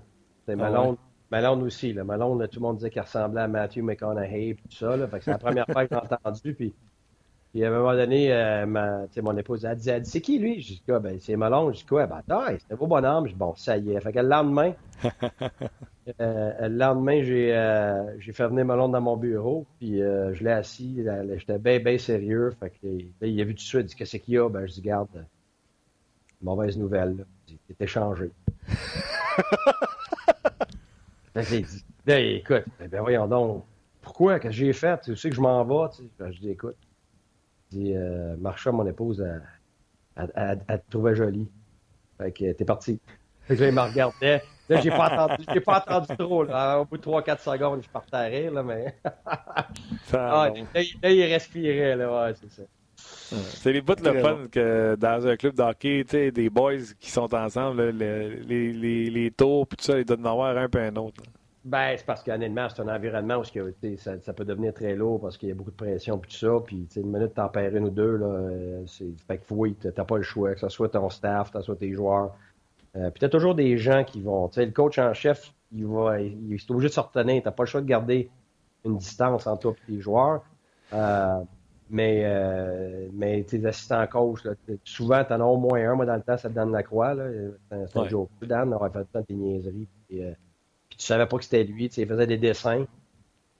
C'est 0.45 0.53
Ah 0.53 0.55
Malone. 0.55 0.95
Malone 1.31 1.63
aussi, 1.63 1.93
là. 1.93 2.03
Malone, 2.03 2.39
là, 2.39 2.47
tout 2.47 2.59
le 2.59 2.63
monde 2.63 2.77
disait 2.77 2.89
qu'il 2.89 3.01
ressemblait 3.01 3.41
à 3.41 3.47
Matthew 3.47 3.79
McConaughey 3.79 4.49
et 4.49 4.55
tout 4.55 4.71
ça, 4.71 4.95
là. 4.95 5.07
Fait 5.07 5.17
que 5.19 5.23
c'est 5.25 5.31
la 5.31 5.37
première 5.37 5.65
fois 5.65 5.87
que 5.87 5.95
j'ai 5.95 6.15
entendu, 6.15 6.53
puis, 6.53 6.73
puis 7.51 7.63
à 7.63 7.69
un 7.69 7.71
moment 7.71 7.93
donné, 7.93 8.31
euh, 8.31 8.65
ma, 8.65 9.05
mon 9.23 9.37
épouse 9.37 9.65
a 9.65 9.75
dit, 9.75 9.89
elle 9.89 10.01
dit, 10.01 10.09
c'est 10.09 10.21
qui 10.21 10.37
lui? 10.37 10.61
Je 10.61 10.73
dis, 10.73 10.83
quoi, 10.85 10.99
ben, 10.99 11.17
c'est 11.19 11.35
Malone. 11.35 11.73
Je 11.73 11.79
dis, 11.79 11.85
quoi, 11.85 12.05
ben, 12.05 12.17
attends, 12.17 12.45
c'est 12.47 12.73
un 12.73 12.75
beau 12.75 12.85
bonhomme. 12.85 13.25
Je 13.25 13.31
dis, 13.31 13.37
bon, 13.37 13.55
ça 13.55 13.77
y 13.77 13.91
est. 13.91 14.01
Fait 14.01 14.13
que 14.13 14.19
le 14.19 14.27
lendemain, 14.27 14.73
euh, 16.21 16.67
le 16.67 16.77
lendemain, 16.77 17.23
j'ai, 17.23 17.55
euh, 17.55 18.19
j'ai 18.19 18.33
fait 18.33 18.47
venir 18.47 18.65
Malone 18.65 18.91
dans 18.91 19.01
mon 19.01 19.17
bureau, 19.17 19.65
puis 19.79 20.01
euh, 20.01 20.33
je 20.33 20.43
l'ai 20.43 20.51
assis, 20.51 21.01
là, 21.01 21.23
là, 21.23 21.37
j'étais 21.37 21.57
bien, 21.57 21.79
bien 21.79 21.97
sérieux. 21.97 22.53
Fait 22.59 22.69
que, 22.69 22.87
là, 22.87 23.27
il 23.27 23.41
a 23.41 23.43
vu 23.45 23.55
tout 23.55 23.59
de 23.59 23.61
suite, 23.61 23.81
il 23.81 23.85
dit, 23.85 23.95
qu'est-ce 23.95 24.17
qu'il 24.17 24.35
y 24.35 24.37
a? 24.37 24.47
Ben, 24.47 24.67
je 24.67 24.73
dis, 24.73 24.81
garde, 24.81 25.07
euh, 25.15 25.21
mauvaise 26.41 26.77
nouvelle, 26.77 27.17
là. 27.17 27.23
Il 27.47 27.53
dit, 27.53 27.59
T'es 27.77 27.87
changé. 27.87 28.31
Là, 31.35 31.41
il 31.51 31.65
dit, 31.65 31.85
là, 32.05 32.19
écoute, 32.19 32.63
ben, 32.79 32.87
ben, 32.87 33.01
voyons 33.01 33.27
donc, 33.27 33.65
pourquoi, 34.01 34.39
qu'est-ce 34.39 34.51
que 34.51 34.65
j'ai 34.65 34.73
fait? 34.73 35.01
Tu 35.01 35.15
sais 35.15 35.29
que 35.29 35.35
je 35.35 35.41
m'en 35.41 35.63
vais, 35.65 35.89
tu 35.89 36.03
sais. 36.03 36.09
Ben, 36.19 36.31
je 36.31 36.39
dis, 36.39 36.49
écoute, 36.49 36.77
je 37.71 37.77
dis, 37.77 37.95
euh, 37.95 38.35
Marcha, 38.37 38.71
mon 38.71 38.85
épouse, 38.87 39.21
elle, 40.15 40.31
elle- 40.35 40.79
te 40.81 40.89
trouvait 40.89 41.15
jolie. 41.15 41.49
Fait 42.17 42.31
que 42.31 42.51
t'es 42.53 42.65
parti. 42.65 42.99
Fait 43.47 43.55
que 43.55 43.61
là, 43.61 43.67
il 43.69 43.75
me 43.75 43.81
regardait. 43.81 44.41
Là, 44.69 44.81
j'ai 44.81 44.89
pas 44.89 45.11
entendu, 45.11 45.45
j'ai 45.53 45.59
pas 45.59 45.81
trop, 46.17 46.43
là. 46.43 46.79
Au 46.79 46.85
bout 46.85 46.97
de 46.97 47.01
3-4 47.03 47.41
secondes, 47.41 47.83
je 47.83 47.89
partais 47.89 48.15
à 48.15 48.21
rire, 48.23 48.53
là, 48.53 48.63
mais. 48.63 48.95
Ah, 50.13 50.49
là, 50.73 51.11
il 51.11 51.23
respirait, 51.25 51.95
là, 51.95 52.27
ouais, 52.27 52.33
c'est 52.35 52.49
ça. 52.51 52.63
C'est 52.97 53.73
les 53.73 53.81
bouts 53.81 53.95
de 53.95 54.09
le 54.09 54.19
fun 54.19 54.37
que 54.51 54.95
dans 54.95 55.27
un 55.27 55.35
club 55.35 55.55
d'hockey, 55.55 56.03
tu 56.05 56.11
sais, 56.11 56.31
des 56.31 56.49
boys 56.49 56.73
qui 56.99 57.11
sont 57.11 57.33
ensemble, 57.33 57.89
là, 57.89 57.91
les, 57.91 58.71
les, 58.73 59.09
les 59.09 59.31
tours, 59.31 59.67
puis 59.67 59.77
tout 59.77 59.85
ça, 59.85 59.99
ils 59.99 60.05
doivent 60.05 60.25
en 60.25 60.31
avoir 60.31 60.57
un 60.57 60.69
peu 60.69 60.79
un 60.79 60.95
autre. 60.95 61.21
là. 61.23 61.29
Ben, 61.65 61.95
c'est 61.97 62.05
parce 62.05 62.21
qu'honnêtement, 62.21 62.67
c'est 62.69 62.83
un 62.83 62.95
environnement 62.95 63.37
où 63.37 63.41
que, 63.41 63.73
ça, 63.97 64.19
ça 64.21 64.33
peut 64.33 64.45
devenir 64.45 64.71
très 64.71 64.93
lourd 64.93 65.19
parce 65.19 65.35
qu'il 65.35 65.49
y 65.49 65.51
a 65.51 65.55
beaucoup 65.55 65.71
de 65.71 65.75
pression 65.75 66.17
et 66.17 66.21
tout 66.21 66.35
ça. 66.35 66.59
Puis, 66.63 66.85
tu 66.87 66.93
sais, 66.93 67.01
une 67.01 67.11
minute, 67.11 67.33
t'en 67.33 67.49
perds 67.49 67.75
une 67.75 67.85
ou 67.85 67.89
deux, 67.89 68.17
là, 68.17 68.27
euh, 68.27 68.83
c'est, 68.85 69.19
fait 69.27 69.39
que 69.39 69.43
oui, 69.49 69.75
t'as 69.81 69.91
t'as 69.91 70.03
pas 70.03 70.17
le 70.17 70.23
choix, 70.23 70.53
que 70.53 70.59
ce 70.59 70.69
soit 70.69 70.89
ton 70.89 71.09
staff, 71.09 71.51
que 71.51 71.57
ce 71.57 71.65
soit 71.65 71.75
tes 71.75 71.91
joueurs. 71.91 72.35
Euh, 72.95 73.09
puis 73.09 73.19
t'as 73.19 73.29
toujours 73.29 73.55
des 73.55 73.79
gens 73.79 74.03
qui 74.03 74.21
vont, 74.21 74.47
tu 74.47 74.55
sais, 74.55 74.65
le 74.67 74.71
coach 74.71 74.99
en 74.99 75.11
chef, 75.15 75.53
il 75.71 75.87
va, 75.87 76.21
il, 76.21 76.37
il 76.51 76.53
est 76.53 76.71
obligé 76.71 76.89
de 76.89 76.93
se 76.93 76.99
retenir. 76.99 77.41
T'as 77.43 77.51
pas 77.51 77.63
le 77.63 77.67
choix 77.67 77.81
de 77.81 77.87
garder 77.87 78.29
une 78.85 78.97
distance 78.97 79.47
entre 79.47 79.61
toi 79.61 79.73
et 79.87 79.91
tes 79.93 80.01
joueurs. 80.01 80.43
Euh, 80.93 81.39
mais, 81.89 82.21
euh, 82.25 83.07
mais 83.13 83.43
tes 83.43 83.63
assistants 83.65 84.05
coach, 84.07 84.43
là, 84.43 84.53
souvent, 84.83 85.23
t'en 85.23 85.39
as 85.39 85.43
au 85.45 85.57
moins 85.57 85.91
un. 85.91 85.95
Moi, 85.95 86.05
dans 86.05 86.15
le 86.15 86.21
temps, 86.21 86.37
ça 86.37 86.49
te 86.49 86.55
donne 86.55 86.71
la 86.71 86.83
croix, 86.83 87.13
là. 87.13 87.25
C'est 87.69 87.97
un, 87.97 88.01
Ouais. 88.01 88.09
joke. 88.09 88.29
Dan 88.41 88.73
aurait 88.73 88.89
fait 88.89 88.99
tout 88.99 89.07
le 89.13 89.19
temps 89.19 89.23
tes 89.23 89.33
niaiseries. 89.33 89.87
Puis, 90.07 90.23
euh, 90.23 90.31
puis 90.89 90.97
tu 90.97 91.05
savais 91.05 91.25
pas 91.27 91.37
que 91.37 91.43
c'était 91.43 91.63
lui. 91.63 91.89
Tu 91.89 91.95
sais, 91.95 92.01
il 92.01 92.07
faisait 92.07 92.27
des 92.27 92.37
dessins 92.37 92.85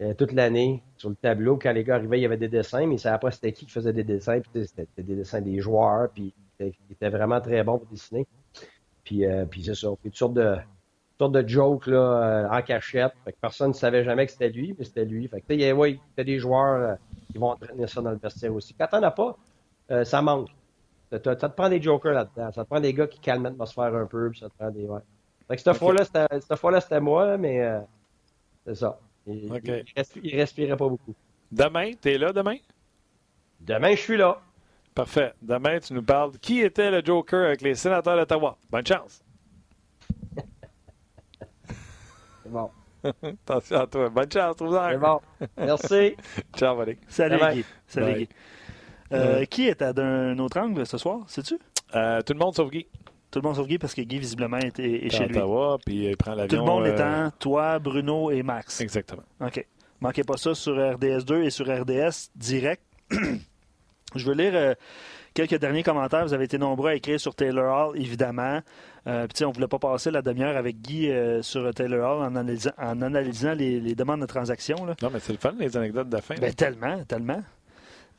euh, 0.02 0.14
toute 0.14 0.32
l'année 0.34 0.82
sur 0.98 1.10
le 1.10 1.16
tableau. 1.16 1.58
Quand 1.58 1.72
les 1.72 1.84
gars 1.84 1.96
arrivaient, 1.96 2.20
il 2.20 2.24
y 2.24 2.26
avait 2.26 2.38
des 2.38 2.50
dessins, 2.50 2.86
mais 2.86 2.96
il 2.96 3.00
savait 3.00 3.20
pas 3.20 3.32
c'était 3.32 3.52
qui 3.54 3.66
qui 3.66 3.72
faisait 3.72 3.94
des 3.94 4.04
dessins. 4.04 4.40
Puis 4.40 4.66
c'était 4.66 4.88
c'était 4.90 5.04
des 5.04 5.16
dessins 5.16 5.42
des 5.42 5.60
joueurs. 5.60 6.10
Puis 6.10 6.34
il 6.60 6.74
était- 6.92 7.10
vraiment 7.10 7.40
très 7.42 7.64
bon 7.64 7.78
pour 7.78 7.88
dessiner. 7.88 8.26
Puis, 9.04 9.26
euh, 9.26 9.46
puis 9.46 9.64
c'est 9.64 9.76
ça. 9.76 9.90
Puis 10.02 10.10
toutes 10.10 10.18
sortes 10.18 10.34
de, 10.34 10.56
sortes 11.20 11.32
de 11.34 11.48
jokes 11.48 11.88
là, 11.88 11.98
euh, 11.98 12.50
en 12.50 12.62
cachette. 12.64 13.14
Fait 13.24 13.32
que 13.34 13.38
personne 13.40 13.70
ne 13.70 13.74
savait 13.74 14.04
jamais 14.04 14.26
que 14.26 14.32
c'était 14.32 14.50
lui, 14.50 14.76
mais 14.78 14.84
c'était 14.84 15.06
lui. 15.06 15.28
Fait 15.28 15.42
que 15.42 15.74
ouais, 15.74 16.00
a 16.18 16.24
des 16.24 16.40
joueurs 16.40 16.98
qui 17.36 17.40
vont 17.40 17.50
entraîner 17.50 17.86
ça 17.86 18.02
dans 18.02 18.12
le 18.12 18.18
vestiaire 18.18 18.54
aussi. 18.56 18.74
Quand 18.74 18.88
t'en 18.88 19.04
as 19.04 19.12
pas, 19.12 19.36
euh, 19.92 20.06
ça 20.06 20.22
manque. 20.22 20.48
Ça 21.12 21.20
te, 21.20 21.28
ça 21.38 21.50
te 21.50 21.54
prend 21.56 21.68
des 21.68 21.82
jokers 21.82 22.14
là-dedans. 22.14 22.50
Ça 22.54 22.64
te 22.64 22.70
prend 22.70 22.80
des 22.80 22.94
gars 22.94 23.08
qui 23.08 23.20
calment 23.20 23.44
l'atmosphère 23.44 23.94
un 23.94 24.06
peu. 24.06 24.30
Puis 24.30 24.40
ça 24.40 24.48
te 24.48 24.54
prend 24.58 24.72
des. 24.72 24.86
Ouais. 24.86 25.02
Fait 25.50 25.58
que 25.58 25.62
cette 25.62 25.74
Ok. 25.76 25.80
fois-là, 25.80 26.06
c'était, 26.06 26.80
c'était 26.80 27.02
moi, 27.02 27.38
mais 27.38 27.62
euh, 27.62 27.82
c'est 28.66 28.76
ça. 28.76 28.98
Il, 29.28 29.44
il, 29.44 29.52
respi- 29.52 30.22
il 30.24 30.36
respirait 30.38 30.78
pas 30.78 30.88
beaucoup. 30.88 31.14
Demain, 31.52 31.92
t'es 32.00 32.18
là 32.18 32.32
demain? 32.32 32.56
Demain, 33.60 33.92
je 33.92 34.02
suis 34.02 34.16
là. 34.18 34.40
Parfait. 34.94 35.34
Demain, 35.42 35.80
tu 35.80 35.94
nous 35.94 36.04
parles 36.04 36.32
de 36.32 36.38
qui 36.38 36.62
était 36.62 36.90
le 36.90 37.04
Joker 37.04 37.48
avec 37.48 37.62
les 37.62 37.76
sénateurs 37.76 38.16
d'Ottawa. 38.16 38.56
Bonne 38.70 38.88
chance. 38.88 39.22
C'est 42.44 42.50
bon. 42.50 42.70
Attention 43.24 43.80
à 43.80 43.88
toi. 43.88 44.10
Bonne 44.10 44.32
chance, 44.32 44.56
trouve 44.56 44.80
C'est 44.90 44.98
bon. 44.98 45.20
Merci. 45.58 46.16
Ciao, 46.58 46.76
Valérie. 46.76 46.98
Salut, 47.08 47.38
Bye. 47.40 47.56
Guy. 47.58 47.66
Salut, 47.88 48.06
Bye. 48.06 48.16
Guy. 48.16 48.30
Euh, 49.14 49.46
Qui 49.46 49.68
est 49.68 49.82
à 49.82 49.94
d'un 49.94 50.38
autre 50.40 50.60
angle 50.60 50.86
ce 50.86 50.98
soir, 50.98 51.20
sais-tu? 51.28 51.60
Euh, 51.96 52.22
tout 52.22 52.34
le 52.34 52.40
monde 52.40 52.56
sauf 52.56 52.70
Guy. 52.72 52.88
Tout 53.32 53.40
le 53.40 53.48
monde 53.48 53.56
sauf 53.56 53.68
Guy 53.68 53.78
parce 53.78 53.94
que 53.94 54.02
Guy, 54.02 54.18
visiblement, 54.18 54.58
est, 54.58 54.80
est 54.80 55.06
Est 55.06 55.10
chez 55.10 55.28
lui. 55.28 55.38
Ottawa, 55.38 55.78
puis 55.86 56.06
il 56.08 56.18
prend 56.18 56.32
Tout 56.32 56.38
l'avion. 56.38 56.60
le 56.66 56.66
monde 56.72 56.86
euh, 56.86 56.94
étant 56.94 57.32
toi, 57.40 57.80
Bruno 57.80 58.32
et 58.32 58.42
Max. 58.44 58.82
Exactement. 58.82 59.24
OK. 59.42 59.66
Manquez 60.02 60.24
pas 60.24 60.38
ça 60.38 60.54
sur 60.56 60.76
RDS2 60.76 61.44
et 61.44 61.50
sur 61.50 61.66
RDS 61.68 62.30
direct. 62.36 62.82
Je 64.16 64.26
veux 64.26 64.34
lire 64.36 64.54
euh, 64.56 64.74
quelques 65.36 65.60
derniers 65.60 65.84
commentaires. 65.84 66.26
Vous 66.26 66.34
avez 66.34 66.46
été 66.46 66.58
nombreux 66.58 66.90
à 66.90 66.96
écrire 66.96 67.20
sur 67.20 67.36
Taylor 67.36 67.90
Hall, 67.90 68.02
évidemment. 68.02 68.62
Euh, 69.06 69.28
on 69.42 69.50
ne 69.50 69.54
voulait 69.54 69.68
pas 69.68 69.78
passer 69.78 70.10
la 70.10 70.24
demi-heure 70.24 70.58
avec 70.58 70.82
Guy 70.82 71.12
euh, 71.12 71.44
sur 71.44 71.72
Taylor 71.76 72.18
Hall 72.18 72.24
en 72.24 72.36
analysant, 72.36 72.72
en 72.80 73.02
analysant 73.04 73.54
les, 73.54 73.80
les 73.80 73.94
demandes 73.94 74.22
de 74.22 74.26
transaction. 74.26 74.84
là. 74.86 74.96
Non, 75.04 75.12
mais 75.14 75.20
c'est 75.20 75.34
le 75.34 75.38
fun, 75.38 75.54
les 75.60 75.78
anecdotes 75.78 76.10
de 76.10 76.18
fin. 76.18 76.36
Ben, 76.42 76.52
tellement, 76.52 77.04
tellement. 77.04 77.44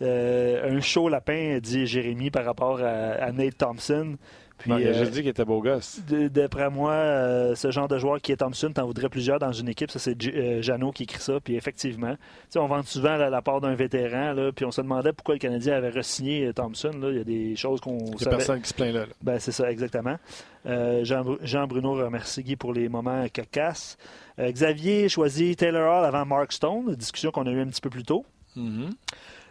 Euh, 0.03 0.77
un 0.77 0.81
chaud 0.81 1.09
lapin, 1.09 1.59
dit 1.63 1.87
Jérémy, 1.87 2.31
par 2.31 2.45
rapport 2.45 2.81
à, 2.81 2.85
à 3.15 3.33
Nate 3.33 3.57
Thompson. 3.59 4.17
Puis, 4.59 4.71
Non, 4.71 4.79
il 4.79 4.87
a 4.87 4.91
euh, 4.91 4.95
juste 5.01 5.11
dit 5.13 5.21
qu'il 5.21 5.29
était 5.29 5.45
beau 5.45 5.61
gosse. 5.61 6.01
D'après 6.09 6.71
moi, 6.71 6.93
euh, 6.93 7.55
ce 7.55 7.71
genre 7.71 7.89
de 7.89 7.99
joueur 7.99 8.23
qui 8.23 8.33
est 8.33 8.37
Thompson, 8.39 8.71
t'en 8.73 8.87
voudrais 8.87 9.11
plusieurs 9.11 9.39
dans 9.39 9.53
une 9.53 9.69
équipe. 9.69 9.91
Ça, 9.91 9.99
c'est 9.99 10.17
euh, 10.29 10.63
Jeannot 10.63 10.93
qui 10.93 11.03
écrit 11.03 11.21
ça. 11.21 11.41
Puis 11.45 11.57
effectivement, 11.57 12.15
on 12.57 12.67
vend 12.67 12.83
souvent 12.83 13.17
la, 13.17 13.29
la 13.29 13.43
part 13.43 13.61
d'un 13.61 13.75
vétéran. 13.75 14.33
Là, 14.33 14.53
puis 14.53 14.65
on 14.65 14.71
se 14.71 14.81
demandait 14.81 15.13
pourquoi 15.13 15.35
le 15.35 15.41
Canadien 15.41 15.75
avait 15.77 15.91
re-signé 15.91 16.51
Thompson. 16.55 16.91
Là. 16.99 17.11
Il 17.11 17.17
y 17.19 17.21
a 17.21 17.25
des 17.25 17.55
choses 17.55 17.81
qu'on 17.83 17.99
Il 17.99 18.19
savait. 18.19 18.37
personne 18.37 18.63
qui 18.63 18.69
se 18.71 18.75
plaint 18.75 18.95
là. 18.95 19.01
là. 19.01 19.13
Ben, 19.23 19.39
c'est 19.39 19.53
ça, 19.53 19.71
exactement. 19.71 20.17
Euh, 20.65 21.05
Jean, 21.05 21.23
Bru- 21.23 21.39
Jean 21.43 21.67
Bruno 21.67 21.93
remercie 21.93 22.43
Guy 22.43 22.57
pour 22.57 22.73
les 22.73 22.89
moments 22.89 23.27
cocasses. 23.35 23.99
Xavier 24.39 25.11
choisit 25.11 25.59
Taylor 25.59 25.99
Hall 25.99 26.05
avant 26.07 26.25
Mark 26.25 26.53
Stone, 26.53 26.95
discussion 26.95 27.31
qu'on 27.31 27.47
a 27.47 27.51
eue 27.51 27.61
un 27.61 27.67
petit 27.69 27.83
peu 27.83 27.91
plus 27.91 28.05
tôt. 28.05 28.25
Mhm. 28.57 28.89
Euh, 28.89 28.91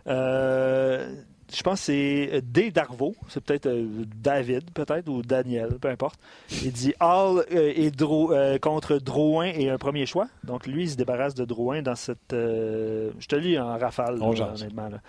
je 0.08 1.62
pense 1.64 1.80
que 1.80 1.86
c'est 1.86 2.42
D. 2.42 2.72
Darvaux, 2.72 3.16
c'est 3.30 3.44
peut-être 3.44 3.68
euh, 3.68 3.86
David, 4.16 4.72
peut-être, 4.72 5.08
ou 5.10 5.22
Daniel, 5.22 5.78
peu 5.80 5.90
importe. 5.90 6.20
Il 6.64 6.72
dit 6.72 6.94
Hall 7.00 7.46
euh, 7.52 7.72
et 7.76 7.92
Dro- 7.92 8.34
euh, 8.34 8.58
contre 8.58 8.98
Drouin 8.98 9.46
et 9.48 9.70
un 9.70 9.78
premier 9.78 10.06
choix. 10.06 10.28
Donc 10.44 10.66
lui, 10.68 10.84
il 10.84 10.90
se 10.90 10.96
débarrasse 10.96 11.36
de 11.36 11.46
Drouin 11.46 11.82
dans 11.82 11.96
cette. 11.96 12.34
euh, 12.34 13.12
je 13.20 13.28
te 13.28 13.36
lis 13.36 13.60
en 13.60 13.78
rafale, 13.78 14.18
là, 14.18 14.26
honnêtement. 14.62 14.90
là. 14.90 15.00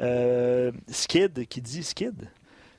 Euh, 0.00 0.70
Skid, 0.88 1.46
qui 1.48 1.60
dit 1.62 1.82
Skid. 1.82 2.28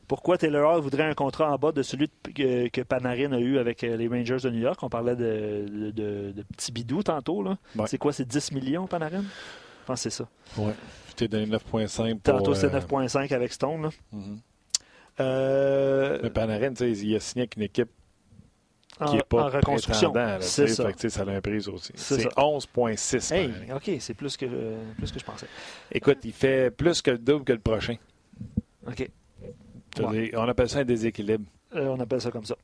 Pourquoi 0.07 0.37
Taylor 0.37 0.71
Hall 0.75 0.81
voudrait 0.81 1.03
un 1.03 1.13
contrat 1.15 1.51
en 1.51 1.57
bas 1.57 1.73
de 1.73 1.83
celui 1.83 2.09
que, 2.33 2.69
que 2.69 2.79
Panarin 2.81 3.33
a 3.33 3.39
eu 3.39 3.57
avec 3.57 3.83
euh, 3.83 3.97
les 3.97 4.07
Rangers 4.07 4.37
de 4.41 4.49
New 4.51 4.61
York? 4.61 4.79
On 4.81 4.87
parlait 4.89 5.17
de, 5.17 5.65
de, 5.67 5.91
de- 5.91 6.31
de 6.31 6.43
petits 6.43 6.71
bidous 6.71 7.03
tantôt. 7.03 7.43
là. 7.43 7.57
Ouais. 7.75 7.87
C'est 7.87 7.97
quoi, 7.97 8.13
c'est 8.13 8.25
10 8.25 8.53
millions, 8.53 8.87
Panarin? 8.87 9.21
Je 9.23 9.85
pense 9.85 10.01
que 10.03 10.09
c'est 10.09 10.15
ça. 10.23 10.27
Ouais. 10.57 10.71
T'ai 11.17 11.27
donné 11.27 11.47
9,5 11.47 12.19
pour. 12.19 12.21
Tantôt, 12.21 12.53
euh, 12.55 12.69
9,5 12.69 13.33
avec 13.33 13.51
Stone. 13.51 13.81
là. 13.81 13.89
mhm. 14.11 14.39
Euh, 15.19 16.19
Mais 16.21 16.29
Panarin, 16.29 16.73
il 16.79 17.15
a 17.15 17.19
signé 17.19 17.41
avec 17.41 17.55
une 17.57 17.63
équipe 17.63 17.89
qui 19.07 19.15
n'est 19.15 19.23
pas 19.23 19.45
en 19.45 19.49
reconstruction. 19.49 20.13
là, 20.13 20.37
C'est 20.41 20.67
ça. 20.67 20.85
Fait 20.85 20.93
que, 20.93 21.09
ça 21.09 21.25
prix 21.41 21.67
aussi. 21.67 21.91
C'est 21.95 22.15
C'est 22.17 22.21
ça. 22.21 22.29
11,6. 22.37 23.33
Hey, 23.33 23.47
Panarin. 23.49 23.75
OK, 23.77 23.91
c'est 23.99 24.13
plus 24.13 24.37
que, 24.37 24.45
euh, 24.45 24.83
plus 24.95 25.11
que 25.11 25.19
je 25.19 25.25
pensais. 25.25 25.47
Écoute, 25.91 26.19
il 26.23 26.33
fait 26.33 26.69
plus 26.69 27.01
que 27.01 27.09
le 27.11 27.17
double 27.17 27.43
que 27.45 27.53
le 27.53 27.59
prochain. 27.59 27.95
OK. 28.87 29.09
Ouais. 29.99 30.31
On 30.35 30.47
appelle 30.47 30.69
ça 30.69 30.79
un 30.79 30.85
déséquilibre. 30.85 31.45
Euh, 31.75 31.87
on 31.87 31.99
appelle 31.99 32.21
ça 32.21 32.29
comme 32.29 32.45
ça. 32.45 32.55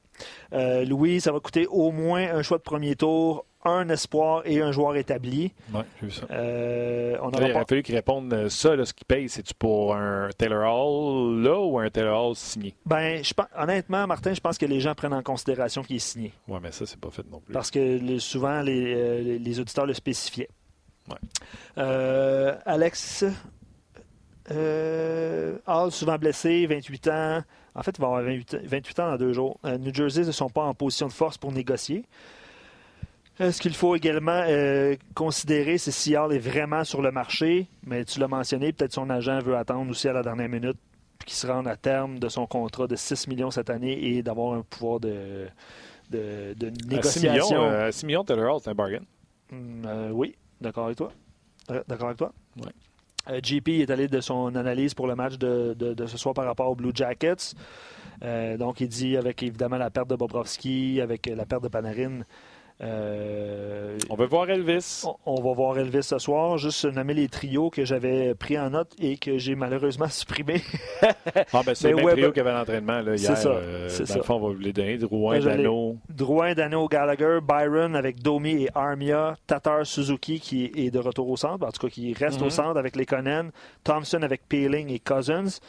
Euh, 0.53 0.85
Louis, 0.85 1.21
ça 1.21 1.31
va 1.31 1.39
coûter 1.39 1.67
au 1.67 1.91
moins 1.91 2.33
un 2.33 2.41
choix 2.41 2.57
de 2.57 2.63
premier 2.63 2.95
tour, 2.95 3.45
un 3.65 3.87
espoir 3.89 4.41
et 4.45 4.61
un 4.61 4.71
joueur 4.73 4.95
établi. 4.97 5.53
Oui, 5.73 5.81
j'ai 6.01 6.05
vu 6.07 6.11
ça. 6.11 6.25
Euh, 6.31 7.15
on 7.21 7.29
Là, 7.29 7.37
aura 7.37 7.37
il 7.39 7.43
aurait 7.51 7.53
pas- 7.61 7.65
fallu 7.69 7.81
qu'ils 7.83 7.95
répondent 7.95 8.33
euh, 8.33 8.49
ça, 8.49 8.75
là, 8.75 8.85
ce 8.85 8.93
qu'ils 8.93 9.05
payent, 9.05 9.29
c'est-tu 9.29 9.53
pour 9.53 9.95
un 9.95 10.29
Taylor 10.37 10.63
Hall 10.69 11.41
là 11.41 11.59
ou 11.59 11.79
un 11.79 11.89
Taylor 11.89 12.27
Hall 12.29 12.35
signé? 12.35 12.75
Ben, 12.85 13.23
je 13.23 13.33
pense- 13.33 13.47
honnêtement, 13.57 14.05
Martin, 14.05 14.33
je 14.33 14.41
pense 14.41 14.57
que 14.57 14.65
les 14.65 14.81
gens 14.81 14.95
prennent 14.95 15.13
en 15.13 15.23
considération 15.23 15.81
qu'il 15.81 15.95
est 15.95 15.99
signé. 15.99 16.33
Oui, 16.49 16.59
mais 16.61 16.71
ça, 16.73 16.85
c'est 16.85 16.99
pas 16.99 17.09
fait 17.09 17.25
non 17.31 17.39
plus. 17.39 17.53
Parce 17.53 17.71
que 17.71 17.79
le- 17.79 18.19
souvent, 18.19 18.61
les, 18.61 18.93
euh, 18.95 19.21
les- 19.21 19.39
les 19.39 19.59
auditeurs 19.61 19.85
le 19.85 19.93
spécifiaient. 19.93 20.49
Ouais. 21.09 21.15
Euh, 21.77 22.55
Alex, 22.65 23.23
euh, 24.51 25.57
Hall, 25.65 25.91
souvent 25.91 26.17
blessé, 26.17 26.65
28 26.67 27.07
ans. 27.07 27.41
En 27.75 27.81
fait, 27.83 27.95
il 27.97 28.01
va 28.01 28.07
avoir 28.07 28.21
28, 28.23 28.57
28 28.65 28.99
ans 28.99 29.09
dans 29.11 29.17
deux 29.17 29.33
jours. 29.33 29.59
Euh, 29.65 29.77
New 29.77 29.93
Jersey 29.93 30.23
ne 30.25 30.31
sont 30.31 30.49
pas 30.49 30.63
en 30.63 30.73
position 30.73 31.07
de 31.07 31.11
force 31.13 31.37
pour 31.37 31.51
négocier. 31.51 32.05
Euh, 33.41 33.51
ce 33.51 33.59
qu'il 33.59 33.73
faut 33.73 33.95
également 33.95 34.43
euh, 34.47 34.95
considérer, 35.15 35.79
c'est 35.79 35.89
si 35.91 36.15
Hall 36.15 36.33
est 36.33 36.37
vraiment 36.39 36.83
sur 36.83 37.01
le 37.01 37.11
marché, 37.11 37.67
mais 37.83 38.05
tu 38.05 38.19
l'as 38.19 38.27
mentionné, 38.27 38.71
peut-être 38.73 38.93
son 38.93 39.09
agent 39.09 39.39
veut 39.39 39.55
attendre 39.57 39.89
aussi 39.89 40.07
à 40.07 40.13
la 40.13 40.21
dernière 40.21 40.49
minute 40.49 40.77
qu'il 41.25 41.33
se 41.33 41.47
rende 41.47 41.67
à 41.67 41.75
terme 41.75 42.19
de 42.19 42.29
son 42.29 42.45
contrat 42.45 42.85
de 42.85 42.95
6 42.95 43.27
millions 43.27 43.49
cette 43.49 43.69
année 43.71 43.97
et 44.05 44.21
d'avoir 44.21 44.53
un 44.53 44.61
pouvoir 44.61 44.99
de, 44.99 45.47
de, 46.11 46.53
de 46.55 46.67
À 46.67 46.71
6 46.71 47.23
négociation. 47.23 47.31
millions, 47.31 47.63
euh, 47.63 47.87
à 47.87 47.91
6 47.91 48.05
millions, 48.05 48.23
Taylor 48.23 48.53
Hall, 48.55 48.61
c'est 48.63 48.69
un 48.69 48.75
bargain. 48.75 49.01
Mm, 49.51 49.85
euh, 49.87 50.09
oui, 50.11 50.35
d'accord 50.61 50.85
avec 50.85 50.97
toi. 50.97 51.11
D'accord 51.87 52.07
avec 52.07 52.17
toi? 52.17 52.31
Ouais. 52.57 52.71
Euh, 53.29 53.39
JP 53.41 53.69
est 53.69 53.89
allé 53.89 54.07
de 54.07 54.19
son 54.19 54.55
analyse 54.55 54.93
pour 54.93 55.07
le 55.07 55.15
match 55.15 55.37
de, 55.37 55.95
ce 56.05 56.17
soir 56.17 56.33
par 56.33 56.45
rapport 56.45 56.69
aux 56.69 56.75
Blue 56.75 56.91
Jackets. 56.93 57.53
Euh, 58.23 58.57
donc, 58.57 58.81
il 58.81 58.87
dit 58.87 59.17
avec 59.17 59.41
évidemment 59.43 59.77
la 59.77 59.89
perte 59.89 60.09
de 60.09 60.15
Bobrovski, 60.15 60.99
avec 61.01 61.27
la 61.27 61.45
perte 61.45 61.63
de 61.63 61.69
Panarin. 61.69 62.21
Euh, 62.81 63.97
On 64.09 64.15
veut 64.15 64.25
voir 64.25 64.49
Elvis. 64.49 65.03
on, 65.05 65.15
on 65.25 65.41
va 65.41 65.53
voir 65.53 65.77
Elvis 65.77 66.03
ce 66.03 66.17
soir. 66.19 66.57
Juste 66.57 66.85
nommer 66.85 67.13
les 67.13 67.27
trios 67.29 67.69
que 67.69 67.85
j'avais 67.85 68.33
pris 68.35 68.57
en 68.59 68.71
note 68.71 68.91
et 68.99 69.17
que 69.17 69.37
j'ai 69.37 69.55
malheureusement 69.55 70.07
supprimés. 70.09 70.61
Ah, 71.53 71.61
ben, 71.65 71.73
c'est 71.75 71.91
le 71.91 71.97
même 71.97 72.09
trio 72.09 72.31
qu'il 72.31 72.37
y 72.43 72.47
avait 72.47 72.53
l'entraînement 72.57 73.01
C'est 73.17 73.35
ça, 73.35 73.49
euh, 73.49 73.87
c'est 73.89 74.03
dans 74.03 74.05
ça. 74.07 74.15
le 74.17 74.23
fond, 74.23 74.35
on 74.35 74.47
va 74.47 74.53
vous 74.53 74.59
les 74.59 74.73
donner. 74.73 74.97
Drouin. 74.97 75.39
Dano. 75.39 75.97
Drouin, 76.09 76.53
Dano, 76.53 76.87
Gallagher, 76.87 77.39
Byron 77.41 77.95
avec 77.95 78.21
Domi 78.21 78.63
et 78.63 78.69
Armia, 78.75 79.35
Tatar 79.47 79.85
Suzuki 79.85 80.39
qui 80.39 80.71
est 80.75 80.91
de 80.91 80.99
retour 80.99 81.29
au 81.29 81.37
centre, 81.37 81.65
en 81.65 81.71
tout 81.71 81.87
cas 81.87 81.91
qui 81.93 82.13
reste 82.13 82.39
Mhm. 82.41 82.47
au 82.47 82.49
centre 82.49 82.77
avec 82.79 82.95
les 82.95 83.05
Conan, 83.05 83.49
Thompson 83.83 84.21
avec 84.23 84.47
Peeling 84.47 84.89
et 84.91 84.99
Cousins. 84.99 85.59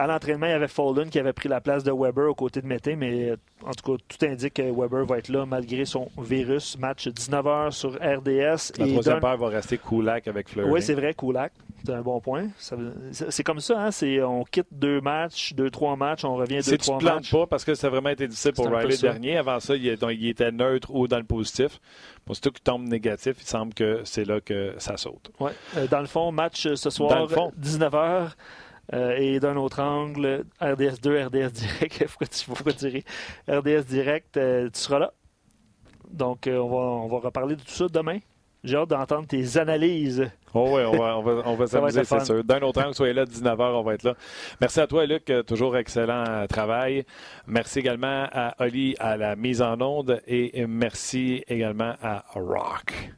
À 0.00 0.06
l'entraînement, 0.06 0.46
il 0.46 0.52
y 0.52 0.54
avait 0.54 0.66
Foden 0.66 1.10
qui 1.10 1.18
avait 1.18 1.34
pris 1.34 1.50
la 1.50 1.60
place 1.60 1.84
de 1.84 1.92
Weber 1.92 2.30
aux 2.30 2.34
côtés 2.34 2.62
de 2.62 2.66
Mété, 2.66 2.96
mais 2.96 3.32
euh, 3.32 3.36
en 3.66 3.72
tout 3.72 3.92
cas, 3.92 4.02
tout 4.08 4.24
indique 4.24 4.54
que 4.54 4.62
Weber 4.62 5.04
va 5.04 5.18
être 5.18 5.28
là 5.28 5.44
malgré 5.44 5.84
son 5.84 6.08
virus. 6.16 6.78
Match 6.78 7.06
19h 7.06 7.72
sur 7.72 7.96
RDS. 7.96 8.78
La 8.78 8.86
et 8.86 8.92
troisième 8.92 9.20
paire 9.20 9.36
va 9.36 9.48
rester 9.48 9.76
Koulak 9.76 10.26
avec 10.26 10.48
Fleury. 10.48 10.70
Oui, 10.70 10.80
c'est 10.80 10.94
vrai, 10.94 11.12
Koulak. 11.12 11.52
C'est 11.84 11.92
un 11.92 12.00
bon 12.00 12.18
point. 12.18 12.48
C'est 13.12 13.42
comme 13.42 13.60
ça, 13.60 13.88
hein? 13.88 14.22
on 14.22 14.44
quitte 14.44 14.68
deux 14.72 15.02
matchs, 15.02 15.52
deux, 15.52 15.68
trois 15.68 15.96
matchs, 15.96 16.24
on 16.24 16.34
revient 16.34 16.60
deux, 16.64 16.78
trois 16.78 16.94
matchs. 16.94 17.02
Tu 17.02 17.04
ne 17.04 17.10
plantes 17.10 17.30
pas 17.30 17.46
parce 17.46 17.66
que 17.66 17.74
ça 17.74 17.88
a 17.88 17.90
vraiment 17.90 18.08
été 18.08 18.26
difficile 18.26 18.52
pour 18.52 18.70
Riley 18.70 18.96
dernier. 18.96 19.36
Avant 19.36 19.60
ça, 19.60 19.76
il, 19.76 19.86
était 19.86 20.50
neutre 20.50 20.94
ou 20.94 21.08
dans 21.08 21.18
le 21.18 21.24
positif. 21.24 21.78
Pour 22.24 22.36
surtout 22.36 22.52
qu'il 22.52 22.62
tombe 22.62 22.88
négatif, 22.88 23.36
il 23.38 23.46
semble 23.46 23.74
que 23.74 24.00
c'est 24.04 24.24
là 24.24 24.40
que 24.40 24.74
ça 24.78 24.96
saute. 24.96 25.30
Oui. 25.40 25.50
Euh, 25.76 25.86
dans 25.88 26.00
le 26.00 26.06
fond, 26.06 26.32
match 26.32 26.72
ce 26.74 26.88
soir, 26.88 27.28
19h. 27.60 28.30
Euh, 28.92 29.16
et 29.16 29.38
d'un 29.38 29.56
autre 29.56 29.80
angle, 29.80 30.44
RDS2, 30.60 31.26
RDS 31.26 31.52
Direct, 31.52 32.06
pourquoi 32.08 32.26
tu, 32.26 32.46
pourquoi? 32.46 32.72
RDS 33.48 33.84
Direct, 33.84 34.36
euh, 34.36 34.68
tu 34.72 34.80
seras 34.80 34.98
là. 34.98 35.12
Donc, 36.10 36.46
euh, 36.46 36.58
on, 36.58 37.06
va, 37.06 37.18
reparler 37.18 37.54
de 37.54 37.62
tout 37.62 37.70
ça 37.70 37.86
demain. 37.88 38.18
J'ai 38.64 38.76
hâte 38.76 38.90
d'entendre 38.90 39.26
tes 39.26 39.56
analyses. 39.56 40.28
Oh 40.52 40.72
oui, 40.72 40.82
on 40.84 40.98
va, 40.98 41.16
on 41.16 41.22
va, 41.22 41.42
on 41.46 41.66
s'amuser, 41.66 42.04
c'est 42.04 42.24
sûr. 42.24 42.44
D'un 42.44 42.60
autre 42.60 42.82
angle, 42.82 42.94
soyez 42.94 43.14
là, 43.14 43.24
19h, 43.24 43.62
on 43.62 43.82
va 43.82 43.94
être 43.94 44.02
là. 44.02 44.14
Merci 44.60 44.80
à 44.80 44.86
toi, 44.86 45.06
Luc. 45.06 45.32
Toujours 45.46 45.76
excellent 45.76 46.46
travail. 46.48 47.04
Merci 47.46 47.78
également 47.78 48.26
à 48.32 48.54
Oli 48.58 48.96
à 48.98 49.16
la 49.16 49.36
mise 49.36 49.62
en 49.62 49.80
onde 49.80 50.20
et 50.26 50.66
merci 50.66 51.42
également 51.46 51.94
à 52.02 52.24
Rock 52.34 53.12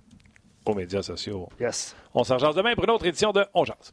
aux 0.64 0.74
médias 0.74 1.02
sociaux. 1.02 1.48
Yes. 1.58 1.96
On 2.14 2.22
s'en 2.24 2.36
demain 2.36 2.74
pour 2.74 2.84
une 2.84 2.90
autre 2.90 3.06
édition 3.06 3.32
de 3.32 3.44
On 3.54 3.64
Jase. 3.64 3.92